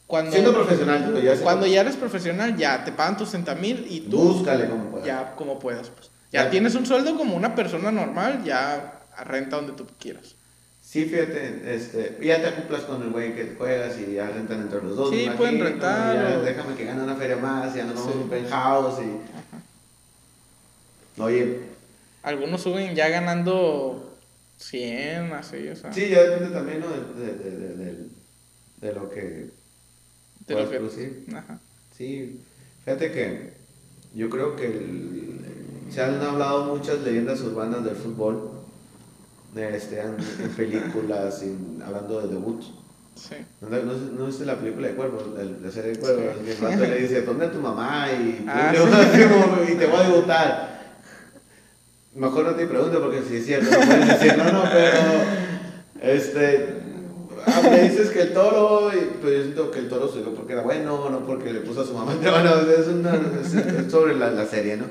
Cuando, 0.08 0.32
Siendo 0.32 0.52
profesional, 0.54 1.22
ya 1.22 1.36
cuando 1.36 1.66
ya 1.66 1.82
eres 1.82 1.94
profesional, 1.96 2.56
ya 2.56 2.82
te 2.84 2.90
pagan 2.92 3.16
tus 3.18 3.28
60 3.28 3.54
mil 3.56 3.86
y 3.90 4.00
tú 4.00 4.16
Búscale 4.18 4.66
como 4.68 4.90
puedas. 4.90 5.06
ya 5.06 5.34
como 5.36 5.58
puedas. 5.60 5.90
Pues. 5.90 6.10
Ya, 6.32 6.44
Ya. 6.44 6.50
tienes 6.50 6.74
un 6.74 6.86
sueldo 6.86 7.14
como 7.16 7.36
una 7.36 7.54
persona 7.54 7.92
normal, 7.92 8.42
ya 8.42 9.00
renta 9.24 9.56
donde 9.56 9.72
tú 9.74 9.86
quieras. 10.00 10.34
Sí, 10.82 11.04
fíjate, 11.04 11.74
este, 11.74 12.16
ya 12.22 12.40
te 12.40 12.46
acoplas 12.48 12.82
con 12.84 13.02
el 13.02 13.10
güey 13.10 13.34
que 13.34 13.54
juegas 13.58 13.96
y 13.98 14.14
ya 14.14 14.30
rentan 14.30 14.62
entre 14.62 14.82
los 14.82 14.96
dos. 14.96 15.10
Sí, 15.10 15.16
imagino, 15.24 15.36
pueden 15.36 15.60
rentar, 15.60 16.16
ya 16.32 16.38
o- 16.38 16.42
Déjame 16.42 16.74
que 16.74 16.84
gane 16.86 17.02
una 17.02 17.14
feria 17.16 17.36
más, 17.36 17.74
ya 17.74 17.84
nos 17.84 17.96
vamos 17.96 18.12
Sí. 18.12 18.18
a 18.18 18.22
un 18.22 18.28
penthouse 18.30 19.00
y. 19.00 19.20
Oye, 21.20 21.60
Algunos 22.22 22.62
suben 22.62 22.94
ya 22.94 23.08
ganando 23.08 24.16
100, 24.56 25.32
así, 25.32 25.68
o 25.68 25.76
sea. 25.76 25.92
sí, 25.92 26.08
ya 26.08 26.22
depende 26.22 26.54
también 26.54 26.80
¿no? 26.80 26.86
de, 26.88 27.34
de, 27.34 27.50
de, 27.76 28.06
de 28.80 28.92
lo 28.94 29.10
que 29.10 29.50
de 30.54 30.62
lo 30.62 30.70
que- 30.70 30.76
producir. 30.76 31.24
Ajá. 31.34 31.58
Sí, 31.96 32.40
fíjate 32.84 33.12
que 33.12 33.52
yo 34.14 34.28
creo 34.30 34.56
que 34.56 34.66
el- 34.66 35.38
se 35.92 36.02
han 36.02 36.20
hablado 36.20 36.74
muchas 36.76 37.00
leyendas 37.00 37.40
urbanas 37.40 37.82
del 37.84 37.96
fútbol, 37.96 38.50
este, 39.56 40.00
en, 40.00 40.16
en 40.42 40.50
películas, 40.50 41.42
hablando 41.84 42.20
de 42.20 42.28
debut. 42.28 42.62
Sí. 43.16 43.34
¿No, 43.62 43.68
no, 43.70 43.92
no 43.94 44.26
viste 44.26 44.44
la 44.46 44.56
película 44.56 44.86
de 44.88 44.94
Cuervo? 44.94 45.18
La, 45.60 45.70
serie 45.72 45.92
de 45.92 45.98
Cuervo. 45.98 46.22
Sí. 46.44 46.50
el 46.52 46.56
vato 46.62 46.84
le 46.84 47.00
dice, 47.00 47.22
¿dónde 47.22 47.46
a 47.46 47.50
tu 47.52 47.58
mamá? 47.58 48.06
Y, 48.12 48.44
Ah, 48.48 48.70
le- 48.72 49.66
sí. 49.66 49.72
y 49.72 49.76
te 49.76 49.86
voy 49.86 50.00
a 50.00 50.08
debutar. 50.08 50.78
Mejor 52.14 52.44
no 52.44 52.54
te 52.54 52.66
pregunto 52.66 53.00
porque 53.00 53.22
si 53.22 53.36
es 53.36 53.46
cierto, 53.46 53.70
no 53.70 53.86
puedes 53.86 54.08
decir, 54.08 54.36
no, 54.38 54.52
no, 54.52 54.62
pero. 54.70 55.00
Este. 56.00 56.77
Ah, 57.46 57.60
me 57.62 57.88
dices 57.88 58.10
que 58.10 58.22
el 58.22 58.32
toro, 58.32 58.90
y, 58.92 59.16
pero 59.20 59.32
yo 59.32 59.42
siento 59.42 59.70
que 59.70 59.78
el 59.80 59.88
toro 59.88 60.08
subió 60.08 60.34
porque 60.34 60.52
era 60.52 60.62
bueno, 60.62 61.08
no 61.10 61.26
porque 61.26 61.52
le 61.52 61.60
puso 61.60 61.82
a 61.82 61.86
su 61.86 61.94
mamá. 61.94 62.14
Bueno, 62.20 62.60
es, 62.70 62.88
una, 62.88 63.14
es, 63.14 63.90
sobre 63.90 64.14
la, 64.16 64.30
la 64.30 64.46
serie, 64.46 64.76
¿no? 64.76 64.86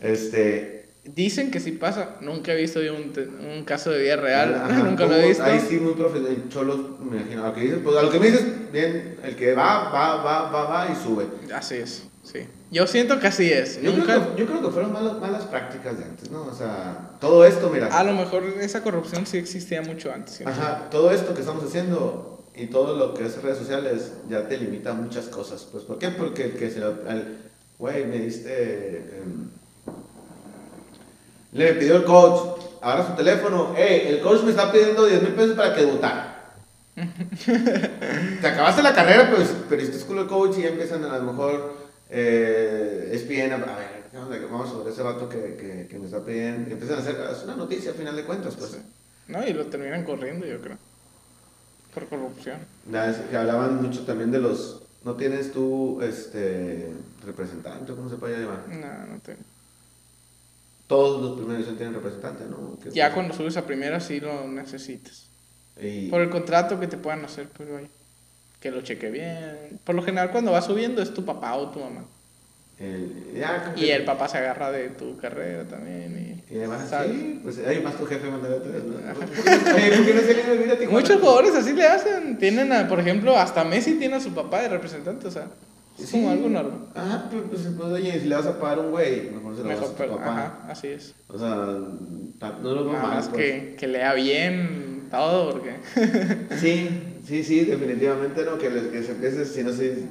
Este. 0.00 0.88
Dicen 1.04 1.50
que 1.50 1.58
sí 1.58 1.72
pasa. 1.72 2.16
Nunca 2.20 2.52
he 2.52 2.56
visto 2.56 2.78
un, 2.78 3.12
un 3.44 3.64
caso 3.64 3.90
de 3.90 4.02
vida 4.02 4.16
real. 4.16 4.54
Ajá, 4.54 4.82
Nunca 4.84 5.06
lo 5.06 5.16
he 5.16 5.28
visto. 5.28 5.42
Ahí 5.42 5.60
sí, 5.60 5.76
muy 5.78 5.94
profesional. 5.94 6.44
Cholos, 6.48 6.78
me 7.00 7.20
imagino. 7.20 7.44
A 7.44 7.48
lo 7.48 7.54
que 7.54 7.60
dices, 7.60 7.78
pues 7.82 7.96
a 7.96 8.02
lo 8.02 8.10
que 8.10 8.20
me 8.20 8.26
dices, 8.26 8.72
bien, 8.72 9.16
el 9.22 9.36
que 9.36 9.54
va, 9.54 9.90
va, 9.90 10.22
va, 10.22 10.50
va, 10.50 10.64
va 10.64 10.92
y 10.92 10.94
sube. 10.94 11.26
Así 11.52 11.76
es, 11.76 12.04
sí. 12.22 12.40
Yo 12.72 12.86
siento 12.86 13.20
que 13.20 13.26
así 13.26 13.52
es. 13.52 13.80
Yo, 13.82 13.92
Nunca. 13.92 14.14
creo 14.14 14.34
que, 14.34 14.40
yo 14.40 14.46
creo 14.46 14.62
que 14.62 14.70
fueron 14.70 14.92
malas, 14.94 15.18
malas 15.18 15.44
prácticas 15.44 15.98
de 15.98 16.04
antes, 16.04 16.30
¿no? 16.30 16.44
O 16.44 16.54
sea, 16.54 17.10
todo 17.20 17.44
esto, 17.44 17.68
mira. 17.68 17.88
A 17.88 18.02
lo 18.02 18.14
mejor 18.14 18.42
esa 18.60 18.82
corrupción 18.82 19.26
sí 19.26 19.36
existía 19.36 19.82
mucho 19.82 20.10
antes. 20.10 20.36
siento. 20.36 20.58
Ajá, 20.58 20.88
todo 20.90 21.10
esto 21.10 21.34
que 21.34 21.40
estamos 21.40 21.64
haciendo 21.64 22.42
y 22.56 22.68
todo 22.68 22.96
lo 22.96 23.12
que 23.12 23.26
es 23.26 23.42
redes 23.42 23.58
sociales 23.58 24.12
ya 24.30 24.48
te 24.48 24.56
limita 24.56 24.92
a 24.92 24.94
muchas 24.94 25.26
cosas. 25.26 25.68
Pues, 25.70 25.84
¿por 25.84 25.98
qué? 25.98 26.08
Porque 26.08 26.44
el 26.44 26.52
que 26.52 26.70
se 26.70 26.80
lo. 26.80 26.94
Güey, 27.78 28.06
me 28.06 28.18
diste. 28.18 28.96
em, 29.18 29.50
le 31.52 31.74
pidió 31.74 31.96
el 31.96 32.04
coach, 32.04 32.62
agarra 32.80 33.06
su 33.08 33.12
teléfono, 33.12 33.74
hey, 33.76 34.04
el 34.06 34.20
coach 34.22 34.42
me 34.44 34.50
está 34.50 34.72
pidiendo 34.72 35.04
10 35.04 35.22
mil 35.22 35.32
pesos 35.32 35.56
para 35.56 35.74
que 35.74 35.82
debutara. 35.82 36.54
Te 38.40 38.46
acabaste 38.46 38.82
la 38.82 38.94
carrera, 38.94 39.30
pues, 39.34 39.54
pero 39.68 39.82
este 39.82 40.02
culo 40.06 40.22
el 40.22 40.26
coach 40.28 40.56
y 40.58 40.62
ya 40.62 40.68
empiezan 40.68 41.04
a 41.04 41.18
lo 41.18 41.24
mejor 41.24 41.81
eh, 42.14 43.10
ESPN, 43.12 43.52
a 43.52 43.56
a 44.20 44.28
ver, 44.28 44.42
vamos 44.42 44.68
sobre 44.68 44.92
ese 44.92 45.02
vato 45.02 45.26
que, 45.28 45.56
que, 45.56 45.86
que 45.88 45.98
me 45.98 46.04
está 46.04 46.22
pidiendo. 46.22 46.68
Y 46.68 46.72
empiezan 46.74 46.98
a 46.98 47.00
hacer, 47.00 47.16
es 47.32 47.42
una 47.44 47.56
noticia 47.56 47.92
al 47.92 47.96
final 47.96 48.14
de 48.14 48.24
cuentas, 48.24 48.54
pues. 48.56 48.78
No, 49.28 49.46
y 49.46 49.54
lo 49.54 49.66
terminan 49.66 50.04
corriendo, 50.04 50.44
yo 50.46 50.60
creo. 50.60 50.76
Por 51.94 52.06
corrupción. 52.08 52.58
Ya, 52.90 53.10
es 53.10 53.16
que 53.16 53.36
hablaban 53.36 53.82
mucho 53.82 54.04
también 54.04 54.30
de 54.30 54.38
los. 54.38 54.82
¿No 55.04 55.14
tienes 55.14 55.52
tú 55.52 56.00
este 56.02 56.92
representante? 57.24 57.94
¿Cómo 57.94 58.08
se 58.10 58.16
puede 58.16 58.38
llamar? 58.38 58.64
No, 58.68 59.14
no 59.14 59.20
tengo. 59.20 59.40
Todos 60.86 61.22
los 61.22 61.38
primeros 61.38 61.66
tienen 61.76 61.94
representante, 61.94 62.44
¿no? 62.44 62.78
Ya 62.92 63.14
cuando 63.14 63.34
subes 63.34 63.56
a 63.56 63.64
primera 63.64 63.98
sí 63.98 64.20
lo 64.20 64.46
necesitas. 64.46 65.28
Y, 65.80 66.10
Por 66.10 66.20
el 66.20 66.28
contrato 66.28 66.78
que 66.78 66.86
te 66.86 66.98
puedan 66.98 67.24
hacer, 67.24 67.48
pues 67.48 67.70
vaya. 67.70 67.88
Que 68.62 68.70
lo 68.70 68.80
cheque 68.82 69.10
bien. 69.10 69.80
Por 69.84 69.94
lo 69.96 70.02
general 70.02 70.30
cuando 70.30 70.52
vas 70.52 70.64
subiendo 70.66 71.02
es 71.02 71.12
tu 71.12 71.24
papá 71.24 71.54
o 71.56 71.68
tu 71.70 71.80
mamá. 71.80 72.04
el- 72.78 73.32
ya, 73.36 73.62
como 73.64 73.76
Y 73.76 73.90
el 73.90 74.04
papá 74.04 74.26
se 74.28 74.38
agarra 74.38 74.70
de 74.72 74.88
tu 74.90 75.16
carrera 75.16 75.64
también. 75.68 76.42
Y 76.50 76.56
además, 76.58 76.88
¿sabes? 76.88 77.12
sí, 77.12 77.40
pues 77.42 77.58
ahí 77.66 77.80
más 77.80 77.96
tu 77.96 78.04
jefe 78.06 78.28
manda 78.28 78.48
atrás, 78.48 78.82
¿no? 78.84 78.96
Oye, 79.74 79.96
¿por 79.96 80.06
qué 80.06 80.14
no 80.14 80.20
se 80.20 80.34
le 80.34 80.50
olvida 80.50 80.72
a 80.72 80.74
Y 80.74 80.78
Tijuana? 80.78 81.00
muchos 81.00 81.20
jugadores 81.20 81.54
así 81.54 81.72
le 81.74 81.86
hacen. 81.86 82.38
Tienen, 82.38 82.72
a, 82.72 82.88
por 82.88 82.98
ejemplo, 83.00 83.36
hasta 83.38 83.62
Messi 83.64 83.94
tiene 83.98 84.16
a 84.16 84.20
su 84.20 84.32
papá 84.34 84.62
de 84.62 84.68
representante. 84.70 85.28
O 85.28 85.30
sea, 85.30 85.46
es 85.98 86.06
Sí. 86.06 86.12
como 86.12 86.30
algo 86.30 86.48
normal. 86.48 86.86
Ajá, 86.94 87.28
pues, 87.30 87.62
pues, 87.76 87.92
oye, 87.92 88.20
si 88.20 88.26
le 88.26 88.34
vas 88.34 88.46
a 88.46 88.58
pagar 88.58 88.78
a 88.78 88.80
un 88.82 88.90
güey, 88.90 89.30
mejor 89.30 89.54
se 89.56 89.62
lo 89.62 89.68
vas 89.68 89.76
Mejor, 89.78 89.84
a 89.84 89.88
tu 89.92 89.96
pero, 89.98 90.16
papá. 90.16 90.32
ajá, 90.32 90.58
así 90.68 90.86
es. 90.88 91.14
O 91.28 91.38
sea, 91.38 91.48
no 91.48 92.74
lo 92.74 92.84
veo 92.84 92.92
Nada 92.94 93.06
más 93.14 93.28
pues. 93.28 93.36
que, 93.40 93.76
que 93.78 93.86
lea 93.86 94.12
bien 94.14 95.08
todo, 95.10 95.52
porque. 95.52 95.76
Sí, 96.58 96.90
sí, 97.26 97.42
sí, 97.44 97.64
definitivamente 97.64 98.44
no, 98.44 98.58
que, 98.58 98.68
se 99.02 99.12
empiece, 99.12 99.44
si 99.44 99.62
no 99.62 99.72
sé, 99.72 100.04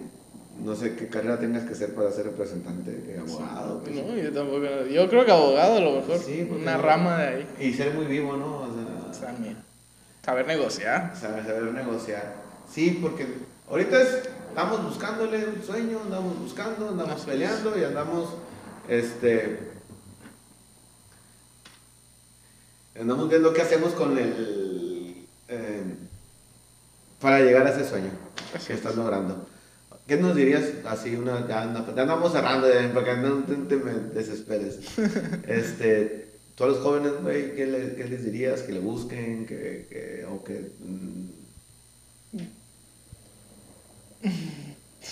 no 0.64 0.76
sé 0.76 0.95
qué 0.95 1.07
carrera 1.07 1.39
tengas 1.39 1.64
que 1.64 1.74
hacer 1.74 1.93
para 1.95 2.12
ser 2.12 2.26
representante, 2.26 2.91
que 3.05 3.18
abogado. 3.20 3.82
pues. 3.84 3.95
No, 3.95 4.16
yo 4.18 4.32
tampoco. 4.32 4.86
Yo 4.91 5.09
creo 5.09 5.26
que 5.26 5.32
abogado 5.32 5.78
a 5.78 5.80
lo 5.82 5.91
mejor. 6.01 6.18
Sí, 6.20 6.45
porque 6.47 6.64
una 6.64 6.78
no- 6.78 6.82
rama 6.84 7.18
de 7.22 7.28
ahí. 7.28 7.47
Y 7.59 7.74
ser 7.74 7.93
muy 7.93 8.05
vivo, 8.05 8.36
¿no? 8.38 8.62
O 8.62 9.14
sea, 9.14 9.28
También. 9.32 9.57
Saber 10.24 10.45
negociar. 10.45 11.16
saber, 11.20 11.45
saber 11.45 11.64
negociar. 11.74 12.36
Sí, 12.72 12.99
porque 13.01 13.26
Ahorita 13.70 14.01
es, 14.01 14.24
estamos 14.49 14.84
buscándole 14.84 15.45
un 15.45 15.64
sueño, 15.64 16.01
andamos 16.03 16.38
buscando, 16.39 16.89
andamos 16.89 17.14
Así 17.14 17.22
es. 17.22 17.26
peleando 17.28 17.80
y 17.80 17.84
andamos, 17.86 18.30
este, 18.89 19.59
andamos 22.99 23.30
viendo 23.30 23.53
qué 23.53 23.62
hacemos 23.62 23.93
con 23.93 24.18
el, 24.18 25.26
eh, 25.47 25.84
para 27.22 27.39
llegar 27.39 27.65
a 27.67 27.69
ese 27.72 27.88
sueño 27.88 28.09
Así 28.55 28.67
que 28.67 28.74
es. 28.74 28.80
estás 28.80 28.95
logrando. 28.95 29.47
¿Qué 30.07 30.17
nos 30.17 30.36
dirías 30.36 30.63
así 30.86 31.15
una, 31.15 31.47
ya, 31.47 31.61
anda- 31.61 31.86
ya 31.95 32.01
andamos 32.01 32.32
cerrando, 32.34 32.67
porque 32.93 33.15
no 33.17 33.43
te, 33.43 33.55
te 33.55 33.76
me 33.78 33.93
desesperes. 34.13 34.80
este, 35.47 36.28
tú 36.55 36.63
a 36.65 36.67
los 36.67 36.80
jóvenes, 36.80 37.13
güey, 37.22 37.55
¿qué, 37.55 37.65
le- 37.67 37.95
qué 37.95 38.05
les 38.05 38.26
dirías? 38.26 38.61
Que 38.63 38.74
le 38.74 38.80
busquen, 38.80 39.45
que, 39.45 39.88
que 39.89 40.26
o 40.26 40.43
que... 40.43 40.72
mm, 40.80 41.30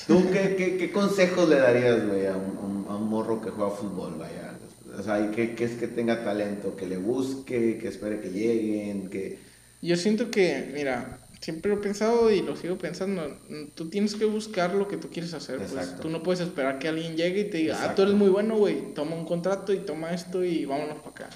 ¿Tú 0.07 0.30
qué, 0.32 0.55
qué, 0.55 0.78
qué 0.78 0.91
consejos 0.91 1.47
le 1.49 1.57
darías, 1.57 2.05
güey, 2.07 2.26
a 2.28 2.36
un, 2.36 2.86
a 2.89 2.93
a 2.93 2.95
un 2.97 3.10
morro 3.10 3.41
que 3.41 3.49
juega 3.51 3.72
fútbol, 3.72 4.16
vaya? 4.18 4.53
O 4.97 5.03
sea, 5.03 5.20
y 5.22 5.30
que, 5.32 5.55
que 5.55 5.64
es 5.66 5.72
que 5.74 5.88
tenga 5.88 6.24
talento, 6.24 6.76
que 6.76 6.88
le 6.88 6.97
busque, 6.97 7.78
que 7.78 7.88
espere 7.88 8.20
que 8.20 8.30
lleguen, 8.32 9.10
que... 9.10 9.38
Yo 9.82 9.95
siento 9.95 10.30
que, 10.32 10.70
mira, 10.74 11.20
siempre 11.40 11.72
lo 11.72 11.78
he 11.78 11.82
pensado 11.82 12.32
y 12.32 12.42
lo 12.42 12.56
sigo 12.56 12.78
pensando. 12.78 13.38
Tú 13.76 13.90
tienes 13.90 14.16
que 14.16 14.26
buscar 14.26 14.74
lo 14.76 14.88
que 14.88 14.98
tú 14.98 15.10
quieres 15.10 15.34
hacer. 15.34 15.58
Pues 15.58 16.00
tú 16.00 16.10
no 16.10 16.24
puedes 16.24 16.42
esperar 16.42 16.80
que 16.80 16.88
alguien 16.88 17.16
llegue 17.16 17.42
y 17.42 17.50
te 17.50 17.58
diga, 17.58 17.80
ah, 17.82 17.96
tú 17.96 18.04
eres 18.04 18.14
muy 18.14 18.30
bueno, 18.30 18.58
güey, 18.58 18.94
toma 18.94 19.16
un 19.16 19.26
contrato 19.26 19.74
y 19.74 19.80
toma 19.80 20.14
esto 20.14 20.44
y 20.44 20.66
vámonos 20.66 20.98
para 20.98 21.10
acá. 21.10 21.30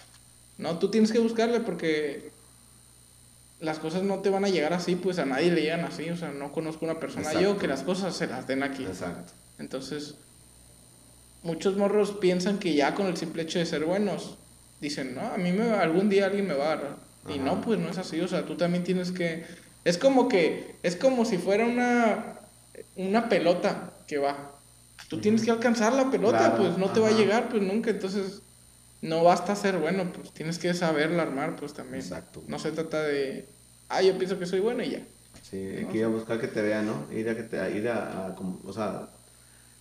No, 0.57 0.77
tú 0.79 0.89
tienes 0.89 1.11
que 1.11 1.19
buscarle 1.19 1.61
porque 1.61 2.31
las 3.59 3.79
cosas 3.79 4.03
no 4.03 4.19
te 4.19 4.29
van 4.29 4.45
a 4.45 4.49
llegar 4.49 4.73
así, 4.73 4.95
pues 4.95 5.19
a 5.19 5.25
nadie 5.25 5.51
le 5.51 5.61
llegan 5.61 5.85
así. 5.85 6.09
O 6.09 6.17
sea, 6.17 6.31
no 6.31 6.51
conozco 6.51 6.85
una 6.85 6.99
persona 6.99 7.33
yo 7.39 7.57
que 7.57 7.67
las 7.67 7.83
cosas 7.83 8.15
se 8.15 8.27
las 8.27 8.45
den 8.45 8.63
aquí. 8.63 8.83
Exacto. 8.83 9.33
Entonces, 9.57 10.15
muchos 11.43 11.77
morros 11.77 12.11
piensan 12.11 12.59
que 12.59 12.73
ya 12.73 12.93
con 12.93 13.07
el 13.07 13.17
simple 13.17 13.43
hecho 13.43 13.59
de 13.59 13.65
ser 13.65 13.85
buenos, 13.85 14.37
dicen, 14.81 15.15
no, 15.15 15.21
a 15.21 15.37
mí 15.37 15.51
me, 15.51 15.71
algún 15.71 16.09
día 16.09 16.25
alguien 16.25 16.47
me 16.47 16.53
va 16.53 16.65
a 16.65 16.73
agarrar. 16.73 16.97
Y 17.33 17.39
no, 17.39 17.61
pues 17.61 17.79
no 17.79 17.89
es 17.89 17.97
así, 17.97 18.19
o 18.19 18.27
sea, 18.27 18.45
tú 18.45 18.57
también 18.57 18.83
tienes 18.83 19.11
que... 19.11 19.45
Es 19.85 19.97
como 19.97 20.27
que, 20.29 20.75
es 20.83 20.95
como 20.95 21.25
si 21.25 21.37
fuera 21.37 21.65
una, 21.65 22.39
una 22.95 23.29
pelota 23.29 23.93
que 24.07 24.17
va. 24.17 24.51
Tú 25.09 25.19
tienes 25.19 25.43
que 25.43 25.51
alcanzar 25.51 25.93
la 25.93 26.09
pelota, 26.09 26.37
Claro, 26.37 26.57
pues 26.57 26.77
no 26.77 26.89
te 26.89 26.99
va 26.99 27.09
a 27.09 27.11
llegar, 27.11 27.49
pues 27.49 27.61
nunca, 27.61 27.89
entonces 27.91 28.41
no 29.01 29.23
basta 29.23 29.55
ser 29.55 29.77
bueno, 29.77 30.11
pues 30.13 30.31
tienes 30.31 30.57
que 30.57 30.73
saberla 30.73 31.23
armar, 31.23 31.55
pues 31.57 31.73
también. 31.73 32.01
Exacto. 32.01 32.41
No 32.47 32.57
se 32.57 32.71
trata 32.71 33.03
de, 33.03 33.45
ah, 33.89 34.01
yo 34.01 34.17
pienso 34.17 34.39
que 34.39 34.45
soy 34.45 34.59
bueno 34.61 34.81
y 34.83 34.91
ya. 34.91 35.01
Sí, 35.41 35.57
hay 35.57 35.85
que 35.85 35.97
ir 35.99 36.05
a 36.05 36.07
buscar 36.07 36.39
que 36.39 36.47
te 36.47 36.61
vean, 36.61 36.85
¿no? 36.85 37.05
Ir 37.13 37.29
a 37.29 37.35
que 37.35 37.43
te, 37.43 37.57
ir 37.77 37.89
a, 37.89 38.27
a 38.27 38.35
como- 38.35 38.59
o 38.65 38.71
sea, 38.71 39.09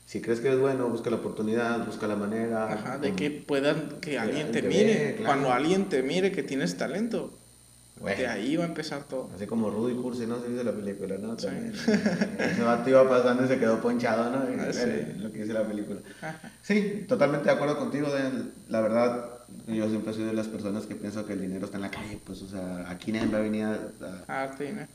si 0.07 0.21
crees 0.21 0.41
que 0.41 0.49
eres 0.49 0.61
bueno, 0.61 0.89
busca 0.89 1.09
la 1.09 1.17
oportunidad, 1.17 1.87
busca 1.87 2.07
la 2.09 2.17
manera. 2.17 2.73
Ajá, 2.73 2.99
de 2.99 3.15
que 3.15 3.31
puedan, 3.31 4.01
que 4.01 4.19
alguien 4.19 4.51
te 4.51 4.61
te 4.63 4.69
mire. 4.69 4.85
ve, 4.95 5.15
claro. 5.17 5.27
Cuando 5.27 5.53
alguien 5.53 5.89
te 5.89 6.03
mire 6.03 6.33
que 6.33 6.43
tienes 6.43 6.77
talento, 6.77 7.33
De 8.01 8.27
ahí 8.27 8.57
va 8.57 8.65
a 8.65 8.67
empezar 8.67 9.05
todo. 9.05 9.31
Así 9.35 9.47
como 9.47 9.71
Rudy 9.71 9.95
Cursi, 9.95 10.27
¿no? 10.27 10.41
Se 10.41 10.49
dice 10.49 10.65
la 10.65 10.73
película, 10.73 11.17
¿no? 11.19 11.39
Sí. 11.39 11.47
También. 11.47 11.73
Ese 11.73 12.63
vato 12.63 12.91
iba 12.91 13.09
pasando 13.09 13.45
y 13.45 13.49
se 13.49 13.59
quedó 13.61 13.81
ponchado, 13.81 14.31
¿no? 14.31 14.39
Ah, 14.61 14.73
sí. 14.73 14.81
eh, 14.85 15.15
Lo 15.19 15.31
que 15.31 15.39
dice 15.43 15.53
la 15.53 15.67
película. 15.67 16.01
Ajá. 16.21 16.51
Sí, 16.63 17.05
totalmente 17.07 17.45
de 17.47 17.53
acuerdo 17.53 17.79
contigo, 17.79 18.09
Dan. 18.11 18.51
La 18.69 18.81
verdad, 18.81 19.31
yo 19.69 19.89
siempre 19.89 20.13
soy 20.15 20.25
de 20.25 20.33
las 20.33 20.49
personas 20.49 20.87
que 20.87 20.97
pienso 20.97 21.25
que 21.27 21.35
el 21.35 21.43
dinero 21.43 21.67
está 21.67 21.77
en 21.77 21.83
la 21.83 21.91
calle, 21.93 22.19
pues, 22.25 22.43
o 22.43 22.49
sea, 22.49 22.91
aquí 22.91 23.13
nadie 23.13 23.29
va 23.29 23.39
a 23.39 23.43
venir 23.43 23.65
a... 23.65 23.79
a- 24.27 24.43
Arte, 24.45 24.73
¿no? 24.73 24.87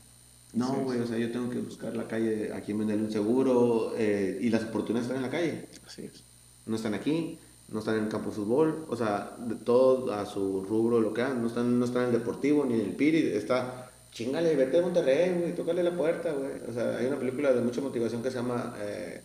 No, 0.54 0.74
Sí, 0.74 0.80
güey, 0.82 1.00
o 1.00 1.06
sea, 1.06 1.16
yo 1.18 1.30
tengo 1.30 1.48
que 1.50 1.58
buscar 1.60 1.94
la 1.96 2.06
calle, 2.08 2.52
aquí 2.54 2.72
vender 2.72 2.98
un 2.98 3.10
seguro, 3.12 3.94
eh, 3.96 4.38
y 4.40 4.50
las 4.50 4.64
oportunidades 4.64 5.06
están 5.10 5.16
en 5.24 5.30
la 5.30 5.30
calle. 5.30 5.66
Así 5.86 6.02
es. 6.02 6.24
no 6.66 6.76
están 6.76 6.92
aquí, 6.94 7.38
no 7.68 7.80
están 7.80 7.96
en 7.96 8.04
el 8.04 8.08
campo 8.08 8.30
de 8.30 8.36
fútbol, 8.36 8.86
o 8.88 8.96
sea, 8.96 9.36
de 9.38 9.54
todo 9.54 10.12
a 10.12 10.24
su 10.24 10.64
rubro 10.64 11.00
lo 11.00 11.12
que 11.12 11.22
hagan, 11.22 11.42
no 11.42 11.48
están, 11.48 11.78
no 11.78 11.84
están 11.84 12.04
en 12.04 12.08
el 12.08 12.18
deportivo 12.20 12.64
ni 12.64 12.74
en 12.74 12.80
el 12.80 12.96
piri, 12.96 13.18
está, 13.18 13.90
chingale, 14.10 14.56
vete 14.56 14.78
a 14.78 14.82
Monterrey, 14.82 15.38
güey, 15.38 15.54
tócale 15.54 15.82
la 15.82 15.96
puerta, 15.96 16.32
güey. 16.32 16.52
O 16.68 16.72
sea, 16.72 16.96
hay 16.96 17.06
una 17.06 17.18
película 17.18 17.52
de 17.52 17.60
mucha 17.60 17.80
motivación 17.80 18.22
que 18.22 18.30
se 18.30 18.38
llama 18.38 18.74
eh, 18.78 19.22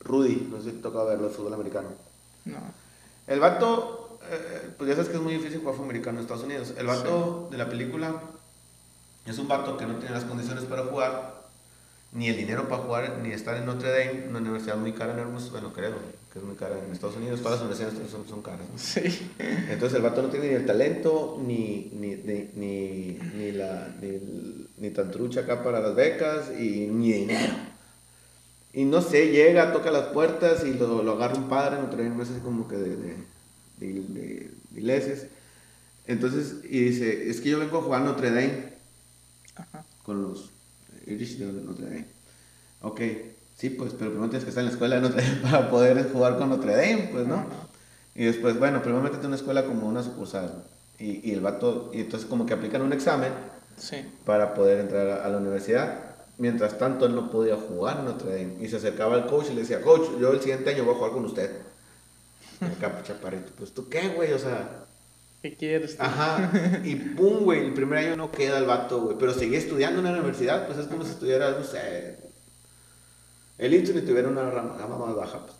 Rudy, 0.00 0.48
no 0.50 0.58
sé 0.58 0.70
si 0.70 0.76
te 0.76 0.82
toca 0.82 1.04
verlo, 1.04 1.28
de 1.28 1.34
fútbol 1.34 1.54
americano. 1.54 1.88
No. 2.46 2.58
El 3.28 3.38
vato, 3.38 4.18
eh, 4.28 4.70
pues 4.76 4.88
ya 4.88 4.96
sabes 4.96 5.10
que 5.10 5.16
es 5.16 5.22
muy 5.22 5.34
difícil 5.34 5.60
jugar 5.60 5.74
fútbol 5.74 5.90
americano 5.90 6.18
en 6.18 6.24
Estados 6.24 6.44
Unidos. 6.44 6.74
El 6.76 6.86
vato 6.86 7.48
de 7.50 7.58
la 7.58 7.68
película 7.68 8.22
es 9.24 9.38
un 9.38 9.46
vato 9.46 9.76
que 9.76 9.86
no 9.86 9.94
tiene 9.96 10.14
las 10.14 10.24
condiciones 10.24 10.64
para 10.64 10.84
jugar, 10.84 11.42
ni 12.12 12.28
el 12.28 12.36
dinero 12.36 12.68
para 12.68 12.82
jugar, 12.82 13.18
ni 13.22 13.30
estar 13.30 13.56
en 13.56 13.66
Notre 13.66 13.90
Dame, 13.90 14.26
una 14.28 14.40
universidad 14.40 14.76
muy 14.76 14.92
cara 14.92 15.12
en 15.12 15.20
Hermoso, 15.20 15.52
bueno, 15.52 15.72
creo 15.72 15.94
que 16.32 16.38
es 16.38 16.44
muy 16.44 16.54
cara 16.54 16.78
en 16.78 16.92
Estados 16.92 17.16
Unidos, 17.16 17.40
todas 17.42 17.60
las 17.60 17.68
universidades 17.68 18.10
son, 18.10 18.26
son 18.28 18.40
caras. 18.42 18.66
¿no? 18.70 18.78
Sí. 18.78 19.00
Entonces 19.68 19.96
el 19.96 20.02
vato 20.02 20.22
no 20.22 20.28
tiene 20.28 20.48
ni 20.48 20.54
el 20.54 20.64
talento, 20.66 21.40
ni, 21.44 21.90
ni, 21.92 22.14
ni, 22.16 23.18
ni, 23.34 23.52
la, 23.52 23.92
ni, 24.78 24.90
tan 24.90 25.10
trucha 25.10 25.40
acá 25.40 25.62
para 25.64 25.80
las 25.80 25.94
becas, 25.96 26.50
y 26.58 26.86
ni 26.86 27.12
dinero. 27.12 27.54
Y 28.72 28.84
no 28.84 29.02
sé, 29.02 29.32
llega, 29.32 29.72
toca 29.72 29.90
las 29.90 30.06
puertas 30.08 30.64
y 30.64 30.74
lo, 30.74 31.02
lo 31.02 31.12
agarra 31.12 31.34
un 31.34 31.48
padre, 31.48 31.80
no 31.82 31.90
trae 31.90 32.08
meses 32.08 32.36
como 32.44 32.68
que 32.68 32.76
de, 32.76 32.96
de, 32.96 33.16
de, 33.78 33.92
de- 33.92 34.50
de 34.70 34.80
iglesias. 34.80 35.26
Entonces, 36.06 36.56
y 36.64 36.78
dice, 36.80 37.28
es 37.28 37.40
que 37.40 37.50
yo 37.50 37.58
vengo 37.58 37.78
a 37.78 37.82
jugar 37.82 38.02
Notre 38.02 38.30
Dame 38.30 38.74
Ajá. 39.56 39.84
con 40.04 40.22
los 40.22 40.50
Irish 41.08 41.38
de 41.38 41.46
Notre 41.46 41.84
Dame. 41.86 42.04
Ok, 42.82 43.00
sí, 43.60 43.70
pues, 43.70 43.92
pero 43.98 44.10
primero 44.10 44.30
tienes 44.30 44.44
que 44.44 44.48
estar 44.50 44.62
en 44.62 44.68
la 44.68 44.72
escuela 44.72 44.96
de 44.96 45.02
Notre 45.02 45.22
Dame 45.22 45.36
para 45.42 45.70
poder 45.70 46.10
jugar 46.10 46.38
con 46.38 46.48
Notre 46.48 46.72
Dame, 46.74 47.08
pues, 47.12 47.26
¿no? 47.26 47.44
Y 48.14 48.24
después, 48.24 48.58
bueno, 48.58 48.80
primero 48.82 49.02
métete 49.02 49.22
en 49.22 49.26
una 49.28 49.36
escuela 49.36 49.64
como 49.64 49.86
una 49.86 50.02
sucursal. 50.02 50.64
Y, 50.98 51.28
y 51.30 51.32
el 51.32 51.40
vato, 51.40 51.90
y 51.94 52.00
entonces 52.00 52.28
como 52.28 52.46
que 52.46 52.54
aplican 52.54 52.82
un 52.82 52.92
examen 52.92 53.32
Sí. 53.76 53.96
para 54.24 54.52
poder 54.54 54.80
entrar 54.80 55.08
a, 55.08 55.24
a 55.24 55.28
la 55.28 55.38
universidad. 55.38 55.98
Mientras 56.38 56.78
tanto, 56.78 57.04
él 57.06 57.14
no 57.14 57.30
podía 57.30 57.56
jugar 57.56 57.98
en 57.98 58.06
Notre 58.06 58.30
Dame. 58.32 58.56
Y 58.64 58.68
se 58.68 58.76
acercaba 58.76 59.14
al 59.14 59.26
coach 59.26 59.46
y 59.50 59.54
le 59.54 59.60
decía, 59.60 59.80
coach, 59.82 60.08
yo 60.18 60.32
el 60.32 60.40
siguiente 60.40 60.70
año 60.70 60.84
voy 60.84 60.94
a 60.94 60.96
jugar 60.98 61.12
con 61.12 61.24
usted. 61.26 61.50
Y 62.60 62.64
acá, 62.64 63.02
chaparrito, 63.04 63.52
pues, 63.58 63.72
¿tú 63.72 63.88
qué, 63.88 64.08
güey? 64.08 64.32
O 64.32 64.38
sea, 64.38 64.84
¿Qué 65.42 65.54
quieres? 65.56 65.96
tú? 65.96 66.02
Ajá, 66.02 66.50
y 66.84 66.94
pum, 66.96 67.44
güey, 67.44 67.64
el 67.66 67.72
primer 67.72 67.98
año 67.98 68.16
no 68.16 68.30
queda 68.30 68.58
el 68.58 68.66
vato, 68.66 69.00
güey, 69.00 69.16
pero 69.18 69.32
seguía 69.32 69.56
estudiando 69.58 70.00
en 70.00 70.04
la 70.06 70.12
universidad, 70.12 70.66
pues 70.66 70.78
es 70.78 70.86
como 70.86 71.02
si 71.04 71.12
estuviera, 71.12 71.52
no 71.52 71.64
sé, 71.64 72.18
el 73.60 73.74
y 73.74 73.82
tuviera 74.02 74.28
una 74.28 74.50
rama, 74.50 74.76
rama 74.78 74.96
más 75.06 75.14
baja, 75.14 75.38
pues, 75.40 75.52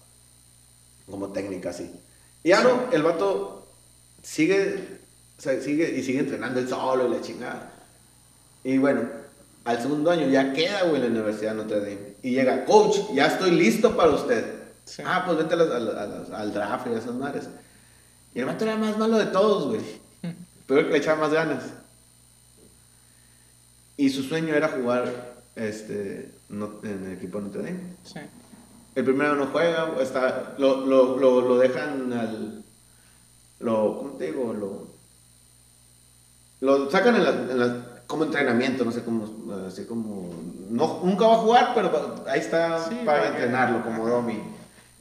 como 1.11 1.28
técnica 1.32 1.70
así. 1.70 1.90
Y 2.42 2.48
ya 2.48 2.62
no, 2.62 2.84
el 2.92 3.03
vato 3.03 3.66
sigue, 4.22 4.98
o 5.38 5.42
sea, 5.42 5.61
sigue 5.61 5.90
y 5.98 6.03
sigue 6.03 6.20
entrenando 6.20 6.61
él 6.61 6.68
solo 6.68 7.07
y 7.07 7.11
la 7.11 7.20
chingada. 7.20 7.72
Y 8.64 8.78
bueno, 8.78 9.03
al 9.64 9.80
segundo 9.82 10.11
año 10.11 10.26
ya 10.28 10.53
queda, 10.53 10.82
güey, 10.84 10.96
en 10.96 11.03
la 11.03 11.09
Universidad 11.20 11.51
de 11.52 11.56
Notre 11.59 11.81
Dame. 11.81 12.14
Y 12.22 12.31
llega, 12.32 12.64
coach, 12.64 12.97
ya 13.14 13.27
estoy 13.27 13.51
listo 13.51 13.97
para 13.97 14.10
usted. 14.10 14.44
Sí. 14.85 15.02
Ah, 15.05 15.22
pues 15.27 15.39
vete 15.39 15.55
a 15.55 15.56
las- 15.59 15.70
a 15.70 15.78
las- 15.78 15.94
a 15.97 16.06
las- 16.06 16.31
al 16.31 16.52
draft 16.55 16.86
y 16.86 16.94
a 16.94 16.98
esas 16.98 17.14
madres. 17.14 17.44
Y 18.35 18.40
el 18.40 18.47
vato 18.47 18.64
era 18.64 18.74
el 18.74 18.81
más 18.81 18.97
malo 18.98 19.18
de 19.18 19.27
todos, 19.27 19.68
güey. 19.68 19.81
Pero 20.66 20.81
el 20.81 20.86
que 20.86 20.93
le 20.93 20.98
echaba 20.98 21.20
más 21.20 21.32
ganas. 21.32 21.64
Y 23.97 24.09
su 24.10 24.22
sueño 24.22 24.55
era 24.55 24.68
jugar 24.68 25.30
este, 25.56 26.31
no- 26.48 26.81
en 26.82 27.05
el 27.06 27.12
equipo 27.12 27.39
de 27.39 27.44
Notre 27.44 27.62
Dame. 27.62 27.81
Sí. 28.05 28.20
El 28.94 29.05
primero 29.05 29.36
no 29.36 29.47
juega, 29.47 29.89
está, 30.01 30.55
lo, 30.59 30.85
lo, 30.86 31.16
lo, 31.18 31.40
lo 31.43 31.59
dejan 31.59 32.12
al... 32.12 32.64
Lo, 33.60 33.98
¿Cómo 33.98 34.10
te 34.12 34.27
digo? 34.27 34.52
Lo, 34.55 34.89
lo 36.60 36.90
sacan 36.90 37.16
en 37.16 37.24
la, 37.24 37.31
en 37.31 37.59
la- 37.59 37.86
como 38.06 38.24
entrenamiento, 38.24 38.85
no 38.85 38.90
sé 38.90 39.05
cómo, 39.05 39.28
así 39.66 39.85
como... 39.85 40.31
No, 40.70 41.01
nunca 41.05 41.27
va 41.28 41.35
a 41.35 41.39
jugar, 41.39 41.72
pero 41.74 42.24
ahí 42.27 42.40
está 42.40 42.89
Sí, 42.89 42.97
para 43.05 43.28
entrenarlo 43.28 43.82
como. 43.85 44.09
Domi. 44.09 44.39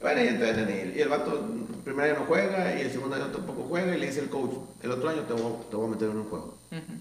Bueno, 0.00 0.22
y 0.22 0.28
entrenan 0.28 0.68
y 0.70 0.72
el, 0.72 0.96
y 0.96 1.00
el 1.00 1.08
vato 1.08 1.32
el 1.34 1.82
primer 1.82 2.10
año 2.10 2.20
no 2.20 2.26
juega 2.26 2.74
y 2.78 2.82
el 2.82 2.90
segundo 2.90 3.16
año 3.16 3.26
tampoco 3.26 3.64
juega 3.68 3.94
y 3.94 4.00
le 4.00 4.06
dice 4.06 4.20
el 4.20 4.30
coach, 4.30 4.52
el 4.82 4.92
otro 4.92 5.08
año 5.10 5.22
te 5.22 5.32
voy, 5.34 5.42
a- 5.52 5.68
te 5.70 5.76
voy 5.76 5.86
a 5.86 5.90
meter 5.90 6.10
en 6.10 6.16
un 6.18 6.24
juego. 6.28 6.54
Ujú. 6.70 6.92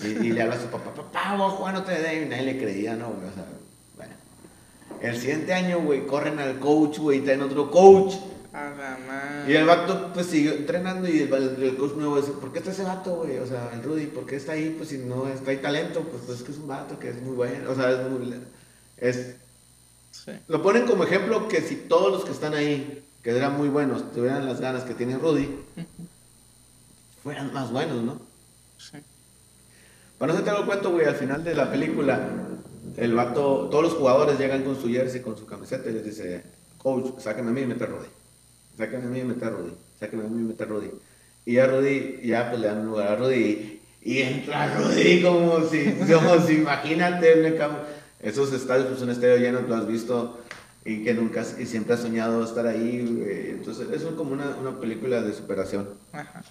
Y, 0.00 0.06
y 0.06 0.32
le 0.32 0.42
habla 0.42 0.54
a 0.54 0.60
su 0.60 0.66
papá, 0.68 0.94
papá, 0.94 1.36
voy 1.36 1.46
a 1.46 1.50
jugar 1.50 1.74
no 1.74 1.82
te 1.82 1.92
dé. 2.00 2.22
Y 2.22 2.28
nadie 2.28 2.42
le 2.42 2.58
creía, 2.58 2.94
¿no? 2.96 3.08
güey? 3.10 3.28
O 3.28 3.34
sea, 3.34 3.46
bueno. 3.96 4.12
El 5.00 5.16
siguiente 5.18 5.52
año, 5.52 5.80
güey, 5.80 6.06
corren 6.06 6.38
al 6.38 6.58
coach, 6.58 6.98
güey, 6.98 7.18
y 7.18 7.20
traen 7.22 7.42
otro 7.42 7.70
coach. 7.70 8.14
A 8.52 8.70
la 8.70 8.98
madre. 9.06 9.52
Y 9.52 9.56
el 9.56 9.66
vato, 9.66 10.10
pues, 10.14 10.26
siguió 10.26 10.52
entrenando 10.52 11.08
y 11.08 11.20
el, 11.20 11.32
el 11.62 11.76
coach 11.76 11.94
nuevo 11.96 12.20
dice, 12.20 12.32
¿por 12.32 12.52
qué 12.52 12.58
está 12.60 12.70
ese 12.70 12.82
vato, 12.84 13.16
güey? 13.16 13.38
O 13.38 13.46
sea, 13.46 13.70
el 13.74 13.82
Rudy, 13.82 14.06
¿por 14.06 14.24
qué 14.26 14.36
está 14.36 14.52
ahí? 14.52 14.74
Pues, 14.76 14.88
si 14.90 14.98
no 14.98 15.28
está 15.28 15.50
ahí 15.50 15.58
talento, 15.58 16.02
pues, 16.02 16.22
pues 16.26 16.38
es 16.38 16.44
que 16.44 16.52
es 16.52 16.58
un 16.58 16.68
vato 16.68 16.98
que 16.98 17.10
es 17.10 17.20
muy 17.20 17.34
bueno. 17.34 17.70
O 17.70 17.74
sea, 17.74 17.90
es 17.90 18.08
muy... 18.10 18.34
Es, 18.96 19.34
Sí. 20.10 20.32
lo 20.48 20.62
ponen 20.62 20.86
como 20.86 21.04
ejemplo 21.04 21.48
que 21.48 21.60
si 21.60 21.76
todos 21.76 22.10
los 22.10 22.24
que 22.24 22.32
están 22.32 22.54
ahí, 22.54 23.04
que 23.22 23.30
eran 23.30 23.56
muy 23.56 23.68
buenos, 23.68 24.10
tuvieran 24.12 24.46
las 24.46 24.58
ganas 24.58 24.82
que 24.84 24.94
tiene 24.94 25.16
Rudy, 25.18 25.48
fueran 27.22 27.52
más 27.52 27.70
buenos, 27.70 28.02
¿no? 28.02 28.20
Sí. 28.78 28.98
Para 30.18 30.32
no 30.32 30.38
hacerte 30.38 30.60
el 30.60 30.66
cuento, 30.66 30.90
güey, 30.90 31.06
al 31.06 31.14
final 31.14 31.44
de 31.44 31.54
la 31.54 31.70
película, 31.70 32.28
el 32.96 33.14
vato, 33.14 33.68
todos 33.70 33.84
los 33.84 33.94
jugadores 33.94 34.36
llegan 34.38 34.64
con 34.64 34.80
su 34.80 34.88
jersey, 34.88 35.20
con 35.22 35.38
su 35.38 35.46
camiseta 35.46 35.88
y 35.88 35.92
les 35.92 36.04
dice, 36.04 36.42
coach, 36.76 37.20
sáquenme 37.20 37.50
a 37.50 37.54
mí 37.54 37.60
y 37.60 37.66
mete 37.66 37.84
a 37.84 37.86
Rudy. 37.86 38.08
Sáquenme 38.76 39.06
a 39.06 39.08
mí 39.10 39.20
y 39.20 39.24
mete 39.24 39.44
a 39.44 39.50
Rudy. 39.50 39.72
Sáquenme 40.00 40.24
a 40.24 40.28
mí 40.28 40.40
y 40.40 40.44
mete 40.44 40.64
a 40.64 40.66
Rudy. 40.66 40.90
Y 41.46 41.58
a 41.58 41.66
Rudy, 41.66 42.20
ya 42.24 42.50
pues 42.50 42.60
le 42.60 42.66
dan 42.66 42.84
lugar 42.84 43.08
a 43.08 43.16
Rudy 43.16 43.80
y, 44.02 44.18
entra 44.18 44.76
Rudy 44.76 45.22
como 45.22 45.60
si, 45.64 45.84
como 46.12 46.50
imagínate, 46.50 47.56
esos 48.20 48.52
estadios, 48.52 48.88
pues 48.88 49.02
un 49.02 49.10
estadio 49.10 49.36
lleno, 49.36 49.60
tú 49.60 49.74
has 49.74 49.86
visto 49.86 50.40
y 50.84 51.04
que 51.04 51.14
nunca, 51.14 51.44
y 51.58 51.66
siempre 51.66 51.94
has 51.94 52.00
soñado 52.00 52.42
estar 52.42 52.66
ahí, 52.66 53.54
entonces 53.56 53.88
es 53.92 54.02
como 54.14 54.32
una, 54.32 54.56
una 54.60 54.80
película 54.80 55.22
de 55.22 55.32
superación. 55.32 55.88
Ajá. 56.12 56.42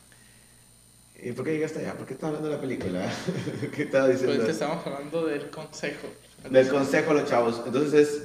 ¿Y 1.20 1.32
por 1.32 1.46
qué 1.46 1.54
llegaste 1.54 1.80
allá? 1.80 1.94
¿Por 1.96 2.06
qué 2.06 2.14
estás 2.14 2.28
hablando 2.28 2.50
de 2.50 2.56
la 2.56 2.62
película? 2.62 3.12
¿Qué 3.76 3.84
estaba 3.84 4.08
diciendo? 4.08 4.36
Pues 4.36 4.46
que 4.46 4.52
estamos 4.52 4.86
hablando 4.86 5.26
del 5.26 5.50
consejo. 5.50 6.08
Del 6.50 6.70
consejo 6.70 7.12
a 7.12 7.14
los 7.16 7.26
chavos. 7.26 7.62
Entonces 7.66 7.94
es 7.94 8.24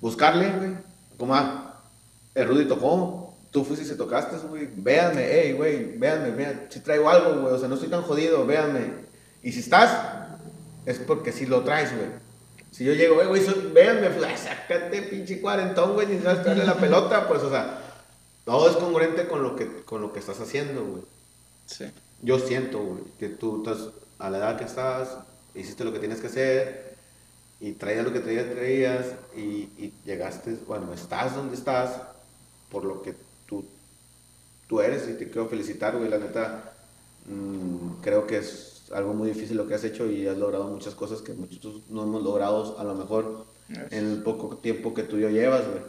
buscarle, 0.00 0.50
güey. 0.50 0.70
Como, 1.18 1.34
ah, 1.34 1.82
el 2.34 2.46
Rudy 2.46 2.66
tocó, 2.66 3.34
tú 3.50 3.64
fuiste 3.64 3.84
y 3.84 3.88
se 3.88 3.96
tocaste, 3.96 4.36
güey. 4.46 4.68
Véanme, 4.76 5.26
hey, 5.28 5.52
güey, 5.52 5.98
véanme, 5.98 6.30
véanme. 6.30 6.66
Si 6.68 6.80
traigo 6.80 7.10
algo, 7.10 7.42
güey. 7.42 7.54
O 7.54 7.58
sea, 7.58 7.68
no 7.68 7.74
estoy 7.74 7.90
tan 7.90 8.02
jodido, 8.02 8.46
véanme. 8.46 8.92
Y 9.42 9.50
si 9.50 9.58
estás, 9.58 9.90
es 10.86 11.00
porque 11.00 11.32
si 11.32 11.46
lo 11.46 11.64
traes, 11.64 11.90
güey. 11.96 12.08
Si 12.70 12.84
yo 12.84 12.94
llego, 12.94 13.16
güey, 13.16 13.42
véanme, 13.72 14.08
pues, 14.10 14.38
sácate, 14.38 15.02
pinche 15.02 15.40
cuarentón, 15.40 15.94
güey, 15.94 16.06
ni 16.06 16.22
sabes 16.22 16.44
traerle 16.44 16.64
la 16.64 16.76
pelota, 16.76 17.26
pues, 17.26 17.42
o 17.42 17.50
sea, 17.50 17.82
todo 18.44 18.70
es 18.70 18.76
congruente 18.76 19.26
con 19.26 19.42
lo 19.42 19.56
que, 19.56 19.82
con 19.82 20.00
lo 20.00 20.12
que 20.12 20.20
estás 20.20 20.38
haciendo, 20.38 20.84
güey. 20.84 21.02
Sí 21.66 21.86
yo 22.22 22.38
siento, 22.38 22.82
güey, 22.82 23.02
que 23.18 23.28
tú 23.28 23.62
estás 23.64 23.90
a 24.18 24.30
la 24.30 24.38
edad 24.38 24.58
que 24.58 24.64
estás, 24.64 25.16
hiciste 25.54 25.84
lo 25.84 25.92
que 25.92 25.98
tienes 25.98 26.20
que 26.20 26.26
hacer 26.26 26.96
y 27.60 27.72
traías 27.72 28.04
lo 28.04 28.12
que 28.12 28.20
traías, 28.20 28.50
traías 28.50 29.06
y, 29.36 29.68
y 29.78 29.92
llegaste, 30.04 30.58
bueno, 30.66 30.92
estás 30.92 31.34
donde 31.34 31.56
estás 31.56 32.00
por 32.70 32.84
lo 32.84 33.02
que 33.02 33.14
tú, 33.46 33.64
tú 34.68 34.80
eres 34.80 35.08
y 35.08 35.14
te 35.14 35.30
quiero 35.30 35.48
felicitar, 35.48 35.96
güey, 35.96 36.08
la 36.08 36.18
neta, 36.18 36.72
mm, 37.26 38.00
creo 38.00 38.26
que 38.26 38.38
es 38.38 38.70
algo 38.92 39.14
muy 39.14 39.28
difícil 39.28 39.56
lo 39.56 39.66
que 39.66 39.74
has 39.74 39.84
hecho 39.84 40.10
y 40.10 40.26
has 40.26 40.36
logrado 40.36 40.68
muchas 40.68 40.94
cosas 40.94 41.22
que 41.22 41.32
muchos 41.32 41.88
no 41.88 42.02
hemos 42.02 42.22
logrado 42.22 42.78
a 42.78 42.84
lo 42.84 42.94
mejor 42.94 43.46
en 43.90 44.10
el 44.10 44.22
poco 44.22 44.56
tiempo 44.56 44.94
que 44.94 45.04
tú 45.04 45.16
y 45.16 45.22
yo 45.22 45.30
llevas, 45.30 45.62
güey. 45.68 45.82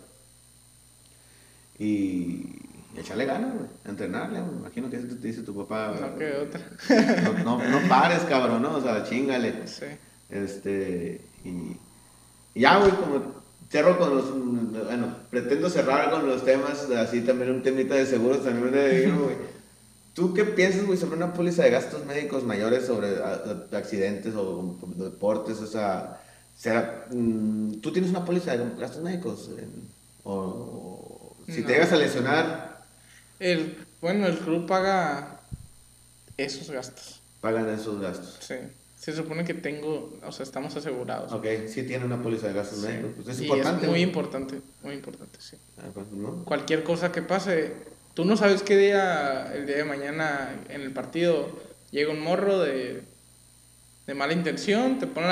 Y, 1.80 2.60
echarle 2.98 3.26
ganas, 3.26 3.54
güey, 3.54 3.68
entrenarle, 3.86 4.42
güey. 4.42 4.56
Imagino 4.58 4.90
que 4.90 4.98
te 4.98 5.28
dice 5.28 5.42
tu 5.42 5.56
papá. 5.56 5.96
No, 6.00 6.18
que 6.18 6.32
otra. 6.34 7.44
No, 7.44 7.58
no, 7.58 7.90
pares, 7.90 8.22
cabrón, 8.24 8.62
¿no? 8.62 8.76
O 8.76 8.82
sea, 8.82 9.04
chingale. 9.04 9.68
Sí. 9.68 9.86
Este, 10.30 11.22
y, 11.44 11.78
ya, 12.60 12.78
güey, 12.78 12.92
como 12.92 13.42
cierro 13.70 13.98
con 13.98 14.16
los, 14.16 14.32
bueno, 14.86 15.16
pretendo 15.30 15.70
cerrar 15.70 16.12
con 16.12 16.28
los 16.28 16.44
temas, 16.44 16.90
así 16.92 17.22
también 17.22 17.52
un 17.52 17.64
temita 17.64 17.96
de 17.96 18.06
seguros, 18.06 18.44
también 18.44 18.72
me 18.72 18.90
digo, 18.90 19.24
güey. 19.24 19.36
¿Tú 20.14 20.34
qué 20.34 20.44
piensas, 20.44 20.86
güey, 20.86 20.98
sobre 20.98 21.16
una 21.16 21.34
póliza 21.34 21.64
de 21.64 21.70
gastos 21.70 22.06
médicos 22.06 22.44
mayores, 22.44 22.86
sobre 22.86 23.16
accidentes 23.72 24.36
o 24.36 24.78
deportes? 24.98 25.60
O 25.62 25.68
sea, 25.68 26.22
será, 26.54 27.06
mm, 27.12 27.76
¿tú 27.82 27.94
tienes 27.94 28.12
una 28.12 28.26
póliza 28.26 28.58
de 28.58 28.66
gastos 28.78 29.02
médicos? 29.02 29.50
o, 30.24 31.36
si 31.48 31.64
te 31.64 31.74
llegas 31.74 31.94
a 31.94 31.98
lesionar, 31.98 32.71
el, 33.42 33.76
bueno, 34.02 34.28
el 34.28 34.38
club 34.38 34.68
paga 34.68 35.40
esos 36.38 36.70
gastos. 36.70 37.22
Pagan 37.42 37.68
esos 37.70 38.00
gastos. 38.00 38.38
Sí. 38.40 38.56
Se 38.96 39.16
supone 39.16 39.44
que 39.44 39.56
tengo, 39.56 40.14
o 40.24 40.32
sea, 40.32 40.44
estamos 40.44 40.76
asegurados. 40.76 41.32
Ok, 41.32 41.46
sí 41.68 41.84
tiene 41.84 42.06
una 42.06 42.22
póliza 42.22 42.48
de 42.48 42.54
gastos 42.54 42.82
sí. 42.82 43.00
Pues 43.16 43.30
es 43.30 43.42
y 43.42 43.46
importante. 43.46 43.86
Es 43.86 43.92
muy 43.92 44.02
importante, 44.02 44.62
muy 44.84 44.94
importante, 44.94 45.40
sí. 45.42 45.58
Ah, 45.80 45.90
pues, 45.92 46.06
Cualquier 46.46 46.84
cosa 46.84 47.12
que 47.12 47.24
pase, 47.24 47.74
tú 48.14 48.26
no 48.26 48.38
sabes 48.38 48.62
qué 48.62 48.78
día, 48.78 49.52
el 49.56 49.66
día 49.66 49.78
de 49.78 49.86
mañana 49.86 50.56
en 50.70 50.82
el 50.82 50.92
partido, 50.92 51.50
llega 51.90 52.12
un 52.12 52.22
morro 52.22 52.60
de, 52.60 53.02
de 54.06 54.14
mala 54.14 54.34
intención, 54.34 55.00
te 55.00 55.08
pone 55.08 55.28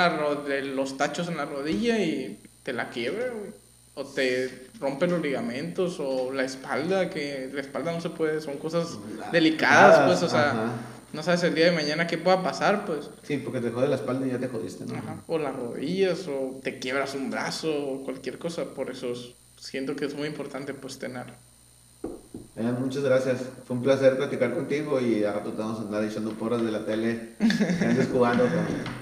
los 0.62 0.96
tachos 0.96 1.28
en 1.28 1.36
la 1.36 1.44
rodilla 1.44 2.00
y 2.00 2.40
te 2.64 2.72
la 2.72 2.90
quiebra, 2.90 3.28
güey 3.28 3.59
o 4.00 4.04
te 4.06 4.68
rompen 4.80 5.10
los 5.10 5.20
ligamentos 5.20 6.00
o 6.00 6.32
la 6.32 6.44
espalda, 6.44 7.10
que 7.10 7.50
la 7.52 7.60
espalda 7.60 7.92
no 7.92 8.00
se 8.00 8.10
puede, 8.10 8.40
son 8.40 8.56
cosas 8.56 8.98
delicadas, 9.30 10.06
pues, 10.06 10.22
o 10.22 10.28
sea, 10.28 10.72
no 11.12 11.22
sabes 11.22 11.42
el 11.42 11.54
día 11.54 11.66
de 11.66 11.72
mañana 11.72 12.06
qué 12.06 12.16
pueda 12.16 12.42
pasar, 12.42 12.86
pues. 12.86 13.10
Sí, 13.22 13.36
porque 13.38 13.60
te 13.60 13.70
jode 13.70 13.88
la 13.88 13.96
espalda 13.96 14.26
y 14.26 14.30
ya 14.30 14.38
te 14.38 14.48
jodiste, 14.48 14.86
¿no? 14.86 14.94
O 15.26 15.38
las 15.38 15.54
rodillas, 15.54 16.26
o 16.28 16.58
te 16.62 16.78
quiebras 16.78 17.14
un 17.14 17.30
brazo, 17.30 17.70
o 17.70 18.04
cualquier 18.04 18.38
cosa, 18.38 18.64
por 18.74 18.90
eso 18.90 19.12
siento 19.58 19.96
que 19.96 20.06
es 20.06 20.14
muy 20.14 20.28
importante, 20.28 20.72
pues, 20.72 20.98
tenerlo. 20.98 21.34
Eh, 22.60 22.72
muchas 22.78 23.02
gracias. 23.02 23.38
Fue 23.64 23.74
un 23.74 23.82
placer 23.82 24.18
platicar 24.18 24.52
contigo 24.52 25.00
y 25.00 25.24
ahora 25.24 25.42
tú 25.42 25.52
te 25.52 25.62
vamos 25.62 25.78
a 25.78 25.82
andar 25.82 26.04
echando 26.04 26.32
porras 26.32 26.62
de 26.62 26.70
la 26.70 26.84
tele. 26.84 27.30
Andes 27.40 28.08
jugando. 28.12 28.44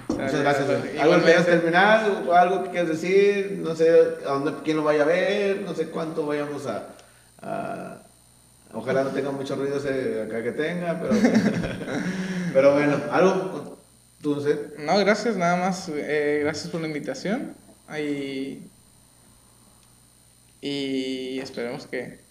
Muchas 0.07 0.39
gracias. 0.39 0.69
¿Algo 0.97 1.15
que 1.17 1.23
quieras 1.23 1.45
terminar? 1.45 2.23
¿O 2.25 2.33
algo 2.33 2.63
que 2.63 2.69
quieras 2.69 2.87
decir? 2.87 3.59
No 3.61 3.75
sé 3.75 3.89
a 4.25 4.31
dónde, 4.31 4.53
quién 4.63 4.77
lo 4.77 4.83
vaya 4.85 5.03
a 5.03 5.07
ver. 5.07 5.61
No 5.63 5.75
sé 5.75 5.87
cuánto 5.89 6.25
vayamos 6.25 6.67
a. 6.67 8.01
ojalá 8.73 9.03
no 9.03 9.09
tenga 9.09 9.31
mucho 9.31 9.57
ruido 9.57 9.75
ese 9.75 10.21
acá 10.21 10.41
que 10.41 10.53
tenga, 10.53 10.97
pero. 10.97 11.13
pero 12.53 12.73
bueno, 12.75 12.97
algo. 13.11 13.77
¿Tú 14.21 14.35
no 14.35 14.41
sé? 14.41 14.57
No, 14.79 14.97
gracias, 14.99 15.35
nada 15.35 15.57
más. 15.57 15.89
Eh, 15.93 16.39
gracias 16.43 16.69
por 16.69 16.79
la 16.79 16.87
invitación. 16.87 17.55
Y. 18.01 18.69
Y 20.61 21.39
esperemos 21.39 21.87
que 21.87 22.28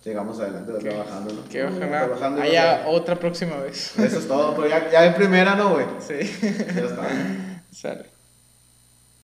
sigamos 0.00 0.38
adelante 0.40 0.72
trabajando, 0.72 1.34
¿no? 1.34 1.48
Que 1.48 1.64
ojalá 1.64 2.06
trabajando 2.06 2.42
haya 2.42 2.84
otra 2.86 3.16
próxima 3.16 3.56
vez. 3.58 3.98
Eso 3.98 4.18
es 4.18 4.28
todo, 4.28 4.54
pero 4.54 4.68
ya, 4.68 4.90
ya 4.90 5.06
en 5.06 5.14
primera, 5.14 5.54
¿no, 5.54 5.74
güey? 5.74 5.86
Sí. 6.00 6.38
Ya 6.74 6.84
está. 6.84 7.08
Sale. 7.70 8.17